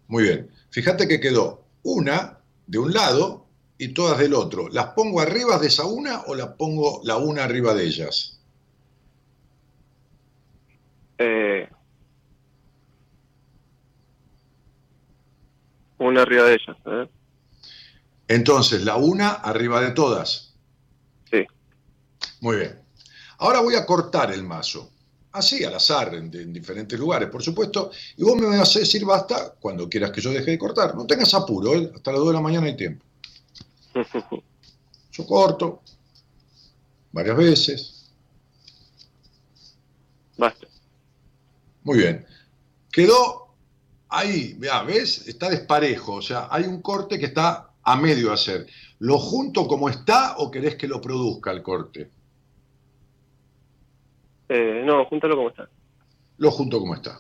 Muy 0.09 0.25
bien, 0.25 0.51
fíjate 0.71 1.09
que 1.09 1.21
quedó 1.21 1.65
una 1.83 2.39
de 2.67 2.79
un 2.79 2.93
lado 2.93 3.47
y 3.79 3.89
todas 3.89 4.19
del 4.19 4.35
otro. 4.35 4.69
¿Las 4.69 4.89
pongo 4.89 5.21
arriba 5.21 5.59
de 5.59 5.69
esa 5.69 5.85
una 5.85 6.23
o 6.27 6.35
las 6.35 6.49
pongo 6.49 7.01
la 7.05 7.17
una 7.17 7.45
arriba 7.45 7.75
de 7.75 7.85
ellas? 7.85 8.34
Eh, 11.25 11.69
una 15.99 16.23
arriba 16.23 16.45
de 16.45 16.55
ellas. 16.55 16.77
¿eh? 16.87 17.09
Entonces, 18.29 18.83
la 18.85 18.97
una 18.97 19.31
arriba 19.31 19.81
de 19.81 19.93
todas. 19.93 20.55
Sí, 21.31 21.47
Muy 22.41 22.57
bien. 22.57 22.81
Ahora 23.39 23.61
voy 23.61 23.75
a 23.75 23.85
cortar 23.87 24.33
el 24.33 24.43
mazo. 24.43 24.91
Así, 25.33 25.65
al 25.65 25.75
azar, 25.75 26.15
en, 26.15 26.35
en 26.35 26.53
diferentes 26.53 26.99
lugares, 26.99 27.29
por 27.29 27.43
supuesto. 27.43 27.91
Y 28.17 28.23
vos 28.23 28.37
me 28.37 28.47
vas 28.57 28.77
a 28.77 28.79
decir 28.79 29.05
basta 29.05 29.55
cuando 29.59 29.89
quieras 29.89 30.13
que 30.13 30.21
yo 30.21 30.31
deje 30.31 30.53
de 30.53 30.59
cortar. 30.59 30.95
No 30.95 31.07
tengas 31.07 31.35
apuro, 31.35 31.75
¿eh? 31.75 31.91
hasta 31.95 32.13
las 32.13 32.21
2 32.21 32.29
de 32.29 32.35
la 32.35 32.41
mañana 32.41 32.67
hay 32.67 32.77
tiempo. 32.77 33.05
Yo 35.13 35.25
corto 35.27 35.81
varias 37.13 37.37
veces. 37.37 38.11
basta. 40.37 40.67
Muy 41.85 41.99
bien. 41.99 42.27
Quedó 42.91 43.55
ahí, 44.09 44.55
vea, 44.59 44.83
¿ves? 44.83 45.29
Está 45.29 45.49
desparejo. 45.51 46.15
O 46.15 46.23
sea, 46.23 46.49
hay 46.51 46.65
un 46.65 46.83
corte 46.83 47.19
que 47.19 47.27
está 47.27 47.71
a 47.83 47.97
medio 47.97 48.33
hacer. 48.33 48.67
¿Lo 48.99 49.19
junto 49.19 49.67
como 49.69 49.89
está 49.89 50.37
o 50.39 50.51
querés 50.51 50.77
que 50.77 50.89
lo 50.89 51.01
produzca 51.01 51.51
el 51.51 51.63
corte? 51.63 52.11
Eh, 54.49 54.83
no, 54.85 55.05
júntalo 55.07 55.37
como 55.37 55.49
está. 55.49 55.69
lo 56.39 56.51
junto 56.51 56.79
como 56.79 56.95
está. 56.95 57.19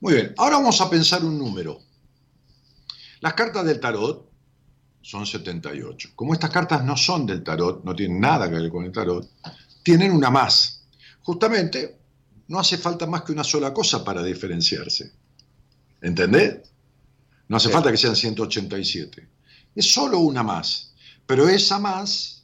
Muy 0.00 0.14
bien, 0.14 0.34
ahora 0.38 0.56
vamos 0.56 0.80
a 0.80 0.88
pensar 0.88 1.24
un 1.24 1.38
número. 1.38 1.78
Las 3.20 3.34
cartas 3.34 3.64
del 3.66 3.80
tarot 3.80 4.30
son 5.02 5.26
78. 5.26 6.10
Como 6.14 6.32
estas 6.32 6.50
cartas 6.50 6.84
no 6.84 6.96
son 6.96 7.26
del 7.26 7.42
tarot, 7.42 7.84
no 7.84 7.94
tienen 7.94 8.20
nada 8.20 8.48
que 8.48 8.56
ver 8.56 8.70
con 8.70 8.84
el 8.84 8.92
tarot, 8.92 9.28
tienen 9.82 10.12
una 10.12 10.30
más. 10.30 10.86
Justamente, 11.22 11.99
no 12.50 12.58
hace 12.58 12.76
falta 12.78 13.06
más 13.06 13.22
que 13.22 13.30
una 13.30 13.44
sola 13.44 13.72
cosa 13.72 14.02
para 14.04 14.24
diferenciarse. 14.24 15.12
¿Entendés? 16.02 16.56
No 17.46 17.56
hace 17.56 17.68
Sí. 17.68 17.72
falta 17.72 17.92
que 17.92 17.96
sean 17.96 18.16
187. 18.16 19.28
Es 19.76 19.92
solo 19.92 20.18
una 20.18 20.42
más. 20.42 20.92
Pero 21.26 21.48
esa 21.48 21.78
más, 21.78 22.42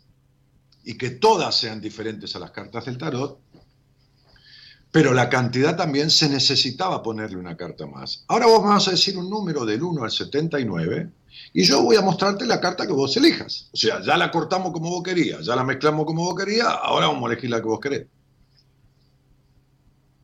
y 0.84 0.96
que 0.96 1.10
todas 1.10 1.56
sean 1.56 1.80
diferentes 1.80 2.36
a 2.36 2.38
las 2.38 2.52
cartas 2.52 2.84
del 2.84 2.98
tarot, 2.98 3.40
pero 4.92 5.12
la 5.12 5.28
cantidad 5.28 5.76
también 5.76 6.08
se 6.10 6.28
necesitaba 6.28 7.02
ponerle 7.02 7.36
una 7.36 7.56
carta 7.56 7.84
más. 7.86 8.24
Ahora 8.28 8.46
vos 8.46 8.62
me 8.62 8.68
vas 8.68 8.86
a 8.86 8.92
decir 8.92 9.18
un 9.18 9.28
número 9.28 9.64
del 9.66 9.82
1 9.82 10.04
al 10.04 10.10
79 10.12 11.10
y 11.52 11.64
yo 11.64 11.82
voy 11.82 11.96
a 11.96 12.00
mostrarte 12.02 12.46
la 12.46 12.60
carta 12.60 12.86
que 12.86 12.92
vos 12.92 13.16
elijas. 13.16 13.68
O 13.72 13.76
sea, 13.76 14.00
ya 14.02 14.16
la 14.16 14.30
cortamos 14.30 14.70
como 14.72 14.88
vos 14.90 15.02
querías, 15.02 15.44
ya 15.44 15.56
la 15.56 15.64
mezclamos 15.64 16.06
como 16.06 16.22
vos 16.24 16.36
querías, 16.36 16.68
ahora 16.68 17.08
vamos 17.08 17.28
a 17.28 17.32
elegir 17.32 17.50
la 17.50 17.60
que 17.60 17.66
vos 17.66 17.80
querés. 17.80 18.06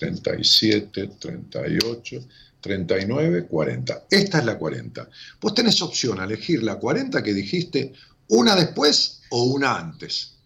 37, 0.00 1.10
38, 1.18 2.26
39, 2.58 3.46
40. 3.46 4.06
Esta 4.10 4.38
es 4.38 4.44
la 4.46 4.58
40. 4.58 5.08
Vos 5.38 5.54
tenés 5.54 5.82
opción 5.82 6.18
a 6.20 6.24
elegir 6.24 6.62
la 6.62 6.76
40 6.76 7.22
que 7.22 7.34
dijiste 7.34 7.92
una 8.28 8.56
después 8.56 9.22
o 9.28 9.44
una 9.44 9.76
antes. 9.76 10.38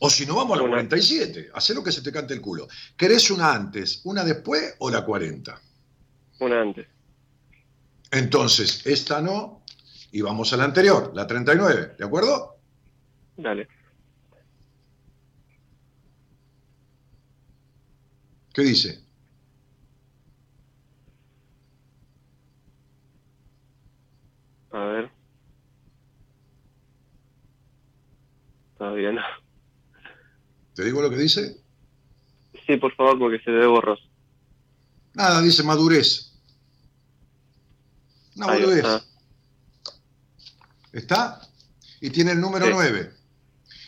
O 0.00 0.10
si 0.10 0.26
no, 0.26 0.34
vamos 0.36 0.58
a 0.58 0.60
la 0.60 0.64
Una. 0.64 0.72
47. 0.74 1.50
Hacé 1.54 1.72
lo 1.72 1.82
que 1.82 1.92
se 1.92 2.02
te 2.02 2.12
cante 2.12 2.34
el 2.34 2.42
culo. 2.42 2.68
¿Querés 2.94 3.30
una 3.30 3.54
antes, 3.54 4.02
una 4.04 4.22
después 4.22 4.74
o 4.80 4.90
la 4.90 5.04
40? 5.04 5.58
Una 6.40 6.60
antes. 6.60 6.86
Entonces, 8.10 8.82
esta 8.84 9.22
no, 9.22 9.62
y 10.10 10.20
vamos 10.20 10.52
a 10.52 10.58
la 10.58 10.64
anterior, 10.64 11.12
la 11.14 11.26
39, 11.26 11.94
¿de 11.98 12.04
acuerdo? 12.04 12.58
Dale. 13.38 13.66
¿Qué 18.54 18.62
dice? 18.62 19.02
A 24.72 24.78
ver. 24.84 25.10
Todavía 28.78 29.12
no. 29.12 29.20
¿Te 30.74 30.84
digo 30.84 31.02
lo 31.02 31.10
que 31.10 31.16
dice? 31.16 31.56
Sí, 32.66 32.76
por 32.76 32.94
favor, 32.94 33.18
porque 33.18 33.38
se 33.44 33.50
ve 33.50 33.66
borroso. 33.66 34.02
Nada, 35.14 35.42
dice 35.42 35.62
madurez. 35.62 36.32
Una 38.36 38.50
Ahí 38.52 38.62
boludez. 38.62 38.78
está. 38.84 39.04
¿Está? 40.92 41.48
Y 42.00 42.10
tiene 42.10 42.32
el 42.32 42.40
número 42.40 42.66
Sí. 42.66 42.72
9. 42.74 43.12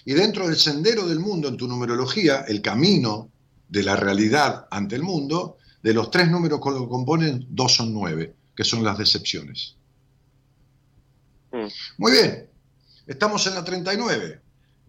Y 0.07 0.13
dentro 0.13 0.47
del 0.47 0.57
sendero 0.57 1.07
del 1.07 1.19
mundo, 1.19 1.49
en 1.49 1.57
tu 1.57 1.67
numerología, 1.67 2.43
el 2.43 2.61
camino 2.61 3.31
de 3.69 3.83
la 3.83 3.97
realidad 3.97 4.67
ante 4.71 4.97
el 4.97 5.03
mundo, 5.03 5.59
de 5.83 5.93
los 5.95 6.11
tres 6.11 6.31
números 6.31 6.61
que 6.63 6.71
lo 6.71 6.89
componen, 6.89 7.47
dos 7.51 7.75
son 7.75 7.93
nueve, 7.93 8.35
que 8.57 8.65
son 8.65 8.83
las 8.85 8.97
decepciones. 8.99 9.77
Mm. 11.53 11.67
Muy 11.99 12.13
bien, 12.13 12.49
estamos 13.07 13.47
en 13.47 13.55
la 13.55 13.65
39. 13.65 14.41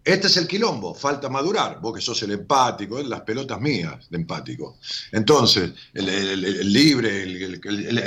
Este 0.04 0.28
es 0.28 0.36
el 0.36 0.46
quilombo, 0.46 0.94
falta 0.94 1.28
madurar. 1.28 1.80
Vos 1.80 1.92
que 1.94 2.00
sos 2.00 2.22
el 2.22 2.30
empático, 2.30 2.96
¿eh? 3.00 3.04
las 3.04 3.22
pelotas 3.22 3.60
mías 3.60 4.06
de 4.08 4.16
empático. 4.18 4.78
Entonces, 5.10 5.72
el, 5.94 6.08
el- 6.08 6.44
el- 6.44 6.60
el 6.60 6.72
libre, 6.72 7.26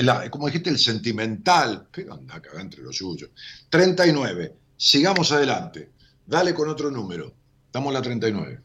la- 0.01 0.29
como 0.31 0.45
dijiste, 0.47 0.69
el 0.69 0.79
sentimental. 0.79 1.87
Pero 1.91 2.13
anda 2.13 2.35
acá 2.35 2.51
entre 2.61 2.83
los 2.83 2.95
suyos. 2.95 3.29
39. 3.69 4.55
Sigamos 4.77 5.29
adelante. 5.33 5.89
Dale 6.25 6.53
con 6.53 6.69
otro 6.69 6.89
número. 6.89 7.33
Estamos 7.65 7.89
en 7.89 7.93
la 7.95 8.01
39. 8.01 8.61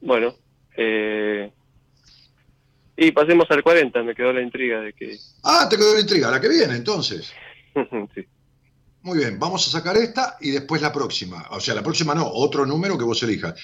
Bueno, 0.00 0.34
eh, 0.76 1.52
Y 2.96 3.12
pasemos 3.12 3.46
al 3.50 3.62
40, 3.62 4.02
me 4.02 4.14
quedó 4.14 4.32
la 4.32 4.42
intriga 4.42 4.80
de 4.80 4.92
que... 4.92 5.18
Ah, 5.42 5.66
te 5.68 5.76
quedó 5.76 5.94
la 5.94 6.00
intriga, 6.00 6.30
la 6.30 6.40
que 6.40 6.48
viene 6.48 6.76
entonces. 6.76 7.32
sí. 8.14 8.26
Muy 9.02 9.18
bien, 9.18 9.38
vamos 9.38 9.66
a 9.68 9.70
sacar 9.70 9.96
esta 9.96 10.36
y 10.40 10.50
después 10.50 10.82
la 10.82 10.92
próxima. 10.92 11.46
O 11.50 11.60
sea, 11.60 11.76
la 11.76 11.82
próxima 11.82 12.12
no, 12.12 12.26
otro 12.26 12.66
número 12.66 12.98
que 12.98 13.04
vos 13.04 13.22
elijas. 13.22 13.54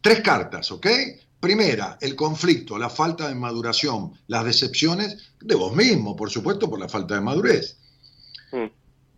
Tres 0.00 0.20
cartas, 0.20 0.70
¿ok? 0.70 0.86
Primera, 1.40 1.98
el 2.00 2.14
conflicto, 2.14 2.78
la 2.78 2.88
falta 2.88 3.26
de 3.26 3.34
maduración, 3.34 4.12
las 4.28 4.44
decepciones 4.44 5.34
de 5.40 5.56
vos 5.56 5.74
mismo, 5.74 6.14
por 6.14 6.30
supuesto, 6.30 6.70
por 6.70 6.78
la 6.78 6.88
falta 6.88 7.16
de 7.16 7.20
madurez. 7.20 7.78
Mm. 8.52 8.66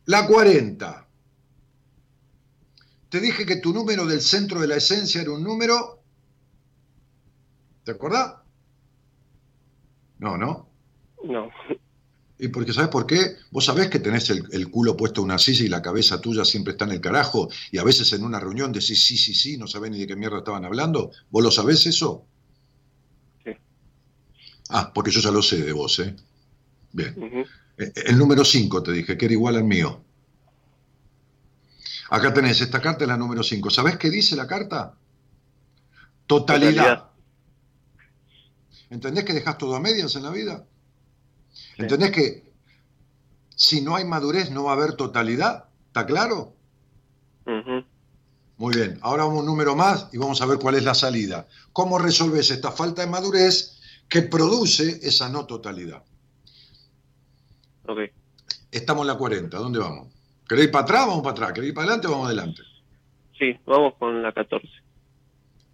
La 0.07 0.27
40. 0.27 1.07
Te 3.11 3.21
dije 3.21 3.45
que 3.45 3.57
tu 3.57 3.75
número 3.75 4.07
del 4.07 4.23
centro 4.23 4.63
de 4.63 4.69
la 4.69 4.77
esencia 4.77 5.21
era 5.21 5.33
un 5.33 5.45
número... 5.45 5.94
¿Te 7.85 7.93
acordás? 7.93 8.35
No, 10.19 10.37
¿no? 10.37 10.69
No. 11.23 11.51
Y 12.39 12.49
porque, 12.49 12.73
¿sabes 12.73 12.91
por 12.91 13.07
qué? 13.07 13.37
Vos 13.51 13.65
sabés 13.65 13.89
que 13.89 14.01
tenés 14.01 14.29
el, 14.31 14.45
el 14.53 14.71
culo 14.71 14.97
puesto 14.97 15.21
en 15.21 15.27
una 15.27 15.39
silla 15.39 15.65
y 15.65 15.69
la 15.69 15.83
cabeza 15.83 16.21
tuya 16.21 16.45
siempre 16.45 16.73
está 16.73 16.85
en 16.85 16.93
el 16.93 17.01
carajo 17.01 17.49
y 17.71 17.79
a 17.79 17.85
veces 17.85 18.13
en 18.13 18.25
una 18.25 18.41
reunión 18.41 18.73
decís 18.73 19.05
sí, 19.05 19.17
sí, 19.17 19.35
sí, 19.35 19.57
no 19.57 19.67
sabés 19.67 19.91
ni 19.91 19.99
de 20.01 20.07
qué 20.07 20.17
mierda 20.17 20.39
estaban 20.39 20.65
hablando. 20.65 21.13
¿Vos 21.31 21.45
lo 21.45 21.51
sabés 21.51 21.87
eso? 21.87 22.27
Sí. 23.45 23.53
Ah, 24.71 24.91
porque 24.93 25.11
yo 25.11 25.21
ya 25.21 25.31
lo 25.31 25.43
sé 25.43 25.63
de 25.63 25.73
vos, 25.73 25.99
¿eh? 26.01 26.17
Bien. 26.93 27.15
Ujú. 27.17 27.41
Eh, 27.79 27.93
El 28.07 28.19
número 28.19 28.45
5 28.45 28.83
te 28.83 28.93
dije, 28.93 29.17
que 29.17 29.25
era 29.27 29.35
igual 29.35 29.57
al 29.57 29.65
mío. 29.65 30.03
Acá 32.11 32.33
tenés, 32.33 32.61
esta 32.61 32.81
carta 32.81 33.05
es 33.05 33.09
la 33.09 33.17
número 33.17 33.43
5. 33.43 33.71
¿Sabés 33.71 33.97
qué 33.97 34.11
dice 34.11 34.37
la 34.37 34.47
carta? 34.47 34.95
Totalidad. 36.27 36.73
Totalidad. 36.75 37.14
¿Entendés 38.91 39.25
que 39.25 39.33
dejas 39.33 39.59
todo 39.59 39.75
a 39.75 39.81
medias 39.81 40.15
en 40.17 40.23
la 40.23 40.31
vida? 40.31 40.65
Sí. 41.53 41.83
¿Entendés 41.83 42.11
que 42.11 42.53
si 43.57 43.81
no 43.81 43.97
hay 43.97 44.05
madurez 44.05 44.51
no 44.51 44.65
va 44.65 44.73
a 44.73 44.75
haber 44.75 44.95
totalidad? 44.95 45.65
¿Está 45.89 46.07
claro? 46.07 46.55
Ujú. 47.47 47.85
Muy 48.57 48.75
bien, 48.75 48.99
ahora 49.03 49.25
vamos 49.25 49.41
un 49.41 49.47
número 49.47 49.75
más 49.75 50.09
y 50.13 50.19
vamos 50.19 50.41
a 50.41 50.47
ver 50.47 50.59
cuál 50.59 50.77
es 50.77 50.85
la 50.85 50.95
salida. 50.95 51.49
¿Cómo 51.73 51.99
resolves 51.99 52.51
esta 52.51 52.71
falta 52.71 53.03
de 53.03 53.11
madurez 53.11 53.81
que 54.09 54.23
produce 54.23 55.01
esa 55.03 55.29
no 55.29 55.45
totalidad? 55.47 56.03
Ok. 57.87 57.99
Estamos 58.71 59.03
en 59.03 59.09
la 59.09 59.19
40, 59.19 59.57
¿dónde 59.57 59.79
vamos? 59.79 60.09
¿Querés 60.49 60.67
ir 60.67 60.71
para 60.71 60.85
atrás? 60.85 61.07
Vamos 61.07 61.23
para 61.23 61.33
atrás. 61.33 61.53
¿Querés 61.53 61.69
ir 61.69 61.75
para 61.75 61.87
adelante? 61.87 62.09
Vamos 62.09 62.27
adelante. 62.27 62.63
Sí, 63.39 63.57
vamos 63.67 63.95
con 63.99 64.23
la 64.23 64.33
14. 64.33 64.69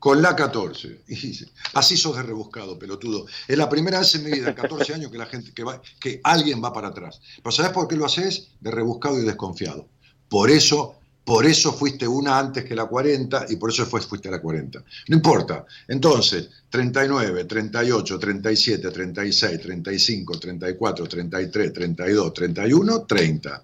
Con 0.00 0.22
la 0.22 0.34
14. 0.34 1.02
Y 1.08 1.38
así 1.74 1.94
sos 1.94 2.16
de 2.16 2.22
rebuscado, 2.22 2.78
pelotudo. 2.78 3.26
Es 3.46 3.58
la 3.58 3.68
primera 3.68 3.98
vez 3.98 4.14
en 4.14 4.24
mi 4.24 4.30
vida, 4.30 4.48
en 4.48 4.54
14 4.54 4.94
años, 4.94 5.12
que 5.12 5.18
la 5.18 5.26
gente, 5.26 5.52
que, 5.52 5.62
va, 5.62 5.80
que 6.00 6.22
alguien 6.24 6.64
va 6.64 6.72
para 6.72 6.88
atrás. 6.88 7.20
Pero 7.36 7.52
¿sabés 7.52 7.72
por 7.72 7.86
qué 7.86 7.96
lo 7.96 8.06
haces? 8.06 8.48
De 8.60 8.70
rebuscado 8.70 9.20
y 9.20 9.26
desconfiado. 9.26 9.86
Por 10.30 10.50
eso, 10.50 10.94
por 11.22 11.44
eso 11.44 11.74
fuiste 11.74 12.08
una 12.08 12.38
antes 12.38 12.64
que 12.64 12.74
la 12.74 12.86
40 12.86 13.44
y 13.50 13.56
por 13.56 13.68
eso 13.68 13.84
fuiste 13.84 14.28
a 14.28 14.30
la 14.30 14.40
40. 14.40 14.82
No 15.08 15.16
importa. 15.16 15.66
Entonces, 15.86 16.48
39, 16.70 17.44
38, 17.44 18.18
37, 18.18 18.90
36, 18.90 19.60
35, 19.60 20.38
34, 20.38 21.06
33, 21.06 21.72
32, 21.74 22.32
31, 22.32 23.02
30. 23.02 23.62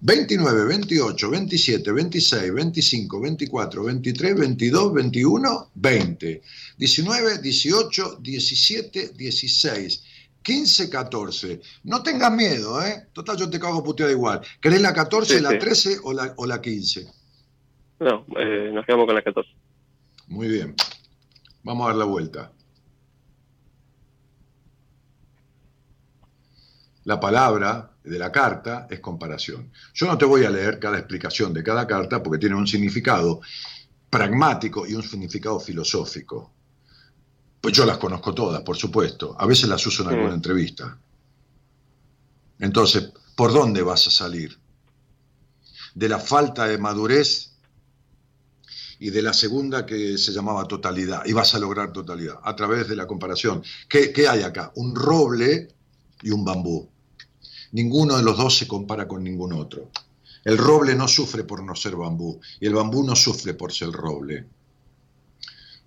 29, 0.00 0.64
28, 0.66 1.30
27, 1.30 1.92
26, 1.92 2.54
25, 2.54 3.20
24, 3.20 3.84
23, 3.84 4.34
22, 4.36 4.92
21, 4.92 5.70
20, 5.74 6.42
19, 6.78 7.38
18, 7.42 8.16
17, 8.20 9.08
16, 9.16 10.04
15, 10.42 10.88
14. 10.90 11.60
No 11.84 12.02
tengas 12.02 12.32
miedo, 12.32 12.80
¿eh? 12.84 13.06
Total, 13.12 13.36
yo 13.36 13.50
te 13.50 13.58
cago 13.58 13.82
puteada 13.82 14.12
igual. 14.12 14.40
¿Querés 14.60 14.80
la 14.80 14.94
14, 14.94 15.36
Sí, 15.36 15.42
la 15.42 15.50
sí. 15.50 15.58
13 15.58 15.96
o 16.04 16.12
la, 16.12 16.32
o 16.36 16.46
la 16.46 16.60
15? 16.60 17.06
No, 18.00 18.24
eh, 18.38 18.70
nos 18.72 18.86
quedamos 18.86 19.06
con 19.06 19.16
la 19.16 19.22
14. 19.22 19.50
Muy 20.28 20.46
bien. 20.46 20.74
Vamos 21.64 21.84
a 21.86 21.88
dar 21.88 21.96
la 21.96 22.04
vuelta. 22.04 22.52
La 27.08 27.18
palabra 27.18 27.90
de 28.04 28.18
la 28.18 28.30
carta 28.30 28.86
es 28.90 29.00
comparación. 29.00 29.72
Yo 29.94 30.06
no 30.06 30.18
te 30.18 30.26
voy 30.26 30.44
a 30.44 30.50
leer 30.50 30.78
cada 30.78 30.98
explicación 30.98 31.54
de 31.54 31.62
cada 31.62 31.86
carta 31.86 32.22
porque 32.22 32.38
tiene 32.38 32.54
un 32.54 32.66
significado 32.66 33.40
pragmático 34.10 34.86
y 34.86 34.92
un 34.92 35.02
significado 35.02 35.58
filosófico. 35.58 36.52
Pues 37.62 37.72
yo 37.72 37.86
las 37.86 37.96
conozco 37.96 38.34
todas, 38.34 38.60
por 38.60 38.76
supuesto. 38.76 39.34
A 39.38 39.46
veces 39.46 39.70
las 39.70 39.86
uso 39.86 40.02
en 40.02 40.10
alguna 40.10 40.34
entrevista. 40.34 40.98
Entonces, 42.58 43.10
¿por 43.34 43.54
dónde 43.54 43.80
vas 43.80 44.06
a 44.06 44.10
salir? 44.10 44.58
De 45.94 46.10
la 46.10 46.18
falta 46.18 46.66
de 46.66 46.76
madurez 46.76 47.54
y 48.98 49.08
de 49.08 49.22
la 49.22 49.32
segunda 49.32 49.86
que 49.86 50.18
se 50.18 50.30
llamaba 50.30 50.68
totalidad, 50.68 51.24
y 51.24 51.32
vas 51.32 51.54
a 51.54 51.58
lograr 51.58 51.90
totalidad 51.90 52.38
a 52.42 52.54
través 52.54 52.86
de 52.86 52.96
la 52.96 53.06
comparación. 53.06 53.62
¿Qué, 53.88 54.12
qué 54.12 54.28
hay 54.28 54.42
acá? 54.42 54.72
Un 54.74 54.94
roble 54.94 55.74
y 56.20 56.32
un 56.32 56.44
bambú. 56.44 56.97
Ninguno 57.72 58.16
de 58.16 58.22
los 58.22 58.36
dos 58.36 58.56
se 58.56 58.66
compara 58.66 59.06
con 59.06 59.22
ningún 59.22 59.52
otro. 59.52 59.90
El 60.44 60.56
roble 60.56 60.94
no 60.94 61.08
sufre 61.08 61.44
por 61.44 61.62
no 61.62 61.74
ser 61.74 61.96
bambú 61.96 62.40
y 62.60 62.66
el 62.66 62.74
bambú 62.74 63.04
no 63.04 63.14
sufre 63.14 63.54
por 63.54 63.72
ser 63.72 63.90
roble. 63.90 64.46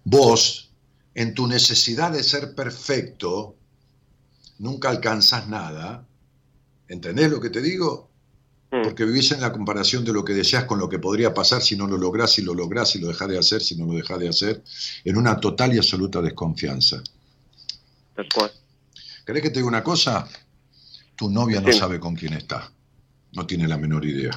Vos, 0.03 0.72
en 1.16 1.34
tu 1.34 1.48
necesidad 1.48 2.12
de 2.12 2.24
ser 2.24 2.53
perfecto, 2.56 3.56
nunca 4.60 4.90
alcanzas 4.90 5.48
nada. 5.48 6.06
¿Entendés 6.88 7.32
lo 7.32 7.40
que 7.40 7.49
te 7.49 7.62
digo? 7.62 8.10
Mm. 8.72 8.84
Porque 8.84 9.06
vivís 9.06 9.32
en 9.32 9.41
la 9.41 9.52
comparación 9.52 10.06
de 10.06 10.14
lo 10.14 10.24
que 10.24 10.34
deseas 10.34 10.66
con 10.66 10.80
lo 10.80 10.90
que 10.90 10.99
podría 10.99 11.34
pasar 11.34 11.62
si 11.62 11.76
no 11.76 11.88
lo 11.88 11.98
lográs, 11.98 12.32
si 12.34 12.41
lo 12.41 12.53
lográs, 12.53 12.91
si 12.91 12.99
lo 12.99 13.08
dejás 13.08 13.30
de 13.30 13.38
hacer, 13.38 13.62
si 13.62 13.76
no 13.76 13.86
lo 13.86 13.94
dejás 13.94 14.20
de 14.20 14.30
hacer, 14.30 14.64
en 15.03 15.18
una 15.18 15.40
total 15.40 15.74
y 15.74 15.78
absoluta 15.78 16.22
desconfianza. 16.22 17.02
Tal 18.16 18.28
cual. 18.34 18.52
¿Querés 19.26 19.44
que 19.44 19.49
te 19.49 19.60
diga 19.60 19.68
una 19.68 19.84
cosa? 19.84 20.28
Tu 21.22 21.30
novia 21.30 21.61
no 21.61 21.72
sabe 21.72 21.99
con 21.99 22.15
quién 22.15 22.34
está. 22.34 22.72
No 23.34 23.45
tiene 23.45 23.68
la 23.68 23.77
menor 23.77 24.03
idea. 24.03 24.31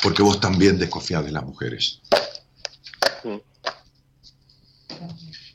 Porque 0.00 0.22
vos 0.22 0.38
también 0.38 0.78
desconfías 0.78 1.24
de 1.24 1.32
las 1.32 1.44
mujeres. 1.44 2.00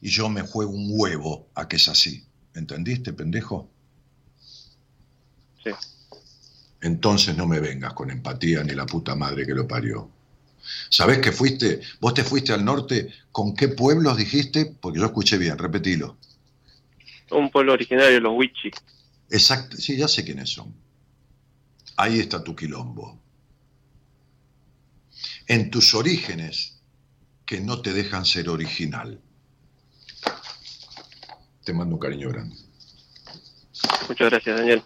Y 0.01 0.09
yo 0.09 0.27
me 0.27 0.41
juego 0.41 0.71
un 0.71 0.89
huevo 0.89 1.47
a 1.55 1.65
que 1.69 1.77
es 1.77 1.87
así. 1.87 2.25
¿Entendiste, 2.53 3.13
pendejo? 3.13 3.69
Sí. 5.63 5.71
Entonces 6.81 7.37
no 7.37 7.47
me 7.47 7.61
vengas 7.61 7.93
con 7.93 8.11
empatía 8.11 8.65
ni 8.65 8.73
la 8.73 8.85
puta 8.85 9.15
madre 9.15 9.45
que 9.45 9.53
lo 9.53 9.65
parió. 9.65 10.11
¿Sabés 10.89 11.19
que 11.19 11.31
fuiste? 11.31 11.79
Vos 12.01 12.13
te 12.13 12.25
fuiste 12.25 12.51
al 12.51 12.65
norte, 12.65 13.13
¿con 13.31 13.55
qué 13.55 13.69
pueblos 13.69 14.17
dijiste? 14.17 14.75
Porque 14.81 14.99
yo 14.99 15.05
escuché 15.05 15.37
bien, 15.37 15.57
repetilo. 15.57 16.17
Un 17.29 17.49
pueblo 17.49 17.71
originario, 17.71 18.19
los 18.19 18.33
Wichi. 18.35 18.71
Exacto, 19.31 19.77
sí, 19.77 19.95
ya 19.95 20.07
sé 20.07 20.25
quiénes 20.25 20.49
son. 20.49 20.73
Ahí 21.95 22.19
está 22.19 22.43
tu 22.43 22.55
quilombo. 22.55 23.17
En 25.47 25.71
tus 25.71 25.93
orígenes 25.93 26.81
que 27.45 27.61
no 27.61 27.81
te 27.81 27.93
dejan 27.93 28.25
ser 28.25 28.49
original. 28.49 29.21
Te 31.63 31.73
mando 31.73 31.95
un 31.95 31.99
cariño 31.99 32.29
grande. 32.29 32.55
Muchas 34.09 34.29
gracias, 34.29 34.57
Daniel. 34.57 34.83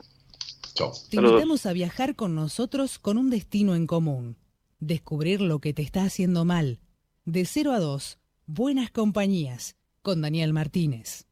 Chao. 0.75 0.91
Te 0.91 1.15
Saludos. 1.15 1.33
invitamos 1.33 1.65
a 1.65 1.73
viajar 1.73 2.15
con 2.15 2.35
nosotros 2.35 2.99
con 2.99 3.17
un 3.17 3.29
destino 3.29 3.75
en 3.75 3.87
común. 3.87 4.37
Descubrir 4.79 5.41
lo 5.41 5.59
que 5.59 5.73
te 5.73 5.81
está 5.81 6.03
haciendo 6.03 6.45
mal. 6.45 6.79
De 7.23 7.45
0 7.45 7.71
a 7.71 7.79
2, 7.79 8.19
Buenas 8.45 8.91
Compañías, 8.91 9.75
con 10.03 10.21
Daniel 10.21 10.53
Martínez. 10.53 11.25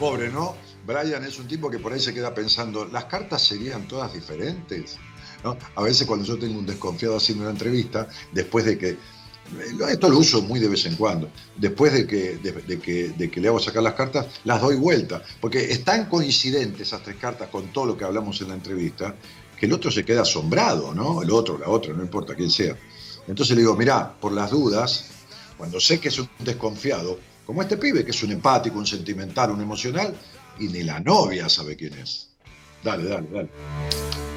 Pobre, 0.00 0.30
¿no? 0.30 0.56
Brian 0.86 1.22
es 1.24 1.38
un 1.38 1.46
tipo 1.46 1.70
que 1.70 1.78
por 1.78 1.92
ahí 1.92 2.00
se 2.00 2.14
queda 2.14 2.32
pensando, 2.32 2.86
¿las 2.86 3.04
cartas 3.04 3.42
serían 3.42 3.86
todas 3.86 4.14
diferentes? 4.14 4.96
¿No? 5.44 5.58
A 5.74 5.82
veces 5.82 6.06
cuando 6.06 6.24
yo 6.24 6.38
tengo 6.38 6.58
un 6.58 6.64
desconfiado 6.64 7.18
haciendo 7.18 7.44
una 7.44 7.52
entrevista, 7.52 8.08
después 8.32 8.64
de 8.64 8.78
que, 8.78 8.96
esto 9.90 10.08
lo 10.08 10.16
uso 10.16 10.40
muy 10.40 10.58
de 10.58 10.68
vez 10.68 10.86
en 10.86 10.96
cuando, 10.96 11.28
después 11.54 11.92
de 11.92 12.06
que, 12.06 12.38
de, 12.38 12.80
que, 12.80 13.10
de 13.10 13.30
que 13.30 13.40
le 13.42 13.48
hago 13.48 13.60
sacar 13.60 13.82
las 13.82 13.92
cartas, 13.92 14.26
las 14.44 14.62
doy 14.62 14.76
vuelta, 14.76 15.22
porque 15.38 15.70
es 15.70 15.84
tan 15.84 16.06
coincidente 16.06 16.82
esas 16.82 17.02
tres 17.02 17.16
cartas 17.16 17.50
con 17.50 17.70
todo 17.70 17.84
lo 17.84 17.98
que 17.98 18.04
hablamos 18.04 18.40
en 18.40 18.48
la 18.48 18.54
entrevista, 18.54 19.14
que 19.54 19.66
el 19.66 19.72
otro 19.74 19.90
se 19.90 20.02
queda 20.02 20.22
asombrado, 20.22 20.94
¿no? 20.94 21.20
El 21.20 21.30
otro, 21.30 21.58
la 21.58 21.68
otra, 21.68 21.92
no 21.92 22.02
importa 22.02 22.34
quién 22.34 22.50
sea. 22.50 22.74
Entonces 23.28 23.54
le 23.54 23.60
digo, 23.60 23.76
mirá, 23.76 24.18
por 24.18 24.32
las 24.32 24.50
dudas, 24.50 25.10
cuando 25.58 25.78
sé 25.78 26.00
que 26.00 26.08
es 26.08 26.18
un 26.18 26.30
desconfiado, 26.38 27.18
como 27.50 27.62
este 27.62 27.78
pibe, 27.78 28.04
que 28.04 28.12
es 28.12 28.22
un 28.22 28.30
empático, 28.30 28.78
un 28.78 28.86
sentimental, 28.86 29.50
un 29.50 29.60
emocional, 29.60 30.14
y 30.60 30.68
ni 30.68 30.84
la 30.84 31.00
novia 31.00 31.48
sabe 31.48 31.74
quién 31.74 31.94
es. 31.94 32.28
Dale, 32.84 33.08
dale, 33.08 33.26
dale. 33.28 34.29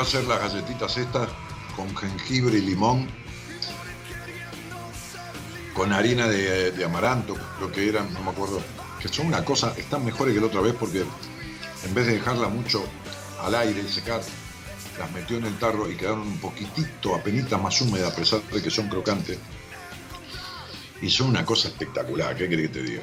A 0.00 0.02
hacer 0.02 0.24
las 0.24 0.40
galletitas 0.40 0.96
estas 0.96 1.28
con 1.76 1.94
jengibre 1.96 2.58
y 2.58 2.62
limón, 2.62 3.06
con 5.74 5.92
harina 5.92 6.26
de, 6.26 6.84
amaranto, 6.84 7.36
creo 7.58 7.70
que 7.70 7.88
eran, 7.88 8.12
no 8.14 8.20
me 8.22 8.30
acuerdo, 8.30 8.62
que 9.00 9.08
son 9.08 9.26
una 9.26 9.44
cosa, 9.44 9.74
están 9.76 10.04
mejores 10.04 10.34
que 10.34 10.40
la 10.40 10.46
otra 10.46 10.60
vez 10.62 10.74
porque 10.78 11.04
en 11.84 11.94
vez 11.94 12.06
de 12.06 12.14
dejarla 12.14 12.48
mucho 12.48 12.82
al 13.42 13.54
aire 13.54 13.82
y 13.86 13.88
secar, 13.90 14.22
las 14.98 15.12
metió 15.12 15.36
en 15.36 15.44
el 15.44 15.58
tarro 15.58 15.90
y 15.90 15.96
quedaron 15.96 16.22
un 16.22 16.38
poquitito, 16.38 17.14
apenas 17.14 17.50
más 17.60 17.80
húmedas, 17.80 18.12
a 18.12 18.16
pesar 18.16 18.42
de 18.42 18.62
que 18.62 18.70
son 18.70 18.88
crocantes. 18.88 19.38
Y 21.02 21.10
son 21.10 21.28
una 21.28 21.44
cosa 21.44 21.68
espectacular, 21.68 22.36
¿qué 22.36 22.48
querés 22.48 22.68
que 22.68 22.74
te 22.74 22.82
diga? 22.82 23.02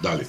Dale. 0.00 0.26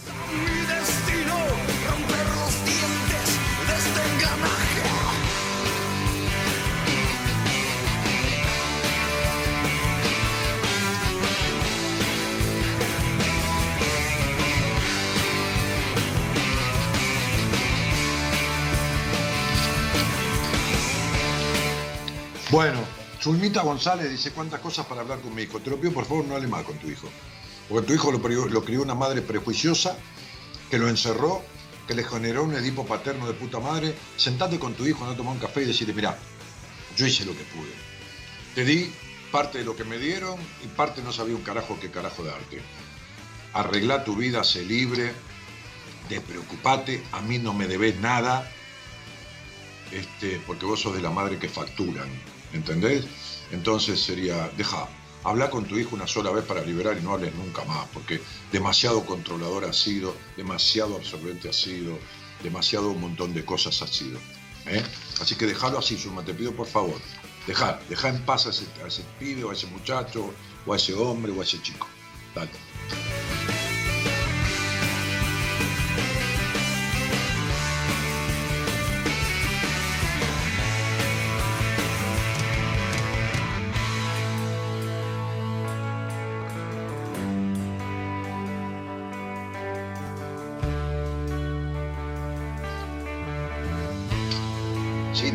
Bueno, 22.49 22.79
Zulmita 23.21 23.61
González 23.61 24.09
dice 24.09 24.31
cuántas 24.31 24.61
cosas 24.61 24.85
para 24.85 25.01
hablar 25.01 25.19
con 25.19 25.33
mi 25.35 25.43
hijo. 25.43 25.59
Te 25.59 25.69
lo 25.69 25.77
pido 25.77 25.93
por 25.93 26.05
favor, 26.05 26.25
no 26.25 26.35
hable 26.35 26.47
mal 26.47 26.63
con 26.63 26.77
tu 26.77 26.87
hijo. 26.89 27.09
Porque 27.69 27.87
tu 27.87 27.93
hijo 27.93 28.11
lo, 28.11 28.21
crió- 28.21 28.81
una 28.81 28.95
madre 28.95 29.21
prejuiciosa, 29.21 29.97
que 30.69 30.77
lo 30.77 30.87
encerró, 30.87 31.43
que 31.87 31.93
le 31.95 32.03
generó 32.03 32.43
un 32.43 32.53
edipo 32.53 32.85
paterno 32.85 33.27
de 33.27 33.33
puta 33.33 33.59
madre. 33.59 33.95
Sentate 34.15 34.59
con 34.59 34.73
tu 34.75 34.85
hijo, 34.85 35.05
no 35.05 35.15
tomar 35.15 35.33
un 35.33 35.39
café 35.39 35.63
y 35.63 35.65
decirle, 35.65 35.93
mirá, 35.93 36.17
yo 36.95 37.05
hice 37.05 37.25
lo 37.25 37.33
que 37.33 37.43
pude. 37.43 37.71
Te 38.55 38.63
di 38.63 38.91
parte 39.31 39.57
de 39.57 39.65
lo 39.65 39.75
que 39.75 39.83
me 39.83 39.97
dieron 39.97 40.37
y 40.63 40.67
parte 40.67 41.01
no 41.01 41.11
sabía 41.11 41.35
un 41.35 41.41
carajo 41.43 41.77
qué 41.81 41.91
carajo 41.91 42.23
darte. 42.23 42.61
Arregla 43.53 44.05
tu 44.05 44.15
vida, 44.15 44.43
sé 44.45 44.63
libre, 44.63 45.11
despreocupate, 46.07 47.03
a 47.11 47.21
mí 47.21 47.39
no 47.39 47.53
me 47.53 47.67
debes 47.67 47.99
nada, 47.99 48.49
este, 49.91 50.41
porque 50.47 50.65
vos 50.65 50.79
sos 50.81 50.95
de 50.95 51.01
la 51.01 51.09
madre 51.09 51.37
que 51.39 51.49
facturan, 51.49 52.07
¿entendés? 52.53 53.05
Entonces 53.51 53.99
sería, 53.99 54.49
deja, 54.57 54.87
habla 55.23 55.49
con 55.49 55.65
tu 55.65 55.77
hijo 55.77 55.95
una 55.95 56.07
sola 56.07 56.31
vez 56.31 56.45
para 56.45 56.61
liberar 56.61 56.97
y 56.97 57.01
no 57.01 57.13
hables 57.13 57.33
nunca 57.35 57.63
más, 57.65 57.87
porque 57.93 58.21
demasiado 58.51 59.05
controlador 59.05 59.65
ha 59.65 59.73
sido, 59.73 60.15
demasiado 60.35 60.95
absorbente 60.95 61.49
ha 61.49 61.53
sido, 61.53 61.97
demasiado 62.43 62.91
un 62.91 63.01
montón 63.01 63.33
de 63.33 63.43
cosas 63.43 63.81
ha 63.81 63.87
sido. 63.87 64.19
¿eh? 64.65 64.83
Así 65.21 65.35
que 65.35 65.45
déjalo 65.45 65.79
así, 65.79 65.97
Zulma, 65.97 66.23
te 66.23 66.33
pido 66.33 66.53
por 66.53 66.67
favor, 66.67 66.99
deja, 67.45 67.79
deja 67.89 68.09
en 68.09 68.23
paz 68.25 68.47
a 68.47 68.49
ese, 68.49 68.65
a 68.83 68.87
ese 68.87 69.03
pibe, 69.19 69.43
o 69.43 69.51
a 69.51 69.53
ese 69.53 69.67
muchacho, 69.67 70.33
o 70.65 70.73
a 70.73 70.75
ese 70.75 70.93
hombre, 70.93 71.31
o 71.31 71.41
a 71.41 71.43
ese 71.43 71.61
chico. 71.61 71.87
Dale. 72.35 73.26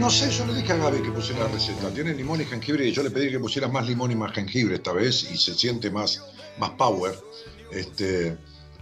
No 0.02 0.10
sé, 0.10 0.30
yo 0.30 0.44
le 0.46 0.54
dije 0.54 0.72
a 0.72 0.76
Gaby 0.76 1.00
que 1.02 1.12
pusiera 1.12 1.44
la 1.44 1.48
receta. 1.48 1.88
Tiene 1.94 2.12
limón 2.12 2.40
y 2.40 2.44
jengibre 2.44 2.86
y 2.86 2.92
yo 2.92 3.02
le 3.04 3.10
pedí 3.10 3.30
que 3.30 3.38
pusiera 3.38 3.68
más 3.68 3.86
limón 3.86 4.10
y 4.10 4.16
más 4.16 4.32
jengibre 4.32 4.74
esta 4.74 4.92
vez 4.92 5.30
y 5.30 5.38
se 5.38 5.54
siente 5.54 5.90
más, 5.90 6.20
más 6.58 6.70
power 6.70 7.16
este, 7.70 8.36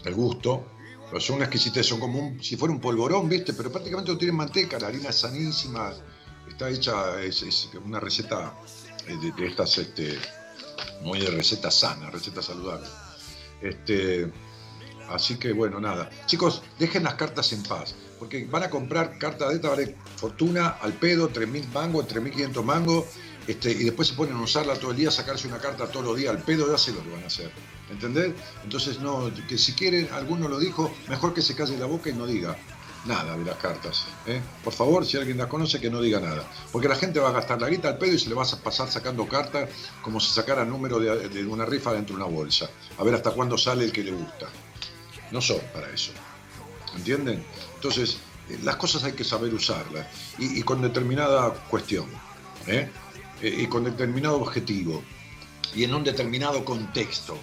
el 0.04 0.14
gusto. 0.14 0.66
Son 1.18 1.36
una 1.36 1.44
exquisitez, 1.44 1.86
son 1.86 2.00
como 2.00 2.18
un- 2.20 2.42
si 2.42 2.56
fuera 2.56 2.72
un 2.72 2.80
polvorón, 2.80 3.28
¿viste? 3.28 3.52
Pero 3.52 3.70
prácticamente 3.70 4.12
no 4.12 4.16
tienen 4.18 4.36
manteca, 4.36 4.78
la 4.78 4.86
harina 4.86 5.10
es 5.10 5.16
sanísima, 5.16 5.92
está 6.48 6.70
hecha, 6.70 7.20
es, 7.22 7.42
es 7.42 7.68
una 7.84 8.00
receta 8.00 8.54
eh, 9.06 9.16
de, 9.20 9.32
de 9.32 9.46
estas, 9.48 9.76
este, 9.76 10.18
muy 11.02 11.18
de 11.20 11.30
receta 11.30 11.70
sana, 11.70 12.08
receta 12.10 12.40
saludable. 12.42 12.86
Este, 13.60 14.32
Así 15.10 15.34
que 15.38 15.52
bueno, 15.52 15.80
nada. 15.80 16.08
Chicos, 16.26 16.62
dejen 16.78 17.02
las 17.02 17.14
cartas 17.14 17.52
en 17.52 17.64
paz, 17.64 17.96
porque 18.20 18.46
van 18.48 18.62
a 18.62 18.70
comprar 18.70 19.18
cartas 19.18 19.48
de 19.48 19.56
esta 19.56 19.70
vale 19.70 19.96
fortuna 20.16 20.76
al 20.80 20.92
pedo, 20.92 21.28
3.000 21.30 21.72
mangos, 21.72 22.06
3.500 22.06 22.62
mangos, 22.62 23.06
este, 23.48 23.72
y 23.72 23.82
después 23.84 24.06
se 24.08 24.14
ponen 24.14 24.36
a 24.36 24.42
usarla 24.42 24.74
todo 24.74 24.92
el 24.92 24.98
día, 24.98 25.10
sacarse 25.10 25.48
una 25.48 25.58
carta 25.58 25.88
todos 25.88 26.06
los 26.06 26.16
días 26.16 26.30
al 26.30 26.42
pedo, 26.42 26.70
ya 26.70 26.78
sé 26.78 26.92
lo 26.92 27.02
que 27.02 27.10
van 27.10 27.24
a 27.24 27.26
hacer. 27.26 27.50
¿Entendés? 27.90 28.34
Entonces, 28.62 29.00
no, 29.00 29.32
que 29.48 29.58
si 29.58 29.72
quieren, 29.72 30.08
alguno 30.12 30.48
lo 30.48 30.60
dijo, 30.60 30.92
mejor 31.08 31.34
que 31.34 31.42
se 31.42 31.56
calle 31.56 31.76
la 31.76 31.86
boca 31.86 32.10
y 32.10 32.12
no 32.12 32.26
diga 32.26 32.56
nada 33.06 33.36
de 33.36 33.44
las 33.44 33.56
cartas. 33.56 34.04
¿eh? 34.26 34.40
Por 34.62 34.74
favor, 34.74 35.04
si 35.04 35.16
alguien 35.16 35.38
las 35.38 35.48
conoce, 35.48 35.80
que 35.80 35.90
no 35.90 36.00
diga 36.00 36.20
nada. 36.20 36.44
Porque 36.70 36.86
la 36.86 36.94
gente 36.94 37.18
va 37.18 37.30
a 37.30 37.32
gastar 37.32 37.60
la 37.60 37.68
guita 37.68 37.88
al 37.88 37.98
pedo 37.98 38.12
y 38.12 38.18
se 38.18 38.28
le 38.28 38.34
va 38.34 38.44
a 38.44 38.56
pasar 38.62 38.88
sacando 38.90 39.26
cartas 39.26 39.68
como 40.02 40.20
si 40.20 40.32
sacara 40.32 40.64
número 40.64 41.00
de, 41.00 41.28
de 41.30 41.46
una 41.46 41.64
rifa 41.64 41.92
dentro 41.92 42.14
de 42.14 42.22
una 42.22 42.30
bolsa. 42.30 42.68
A 42.98 43.02
ver 43.02 43.14
hasta 43.14 43.30
cuándo 43.30 43.56
sale 43.56 43.84
el 43.84 43.92
que 43.92 44.04
le 44.04 44.12
gusta 44.12 44.46
no 45.30 45.40
son 45.40 45.60
para 45.72 45.88
eso. 45.90 46.12
¿Entienden? 46.96 47.44
Entonces, 47.80 48.18
eh, 48.50 48.58
las 48.62 48.76
cosas 48.76 49.04
hay 49.04 49.12
que 49.12 49.24
saber 49.24 49.54
usarlas 49.54 50.06
y, 50.38 50.62
con 50.62 50.82
determinada 50.82 51.54
cuestión, 51.70 52.04
¿eh? 52.66 52.90
Eh, 53.40 53.56
y 53.60 53.66
con 53.68 53.84
determinado 53.84 54.36
objetivo 54.36 55.02
y 55.74 55.84
en 55.84 55.94
un 55.94 56.04
determinado 56.04 56.62
contexto. 56.62 57.38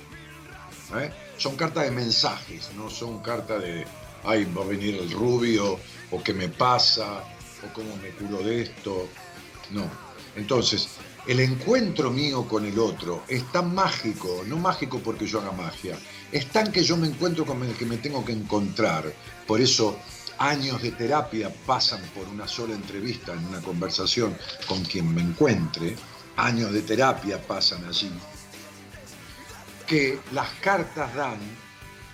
Son 1.37 1.55
cartas 1.55 1.85
de 1.85 1.91
mensajes, 1.91 2.69
no 2.75 2.87
son 2.91 3.19
cartas 3.23 3.63
de, 3.63 3.85
ay, 4.23 4.45
va 4.55 4.63
a 4.63 4.67
venir 4.67 4.95
el 4.95 5.11
rubio, 5.11 5.79
o 6.11 6.23
qué 6.23 6.33
me 6.33 6.49
pasa, 6.49 7.23
o 7.63 7.73
cómo 7.73 7.95
me 7.97 8.11
curo 8.11 8.43
de 8.43 8.61
esto. 8.61 9.07
No. 9.71 9.89
Entonces, 10.35 10.87
el 11.25 11.39
encuentro 11.39 12.11
mío 12.11 12.47
con 12.47 12.63
el 12.65 12.77
otro 12.77 13.23
es 13.27 13.51
tan 13.51 13.73
mágico, 13.73 14.43
no 14.45 14.57
mágico 14.57 14.99
porque 14.99 15.25
yo 15.25 15.41
haga 15.41 15.51
magia, 15.51 15.97
es 16.31 16.45
tan 16.47 16.71
que 16.71 16.83
yo 16.83 16.95
me 16.95 17.07
encuentro 17.07 17.43
con 17.43 17.63
el 17.63 17.73
que 17.73 17.85
me 17.85 17.97
tengo 17.97 18.23
que 18.23 18.33
encontrar. 18.33 19.11
Por 19.45 19.59
eso 19.59 19.97
años 20.39 20.81
de 20.81 20.91
terapia 20.91 21.53
pasan 21.65 22.01
por 22.15 22.27
una 22.27 22.47
sola 22.47 22.73
entrevista 22.73 23.33
en 23.33 23.45
una 23.45 23.61
conversación 23.61 24.37
con 24.67 24.83
quien 24.83 25.13
me 25.13 25.21
encuentre, 25.21 25.95
años 26.35 26.71
de 26.71 26.81
terapia 26.81 27.41
pasan 27.41 27.85
allí, 27.85 28.11
que 29.87 30.19
las 30.31 30.49
cartas 30.61 31.13
dan 31.15 31.39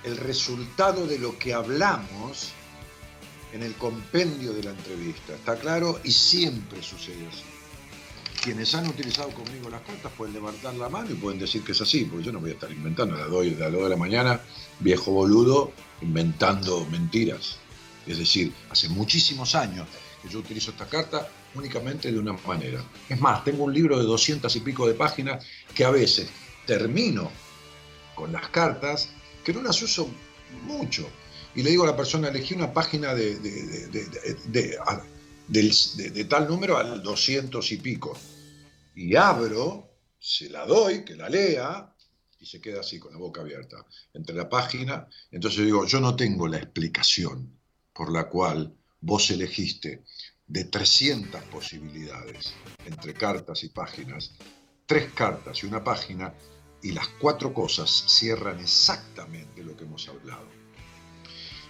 el 0.04 0.18
resultado 0.18 1.08
de 1.08 1.20
lo 1.20 1.38
que 1.38 1.54
hablamos 1.54 2.52
en 3.54 3.64
el 3.64 3.74
compendio 3.76 4.54
de 4.54 4.64
la 4.64 4.72
entrevista. 4.72 5.34
¿Está 5.34 5.56
claro? 5.56 6.00
Y 6.04 6.12
siempre 6.12 6.82
sucede 6.82 7.28
así. 7.28 7.44
Quienes 8.44 8.76
han 8.76 8.88
utilizado 8.88 9.30
conmigo 9.30 9.70
las 9.70 9.82
cartas 9.84 10.12
pueden 10.18 10.34
levantar 10.34 10.74
la 10.76 10.90
mano 10.90 11.12
y 11.12 11.14
pueden 11.14 11.40
decir 11.40 11.64
que 11.64 11.72
es 11.72 11.80
así, 11.80 12.04
porque 12.04 12.26
yo 12.26 12.32
no 12.34 12.42
voy 12.42 12.50
a 12.50 12.54
estar 12.54 12.72
inventando 12.72 13.16
a 13.16 13.20
las 13.20 13.30
2 13.30 13.46
de 13.46 13.52
las 13.52 13.72
2 13.72 13.84
de 13.84 13.90
la 13.90 13.96
mañana, 13.96 14.42
viejo 14.80 15.12
boludo, 15.12 15.72
inventando 16.02 16.86
mentiras. 16.88 17.58
Es 18.06 18.18
decir, 18.18 18.54
hace 18.70 18.90
muchísimos 18.90 19.56
años 19.56 19.88
que 20.22 20.30
yo 20.30 20.40
utilizo 20.40 20.72
esta 20.72 20.88
carta 20.88 21.28
únicamente 21.56 22.12
de 22.12 22.20
una 22.20 22.34
manera. 22.34 22.84
Es 23.10 23.20
más, 23.20 23.44
tengo 23.44 23.64
un 23.66 23.74
libro 23.74 23.98
de 24.00 24.06
200 24.06 24.54
y 24.56 24.60
pico 24.62 24.88
de 24.88 24.94
páginas 24.94 25.46
que 25.74 25.86
a 25.86 25.92
veces 25.92 26.30
termino 26.66 27.32
con 28.16 28.32
las 28.32 28.50
cartas, 28.50 29.10
que 29.44 29.54
no 29.54 29.62
las 29.62 29.82
uso 29.82 30.10
mucho. 30.64 31.08
Y 31.56 31.64
le 31.64 31.70
digo 31.72 31.84
a 31.84 31.88
la 31.88 31.96
persona, 31.98 32.30
elegí 32.30 32.54
una 32.54 32.74
página 32.74 33.14
de, 33.14 33.38
de- 33.40 33.88
de- 35.48 36.10
de- 36.10 36.26
tal 36.26 36.48
número 36.48 36.78
al 36.78 37.02
200 37.04 37.72
y 37.72 37.78
pico. 37.78 38.18
Y 38.96 39.16
abro, 39.16 39.90
se 40.20 40.50
la 40.50 40.66
doy, 40.66 41.04
que 41.04 41.16
la 41.16 41.30
lea, 41.30 41.94
y 42.40 42.46
se 42.46 42.60
queda 42.62 42.82
así, 42.82 43.00
con 43.00 43.12
la 43.14 43.20
boca 43.20 43.42
abierta, 43.42 43.86
entre 44.14 44.36
la 44.36 44.50
página. 44.50 45.08
Entonces 45.32 45.66
digo, 45.66 45.86
yo 45.86 46.00
no 46.00 46.16
tengo 46.16 46.48
la 46.48 46.58
explicación 46.58 47.60
por 47.94 48.12
la 48.12 48.28
cual 48.28 48.76
vos 49.02 49.30
elegiste 49.32 50.04
de 50.48 50.66
300 50.66 51.42
posibilidades 51.46 52.54
entre 52.86 53.14
cartas 53.14 53.64
y 53.64 53.70
páginas, 53.70 54.32
tres 54.86 55.12
cartas 55.14 55.64
y 55.64 55.66
una 55.66 55.84
página, 55.84 56.34
y 56.82 56.92
las 56.92 57.08
cuatro 57.20 57.54
cosas 57.54 57.90
cierran 58.08 58.60
exactamente 58.60 59.64
lo 59.64 59.76
que 59.76 59.86
hemos 59.86 60.08
hablado. 60.10 60.48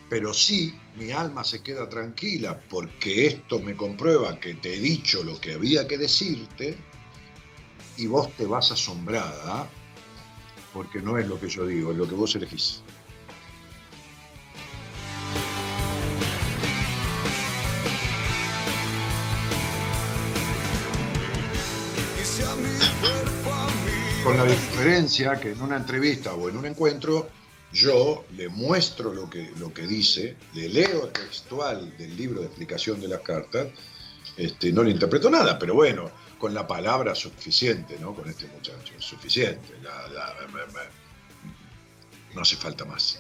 Pero 0.10 0.34
sí, 0.34 0.76
mi 0.96 1.12
alma 1.12 1.44
se 1.44 1.62
queda 1.62 1.88
tranquila 1.88 2.60
porque 2.70 3.28
esto 3.28 3.60
me 3.60 3.76
comprueba 3.76 4.40
que 4.40 4.56
te 4.56 4.76
he 4.76 4.80
dicho 4.80 5.24
lo 5.24 5.40
que 5.40 5.54
había 5.54 5.88
que 5.88 5.98
decirte 5.98 6.78
y 7.98 8.08
vos 8.08 8.36
te 8.36 8.46
vas 8.46 8.72
asombrada 8.72 9.70
porque 10.74 11.00
no 11.02 11.18
es 11.18 11.28
lo 11.28 11.40
que 11.40 11.48
yo 11.48 11.66
digo, 11.66 11.92
es 11.92 11.98
lo 11.98 12.08
que 12.08 12.16
vos 12.16 12.36
elegís. 12.36 12.82
Con 24.24 24.38
la 24.38 24.46
diferencia 24.46 25.40
que 25.40 25.52
en 25.52 25.62
una 25.62 25.76
entrevista 25.76 26.34
o 26.34 26.48
en 26.48 26.56
un 26.58 26.66
encuentro 26.66 27.30
yo 27.74 28.26
le 28.38 28.48
muestro 28.50 29.14
lo 29.14 29.30
que, 29.30 29.52
lo 29.58 29.74
que 29.74 29.86
dice, 29.86 30.38
le 30.54 30.70
leo 30.70 31.10
textual 31.10 31.98
del 31.98 32.16
libro 32.16 32.40
de 32.42 32.46
explicación 32.48 33.02
de 33.02 33.08
las 33.10 33.22
cartas, 33.22 33.68
este, 34.38 34.72
no 34.72 34.84
le 34.84 34.92
interpreto 34.92 35.30
nada, 35.30 35.58
pero 35.60 35.74
bueno, 35.74 36.10
con 36.38 36.54
la 36.54 36.66
palabra 36.68 37.16
suficiente, 37.16 37.98
¿no? 38.00 38.14
Con 38.16 38.30
este 38.30 38.48
muchacho, 38.48 38.94
suficiente. 39.00 39.76
la- 39.82 40.34
no 42.34 42.42
hace 42.42 42.56
falta 42.56 42.84
más. 42.86 43.20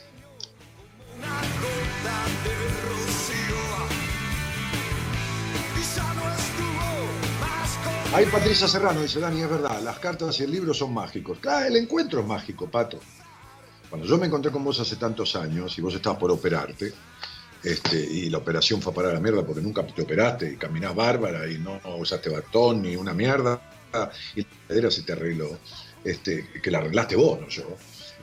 Ahí 8.13 8.27
Patricia 8.27 8.67
Serrano 8.67 9.01
dice, 9.01 9.19
Dani, 9.19 9.41
es 9.41 9.49
verdad, 9.49 9.81
las 9.81 9.97
cartas 9.97 10.39
y 10.39 10.43
el 10.43 10.51
libro 10.51 10.71
son 10.71 10.93
mágicos. 10.93 11.39
Claro, 11.39 11.65
el 11.65 11.75
encuentro 11.77 12.19
es 12.19 12.27
mágico, 12.27 12.69
Pato. 12.69 12.99
Cuando 13.89 14.05
yo 14.05 14.19
me 14.19 14.27
encontré 14.27 14.51
con 14.51 14.63
vos 14.63 14.79
hace 14.79 14.97
tantos 14.97 15.35
años 15.35 15.75
y 15.79 15.81
vos 15.81 15.95
estabas 15.95 16.19
por 16.19 16.29
operarte, 16.29 16.93
este, 17.63 17.97
y 17.97 18.29
la 18.29 18.37
operación 18.37 18.83
fue 18.83 18.93
para 18.93 19.11
la 19.11 19.19
mierda 19.19 19.43
porque 19.43 19.61
nunca 19.61 19.83
te 19.87 20.03
operaste 20.03 20.53
y 20.53 20.57
caminás 20.57 20.93
bárbara 20.93 21.49
y 21.49 21.57
no 21.57 21.81
usaste 21.97 22.29
bastón 22.29 22.83
ni 22.83 22.95
una 22.95 23.15
mierda, 23.15 23.59
y 24.35 24.41
la 24.41 24.47
cadera 24.67 24.91
se 24.91 25.01
te 25.01 25.13
arregló, 25.13 25.57
este, 26.03 26.49
que 26.61 26.69
la 26.69 26.77
arreglaste 26.77 27.15
vos, 27.15 27.41
no 27.41 27.47
yo, 27.47 27.65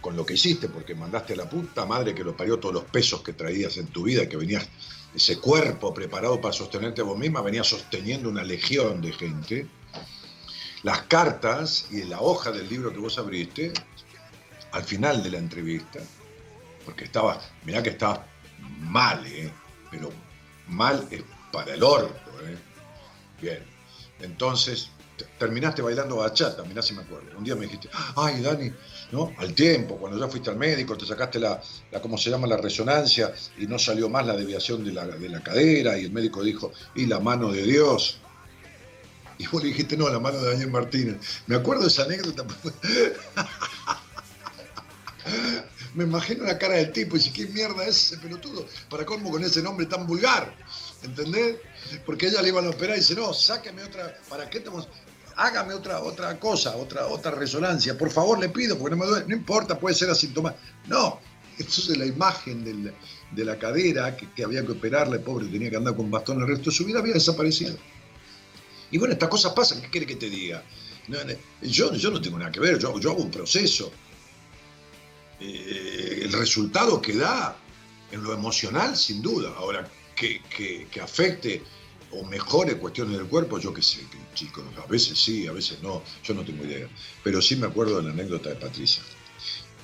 con 0.00 0.14
lo 0.14 0.24
que 0.24 0.34
hiciste, 0.34 0.68
porque 0.68 0.94
mandaste 0.94 1.32
a 1.32 1.36
la 1.36 1.50
puta 1.50 1.84
madre 1.84 2.14
que 2.14 2.22
lo 2.22 2.36
parió 2.36 2.60
todos 2.60 2.76
los 2.76 2.84
pesos 2.84 3.22
que 3.22 3.32
traías 3.32 3.76
en 3.76 3.88
tu 3.88 4.04
vida, 4.04 4.28
que 4.28 4.36
venías, 4.36 4.68
ese 5.16 5.38
cuerpo 5.38 5.92
preparado 5.92 6.40
para 6.40 6.52
sostenerte 6.52 7.00
a 7.00 7.04
vos 7.04 7.18
misma, 7.18 7.42
venías 7.42 7.66
sosteniendo 7.66 8.28
una 8.28 8.44
legión 8.44 9.00
de 9.00 9.12
gente. 9.12 9.66
Las 10.82 11.02
cartas 11.02 11.86
y 11.90 12.04
la 12.04 12.20
hoja 12.20 12.50
del 12.52 12.68
libro 12.68 12.92
que 12.92 12.98
vos 12.98 13.18
abriste, 13.18 13.72
al 14.72 14.82
final 14.84 15.22
de 15.22 15.30
la 15.30 15.38
entrevista, 15.38 16.00
porque 16.84 17.04
estaba, 17.04 17.40
mirá 17.64 17.82
que 17.82 17.90
estabas 17.90 18.20
mal, 18.80 19.24
¿eh? 19.26 19.50
pero 19.90 20.10
mal 20.68 21.06
es 21.10 21.22
para 21.52 21.74
el 21.74 21.82
orto. 21.82 22.30
¿eh? 22.46 22.56
Bien, 23.42 23.62
entonces 24.20 24.88
te- 25.18 25.26
terminaste 25.38 25.82
bailando 25.82 26.16
bachata, 26.16 26.62
mirá 26.64 26.80
si 26.80 26.94
me 26.94 27.02
acuerdo. 27.02 27.36
Un 27.36 27.44
día 27.44 27.56
me 27.56 27.66
dijiste, 27.66 27.90
ay 28.16 28.40
Dani, 28.40 28.72
¿no? 29.12 29.34
Al 29.38 29.52
tiempo, 29.54 29.96
cuando 29.96 30.18
ya 30.18 30.28
fuiste 30.28 30.48
al 30.48 30.56
médico, 30.56 30.96
te 30.96 31.04
sacaste 31.04 31.38
la, 31.38 31.60
la 31.90 32.00
¿cómo 32.00 32.16
se 32.16 32.30
llama? 32.30 32.46
La 32.46 32.56
resonancia 32.56 33.32
y 33.58 33.66
no 33.66 33.78
salió 33.78 34.08
más 34.08 34.26
la 34.26 34.34
deviación 34.36 34.82
de 34.84 34.92
la, 34.92 35.06
de 35.06 35.28
la 35.28 35.42
cadera 35.42 35.98
y 35.98 36.04
el 36.06 36.12
médico 36.12 36.42
dijo, 36.42 36.72
y 36.94 37.04
la 37.04 37.20
mano 37.20 37.52
de 37.52 37.64
Dios. 37.64 38.20
Y 39.40 39.46
vos 39.46 39.62
le 39.62 39.70
dijiste, 39.70 39.96
no, 39.96 40.06
la 40.10 40.20
mano 40.20 40.38
de 40.38 40.50
Daniel 40.50 40.70
Martínez. 40.70 41.16
Me 41.46 41.56
acuerdo 41.56 41.84
de 41.84 41.88
esa 41.88 42.02
anécdota. 42.02 42.44
Me 45.94 46.04
imagino 46.04 46.44
la 46.44 46.58
cara 46.58 46.74
del 46.74 46.92
tipo 46.92 47.16
y 47.16 47.20
dice, 47.20 47.32
¿qué 47.32 47.46
mierda 47.46 47.86
es 47.86 48.12
ese 48.12 48.18
pelotudo? 48.18 48.66
Para 48.90 49.06
colmo 49.06 49.30
con 49.30 49.42
ese 49.42 49.62
nombre 49.62 49.86
tan 49.86 50.06
vulgar. 50.06 50.54
¿Entendés? 51.02 51.56
Porque 52.04 52.26
ella 52.26 52.42
le 52.42 52.48
iban 52.48 52.66
a 52.66 52.70
operar 52.70 52.96
y 52.96 53.00
dice, 53.00 53.14
no, 53.14 53.32
sáqueme 53.32 53.82
otra, 53.82 54.14
¿para 54.28 54.50
qué 54.50 54.58
estamos? 54.58 54.88
Hágame 55.36 55.72
otra, 55.72 56.00
otra 56.00 56.38
cosa, 56.38 56.76
otra, 56.76 57.06
otra 57.06 57.30
resonancia. 57.30 57.96
Por 57.96 58.10
favor, 58.10 58.38
le 58.38 58.50
pido, 58.50 58.76
porque 58.76 58.94
no 58.94 59.02
me 59.02 59.08
duele. 59.08 59.24
No 59.26 59.34
importa, 59.34 59.78
puede 59.78 59.94
ser 59.94 60.10
asintomático. 60.10 60.62
No. 60.86 61.18
Entonces 61.56 61.96
la 61.96 62.04
imagen 62.04 62.92
de 63.32 63.44
la 63.44 63.58
cadera 63.58 64.18
que, 64.18 64.30
que 64.32 64.44
había 64.44 64.66
que 64.66 64.72
operarle, 64.72 65.18
pobre, 65.18 65.46
tenía 65.46 65.70
que 65.70 65.76
andar 65.76 65.96
con 65.96 66.10
bastón 66.10 66.42
el 66.42 66.46
resto 66.46 66.68
de 66.68 66.76
su 66.76 66.84
vida, 66.84 66.98
había 66.98 67.14
desaparecido. 67.14 67.78
Y 68.90 68.98
bueno, 68.98 69.12
estas 69.14 69.28
cosas 69.28 69.52
pasan, 69.52 69.80
¿qué 69.82 69.88
quiere 69.90 70.06
que 70.06 70.16
te 70.16 70.28
diga? 70.30 70.62
Yo, 71.62 71.94
yo 71.94 72.10
no 72.10 72.20
tengo 72.20 72.38
nada 72.38 72.52
que 72.52 72.60
ver, 72.60 72.78
yo, 72.78 72.98
yo 73.00 73.10
hago 73.10 73.22
un 73.22 73.30
proceso. 73.30 73.90
Eh, 75.40 76.20
el 76.24 76.32
resultado 76.32 77.00
que 77.00 77.14
da 77.14 77.56
en 78.12 78.22
lo 78.22 78.32
emocional, 78.32 78.96
sin 78.96 79.22
duda. 79.22 79.52
Ahora, 79.56 79.88
que, 80.14 80.42
que- 80.54 80.86
que 80.90 81.00
afecte 81.00 81.62
o 82.12 82.24
mejore 82.24 82.76
cuestiones 82.76 83.16
del 83.16 83.26
cuerpo, 83.26 83.58
yo 83.58 83.72
qué 83.72 83.82
sé, 83.82 84.00
chicos, 84.34 84.64
a 84.82 84.86
veces 84.86 85.16
sí, 85.18 85.46
a 85.46 85.52
veces 85.52 85.80
no, 85.82 86.02
yo 86.24 86.34
no 86.34 86.44
tengo 86.44 86.64
idea. 86.64 86.88
Pero 87.22 87.40
sí 87.40 87.56
me 87.56 87.66
acuerdo 87.68 87.96
de 87.98 88.02
la 88.04 88.10
anécdota 88.10 88.50
de 88.50 88.56
Patricia. 88.56 89.02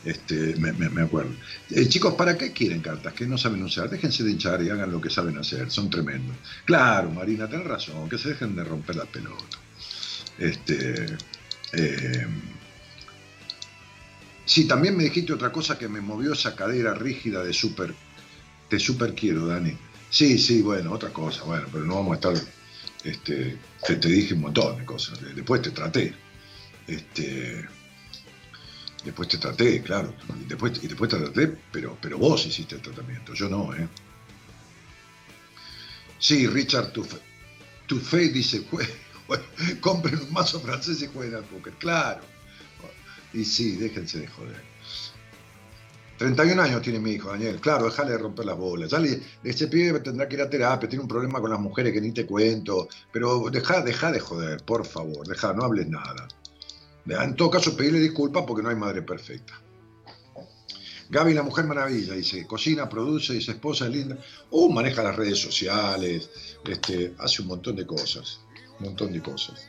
Este, 0.06 0.54
me, 0.56 0.72
me- 0.72 0.88
me 0.90 1.02
acuerdo. 1.02 1.36
Eh, 1.68 1.88
chicos, 1.88 2.14
¿para 2.14 2.36
qué 2.38 2.52
quieren 2.52 2.80
cartas 2.80 3.12
que 3.14 3.26
no 3.26 3.36
saben 3.36 3.62
usar? 3.62 3.90
Déjense 3.90 4.22
de 4.24 4.30
hinchar 4.32 4.62
y 4.62 4.70
hagan 4.70 4.90
lo 4.92 5.00
que 5.00 5.10
saben 5.10 5.36
hacer, 5.38 5.70
son 5.70 5.90
tremendos. 5.90 6.38
Claro, 6.64 7.10
Marina, 7.12 7.48
tenés 7.48 7.66
razón, 7.66 8.08
que 8.08 8.18
se 8.18 8.30
dejen 8.30 8.54
de 8.54 8.64
romper 8.64 8.96
la 8.96 9.10
pelota. 9.10 9.58
Este, 10.38 11.06
eh, 11.72 12.26
sí, 14.44 14.66
también 14.66 14.96
me 14.96 15.04
dijiste 15.04 15.32
otra 15.32 15.52
cosa 15.52 15.78
que 15.78 15.88
me 15.88 16.00
movió 16.00 16.32
esa 16.32 16.54
cadera 16.54 16.94
rígida 16.94 17.42
de 17.44 17.52
súper. 17.52 17.98
Te 18.68 18.78
súper 18.78 19.14
quiero, 19.14 19.46
Dani. 19.46 19.78
Sí, 20.08 20.38
sí, 20.38 20.62
bueno, 20.62 20.92
otra 20.92 21.12
cosa, 21.12 21.44
bueno, 21.44 21.68
pero 21.72 21.84
no 21.84 21.96
vamos 21.96 22.12
a 22.12 22.14
estar. 22.16 22.34
Este, 23.04 23.58
te, 23.86 23.96
te 23.96 24.08
dije 24.08 24.34
un 24.34 24.42
montón 24.42 24.78
de 24.78 24.84
cosas. 24.84 25.20
Después 25.34 25.62
te 25.62 25.70
traté. 25.72 26.14
Este, 26.86 27.64
después 29.06 29.28
te 29.28 29.38
traté, 29.38 29.82
claro. 29.82 30.14
Y 30.40 30.44
después, 30.44 30.72
te 30.74 30.88
traté, 30.88 31.48
pero, 31.72 31.96
pero 32.00 32.18
vos 32.18 32.44
hiciste 32.46 32.74
el 32.76 32.82
tratamiento, 32.82 33.34
yo 33.34 33.48
no, 33.48 33.74
¿eh? 33.74 33.88
Sí, 36.18 36.46
Richard. 36.46 36.92
Tuffe 37.86 38.18
dice, 38.30 38.62
"Jue- 38.70 38.88
jue- 39.28 39.80
compren 39.80 40.18
un 40.20 40.32
mazo 40.32 40.60
francés 40.60 41.02
y 41.02 41.06
jueguen 41.06 41.36
al. 41.36 41.44
Claro. 41.78 42.20
Y 43.32 43.44
sí, 43.44 43.76
déjense 43.76 44.20
de 44.20 44.26
joder. 44.28 44.62
31 46.18 46.60
años 46.60 46.80
tiene 46.80 46.98
mi 46.98 47.12
hijo, 47.12 47.28
Daniel. 47.28 47.60
Claro, 47.60 47.84
déjale 47.84 48.12
de 48.12 48.18
romper 48.18 48.46
las 48.46 48.56
bolas. 48.56 48.90
Ya 48.90 48.98
le, 48.98 49.20
ese 49.44 49.68
pibe 49.68 50.00
tendrá 50.00 50.26
que 50.26 50.36
ir 50.36 50.40
a 50.40 50.48
terapia, 50.48 50.88
tiene 50.88 51.02
un 51.02 51.08
problema 51.08 51.40
con 51.42 51.50
las 51.50 51.60
mujeres 51.60 51.92
que 51.92 52.00
ni 52.00 52.12
te 52.12 52.24
cuento. 52.24 52.88
Pero 53.12 53.50
deja, 53.50 53.82
deja 53.82 54.10
de 54.10 54.20
joder, 54.20 54.62
por 54.64 54.86
favor, 54.86 55.26
deja, 55.28 55.52
no 55.52 55.64
hables 55.64 55.88
nada. 55.88 56.26
En 57.08 57.36
todo 57.36 57.50
caso, 57.50 57.76
pedirle 57.76 58.00
disculpas 58.00 58.44
porque 58.46 58.62
no 58.62 58.68
hay 58.68 58.76
madre 58.76 59.02
perfecta. 59.02 59.60
Gaby, 61.08 61.34
la 61.34 61.44
mujer 61.44 61.66
maravilla, 61.66 62.14
dice, 62.14 62.46
cocina, 62.46 62.88
produce, 62.88 63.34
dice, 63.34 63.52
esposa 63.52 63.86
es 63.86 63.92
linda. 63.92 64.18
Uh, 64.50 64.72
maneja 64.72 65.04
las 65.04 65.14
redes 65.14 65.38
sociales, 65.38 66.30
este, 66.64 67.14
hace 67.18 67.42
un 67.42 67.48
montón 67.48 67.76
de 67.76 67.86
cosas. 67.86 68.40
Un 68.80 68.86
montón 68.86 69.12
de 69.12 69.22
cosas. 69.22 69.68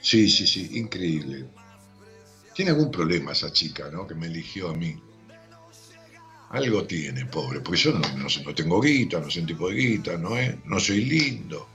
Sí, 0.00 0.30
sí, 0.30 0.46
sí, 0.46 0.78
increíble. 0.78 1.46
Tiene 2.54 2.70
algún 2.70 2.90
problema 2.90 3.32
esa 3.32 3.52
chica, 3.52 3.90
¿no? 3.90 4.06
Que 4.06 4.14
me 4.14 4.26
eligió 4.26 4.70
a 4.70 4.74
mí. 4.74 4.98
Algo 6.50 6.84
tiene, 6.84 7.26
pobre, 7.26 7.60
porque 7.60 7.78
yo 7.78 7.92
no, 7.92 8.00
no, 8.16 8.26
no 8.44 8.54
tengo 8.54 8.80
guita, 8.80 9.20
no 9.20 9.30
soy 9.30 9.42
un 9.42 9.46
tipo 9.46 9.68
de 9.68 9.74
guita, 9.76 10.16
no, 10.16 10.36
es, 10.36 10.56
no 10.64 10.80
soy 10.80 11.04
lindo. 11.04 11.68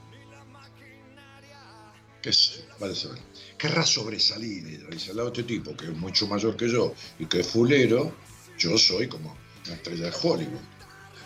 ¿Qué 2.20 2.32
sé? 2.32 2.64
Vale 2.80 2.94
saber. 2.94 3.22
Querrá 3.58 3.84
sobresalir, 3.84 4.66
ella 4.66 4.88
dice, 4.90 5.10
al 5.12 5.16
de 5.16 5.26
este 5.26 5.42
tipo, 5.44 5.76
que 5.76 5.86
es 5.86 5.96
mucho 5.96 6.26
mayor 6.26 6.56
que 6.56 6.68
yo 6.68 6.94
y 7.18 7.26
que 7.26 7.40
es 7.40 7.46
fulero, 7.46 8.14
yo 8.58 8.76
soy 8.76 9.08
como 9.08 9.36
una 9.64 9.74
estrella 9.74 10.06
de 10.06 10.12
Hollywood. 10.22 10.60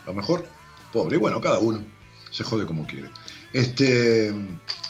A 0.03 0.07
lo 0.07 0.15
mejor, 0.15 0.47
pobre, 0.93 1.17
y 1.17 1.19
bueno, 1.19 1.41
cada 1.41 1.59
uno. 1.59 1.85
Se 2.31 2.45
jode 2.45 2.65
como 2.65 2.87
quiere. 2.87 3.11
Este, 3.53 4.33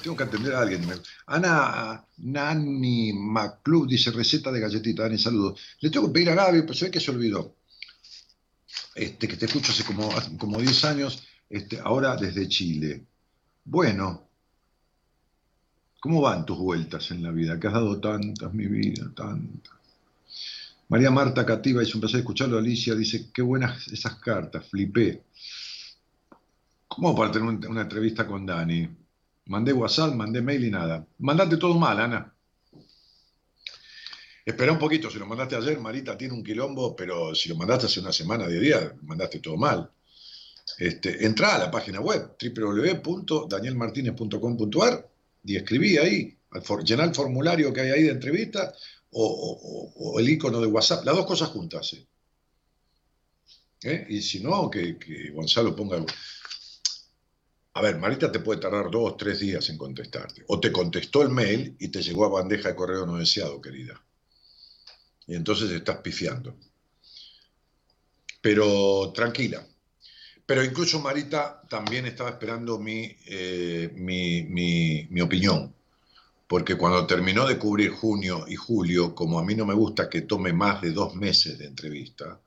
tengo 0.03 0.17
que 0.17 0.25
atender 0.25 0.55
a 0.55 0.61
alguien. 0.61 0.87
Ana 1.27 2.05
Nani 2.19 3.13
McClub 3.15 3.89
dice 3.89 4.11
receta 4.11 4.53
de 4.53 4.61
galletita. 4.61 5.05
Dani, 5.05 5.19
saludos. 5.19 5.59
Le 5.81 5.91
tengo 5.91 6.09
que 6.09 6.13
pedir 6.13 6.31
a 6.31 6.35
Gaby, 6.35 6.63
pero 6.63 6.75
se 6.75 6.87
ve 6.87 6.91
que 6.91 7.01
se 7.01 7.11
olvidó. 7.11 7.57
Este, 8.95 9.27
que 9.27 9.37
te 9.37 9.47
escucho 9.47 9.73
hace 9.73 9.85
como, 9.85 10.11
como 10.39 10.59
10 10.59 10.85
años, 10.85 11.23
este, 11.49 11.81
ahora 11.81 12.17
desde 12.17 12.49
Chile. 12.49 13.07
Bueno, 13.65 14.30
¿cómo 16.01 16.21
van 16.21 16.45
tus 16.47 16.59
vueltas 16.59 17.11
en 17.11 17.23
la 17.23 17.31
vida? 17.31 17.59
Que 17.61 17.67
has 17.69 17.73
dado 17.75 18.01
tantas, 18.01 18.53
mi 18.53 18.67
vida, 18.67 19.11
tantas. 19.15 19.73
María 20.89 21.11
Marta 21.11 21.47
Cativa 21.47 21.81
dice 21.81 21.95
un 21.95 22.01
placer 22.01 22.21
escucharlo. 22.21 22.59
Alicia 22.59 22.95
dice, 22.95 23.31
qué 23.33 23.43
buenas 23.43 23.87
esas 23.89 24.17
cartas, 24.17 24.67
flipé. 24.69 25.23
¿Cómo 26.89 27.15
para 27.15 27.31
tener 27.31 27.49
un- 27.49 27.65
una 27.67 27.83
entrevista 27.83 28.27
con 28.27 28.45
Dani? 28.45 28.89
Mandé 29.47 29.73
WhatsApp, 29.73 30.15
mandé 30.15 30.43
mail 30.43 30.65
y 30.65 30.71
nada. 30.71 31.07
Mandaste 31.19 31.57
todo 31.57 31.79
mal, 31.79 32.01
Ana. 32.01 32.33
Espera 34.45 34.73
un 34.73 34.79
poquito, 34.79 35.11
si 35.11 35.19
lo 35.19 35.27
mandaste 35.27 35.55
ayer, 35.55 35.79
Marita 35.79 36.17
tiene 36.17 36.35
un 36.35 36.43
quilombo, 36.43 36.97
pero 36.97 37.35
si 37.35 37.49
lo 37.49 37.57
mandaste 37.57 37.87
hace 37.87 38.01
una 38.01 38.13
semana, 38.13 38.47
de 38.49 38.59
día, 38.59 38.95
mandaste 39.03 39.39
todo 39.39 39.57
mal. 39.57 39.89
Este, 40.79 41.25
entrá 41.27 41.57
a 41.57 41.59
la 41.59 41.71
página 41.71 42.01
web 42.01 42.37
www.danielmartinez.com.ar 42.41 45.10
y 45.45 45.57
escribí 45.57 45.99
ahí, 45.99 46.37
llená 46.85 47.05
el 47.05 47.15
formulario 47.15 47.73
que 47.73 47.81
hay 47.83 47.91
ahí 47.91 48.03
de 48.05 48.11
entrevista 48.13 48.73
o, 49.11 49.25
o- 49.27 50.11
o- 50.11 50.13
o 50.15 50.21
el 50.21 50.29
icono 50.29 50.61
de 50.61 50.67
WhatsApp, 50.67 51.05
las 51.05 51.17
dos 51.17 51.27
cosas 51.27 51.49
juntas. 51.51 51.93
¿eh? 51.95 52.07
¿Eh? 53.83 54.07
Y 54.09 54.23
si 54.23 54.41
no, 54.41 54.71
que, 54.71 54.99
que 54.99 55.31
Gonzalo 55.31 55.75
ponga... 55.75 56.05
A 57.75 57.83
ver, 57.83 57.99
Marita 57.99 58.31
te 58.31 58.39
puede 58.39 58.61
tardar 58.61 58.91
dos, 58.93 59.17
tres 59.17 59.41
días 59.41 59.69
en 59.71 59.77
contestarte. 59.77 60.45
O 60.47 60.61
te 60.61 60.71
contestó 60.71 61.23
el 61.23 61.31
mail 61.31 61.75
y 61.81 61.89
te 61.89 62.01
llegó 62.01 62.25
a 62.27 62.29
bandeja 62.29 62.69
de 62.69 62.77
correo 62.77 63.07
no 63.07 63.17
deseado, 63.17 63.61
querida. 63.61 64.01
Y 65.27 65.35
entonces 65.35 65.71
estás 65.71 65.97
pifiando. 66.03 66.55
Pero 68.43 69.13
tranquila. 69.15 69.67
Pero 70.51 70.65
incluso 70.65 70.99
Marita 70.99 71.63
también 71.69 72.07
estaba 72.07 72.31
esperando 72.31 72.77
mi, 72.77 73.17
eh, 73.27 73.89
mi, 73.95 74.43
mi- 74.43 75.07
mi 75.09 75.21
opinión. 75.21 75.73
Porque 76.49 76.77
cuando 76.77 77.07
terminó 77.07 77.47
de 77.47 77.57
cubrir 77.57 77.93
junio 77.93 78.45
y 78.49 78.57
julio, 78.57 79.15
como 79.15 79.39
a 79.39 79.45
mí 79.45 79.55
no 79.55 79.65
me 79.65 79.75
gusta 79.75 80.11
que 80.11 80.23
tome 80.23 80.53
más 80.53 80.83
de 80.83 80.91
dos 80.91 81.15
meses 81.15 81.57
de 81.57 81.67
entrevista, 81.67 82.41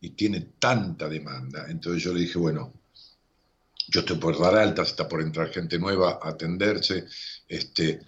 y 0.00 0.10
tiene 0.10 0.52
tanta 0.60 1.08
demanda, 1.08 1.66
entonces 1.68 2.00
yo 2.04 2.14
le 2.14 2.20
dije, 2.20 2.38
bueno, 2.38 2.72
yo 3.88 4.00
estoy 4.00 4.18
por 4.18 4.38
dar 4.38 4.54
altas, 4.56 4.90
está 4.90 5.08
por 5.08 5.20
entrar 5.20 5.50
gente 5.50 5.80
nueva 5.80 6.20
a 6.22 6.28
atenderse, 6.28 7.06
este, 7.48 8.02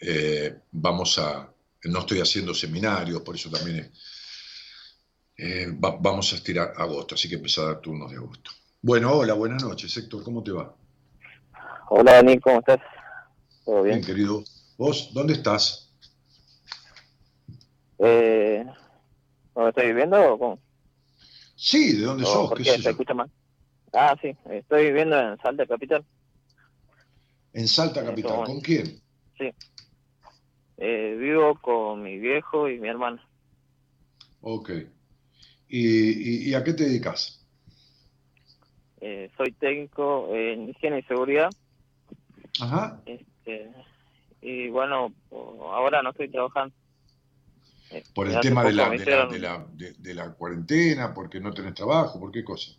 eh, 0.00 0.56
vamos 0.72 1.16
a, 1.20 1.48
no 1.84 2.00
estoy 2.00 2.18
haciendo 2.20 2.52
seminarios, 2.54 3.22
por 3.22 3.36
eso 3.36 3.50
también 3.50 3.78
es- 3.78 3.90
eh, 5.36 5.66
va- 5.82 5.96
vamos 6.00 6.32
a 6.32 6.36
estirar 6.36 6.72
agosto, 6.76 7.14
así 7.14 7.28
que 7.28 7.36
empezar 7.36 7.64
a 7.64 7.68
dar 7.68 7.80
turnos 7.80 8.10
de 8.10 8.16
agosto. 8.16 8.50
Bueno, 8.82 9.12
hola, 9.12 9.34
buenas 9.34 9.62
noches, 9.62 9.96
Héctor, 9.96 10.22
¿cómo 10.22 10.42
te 10.42 10.52
va? 10.52 10.74
Hola 11.88 12.14
Dani, 12.14 12.38
¿cómo 12.40 12.58
estás? 12.58 12.78
¿Todo 13.64 13.82
bien? 13.82 14.00
Bien, 14.00 14.06
querido. 14.06 14.44
¿Vos 14.78 15.10
dónde 15.12 15.34
estás? 15.34 15.92
Eh, 17.98 18.64
¿Dónde 19.54 19.70
estoy 19.70 19.86
viviendo 19.86 20.34
o 20.34 20.38
cómo? 20.38 20.58
Sí, 21.56 21.96
¿de 21.96 22.04
dónde 22.04 22.24
¿O 22.24 22.26
sos? 22.26 22.54
¿Qué 22.58 22.64
sé 22.64 22.76
se 22.76 22.82
yo? 22.82 22.90
escucha 22.90 23.14
mal? 23.14 23.30
Ah, 23.92 24.14
sí, 24.20 24.36
estoy 24.50 24.86
viviendo 24.86 25.18
en 25.18 25.38
Salta 25.38 25.66
Capital. 25.66 26.04
En 27.54 27.66
Salta 27.68 28.04
Capital. 28.04 28.44
¿Con 28.44 28.60
quién? 28.60 29.00
Sí. 29.38 29.50
Eh, 30.76 31.16
vivo 31.18 31.58
con 31.60 32.02
mi 32.02 32.18
viejo 32.18 32.68
y 32.68 32.78
mi 32.78 32.88
hermano. 32.88 33.22
Ok. 34.42 34.70
¿Y, 35.68 35.80
y- 36.46 36.50
y 36.50 36.54
a 36.54 36.62
qué 36.64 36.72
te 36.72 36.84
dedicas? 36.84 37.44
Eh, 39.00 39.30
soy 39.36 39.52
técnico 39.52 40.28
en 40.34 40.68
higiene 40.70 41.00
y 41.00 41.02
seguridad. 41.02 41.50
Ajá. 42.60 43.00
Este, 43.06 43.70
y 44.42 44.68
bueno, 44.68 45.12
ahora 45.30 46.02
no 46.02 46.10
estoy 46.10 46.28
trabajando. 46.30 46.74
Eh, 47.90 48.02
Por 48.14 48.26
el 48.26 48.36
hace 48.36 48.48
tema 48.48 48.64
de 48.64 48.72
la, 48.72 48.84
de, 48.90 48.96
la, 48.98 49.02
hicieron- 49.04 49.30
de, 49.32 49.38
la, 49.38 49.66
de- 49.74 49.92
de 49.98 50.14
la 50.14 50.32
cuarentena, 50.32 51.14
porque 51.14 51.40
no 51.40 51.52
tenés 51.52 51.74
trabajo, 51.74 52.18
¿por 52.18 52.32
qué 52.32 52.42
cosa? 52.42 52.72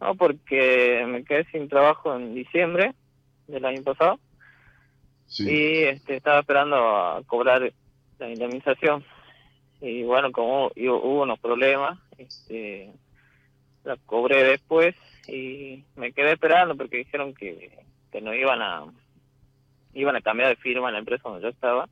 No, 0.00 0.14
porque 0.16 1.04
me 1.06 1.24
quedé 1.24 1.44
sin 1.52 1.68
trabajo 1.68 2.14
en 2.16 2.34
diciembre 2.34 2.94
del 3.46 3.64
año 3.64 3.82
pasado. 3.82 4.18
Sí. 5.26 5.44
y 5.48 5.82
este, 5.84 6.16
estaba 6.16 6.40
esperando 6.40 6.76
a 6.76 7.22
cobrar 7.24 7.72
la 8.18 8.28
indemnización 8.28 9.02
y 9.82 10.04
bueno 10.04 10.32
como 10.32 10.70
hu- 10.70 11.00
hubo 11.02 11.22
unos 11.24 11.40
problemas 11.40 12.00
este 12.18 12.94
la 13.84 13.96
cobré 14.06 14.44
después 14.44 14.94
y 15.26 15.84
me 15.96 16.12
quedé 16.12 16.32
esperando 16.32 16.76
porque 16.76 16.98
dijeron 16.98 17.34
que, 17.34 17.86
que 18.12 18.20
no 18.20 18.34
iban 18.34 18.62
a 18.62 18.84
iban 19.94 20.16
a 20.16 20.22
cambiar 20.22 20.50
de 20.50 20.56
firma 20.56 20.88
en 20.88 20.94
la 20.94 21.00
empresa 21.00 21.28
donde 21.28 21.42
yo 21.42 21.48
estaba 21.50 21.88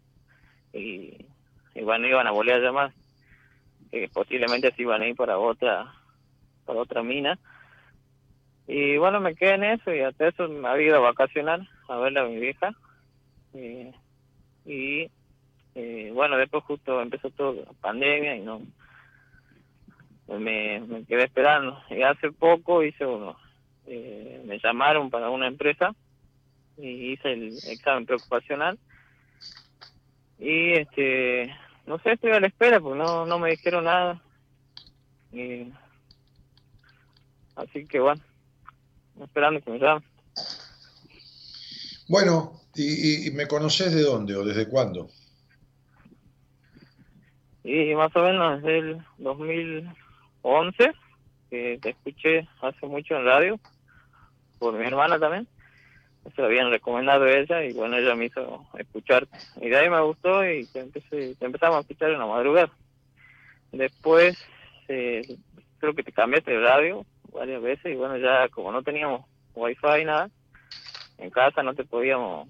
y, 0.72 1.26
y 1.74 1.82
bueno 1.82 2.06
iban 2.08 2.26
a 2.26 2.32
volver 2.32 2.56
a 2.56 2.58
llamar. 2.60 2.94
Que 3.90 4.08
posiblemente 4.08 4.72
se 4.74 4.82
iban 4.82 5.02
a 5.02 5.08
ir 5.08 5.16
para 5.16 5.38
otra 5.38 5.94
para 6.64 6.80
otra 6.80 7.02
mina. 7.02 7.38
Y 8.66 8.96
bueno 8.98 9.20
me 9.20 9.34
quedé 9.34 9.54
en 9.54 9.64
eso 9.64 9.92
y 9.94 10.00
hasta 10.00 10.28
eso 10.28 10.48
me 10.48 10.68
había 10.68 10.88
ido 10.88 10.96
a 10.96 11.00
vacacionar 11.00 11.60
a 11.88 11.96
verla 11.98 12.22
a 12.22 12.26
mi 12.28 12.38
vieja. 12.38 12.72
Eh, 13.54 13.92
y 14.64 15.10
eh, 15.74 16.10
bueno, 16.12 16.36
después 16.36 16.64
justo 16.64 17.01
empezó 17.01 17.30
todo 17.30 17.55
la 17.55 17.72
pandemia 17.80 18.36
y 18.36 18.40
no 18.40 18.62
me, 20.28 21.05
quedé 21.09 21.24
esperando. 21.24 21.78
Y 21.90 22.02
hace 22.02 22.30
poco 22.32 22.82
hice 22.82 23.05
uno, 23.06 23.36
eh, 23.86 24.42
me 24.44 24.59
llamaron 24.59 25.10
para 25.10 25.30
una 25.30 25.47
empresa 25.47 25.92
y 26.76 27.12
hice 27.12 27.32
el 27.32 27.59
examen 27.66 28.06
preocupacional 28.06 28.78
y 30.38 30.72
este 30.72 31.55
no 31.86 31.98
sé, 31.98 32.12
estoy 32.12 32.30
a 32.30 32.40
la 32.40 32.47
espera 32.47 32.80
porque 32.80 32.98
no, 32.98 33.26
no 33.26 33.38
me 33.38 33.51
dijeron 33.51 33.84
nada. 33.84 34.22
Y, 35.32 35.72
así 37.56 37.86
que 37.86 37.98
bueno, 37.98 38.22
esperando 39.20 39.60
que 39.60 39.70
me 39.72 39.78
llamen. 39.78 40.05
Bueno, 42.09 42.60
y- 42.74 43.28
y 43.28 43.30
me 43.32 43.47
conoces 43.48 43.92
de 43.92 44.02
dónde 44.02 44.36
o 44.36 44.44
desde 44.44 44.68
cuándo? 44.68 45.10
Y 47.62 47.94
más 47.94 48.14
o 48.16 48.22
menos 48.22 48.62
desde 48.62 48.78
el 48.78 48.98
2011, 49.18 50.92
que 51.50 51.78
te 51.82 51.90
escuché 51.90 52.48
hace 52.62 52.86
mucho 52.86 53.16
en 53.16 53.24
radio, 53.24 53.60
por 54.58 54.74
mi 54.74 54.86
hermana 54.86 55.18
también. 55.18 55.46
Se 56.34 56.42
lo 56.42 56.48
habían 56.48 56.70
recomendado 56.70 57.26
ella 57.26 57.64
y 57.64 57.72
bueno, 57.72 57.96
ella 57.96 58.14
me 58.14 58.26
hizo 58.26 58.66
escuchar. 58.78 59.26
Y 59.60 59.68
de 59.68 59.76
ahí 59.76 59.88
me 59.88 60.00
gustó 60.00 60.44
y 60.48 60.66
te, 60.66 60.80
empecé, 60.80 61.34
te 61.34 61.44
empezamos 61.46 61.78
a 61.78 61.80
escuchar 61.80 62.10
en 62.10 62.18
la 62.18 62.26
madrugada. 62.26 62.70
Después, 63.72 64.38
eh, 64.88 65.22
creo 65.78 65.94
que 65.94 66.02
te 66.02 66.12
cambiaste 66.12 66.50
de 66.50 66.60
radio 66.60 67.06
varias 67.32 67.62
veces 67.62 67.92
y 67.92 67.96
bueno, 67.96 68.18
ya 68.18 68.48
como 68.48 68.72
no 68.72 68.82
teníamos 68.82 69.24
wifi 69.54 70.04
nada, 70.04 70.30
en 71.18 71.30
casa 71.30 71.62
no 71.62 71.74
te 71.74 71.84
podíamos 71.84 72.48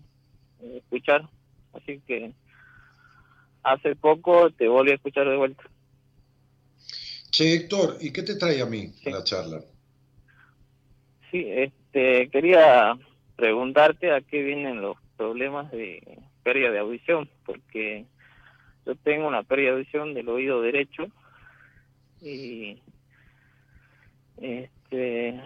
escuchar. 0.61 1.29
Así 1.73 2.01
que 2.07 2.33
hace 3.63 3.97
poco 3.97 4.51
te 4.51 4.69
volví 4.69 4.93
a 4.93 4.95
escuchar 4.95 5.29
de 5.29 5.37
vuelta. 5.37 5.63
Che, 7.31 7.55
Héctor, 7.55 7.97
¿y 8.01 8.13
qué 8.13 8.23
te 8.23 8.37
trae 8.37 8.61
a 8.61 8.67
mí 8.67 8.93
a 9.07 9.11
la 9.11 9.25
charla? 9.25 9.61
Sí, 11.31 11.45
este, 11.47 12.29
quería 12.31 12.99
preguntarte 13.37 14.13
a 14.13 14.21
qué 14.21 14.43
vienen 14.43 14.83
los 14.83 14.97
problemas 15.17 15.71
de 15.71 16.19
pérdida 16.43 16.71
de 16.71 16.81
audición, 16.81 17.31
porque 17.47 18.05
yo 18.85 18.97
tengo 18.97 19.29
una 19.29 19.43
pérdida 19.43 19.71
de 19.71 19.77
audición 19.77 20.15
del 20.15 20.29
oído 20.29 20.61
derecho 20.61 21.07
y 22.21 22.81
este 24.41 25.41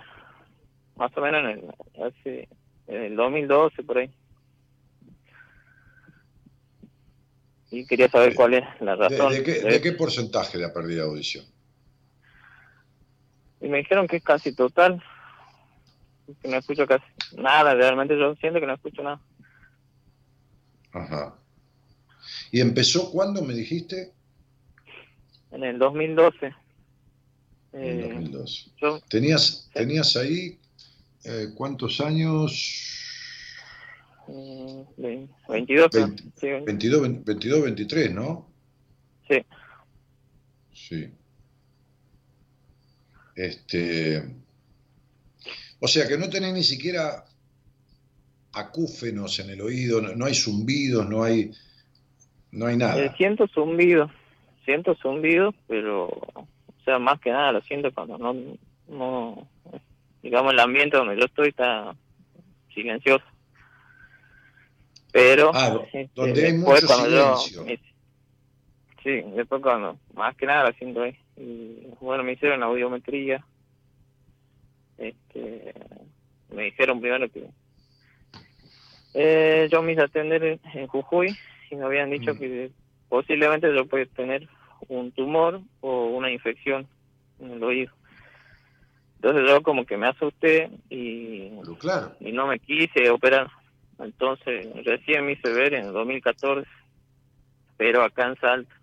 más 0.96 1.16
o 1.16 1.20
menos 1.20 1.40
en 1.42 1.50
el, 1.50 2.04
hace 2.04 2.48
en 2.86 3.02
el 3.02 3.16
2012 3.16 3.82
por 3.82 3.98
ahí. 3.98 4.10
Y 7.74 7.86
quería 7.86 8.08
saber 8.08 8.34
cuál 8.34 8.54
es 8.54 8.64
la 8.80 8.94
¿De, 8.96 9.08
razón. 9.08 9.32
de 9.32 9.42
qué, 9.42 9.52
de 9.60 9.70
de 9.72 9.80
qué 9.80 9.92
porcentaje 9.92 10.58
la 10.58 10.72
pérdida 10.72 11.02
de 11.02 11.08
audición? 11.08 11.44
Y 13.60 13.68
me 13.68 13.78
dijeron 13.78 14.06
que 14.06 14.16
es 14.16 14.22
casi 14.22 14.54
total. 14.54 15.02
Que 16.40 16.48
no 16.48 16.56
escucho 16.56 16.86
casi 16.86 17.04
nada. 17.36 17.74
Realmente 17.74 18.16
yo 18.18 18.34
siento 18.36 18.60
que 18.60 18.66
no 18.66 18.74
escucho 18.74 19.02
nada. 19.02 19.20
Ajá. 20.92 21.34
¿Y 22.52 22.60
empezó 22.60 23.10
cuándo 23.10 23.42
me 23.42 23.54
dijiste? 23.54 24.12
En 25.50 25.64
el 25.64 25.78
2012. 25.78 26.46
En 26.46 26.54
Eh, 27.72 28.02
2002. 28.14 28.72
yo, 28.80 29.00
¿Tenías, 29.08 29.68
¿Tenías 29.74 30.16
ahí 30.16 30.58
eh, 31.24 31.48
¿cuántos 31.56 32.00
años? 32.00 33.00
Mm, 34.28 34.82
ve- 34.96 35.28
22, 35.48 35.88
creo. 35.90 36.06
Veinte- 36.06 36.22
Sí, 36.36 36.48
22, 36.64 37.24
22, 37.24 37.62
23, 37.62 38.12
¿no? 38.14 38.48
Sí. 39.28 39.36
Sí. 40.72 41.08
Este. 43.36 44.22
O 45.80 45.88
sea 45.88 46.06
que 46.08 46.16
no 46.16 46.28
tenés 46.30 46.54
ni 46.54 46.62
siquiera 46.62 47.24
acúfenos 48.52 49.38
en 49.40 49.50
el 49.50 49.60
oído, 49.60 50.00
no, 50.00 50.14
no 50.14 50.24
hay 50.26 50.34
zumbidos, 50.34 51.08
no 51.08 51.24
hay, 51.24 51.50
no 52.52 52.66
hay 52.66 52.76
nada. 52.76 53.04
Eh, 53.04 53.12
siento 53.16 53.48
zumbido, 53.48 54.10
siento 54.64 54.94
zumbido, 54.94 55.52
pero, 55.66 56.06
o 56.06 56.48
sea, 56.84 56.98
más 57.00 57.20
que 57.20 57.30
nada 57.30 57.50
lo 57.52 57.60
siento 57.62 57.92
cuando 57.92 58.16
no, 58.16 58.32
no, 58.88 59.48
digamos, 60.22 60.52
el 60.52 60.60
ambiente 60.60 60.96
donde 60.96 61.18
yo 61.18 61.24
estoy 61.26 61.48
está 61.48 61.94
silencioso. 62.72 63.24
Pero, 65.14 65.52
Ah, 65.54 65.78
este, 65.84 66.10
donde 66.16 66.44
hay 66.44 66.52
después 66.54 66.82
mucho 66.82 66.86
cuando 66.92 67.08
yo- 67.16 67.36
silencio. 67.36 67.64
me- 67.64 67.76
sí, 69.04 69.30
después 69.36 69.62
cuando, 69.62 69.96
más 70.12 70.34
que 70.36 70.44
nada 70.44 70.68
lo 70.68 70.72
siento 70.76 71.02
ahí. 71.02 71.16
Y, 71.36 71.86
bueno, 72.00 72.24
me 72.24 72.32
hicieron 72.32 72.64
audiometría. 72.64 73.44
Este, 74.98 75.72
me 76.52 76.64
dijeron 76.64 77.00
primero 77.00 77.28
que 77.30 77.46
eh, 79.14 79.68
yo 79.70 79.82
me 79.82 79.92
hice 79.92 80.02
atender 80.02 80.58
en, 80.74 80.86
Jujuy 80.88 81.36
y 81.70 81.76
me 81.76 81.84
habían 81.84 82.10
dicho 82.10 82.34
Mm. 82.34 82.38
que 82.38 82.70
posiblemente 83.08 83.72
yo 83.72 83.86
podía 83.86 84.06
tener 84.06 84.48
un 84.88 85.12
tumor 85.12 85.60
o 85.80 86.06
una 86.06 86.28
infección 86.32 86.88
en 87.38 87.52
el 87.52 87.62
oído. 87.62 87.92
Entonces 89.16 89.44
yo 89.48 89.62
como 89.62 89.86
que 89.86 89.96
me 89.96 90.08
asusté 90.08 90.70
y, 90.90 91.50
claro. 91.78 92.16
y 92.18 92.32
no 92.32 92.48
me 92.48 92.58
quise 92.58 93.08
operar. 93.10 93.48
Entonces 93.98 94.68
recién 94.84 95.26
me 95.26 95.32
hice 95.32 95.52
ver 95.52 95.74
en 95.74 95.86
el 95.86 95.92
2014, 95.92 96.68
pero 97.76 98.02
acá 98.02 98.26
en 98.26 98.36
Salta. 98.36 98.74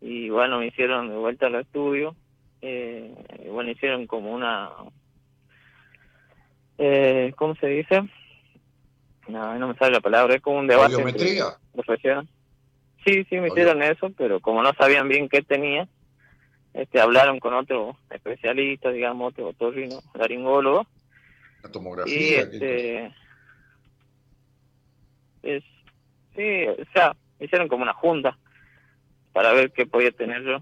Y 0.00 0.30
bueno, 0.30 0.58
me 0.58 0.66
hicieron 0.66 1.08
de 1.08 1.16
vuelta 1.16 1.46
al 1.46 1.56
estudio. 1.56 2.16
Eh, 2.62 3.14
y 3.44 3.48
bueno, 3.48 3.70
hicieron 3.70 4.06
como 4.06 4.32
una... 4.32 4.70
Eh, 6.78 7.32
¿Cómo 7.36 7.54
se 7.56 7.66
dice? 7.66 8.02
No, 9.28 9.58
no 9.58 9.68
me 9.68 9.74
sale 9.74 9.92
la 9.92 10.00
palabra, 10.00 10.34
es 10.34 10.42
como 10.42 10.58
un 10.58 10.66
debate. 10.66 10.94
¿Audiometría? 10.94 11.44
Sí, 13.04 13.24
sí, 13.24 13.36
me 13.36 13.48
hicieron 13.48 13.82
eso, 13.82 14.10
pero 14.16 14.40
como 14.40 14.62
no 14.62 14.72
sabían 14.74 15.08
bien 15.08 15.28
qué 15.28 15.42
tenía, 15.42 15.88
este, 16.74 17.00
hablaron 17.00 17.40
con 17.40 17.54
otro 17.54 17.96
especialista, 18.10 18.90
digamos, 18.90 19.32
otro 19.32 19.48
otorrino, 19.48 20.00
laringólogo, 20.14 20.86
La 21.62 21.68
y 21.68 21.72
tomografía. 21.72 22.50
¿qué 22.50 22.56
este, 22.56 23.14
es, 25.42 25.64
sí, 26.36 26.66
o 26.66 26.92
sea, 26.92 27.16
hicieron 27.38 27.68
como 27.68 27.82
una 27.82 27.94
junta 27.94 28.38
para 29.32 29.52
ver 29.52 29.72
qué 29.72 29.86
podía 29.86 30.10
tener 30.12 30.42
yo. 30.42 30.58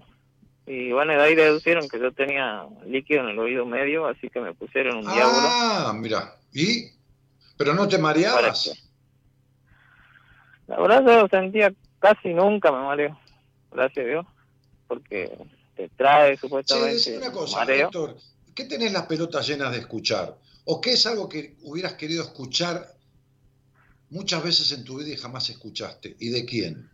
Y 0.65 0.91
bueno, 0.91 1.13
de 1.13 1.21
ahí 1.21 1.35
deducieron 1.35 1.89
que 1.89 1.99
yo 1.99 2.11
tenía 2.11 2.65
líquido 2.85 3.21
en 3.21 3.29
el 3.29 3.39
oído 3.39 3.65
medio, 3.65 4.05
así 4.07 4.29
que 4.29 4.39
me 4.39 4.53
pusieron 4.53 4.97
un 4.97 5.01
diablo. 5.01 5.39
Ah, 5.41 5.93
mira. 5.95 6.35
¿Y? 6.53 6.91
¿Pero 7.57 7.73
no 7.73 7.87
te 7.87 7.97
mareabas? 7.97 8.89
La 10.67 10.79
verdad 10.79 11.03
yo 11.03 11.27
sentía 11.27 11.73
casi 11.97 12.33
nunca 12.33 12.71
me 12.71 12.83
mareo, 12.83 13.19
gracias 13.71 14.05
a 14.05 14.09
Dios, 14.09 14.25
porque 14.87 15.35
te 15.75 15.89
trae 15.89 16.37
supuestamente 16.37 17.17
una 17.17 17.31
cosa, 17.31 17.57
mareo. 17.57 17.89
doctor. 17.91 18.17
¿Qué 18.53 18.65
tenés 18.65 18.93
las 18.93 19.07
pelotas 19.07 19.47
llenas 19.47 19.71
de 19.71 19.79
escuchar? 19.79 20.35
¿O 20.65 20.79
qué 20.79 20.93
es 20.93 21.05
algo 21.07 21.27
que 21.27 21.55
hubieras 21.63 21.93
querido 21.93 22.23
escuchar 22.23 22.85
muchas 24.09 24.43
veces 24.43 24.71
en 24.71 24.83
tu 24.83 24.97
vida 24.97 25.09
y 25.09 25.17
jamás 25.17 25.49
escuchaste? 25.49 26.15
¿Y 26.19 26.29
de 26.29 26.45
quién? 26.45 26.89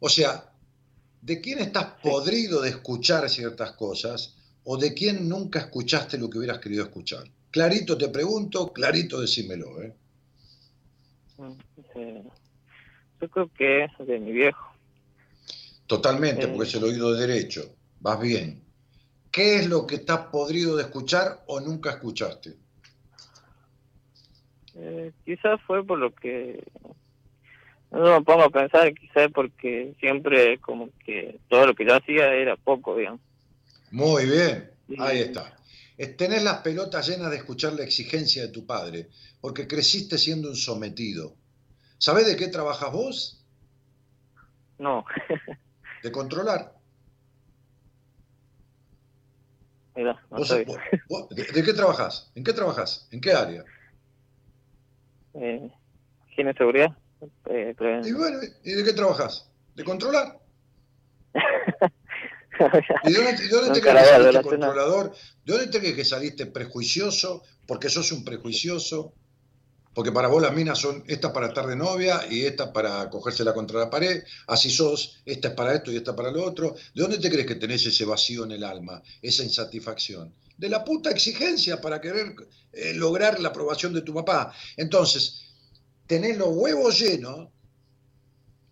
O 0.00 0.08
sea, 0.08 0.52
¿de 1.22 1.40
quién 1.40 1.58
estás 1.58 1.86
podrido 2.02 2.60
de 2.60 2.70
escuchar 2.70 3.28
ciertas 3.28 3.72
cosas 3.72 4.34
o 4.64 4.76
de 4.76 4.94
quién 4.94 5.28
nunca 5.28 5.60
escuchaste 5.60 6.18
lo 6.18 6.28
que 6.30 6.38
hubieras 6.38 6.58
querido 6.58 6.84
escuchar? 6.84 7.24
Clarito 7.50 7.96
te 7.96 8.08
pregunto, 8.08 8.72
clarito 8.72 9.20
decímelo, 9.20 9.82
¿eh? 9.82 9.94
Eh, 11.94 12.22
yo 13.20 13.30
creo 13.30 13.50
que 13.56 13.84
es 13.84 13.90
de 14.06 14.18
mi 14.18 14.32
viejo. 14.32 14.74
Totalmente, 15.86 16.44
Eh. 16.44 16.48
porque 16.48 16.68
es 16.68 16.74
el 16.74 16.84
oído 16.84 17.12
derecho. 17.14 17.74
Vas 18.00 18.20
bien. 18.20 18.62
¿Qué 19.30 19.56
es 19.56 19.66
lo 19.68 19.86
que 19.86 19.96
estás 19.96 20.26
podrido 20.32 20.76
de 20.76 20.82
escuchar 20.84 21.42
o 21.46 21.60
nunca 21.60 21.90
escuchaste? 21.90 22.56
Eh, 24.80 25.12
quizás 25.24 25.60
fue 25.66 25.84
por 25.84 25.98
lo 25.98 26.12
que 26.12 26.62
no 27.90 28.18
me 28.18 28.24
pongo 28.24 28.44
a 28.44 28.50
pensar, 28.50 28.92
quizás 28.94 29.28
porque 29.34 29.94
siempre 29.98 30.58
como 30.60 30.90
que 31.04 31.40
todo 31.48 31.66
lo 31.66 31.74
que 31.74 31.84
yo 31.84 31.94
hacía 31.96 32.32
era 32.34 32.56
poco, 32.56 32.96
digamos. 32.96 33.20
Muy 33.90 34.26
bien, 34.26 34.70
ahí 34.98 35.18
está. 35.20 35.56
Es 35.96 36.16
tener 36.16 36.42
las 36.42 36.58
pelotas 36.58 37.08
llenas 37.08 37.30
de 37.30 37.38
escuchar 37.38 37.72
la 37.72 37.82
exigencia 37.82 38.42
de 38.42 38.48
tu 38.52 38.66
padre, 38.66 39.08
porque 39.40 39.66
creciste 39.66 40.16
siendo 40.16 40.48
un 40.50 40.56
sometido. 40.56 41.34
¿Sabés 41.98 42.26
de 42.26 42.36
qué 42.36 42.48
trabajas 42.48 42.92
vos? 42.92 43.44
No, 44.78 45.04
De 46.04 46.12
controlar. 46.12 46.72
mira, 49.96 50.22
no 50.30 50.38
¿Vos- 50.38 50.48
sé. 50.48 50.64
vos- 50.64 50.78
vos- 51.08 51.28
de, 51.30 51.42
de 51.42 51.62
qué 51.64 51.72
trabajas? 51.72 52.30
¿En 52.36 52.44
qué 52.44 52.52
trabajas? 52.52 53.08
¿En 53.10 53.20
qué 53.20 53.32
área? 53.32 53.64
Eh, 55.40 55.70
¿Higiene 56.30 56.50
y 56.50 56.54
seguridad? 56.54 56.96
Eh, 57.50 57.74
Y 58.04 58.12
bueno, 58.12 58.38
¿y 58.64 58.72
de 58.72 58.84
qué 58.84 58.92
trabajas? 58.92 59.48
¿De 59.74 59.84
controlar? 59.84 60.38
¿Y 63.04 63.12
dónde, 63.12 63.48
dónde 63.48 63.72
te 63.72 63.80
crees 63.80 64.08
que 64.08 64.10
saliste 64.10 64.42
controlador? 64.42 65.12
¿De 65.44 65.52
dónde 65.52 65.66
te 65.68 65.78
crees 65.78 65.94
que 65.94 66.04
saliste 66.04 66.46
prejuicioso? 66.46 67.42
Porque 67.66 67.88
sos 67.88 68.10
un 68.12 68.24
prejuicioso. 68.24 69.12
Porque 69.94 70.12
para 70.12 70.28
vos 70.28 70.42
las 70.42 70.52
minas 70.52 70.78
son 70.78 71.02
esta 71.06 71.32
para 71.32 71.48
estar 71.48 71.66
de 71.66 71.74
novia 71.74 72.20
y 72.30 72.44
esta 72.44 72.72
para 72.72 73.08
cogérsela 73.10 73.52
contra 73.52 73.80
la 73.80 73.90
pared. 73.90 74.22
Así 74.46 74.70
sos, 74.70 75.20
esta 75.24 75.48
es 75.48 75.54
para 75.54 75.74
esto 75.74 75.90
y 75.90 75.96
esta 75.96 76.14
para 76.14 76.30
lo 76.30 76.44
otro. 76.44 76.74
¿De 76.94 77.02
dónde 77.02 77.18
te 77.18 77.30
crees 77.30 77.46
que 77.46 77.56
tenés 77.56 77.84
ese 77.86 78.04
vacío 78.04 78.44
en 78.44 78.52
el 78.52 78.64
alma, 78.64 79.02
esa 79.22 79.42
insatisfacción? 79.42 80.32
De 80.58 80.68
la 80.68 80.84
puta 80.84 81.10
exigencia 81.10 81.80
para 81.80 82.00
querer 82.00 82.34
eh, 82.72 82.92
lograr 82.94 83.40
la 83.40 83.48
aprobación 83.48 83.94
de 83.94 84.02
tu 84.02 84.12
papá. 84.12 84.52
Entonces, 84.76 85.44
tenés 86.06 86.36
los 86.36 86.48
huevos 86.50 86.98
llenos, 86.98 87.48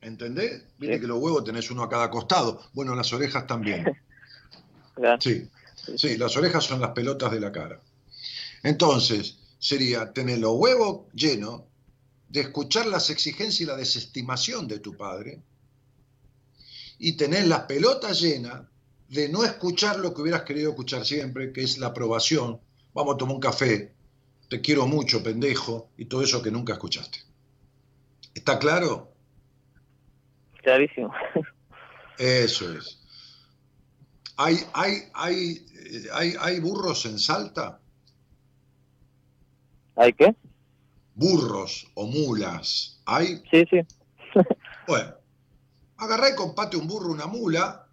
¿entendés? 0.00 0.62
Viste 0.78 0.96
Sí. 0.96 1.00
que 1.00 1.06
los 1.06 1.18
huevos 1.18 1.44
tenés 1.44 1.70
uno 1.70 1.82
a 1.84 1.88
cada 1.88 2.10
costado. 2.10 2.60
Bueno, 2.74 2.94
las 2.94 3.12
orejas 3.12 3.46
también. 3.46 3.84
Sí, 5.20 5.46
sí, 5.98 6.16
las 6.16 6.34
orejas 6.38 6.64
son 6.64 6.80
las 6.80 6.92
pelotas 6.92 7.30
de 7.30 7.38
la 7.38 7.52
cara. 7.52 7.82
Entonces, 8.62 9.36
sería 9.58 10.10
tener 10.14 10.38
los 10.38 10.54
huevos 10.56 11.12
llenos 11.12 11.64
de 12.30 12.40
escuchar 12.40 12.86
las 12.86 13.10
exigencias 13.10 13.60
y 13.60 13.64
la 13.66 13.76
desestimación 13.76 14.66
de 14.66 14.78
tu 14.78 14.96
padre 14.96 15.42
y 16.98 17.12
tener 17.18 17.46
las 17.46 17.60
pelotas 17.64 18.20
llenas 18.20 18.62
de 19.08 19.28
no 19.28 19.44
escuchar 19.44 19.98
lo 19.98 20.12
que 20.12 20.22
hubieras 20.22 20.42
querido 20.42 20.70
escuchar 20.70 21.04
siempre, 21.04 21.52
que 21.52 21.62
es 21.62 21.78
la 21.78 21.88
aprobación. 21.88 22.60
Vamos 22.92 23.14
a 23.14 23.18
tomar 23.18 23.34
un 23.36 23.40
café, 23.40 23.94
te 24.48 24.60
quiero 24.60 24.86
mucho, 24.86 25.22
pendejo, 25.22 25.90
y 25.96 26.06
todo 26.06 26.22
eso 26.22 26.42
que 26.42 26.50
nunca 26.50 26.74
escuchaste. 26.74 27.18
¿Está 28.34 28.58
claro? 28.58 29.12
Clarísimo. 30.62 31.12
Eso 32.18 32.72
es. 32.72 33.00
¿Hay, 34.36 34.56
hay, 34.74 35.02
hay, 35.14 35.66
hay, 36.12 36.34
hay 36.38 36.60
burros 36.60 37.06
en 37.06 37.18
Salta? 37.18 37.80
¿Hay 39.96 40.12
qué? 40.12 40.34
Burros 41.14 41.90
o 41.94 42.06
mulas. 42.06 43.00
¿Hay? 43.06 43.42
Sí, 43.50 43.64
sí. 43.70 43.80
Bueno, 44.86 45.16
agarrá 45.96 46.30
y 46.30 46.36
compate 46.36 46.76
un 46.76 46.86
burro, 46.86 47.10
una 47.10 47.26
mula, 47.26 47.85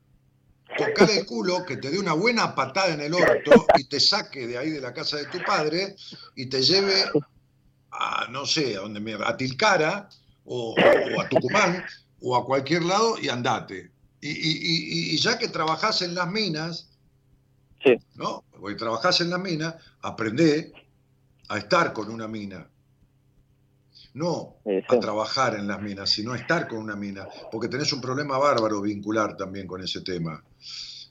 tocale 0.77 1.19
el 1.19 1.25
culo, 1.25 1.65
que 1.65 1.77
te 1.77 1.89
dé 1.91 1.99
una 1.99 2.13
buena 2.13 2.53
patada 2.55 2.93
en 2.93 3.01
el 3.01 3.13
orto 3.13 3.65
y 3.77 3.85
te 3.85 3.99
saque 3.99 4.47
de 4.47 4.57
ahí 4.57 4.69
de 4.69 4.81
la 4.81 4.93
casa 4.93 5.17
de 5.17 5.25
tu 5.25 5.39
padre 5.43 5.95
y 6.35 6.45
te 6.47 6.61
lleve 6.61 7.03
a, 7.91 8.27
no 8.29 8.45
sé, 8.45 8.75
a 8.77 8.79
donde 8.81 9.17
a 9.23 9.37
Tilcara 9.37 10.09
o, 10.45 10.73
o 10.75 11.21
a 11.21 11.29
Tucumán 11.29 11.83
o 12.21 12.35
a 12.35 12.45
cualquier 12.45 12.83
lado 12.83 13.17
y 13.21 13.29
andate. 13.29 13.91
Y, 14.21 14.29
y- 14.29 14.31
y- 14.31 15.15
y 15.15 15.17
ya 15.17 15.37
que 15.37 15.49
trabajás 15.49 16.01
en 16.01 16.15
las 16.15 16.27
minas, 16.31 16.89
Sí. 17.83 17.99
¿no? 18.15 18.45
Porque 18.57 18.75
trabajás 18.77 19.19
en 19.19 19.29
las 19.29 19.39
minas, 19.41 19.75
aprendé 20.01 20.71
a 21.49 21.57
estar 21.57 21.91
con 21.91 22.09
una 22.09 22.29
mina. 22.29 22.65
No 24.13 24.57
Sí, 24.63 24.81
a 24.87 24.99
trabajar 24.99 25.55
en 25.55 25.67
las 25.67 25.81
minas, 25.81 26.09
sino 26.09 26.33
a 26.33 26.37
estar 26.37 26.67
con 26.67 26.79
una 26.79 26.95
mina, 26.95 27.27
porque 27.51 27.67
tenés 27.67 27.91
un 27.93 28.01
problema 28.01 28.37
bárbaro 28.37 28.81
vincular 28.81 29.35
también 29.35 29.67
con 29.67 29.81
ese 29.81 30.01
tema. 30.01 30.43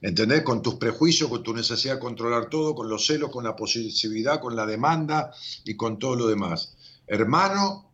¿Entendés? 0.00 0.42
Con 0.42 0.62
tus 0.62 0.76
prejuicios, 0.76 1.28
con 1.28 1.42
tu 1.42 1.54
necesidad 1.54 1.94
de 1.94 2.00
controlar 2.00 2.48
todo, 2.48 2.74
con 2.74 2.88
los 2.88 3.06
celos, 3.06 3.30
con 3.30 3.44
la 3.44 3.54
posesividad, 3.54 4.40
con 4.40 4.56
la 4.56 4.66
demanda 4.66 5.32
y 5.64 5.76
con 5.76 5.98
todo 5.98 6.16
lo 6.16 6.26
demás. 6.26 6.76
Hermano, 7.06 7.92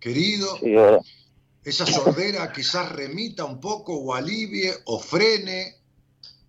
querido, 0.00 0.58
Sí, 0.58 0.74
esa 1.64 1.86
sordera 1.86 2.52
quizás 2.52 2.92
remita 2.92 3.44
un 3.44 3.58
poco 3.58 3.96
o 3.96 4.14
alivie 4.14 4.72
o 4.84 4.98
frene 4.98 5.76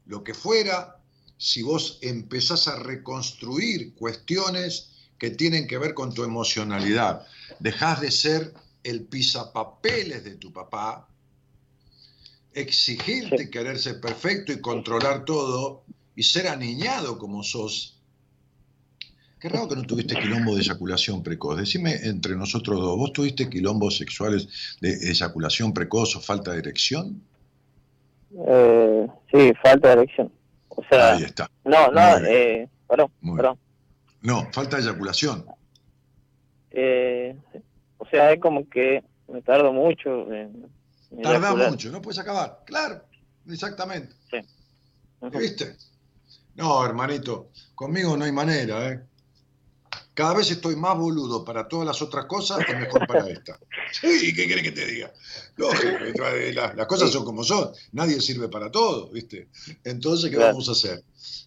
lo 0.06 0.24
que 0.24 0.34
fuera 0.34 1.02
si 1.38 1.64
vos 1.64 2.00
empezás 2.02 2.68
a 2.68 2.78
reconstruir 2.78 3.96
cuestiones 3.96 4.95
que 5.26 5.32
tienen 5.32 5.66
que 5.66 5.80
ver 5.80 5.96
con 5.96 6.14
tu 6.14 6.24
emocionalidad. 6.24 7.26
Dejás 7.60 8.00
de 8.00 8.12
ser 8.12 8.54
el 8.84 9.06
pisapapeles 9.06 10.24
de 10.24 10.36
tu 10.36 10.54
papá, 10.54 11.08
exigirte 12.54 13.50
querer 13.50 13.80
ser 13.80 14.00
perfecto 14.00 14.54
y 14.54 14.62
controlar 14.62 15.26
todo 15.26 15.84
y 16.16 16.22
ser 16.22 16.48
aniñado 16.48 17.18
como 17.18 17.42
sos. 17.42 18.00
Qué 19.40 19.50
raro 19.50 19.68
que 19.68 19.76
no 19.78 19.82
tuviste 19.82 20.14
quilombo 20.14 20.54
de 20.54 20.62
eyaculación 20.62 21.24
precoz. 21.24 21.58
Decime 21.58 21.96
entre 22.04 22.36
nosotros 22.36 22.80
dos, 22.80 22.96
¿vos 22.96 23.12
tuviste 23.12 23.50
quilombos 23.50 23.98
sexuales 23.98 24.78
de 24.80 24.92
eyaculación 25.10 25.74
precoz 25.74 26.16
o 26.18 26.22
falta 26.22 26.52
de 26.52 26.60
erección? 26.60 27.20
Eh, 28.48 29.08
sí, 29.32 29.54
falta 29.64 29.88
de 29.88 29.94
erección. 30.04 30.32
O 30.70 30.84
sea, 30.88 31.14
Ahí 31.14 31.24
está. 31.24 31.50
no, 31.64 31.88
no, 31.88 32.18
eh, 32.28 32.70
perdón, 32.88 33.12
perdón. 33.36 33.65
No, 34.26 34.52
falta 34.52 34.78
de 34.78 34.84
eyaculación. 34.84 35.46
Eh, 36.72 37.38
o 38.00 38.08
sea, 38.08 38.32
es 38.32 38.42
como 38.42 38.68
que 38.68 39.04
me 39.28 39.42
tardo 39.44 39.72
mucho 39.72 40.32
en, 40.34 40.68
eyacular. 41.12 41.70
mucho, 41.70 41.92
no 41.92 42.02
puedes 42.02 42.20
acabar. 42.20 42.64
Claro, 42.66 43.04
exactamente. 43.48 44.16
¿Viste? 45.32 45.78
No, 46.56 46.84
hermanito, 46.84 47.50
conmigo 47.76 48.18
no 48.18 48.26
hay 48.26 48.32
manera, 48.32 48.90
¿eh? 48.90 49.00
Cada 50.16 50.34
vez 50.34 50.50
estoy 50.50 50.78
más 50.78 50.98
boludo 50.98 51.44
para 51.44 51.68
todas 51.68 51.86
las 51.86 52.02
otras 52.02 52.26
cosas 52.26 52.66
y 52.68 52.74
mejor 52.76 53.06
para 53.06 53.28
esta. 53.30 53.60
Sí, 54.02 54.34
¿qué 54.34 54.48
querés 54.48 54.64
que 54.64 54.72
te 54.72 54.86
diga? 54.88 55.14
Lógico, 55.58 56.24
las, 56.54 56.76
las 56.76 56.88
cosas 56.88 57.12
son 57.12 57.24
como 57.24 57.44
son. 57.44 57.70
Nadie 57.92 58.20
sirve 58.20 58.50
para 58.50 58.72
todo, 58.72 59.10
¿viste? 59.12 59.50
Entonces, 59.84 60.30
¿qué 60.32 60.38
Claro. 60.38 60.54
vamos 60.54 60.68
a 60.70 60.72
hacer? 60.72 61.04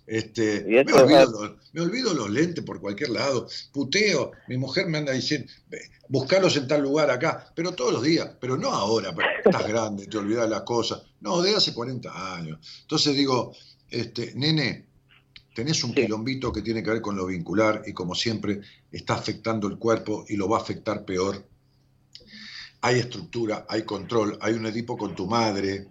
Este, 0.07 0.65
me, 0.65 0.93
olvido 0.93 1.31
los, 1.31 1.53
me 1.73 1.81
olvido 1.81 2.15
los 2.15 2.31
lentes 2.31 2.65
por 2.65 2.81
cualquier 2.81 3.11
lado. 3.11 3.49
Puteo, 3.73 4.33
mi 4.49 4.57
mujer 4.57 4.87
me 4.87 4.99
anda 4.99 5.13
diciendo, 5.13 5.51
"Ve, 5.69 5.81
buscarlos 6.09 6.57
en 6.57 6.69
tal 6.69 6.83
lugar 6.83 7.11
acá, 7.11 7.51
pero 7.55 7.73
todos 7.73 7.93
los 7.93 8.03
días, 8.03 8.31
pero 8.41 8.57
no 8.57 8.71
ahora, 8.71 9.15
pero 9.15 9.29
estás 9.45 9.67
grande, 9.67 10.07
te 10.07 10.17
olvidas 10.19 10.49
las 10.49 10.63
cosas. 10.63 11.03
No, 11.21 11.43
de 11.43 11.55
hace 11.57 11.75
40 11.75 12.35
años. 12.37 12.59
Entonces 12.83 13.15
digo, 13.15 13.53
este, 13.91 14.33
nene, 14.35 14.88
tenés 15.59 15.83
un 15.83 15.93
quilombito 15.93 16.53
que 16.53 16.63
tiene 16.63 16.85
que 16.85 16.91
ver 16.91 17.01
con 17.03 17.17
lo 17.17 17.27
vincular 17.27 17.83
y 17.85 17.93
como 17.93 18.15
siempre 18.15 18.61
está 18.93 19.15
afectando 19.15 19.67
el 19.67 19.77
cuerpo 19.77 20.25
y 20.29 20.37
lo 20.37 20.49
va 20.49 20.59
a 20.59 20.61
afectar 20.61 21.05
peor. 21.05 21.45
Hay 22.83 23.01
estructura, 23.01 23.67
hay 23.69 23.83
control, 23.83 24.39
hay 24.41 24.55
un 24.55 24.67
Edipo 24.67 24.97
con 24.97 25.17
tu 25.17 25.27
madre, 25.27 25.89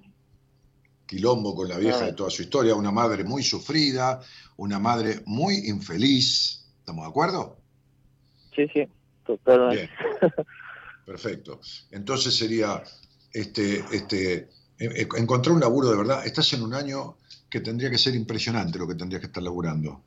quilombo 1.05 1.53
con 1.53 1.67
la 1.67 1.77
vieja 1.77 2.05
de 2.05 2.13
toda 2.13 2.29
su 2.29 2.43
historia, 2.43 2.75
una 2.75 2.91
madre 2.91 3.25
muy 3.25 3.43
sufrida, 3.43 4.21
una 4.55 4.79
madre 4.79 5.21
muy 5.25 5.67
infeliz. 5.67 6.65
¿Estamos 6.79 7.03
de 7.03 7.09
acuerdo? 7.09 7.57
Sí, 8.55 8.69
sí, 8.73 8.87
totalmente. 9.25 9.89
Bien. 10.21 10.31
Perfecto. 11.05 11.59
Entonces 11.91 12.37
sería 12.37 12.81
este, 13.33 13.83
este, 13.91 14.33
eh, 14.33 14.49
eh, 14.79 15.07
encontrar 15.17 15.55
un 15.55 15.59
laburo 15.59 15.91
de 15.91 15.97
verdad. 15.97 16.25
Estás 16.25 16.53
en 16.53 16.61
un 16.61 16.73
año 16.73 17.17
que 17.49 17.61
tendría 17.61 17.89
que 17.89 17.97
ser 17.97 18.15
impresionante 18.15 18.77
lo 18.77 18.87
que 18.87 18.95
tendrías 18.95 19.21
que 19.21 19.27
estar 19.27 19.43
laburando. 19.43 20.03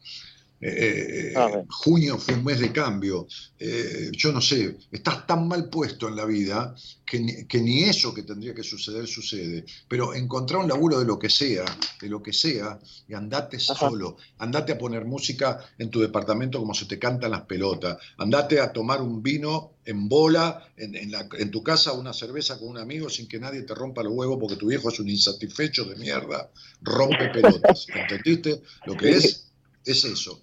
Eh, 0.62 1.30
eh, 1.30 1.32
Ah, 1.36 1.46
bien. 1.46 1.66
junio 1.70 2.18
fue 2.18 2.34
un 2.34 2.44
mes 2.44 2.60
de 2.60 2.70
cambio. 2.72 3.26
Eh, 3.58 4.10
yo 4.12 4.30
no 4.32 4.40
sé, 4.42 4.76
estás 4.90 5.26
tan 5.26 5.48
mal 5.48 5.70
puesto 5.70 6.06
en 6.08 6.16
la 6.16 6.26
vida 6.26 6.74
que 7.06 7.18
ni, 7.20 7.46
que 7.46 7.60
ni 7.60 7.84
eso 7.84 8.12
que 8.12 8.24
tendría 8.24 8.52
que 8.54 8.62
suceder 8.62 9.06
sucede. 9.06 9.64
Pero 9.88 10.12
encontrar 10.14 10.60
un 10.60 10.68
laburo 10.68 10.98
de 10.98 11.06
lo 11.06 11.18
que 11.18 11.30
sea, 11.30 11.64
de 12.00 12.08
lo 12.08 12.22
que 12.22 12.32
sea, 12.32 12.78
y 13.08 13.14
andate 13.14 13.58
solo. 13.58 14.16
Andate 14.38 14.72
a 14.72 14.78
poner 14.78 15.04
música 15.06 15.58
en 15.78 15.90
tu 15.90 16.00
departamento 16.00 16.58
como 16.58 16.74
se 16.74 16.84
te 16.86 16.98
cantan 16.98 17.30
las 17.30 17.42
pelotas. 17.46 17.96
Andate 18.18 18.60
a 18.60 18.70
tomar 18.72 19.00
un 19.00 19.22
vino 19.22 19.76
en 19.84 20.08
bola, 20.08 20.62
en, 20.76 20.94
en 20.94 21.10
la- 21.10 21.26
en 21.38 21.50
tu 21.50 21.62
casa, 21.62 21.92
una 21.94 22.12
cerveza 22.12 22.58
con 22.58 22.68
un 22.68 22.78
amigo 22.78 23.08
sin 23.08 23.26
que 23.26 23.40
nadie 23.40 23.62
te 23.62 23.74
rompa 23.74 24.02
los 24.02 24.12
huevos 24.12 24.36
porque 24.38 24.56
tu 24.56 24.66
viejo 24.68 24.90
es 24.90 25.00
un 25.00 25.08
insatisfecho 25.08 25.84
de 25.84 25.96
mierda. 25.96 26.50
Rompe 26.82 27.28
pelotas. 27.28 27.86
¿Entendiste? 27.94 28.60
Lo 28.84 28.94
que 28.96 29.10
es, 29.16 29.49
es 29.84 30.04
eso. 30.04 30.40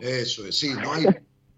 Eso 0.00 0.46
es, 0.46 0.58
sí, 0.58 0.70
no 0.74 0.92
hay 0.92 1.06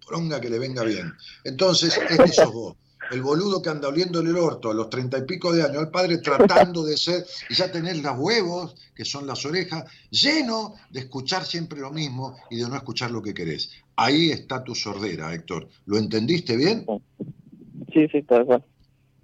pronga 0.07 0.40
que 0.40 0.51
le 0.51 0.59
venga 0.59 0.82
bien. 0.85 1.12
Entonces, 1.44 1.99
este 2.09 2.28
sos 2.28 2.53
vos. 2.53 2.77
El 3.11 3.20
boludo 3.20 3.61
que 3.61 3.69
anda 3.69 3.89
oliéndole 3.89 4.31
el 4.31 4.36
orto 4.36 4.70
a 4.70 4.74
los 4.74 4.89
treinta 4.89 5.19
y 5.19 5.23
pico 5.23 5.53
de 5.53 5.62
años 5.62 5.78
al 5.78 5.90
padre 5.90 6.19
tratando 6.19 6.85
de 6.85 6.97
ser, 6.97 7.27
y 7.51 7.55
ya 7.55 7.70
tenés 7.70 8.03
los 8.03 8.16
huevos, 8.16 8.77
que 8.94 9.05
son 9.05 9.27
las 9.27 9.44
orejas, 9.44 9.85
lleno 10.11 10.74
de 10.90 11.01
escuchar 11.01 11.44
siempre 11.44 11.81
lo 11.81 11.90
mismo 11.90 12.36
y 12.49 12.57
de 12.57 12.69
no 12.69 12.77
escuchar 12.77 13.11
lo 13.11 13.20
que 13.20 13.35
querés. 13.35 13.70
Ahí 13.97 14.31
está 14.31 14.65
tu 14.65 14.74
sordera, 14.74 15.35
Héctor. 15.35 15.69
¿Lo 15.86 15.99
entendiste 15.99 16.57
bien? 16.57 16.86
Sí, 17.93 18.09
sí, 18.09 18.23
tal 18.23 18.47
cual. 18.47 18.65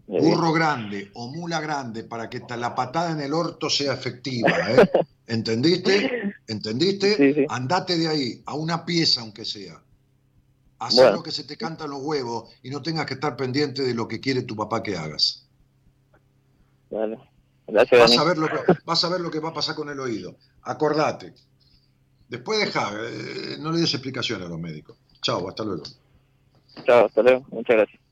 Burro 0.09 0.53
grande 0.53 1.11
o 1.15 1.29
mula 1.29 1.61
grande 1.61 2.03
para 2.03 2.31
que 2.31 2.41
la 2.57 2.75
patada 2.75 3.13
en 3.13 3.21
el 3.21 3.35
orto 3.35 3.69
sea 3.69 3.93
efectiva. 3.93 4.51
¿eh? 4.71 4.91
¿Entendiste? 5.27 6.33
¿Entendiste? 6.47 7.47
Andate 7.51 7.99
de 7.99 8.09
ahí, 8.09 8.43
a 8.47 8.55
una 8.55 8.87
pieza 8.87 9.21
aunque 9.21 9.45
sea. 9.45 9.83
Haz 10.79 10.95
Bueno. 10.97 11.17
lo 11.17 11.23
que 11.23 11.31
se 11.31 11.45
te 11.45 11.59
cantan 11.59 11.91
los 11.91 12.01
huevos 12.03 12.51
y 12.63 12.71
no 12.71 12.81
tengas 12.81 13.05
que 13.05 13.15
estar 13.15 13.37
pendiente 13.37 13.83
de 13.83 13.95
lo 13.95 14.09
que 14.09 14.19
quiere 14.19 14.43
tu 14.43 14.57
papá 14.57 14.83
que 14.83 14.97
hagas. 14.97 15.47
Vale. 16.91 17.19
Gracias, 17.67 18.01
Vas 18.01 18.19
a, 18.19 18.25
ver 18.25 18.39
lo 18.39 18.49
que, 18.49 18.57
vas 18.87 19.05
a 19.05 19.09
ver 19.11 19.21
lo 19.21 19.31
que 19.31 19.41
va 19.41 19.51
a 19.51 19.55
pasar 19.55 19.75
con 19.75 19.91
el 19.91 20.01
oído. 20.01 20.37
Acordate. 20.63 21.35
Después 22.29 22.61
deja, 22.61 22.93
eh, 22.95 23.57
no 23.61 23.73
le 23.73 23.81
des 23.81 23.93
explicaciones 23.93 24.47
a 24.47 24.49
los 24.49 24.59
médicos. 24.59 24.97
Chao, 25.21 25.47
hasta 25.47 25.65
luego. 25.65 25.83
Chao, 26.87 27.05
hasta 27.05 27.23
luego. 27.23 27.45
Muchas 27.51 27.77
gracias. 27.77 28.08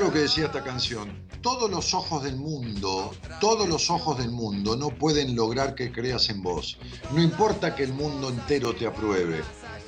Lo 0.00 0.12
que 0.12 0.20
decía 0.20 0.46
esta 0.46 0.64
canción. 0.64 1.28
todos 1.42 1.70
los 1.70 1.94
ojos 1.94 2.22
del 2.22 2.36
mundo, 2.36 3.12
todos 3.40 3.68
los 3.68 3.90
ojos 3.90 4.18
del 4.18 4.30
mundo 4.30 4.76
no 4.76 4.90
pueden 4.90 5.34
lograr 5.34 5.74
que 5.74 5.90
creas 5.90 6.28
en 6.28 6.42
vos. 6.42 6.78
No 7.12 7.22
importa 7.22 7.74
que 7.74 7.84
el 7.84 7.92
mundo 7.92 8.28
entero 8.28 8.74
te 8.74 8.86
apruebe. 8.86 9.42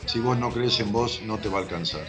Si 0.07 0.19
vos 0.19 0.39
no 0.39 0.51
crees 0.51 0.81
en 0.81 0.93
vos, 0.93 1.21
no 1.25 1.39
te 1.39 1.49
va 1.49 1.59
a 1.59 1.63
alcanzar. 1.63 2.07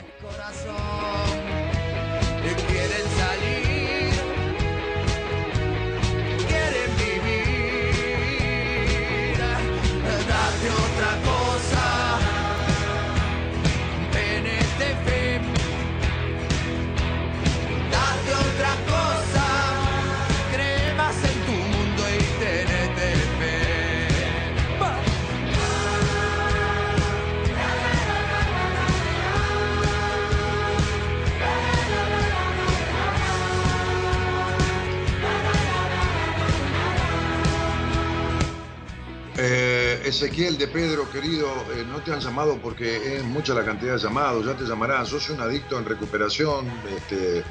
Ezequiel 40.14 40.60
de 40.60 40.68
Pedro, 40.68 41.10
querido, 41.10 41.48
eh, 41.73 41.84
no 41.90 42.03
te 42.03 42.14
han 42.14 42.19
llamado 42.19 42.60
porque 42.61 43.18
es 43.18 43.23
mucha 43.23 43.56
la 43.56 43.65
cantidad 43.65 43.94
de 43.94 43.98
llamados, 43.98 44.45
ya 44.45 44.56
te 44.56 44.64
llamarán. 44.64 45.07
Sos 45.07 45.27
un 45.31 45.41
adicto 45.41 45.80
en 45.80 45.85
recuperación, 45.85 46.72
este, 46.95 47.44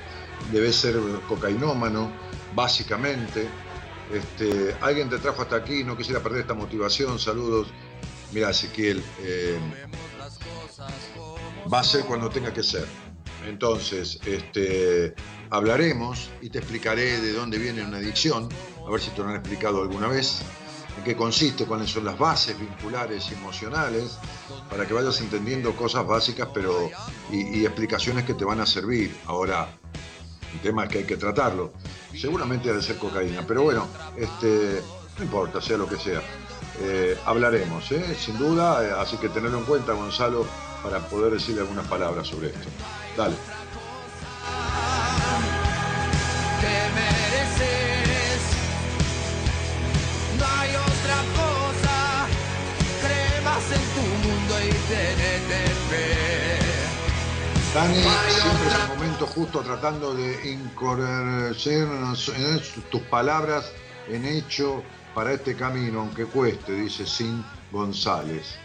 debes 0.52 0.76
ser 0.76 0.96
cocainómano, 1.26 2.12
básicamente. 2.54 3.48
Este, 4.12 4.76
alguien 4.80 5.10
te 5.10 5.18
trajo 5.18 5.42
hasta 5.42 5.56
aquí, 5.56 5.82
no 5.82 5.96
quisiera 5.96 6.22
perder 6.22 6.42
esta 6.42 6.54
motivación. 6.54 7.18
Saludos. 7.18 7.66
Mira, 8.30 8.50
Ezequiel, 8.50 9.02
eh, 9.22 9.58
va 11.72 11.80
a 11.80 11.84
ser 11.84 12.04
cuando 12.04 12.30
tenga 12.30 12.52
que 12.52 12.62
ser. 12.62 12.86
Entonces, 13.44 14.20
este, 14.24 15.16
hablaremos 15.50 16.30
y 16.40 16.48
te 16.48 16.58
explicaré 16.58 17.20
de 17.20 17.32
dónde 17.32 17.58
viene 17.58 17.82
una 17.82 17.96
adicción, 17.96 18.48
a 18.86 18.88
ver 18.88 19.00
si 19.00 19.10
te 19.10 19.18
lo 19.20 19.30
han 19.30 19.34
explicado 19.34 19.82
alguna 19.82 20.06
vez 20.06 20.42
en 20.96 21.04
qué 21.04 21.16
consiste, 21.16 21.64
cuáles 21.64 21.90
son 21.90 22.04
las 22.04 22.18
bases 22.18 22.58
vinculares 22.58 23.30
emocionales, 23.32 24.18
para 24.68 24.86
que 24.86 24.94
vayas 24.94 25.20
entendiendo 25.20 25.74
cosas 25.74 26.06
básicas 26.06 26.48
pero, 26.52 26.90
y, 27.30 27.64
explicaciones 27.64 28.24
que 28.24 28.34
te 28.34 28.44
van 28.44 28.60
a 28.60 28.66
servir. 28.66 29.16
Ahora, 29.26 29.68
el 30.52 30.60
tema 30.60 30.86
que 30.88 30.98
hay 30.98 31.04
que 31.04 31.16
tratarlo. 31.16 31.72
Seguramente 32.16 32.70
ha 32.70 32.74
de 32.74 32.82
ser 32.82 32.98
cocaína, 32.98 33.44
pero 33.46 33.62
bueno, 33.62 33.88
este, 34.16 34.82
no 35.18 35.24
importa, 35.24 35.60
sea 35.60 35.78
lo 35.78 35.88
que 35.88 35.96
sea. 35.96 36.20
Eh, 36.80 37.18
hablaremos, 37.26 37.90
¿eh? 37.92 38.16
sin 38.18 38.38
duda, 38.38 38.84
eh, 38.84 38.92
así 38.98 39.16
que 39.16 39.28
tenerlo 39.28 39.58
en 39.58 39.64
cuenta, 39.64 39.92
Gonzalo, 39.92 40.46
para 40.82 40.98
poder 41.00 41.32
decirle 41.32 41.62
algunas 41.62 41.86
palabras 41.86 42.26
sobre 42.26 42.48
esto. 42.48 42.68
Dale. 43.16 43.34
Dani, 57.74 57.94
siempre 57.94 58.68
es 58.68 58.74
el 58.82 58.88
momento 58.88 59.26
justo 59.26 59.60
tratando 59.60 60.14
de 60.14 60.52
incorporar 60.52 61.54
tus 62.90 63.00
palabras 63.02 63.72
en 64.08 64.26
hecho 64.26 64.82
para 65.14 65.32
este 65.32 65.56
camino, 65.56 66.00
aunque 66.00 66.26
cueste, 66.26 66.74
dice 66.74 67.06
Sin 67.06 67.42
González. 67.70 68.56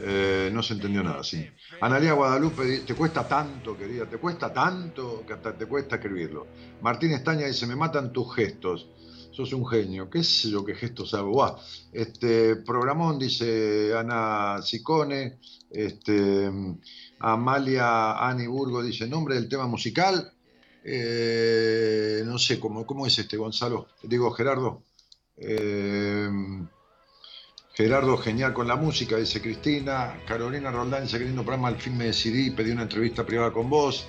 Eh, 0.00 0.50
no 0.52 0.62
se 0.62 0.74
entendió 0.74 1.02
nada, 1.02 1.24
sí. 1.24 1.44
Analia 1.80 2.12
Guadalupe, 2.12 2.78
te 2.86 2.94
cuesta 2.94 3.26
tanto, 3.26 3.76
querida, 3.76 4.06
te 4.06 4.18
cuesta 4.18 4.52
tanto 4.52 5.24
que 5.26 5.32
hasta 5.32 5.58
te 5.58 5.66
cuesta 5.66 5.96
escribirlo. 5.96 6.46
Martín 6.80 7.10
Estaña 7.10 7.46
dice, 7.46 7.66
me 7.66 7.74
matan 7.74 8.12
tus 8.12 8.36
gestos. 8.36 8.88
Sos 9.32 9.52
un 9.52 9.66
genio. 9.66 10.08
¿Qué 10.08 10.22
sé 10.22 10.50
yo 10.50 10.64
qué 10.64 10.74
gestos 10.74 11.12
hago? 11.14 11.58
Este, 11.92 12.56
programón, 12.56 13.18
dice 13.18 13.96
Ana 13.96 14.62
Sicone. 14.62 15.38
Este, 15.70 16.50
Amalia 17.20 18.12
Ani 18.12 18.46
Burgo 18.46 18.82
dice, 18.82 19.06
nombre 19.06 19.34
del 19.34 19.48
tema 19.48 19.66
musical. 19.66 20.32
Eh, 20.84 22.22
no 22.24 22.38
sé, 22.38 22.58
¿cómo, 22.58 22.86
¿cómo 22.86 23.06
es 23.06 23.18
este, 23.18 23.36
Gonzalo? 23.36 23.88
Digo, 24.02 24.30
Gerardo. 24.30 24.82
Eh, 25.36 26.28
Gerardo, 27.74 28.16
genial 28.18 28.52
con 28.54 28.66
la 28.66 28.76
música, 28.76 29.16
dice 29.16 29.40
Cristina. 29.40 30.20
Carolina 30.26 30.70
Roldán 30.70 31.02
dice, 31.04 31.18
queriendo 31.18 31.42
programa, 31.42 31.68
al 31.68 31.76
fin 31.76 31.96
me 31.96 32.06
decidí, 32.06 32.50
pedí 32.50 32.70
una 32.70 32.82
entrevista 32.82 33.24
privada 33.24 33.52
con 33.52 33.68
vos. 33.70 34.06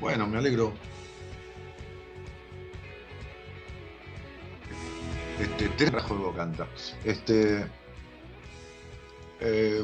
Bueno, 0.00 0.26
me 0.26 0.38
alegro. 0.38 0.72
Este, 5.40 5.68
Terra 5.70 6.02
Juego 6.02 6.34
canta. 6.34 6.68
Este. 7.04 7.64
eh, 9.40 9.82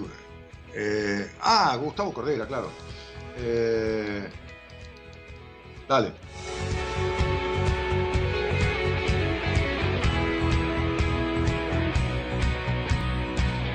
eh, 0.78 1.30
ah, 1.40 1.74
Gustavo 1.76 2.12
Cordera, 2.12 2.46
claro. 2.46 2.70
Eh, 3.38 4.28
dale. 5.88 6.12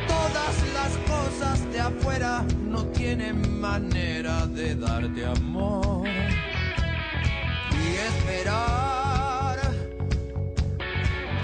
Todas 0.08 0.74
las 0.74 0.98
cosas 1.10 1.72
de 1.72 1.80
afuera 1.80 2.46
no 2.66 2.86
tienen 2.88 3.60
manera 3.60 4.46
de 4.46 4.76
darte 4.76 5.26
amor. 5.26 6.08
Y 6.08 7.96
esperar 7.96 9.60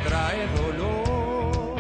trae 0.04 0.48
dolor. 0.56 1.80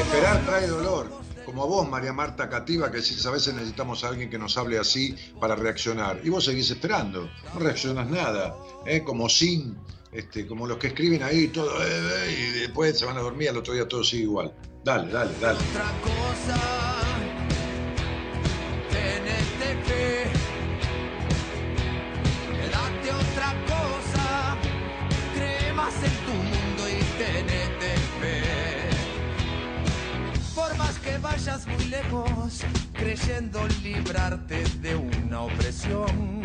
Esperar 0.00 0.38
trae 0.44 0.66
dolor. 0.66 1.23
Como 1.54 1.68
vos, 1.68 1.88
María 1.88 2.12
Marta 2.12 2.48
Cativa, 2.48 2.90
que 2.90 2.96
decís 2.96 3.24
a 3.26 3.30
veces 3.30 3.54
necesitamos 3.54 4.02
a 4.02 4.08
alguien 4.08 4.28
que 4.28 4.36
nos 4.36 4.56
hable 4.56 4.76
así 4.76 5.14
para 5.38 5.54
reaccionar. 5.54 6.20
Y 6.24 6.28
vos 6.28 6.44
seguís 6.44 6.68
esperando, 6.68 7.30
no 7.52 7.60
reaccionas 7.60 8.10
nada. 8.10 8.56
¿eh? 8.84 9.04
Como 9.04 9.28
sin, 9.28 9.78
este, 10.10 10.48
como 10.48 10.66
los 10.66 10.78
que 10.78 10.88
escriben 10.88 11.22
ahí, 11.22 11.46
todo, 11.46 11.70
eh, 11.80 11.86
eh, 11.86 12.36
y 12.36 12.58
después 12.58 12.98
se 12.98 13.04
van 13.04 13.18
a 13.18 13.20
dormir, 13.20 13.50
al 13.50 13.58
otro 13.58 13.72
día 13.72 13.86
todo 13.86 14.02
sigue 14.02 14.24
igual. 14.24 14.52
Dale, 14.82 15.12
dale, 15.12 15.30
dale. 15.40 15.60
Vayas 31.34 31.66
muy 31.66 31.84
lejos, 31.86 32.62
creyendo 32.92 33.66
librarte 33.82 34.62
de 34.80 34.94
una 34.94 35.40
opresión, 35.40 36.42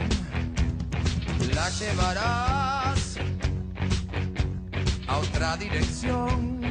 la 1.53 1.69
llevarás 1.69 3.17
a 5.07 5.17
otra 5.19 5.57
dirección. 5.57 6.61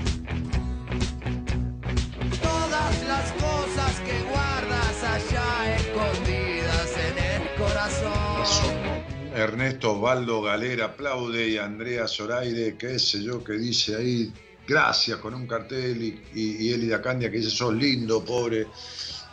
Todas 2.43 3.03
las 3.07 3.31
cosas 3.35 4.01
que 4.01 4.21
guardas 4.33 5.05
allá 5.05 5.77
escondidas 5.77 6.91
en 7.09 7.43
el 7.43 7.55
corazón. 7.57 8.99
Ernesto 9.33 9.93
Osvaldo 9.93 10.43
Galera 10.43 10.87
aplaude 10.87 11.51
y 11.51 11.59
Andrea 11.59 12.09
Zoraide, 12.09 12.77
qué 12.77 12.99
sé 12.99 13.23
yo, 13.23 13.45
que 13.45 13.53
dice 13.53 13.95
ahí, 13.95 14.33
gracias 14.69 15.19
con 15.19 15.35
un 15.35 15.47
cartel 15.47 16.03
y, 16.03 16.23
y, 16.35 16.67
y 16.67 16.73
Elida 16.75 17.01
Candia 17.01 17.31
que 17.31 17.39
dice, 17.39 17.51
sos 17.51 17.75
lindo, 17.75 18.23
pobre. 18.23 18.67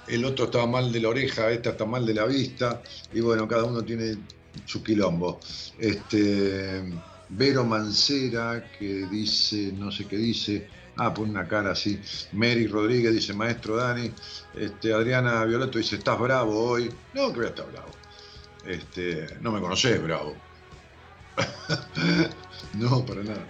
El 0.08 0.24
otro 0.24 0.46
estaba 0.46 0.66
mal 0.66 0.92
de 0.92 1.02
la 1.02 1.10
oreja, 1.10 1.52
esta 1.52 1.72
está 1.72 1.86
mal 1.86 2.06
de 2.06 2.14
la 2.14 2.26
vista. 2.26 2.82
Y 3.14 3.20
bueno, 3.20 3.48
cada 3.48 3.66
uno 3.66 3.84
tiene 3.84 4.16
su 4.66 4.82
quilombo. 4.82 5.40
Este, 5.78 6.84
Vero 7.30 7.66
Mancera, 7.66 8.72
que 8.80 9.08
dice, 9.08 9.74
no 9.74 9.92
sé 9.92 10.06
qué 10.06 10.16
dice, 10.16 10.70
ah, 10.98 11.14
pone 11.14 11.32
una 11.32 11.48
cara 11.48 11.72
así. 11.72 12.00
Mary 12.32 12.68
Rodríguez 12.68 13.14
dice, 13.14 13.34
maestro 13.34 13.76
Dani. 13.76 14.12
Este, 14.56 14.94
Adriana 14.94 15.44
Violeto 15.44 15.80
dice, 15.80 15.98
¿estás 15.98 16.18
bravo 16.20 16.72
hoy? 16.72 16.90
No, 17.14 17.30
que 17.34 17.38
voy 17.38 17.46
a 17.46 17.50
estar 17.50 17.70
bravo. 17.72 17.92
Este, 18.66 19.28
no 19.42 19.52
me 19.52 19.60
conocés, 19.60 20.02
bravo. 20.02 20.36
no, 22.76 23.06
para 23.06 23.24
nada. 23.24 23.46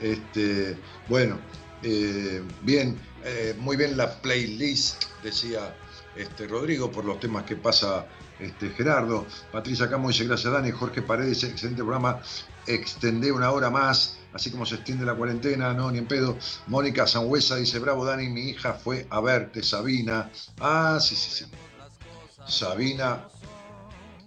Este, 0.00 0.76
bueno, 1.08 1.38
eh, 1.82 2.42
bien, 2.62 2.98
eh, 3.24 3.54
muy 3.58 3.76
bien 3.76 3.96
la 3.96 4.20
playlist, 4.20 5.04
decía 5.22 5.74
este, 6.16 6.46
Rodrigo 6.46 6.90
por 6.90 7.04
los 7.04 7.20
temas 7.20 7.44
que 7.44 7.56
pasa 7.56 8.06
este, 8.38 8.70
Gerardo. 8.70 9.26
Patricia 9.52 9.88
Camo 9.88 10.08
dice 10.08 10.24
gracias 10.24 10.52
Dani, 10.52 10.70
Jorge 10.70 11.02
Paredes, 11.02 11.44
excelente 11.44 11.82
programa. 11.82 12.20
Extendé 12.66 13.32
una 13.32 13.50
hora 13.50 13.70
más, 13.70 14.18
así 14.32 14.50
como 14.50 14.66
se 14.66 14.76
extiende 14.76 15.04
la 15.04 15.14
cuarentena, 15.14 15.72
no, 15.74 15.90
ni 15.90 15.98
en 15.98 16.06
pedo. 16.06 16.36
Mónica 16.66 17.06
Sangüesa 17.06 17.56
dice, 17.56 17.78
bravo 17.78 18.04
Dani, 18.04 18.28
mi 18.28 18.50
hija 18.50 18.74
fue 18.74 19.06
a 19.10 19.20
verte, 19.20 19.62
Sabina. 19.62 20.30
Ah, 20.60 20.98
sí, 21.00 21.16
sí, 21.16 21.30
sí. 21.30 21.50
Sabina, 22.46 23.28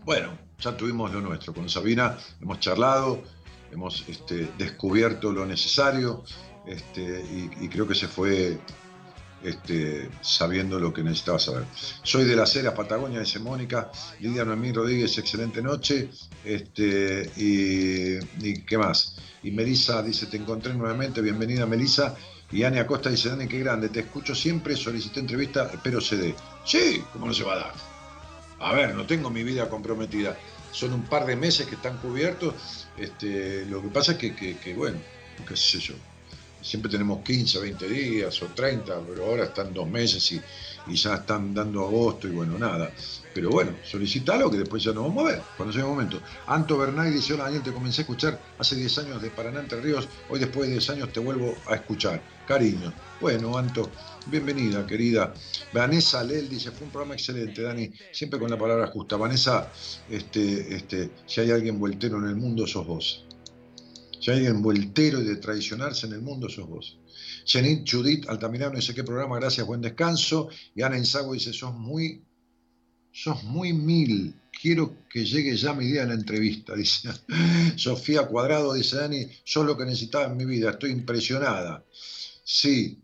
bueno, 0.05 0.37
ya 0.59 0.75
tuvimos 0.75 1.11
lo 1.11 1.21
nuestro. 1.21 1.53
Con 1.53 1.69
Sabina 1.69 2.17
hemos 2.41 2.59
charlado, 2.59 3.23
hemos 3.73 4.03
este, 4.07 4.49
descubierto 4.57 5.31
lo 5.31 5.45
necesario 5.45 6.23
este, 6.65 7.49
y, 7.59 7.67
creo 7.67 7.87
que 7.87 7.95
se 7.95 8.07
fue 8.07 8.57
este, 9.43 10.09
sabiendo 10.21 10.79
lo 10.79 10.93
que 10.93 11.03
necesitaba 11.03 11.39
saber. 11.39 11.65
Soy 12.03 12.23
de 12.23 12.35
las 12.35 12.55
Heras, 12.55 12.73
Patagonia, 12.73 13.19
dice 13.19 13.39
Mónica. 13.39 13.91
Lidia 14.21 14.45
Noemí 14.45 14.71
Rodríguez, 14.71 15.17
excelente 15.17 15.61
noche. 15.61 16.09
Este, 16.45 17.29
y, 17.35 18.17
y 18.47 18.61
qué 18.61 18.77
más. 18.77 19.17
Y 19.43 19.51
Melissa 19.51 20.01
dice, 20.01 20.27
te 20.27 20.37
encontré 20.37 20.73
nuevamente, 20.73 21.21
bienvenida 21.21 21.65
Melissa. 21.65 22.15
Y 22.51 22.63
Ani 22.63 22.77
Acosta 22.77 23.09
dice, 23.09 23.29
Dani, 23.29 23.47
qué 23.47 23.59
grande, 23.59 23.89
te 23.89 24.01
escucho 24.01 24.35
siempre, 24.35 24.75
solicité 24.75 25.19
entrevista, 25.19 25.69
espero 25.73 25.99
se 25.99 26.17
dé. 26.17 26.35
Sí, 26.63 27.03
¿cómo 27.11 27.25
no 27.25 27.33
se 27.33 27.43
va 27.43 27.53
a 27.53 27.57
dar? 27.57 27.73
A 28.59 28.73
ver, 28.73 28.95
no 28.95 29.05
tengo 29.05 29.29
mi 29.29 29.43
vida 29.43 29.67
comprometida. 29.67 30.37
Son 30.71 30.93
un 30.93 31.03
par 31.03 31.25
de 31.25 31.35
meses 31.35 31.67
que 31.67 31.75
están 31.75 31.97
cubiertos. 31.97 32.82
Este, 32.97 33.65
lo 33.65 33.81
que 33.81 33.89
pasa 33.89 34.13
es 34.13 34.17
que, 34.17 34.35
que, 34.35 34.57
que 34.57 34.73
bueno, 34.73 34.99
qué 35.47 35.55
sé 35.55 35.79
yo, 35.79 35.95
siempre 36.63 36.89
tenemos 36.89 37.21
15, 37.23 37.59
20 37.59 37.89
días 37.89 38.41
o 38.41 38.47
30, 38.47 39.01
pero 39.07 39.25
ahora 39.25 39.45
están 39.45 39.73
dos 39.73 39.87
meses 39.87 40.31
y, 40.31 40.41
y 40.87 40.95
ya 40.95 41.15
están 41.15 41.53
dando 41.53 41.85
agosto 41.85 42.27
y 42.27 42.31
bueno, 42.31 42.57
nada. 42.57 42.91
Pero 43.33 43.49
bueno, 43.49 43.71
solicitalo 43.83 44.49
que 44.49 44.57
después 44.57 44.83
ya 44.83 44.93
nos 44.93 45.03
vamos 45.03 45.25
a 45.25 45.31
ver, 45.31 45.41
cuando 45.57 45.73
sea 45.73 45.83
el 45.83 45.89
momento. 45.89 46.21
Anto 46.47 46.77
Bernay 46.77 47.11
dice, 47.11 47.33
hola 47.33 47.45
Daniel, 47.45 47.63
te 47.63 47.73
comencé 47.73 48.01
a 48.01 48.03
escuchar 48.03 48.39
hace 48.57 48.75
10 48.75 48.97
años 48.99 49.21
de 49.21 49.29
Paraná 49.29 49.59
Entre 49.59 49.81
Ríos, 49.81 50.07
hoy 50.29 50.39
después 50.39 50.67
de 50.67 50.73
10 50.73 50.89
años 50.91 51.13
te 51.13 51.19
vuelvo 51.19 51.55
a 51.67 51.75
escuchar. 51.75 52.21
Cariño. 52.47 52.93
Bueno, 53.21 53.57
Anto, 53.57 53.89
bienvenida, 54.27 54.85
querida. 54.85 55.33
Vanessa 55.73 56.23
Lel 56.23 56.49
dice, 56.49 56.71
fue 56.71 56.87
un 56.87 56.91
programa 56.91 57.13
excelente, 57.13 57.61
Dani, 57.61 57.89
siempre 58.11 58.39
con 58.39 58.49
la 58.49 58.57
palabra 58.57 58.87
justa. 58.87 59.15
Vanessa, 59.15 59.71
este, 60.09 60.75
este, 60.75 61.11
si 61.25 61.41
hay 61.41 61.51
alguien 61.51 61.79
vueltero 61.79 62.17
en 62.17 62.25
el 62.25 62.35
mundo, 62.35 62.67
sos 62.67 62.85
vos. 62.85 63.25
Si 64.19 64.31
hay 64.31 64.37
alguien 64.37 64.61
vueltero 64.61 65.21
y 65.21 65.25
de 65.25 65.37
traicionarse 65.37 66.07
en 66.07 66.13
el 66.13 66.21
mundo, 66.21 66.49
sos 66.49 66.67
vos. 66.67 66.97
Janit 67.45 67.89
Judith 67.89 68.27
Altamirano 68.27 68.75
dice, 68.75 68.93
qué 68.93 69.03
programa, 69.03 69.37
gracias, 69.37 69.65
buen 69.65 69.81
descanso. 69.81 70.49
Y 70.75 70.81
Ana 70.81 70.97
Insago 70.97 71.33
dice, 71.33 71.53
sos 71.53 71.73
muy, 71.73 72.23
sos 73.11 73.43
muy 73.43 73.73
mil. 73.73 74.35
Quiero 74.61 75.07
que 75.09 75.25
llegue 75.25 75.55
ya 75.57 75.73
mi 75.73 75.85
día 75.85 76.03
en 76.03 76.09
la 76.09 76.15
entrevista, 76.15 76.75
dice. 76.77 77.09
Sofía 77.75 78.27
Cuadrado 78.27 78.73
dice, 78.73 78.97
Dani, 78.97 79.27
sos 79.43 79.65
lo 79.65 79.77
que 79.77 79.85
necesitaba 79.85 80.25
en 80.25 80.37
mi 80.37 80.45
vida, 80.45 80.71
estoy 80.71 80.91
impresionada. 80.91 81.85
Sí, 82.43 83.01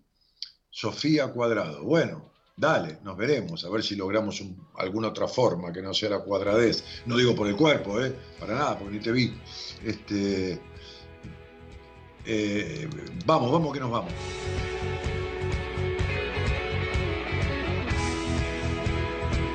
Sofía 0.69 1.27
Cuadrado. 1.27 1.83
Bueno, 1.83 2.31
dale, 2.57 2.99
nos 3.03 3.17
veremos, 3.17 3.63
a 3.65 3.69
ver 3.69 3.83
si 3.83 3.95
logramos 3.95 4.41
un- 4.41 4.67
alguna 4.77 5.09
otra 5.09 5.27
forma 5.27 5.71
que 5.71 5.81
no 5.81 5.93
sea 5.93 6.09
la 6.09 6.19
cuadradez. 6.19 6.83
No 7.05 7.17
digo 7.17 7.35
por 7.35 7.47
el 7.47 7.55
cuerpo, 7.55 8.01
¿eh? 8.03 8.13
Para 8.39 8.55
nada, 8.55 8.77
porque 8.77 8.95
ni 8.97 8.99
te 9.03 9.11
vi. 9.11 9.33
Este, 9.83 10.59
eh, 12.25 12.89
vamos, 13.25 13.51
vamos 13.51 13.73
que 13.73 13.79
nos 13.79 13.91
vamos. 13.91 14.13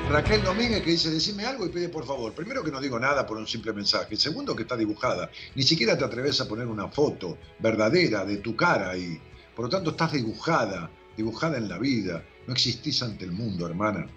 Raquel 0.09 0.43
Domínguez 0.43 0.83
que 0.83 0.91
dice, 0.91 1.09
decime 1.09 1.45
algo 1.45 1.65
y 1.65 1.69
pide 1.69 1.89
por 1.89 2.05
favor. 2.05 2.31
Primero 2.33 2.63
que 2.63 2.71
no 2.71 2.79
digo 2.79 2.99
nada 2.99 3.25
por 3.25 3.37
un 3.37 3.47
simple 3.47 3.73
mensaje. 3.73 4.15
Segundo 4.15 4.55
que 4.55 4.61
está 4.61 4.77
dibujada. 4.77 5.29
Ni 5.55 5.63
siquiera 5.63 5.97
te 5.97 6.05
atreves 6.05 6.39
a 6.41 6.47
poner 6.47 6.67
una 6.67 6.87
foto 6.87 7.37
verdadera 7.59 8.23
de 8.23 8.37
tu 8.37 8.55
cara 8.55 8.91
ahí. 8.91 9.19
Por 9.55 9.65
lo 9.65 9.69
tanto 9.69 9.91
estás 9.91 10.11
dibujada, 10.11 10.91
dibujada 11.15 11.57
en 11.57 11.69
la 11.69 11.77
vida. 11.77 12.23
No 12.47 12.53
existís 12.53 13.01
ante 13.01 13.25
el 13.25 13.31
mundo, 13.31 13.65
hermana. 13.65 14.07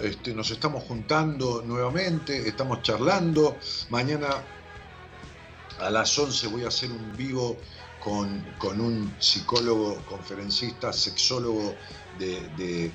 este, 0.00 0.34
nos 0.34 0.50
estamos 0.50 0.82
juntando 0.84 1.62
nuevamente, 1.62 2.48
estamos 2.48 2.80
charlando. 2.80 3.58
Mañana 3.90 4.28
a 5.78 5.90
las 5.90 6.18
11 6.18 6.48
voy 6.48 6.64
a 6.64 6.68
hacer 6.68 6.90
un 6.90 7.14
vivo 7.18 7.58
con, 8.02 8.46
con 8.56 8.80
un 8.80 9.14
psicólogo, 9.18 9.96
conferencista, 10.08 10.90
sexólogo 10.90 11.74
de, 12.18 12.40
de 12.56 12.92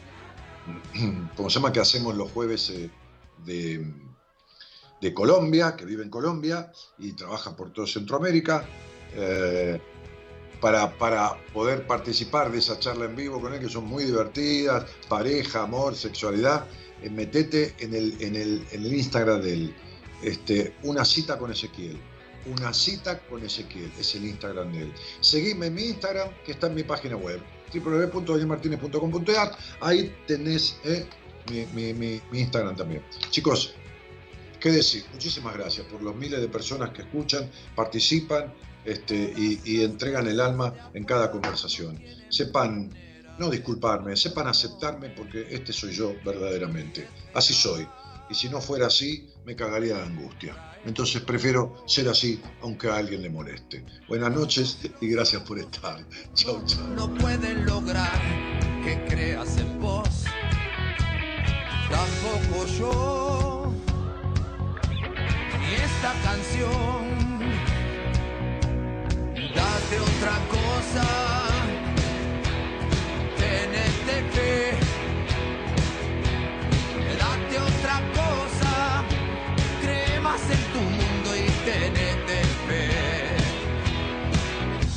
¿cómo 1.37 1.47
se 1.51 1.59
llama? 1.59 1.71
Que 1.71 1.79
hacemos 1.79 2.15
los 2.15 2.31
jueves 2.31 2.71
eh, 2.71 2.89
de, 3.45 3.85
de 5.01 5.13
Colombia, 5.13 5.75
que 5.75 5.85
vive 5.85 6.03
en 6.03 6.09
Colombia 6.09 6.71
y 6.99 7.13
trabaja 7.13 7.55
por 7.55 7.71
todo 7.73 7.87
Centroamérica. 7.87 8.65
eh, 9.15 9.79
para, 10.61 10.95
para 10.99 11.43
poder 11.53 11.87
participar 11.87 12.51
de 12.51 12.59
esa 12.59 12.77
charla 12.77 13.05
en 13.05 13.15
vivo 13.15 13.41
con 13.41 13.51
él, 13.51 13.59
que 13.59 13.67
son 13.67 13.85
muy 13.85 14.03
divertidas, 14.03 14.85
pareja, 15.09 15.63
amor, 15.63 15.95
sexualidad, 15.95 16.67
eh, 17.01 17.09
metete 17.09 17.73
en 17.79 17.95
el, 17.95 18.15
en, 18.21 18.35
el, 18.35 18.63
en 18.71 18.85
el 18.85 18.93
Instagram 18.93 19.41
de 19.41 19.53
él. 19.53 19.75
Este, 20.21 20.75
una 20.83 21.03
cita 21.03 21.39
con 21.39 21.51
Ezequiel. 21.51 21.97
Una 22.45 22.71
cita 22.75 23.17
con 23.27 23.43
Ezequiel, 23.43 23.91
es 23.99 24.13
el 24.13 24.25
Instagram 24.25 24.71
de 24.71 24.81
él. 24.83 24.93
Seguime 25.19 25.65
en 25.65 25.73
mi 25.73 25.83
Instagram, 25.85 26.29
que 26.45 26.51
está 26.51 26.67
en 26.67 26.75
mi 26.75 26.83
página 26.83 27.15
web, 27.15 27.41
www.danielmartinez.com.ar. 27.73 29.57
Ahí 29.81 30.15
tenés 30.27 30.77
eh, 30.83 31.07
mi, 31.49 31.65
mi- 31.73 31.93
mi- 31.93 32.21
mi 32.31 32.39
Instagram 32.39 32.75
también. 32.75 33.03
Chicos, 33.31 33.73
¿qué 34.61 34.71
decir? 34.71 35.03
Muchísimas 35.11 35.53
gracias 35.55 35.85
por 35.87 36.01
los 36.01 36.15
miles 36.15 36.39
de 36.39 36.47
personas 36.47 36.91
que 36.91 37.01
escuchan, 37.01 37.49
participan 37.75 38.53
este, 38.85 39.33
y, 39.35 39.59
y 39.65 39.83
entregan 39.83 40.27
el 40.27 40.39
alma 40.39 40.73
en 40.93 41.03
cada 41.03 41.31
conversación. 41.31 42.01
Sepan 42.29 42.89
no 43.37 43.49
disculparme, 43.49 44.15
sepan 44.15 44.47
aceptarme 44.47 45.09
porque 45.09 45.47
este 45.49 45.73
soy 45.73 45.91
yo 45.91 46.13
verdaderamente. 46.23 47.07
Así 47.33 47.53
soy. 47.53 47.87
Y 48.29 48.35
si 48.35 48.47
no 48.49 48.61
fuera 48.61 48.87
así, 48.87 49.27
me 49.45 49.55
cagaría 49.55 49.95
de 49.95 50.03
angustia. 50.03 50.55
Entonces 50.85 51.21
prefiero 51.21 51.83
ser 51.85 52.07
así, 52.07 52.41
aunque 52.61 52.87
a 52.87 52.97
alguien 52.97 53.21
le 53.21 53.29
moleste. 53.29 53.83
Buenas 54.07 54.31
noches 54.31 54.77
y 55.01 55.07
gracias 55.07 55.41
por 55.43 55.59
estar. 55.59 56.05
Chau, 56.33 56.63
chau. 56.65 56.87
no 56.95 57.13
pueden 57.15 57.65
lograr 57.65 58.19
que 58.83 59.03
creas 59.09 59.57
en 59.57 59.79
vos. 59.79 60.25
Tampoco 61.89 62.65
yo, 62.77 63.40
esta 66.01 66.13
canción. 66.23 67.05
Date 69.53 69.99
otra 69.99 70.35
cosa, 70.49 71.07
tenete 73.37 74.15
fe. 74.33 74.51
Date 77.19 77.55
otra 77.69 77.97
cosa, 78.19 79.03
cree 79.81 80.19
más 80.21 80.41
en 80.41 80.63
tu 80.73 80.81
mundo 80.81 81.29
y 81.35 81.47
tenete 81.69 82.37
fe. 82.67 82.89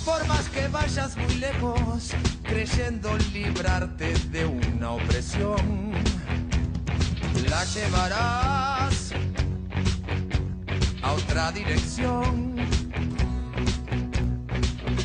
Por 0.07 0.27
más 0.27 0.49
que 0.49 0.69
vayas 0.69 1.17
muy 1.19 1.35
lejos, 1.35 2.15
creyendo 2.45 3.15
librarte 3.35 4.15
de 4.31 4.47
una 4.47 4.93
opresión, 4.93 5.93
la 7.51 7.63
llevarás 7.65 9.15
otra 11.15 11.53
dirección. 11.53 12.57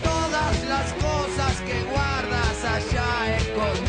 Todas 0.03 0.64
las 0.68 0.94
cosas 0.94 1.61
que 1.68 1.84
guardas 1.91 2.65
allá 2.65 3.38
escondidas 3.38 3.89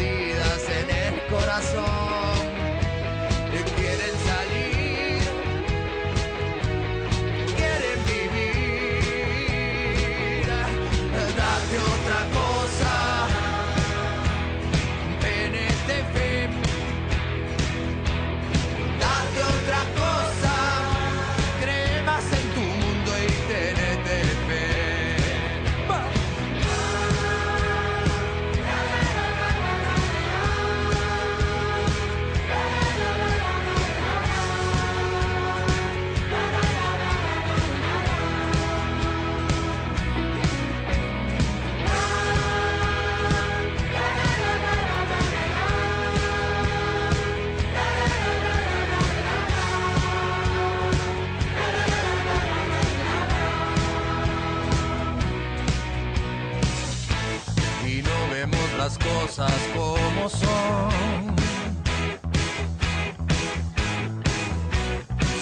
son. 60.31 61.36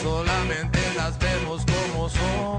Solamente 0.02 0.78
las 0.97 1.19
vemos 1.19 1.65
como 1.66 2.09
somos. 2.09 2.57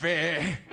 Cosa, 0.00 0.67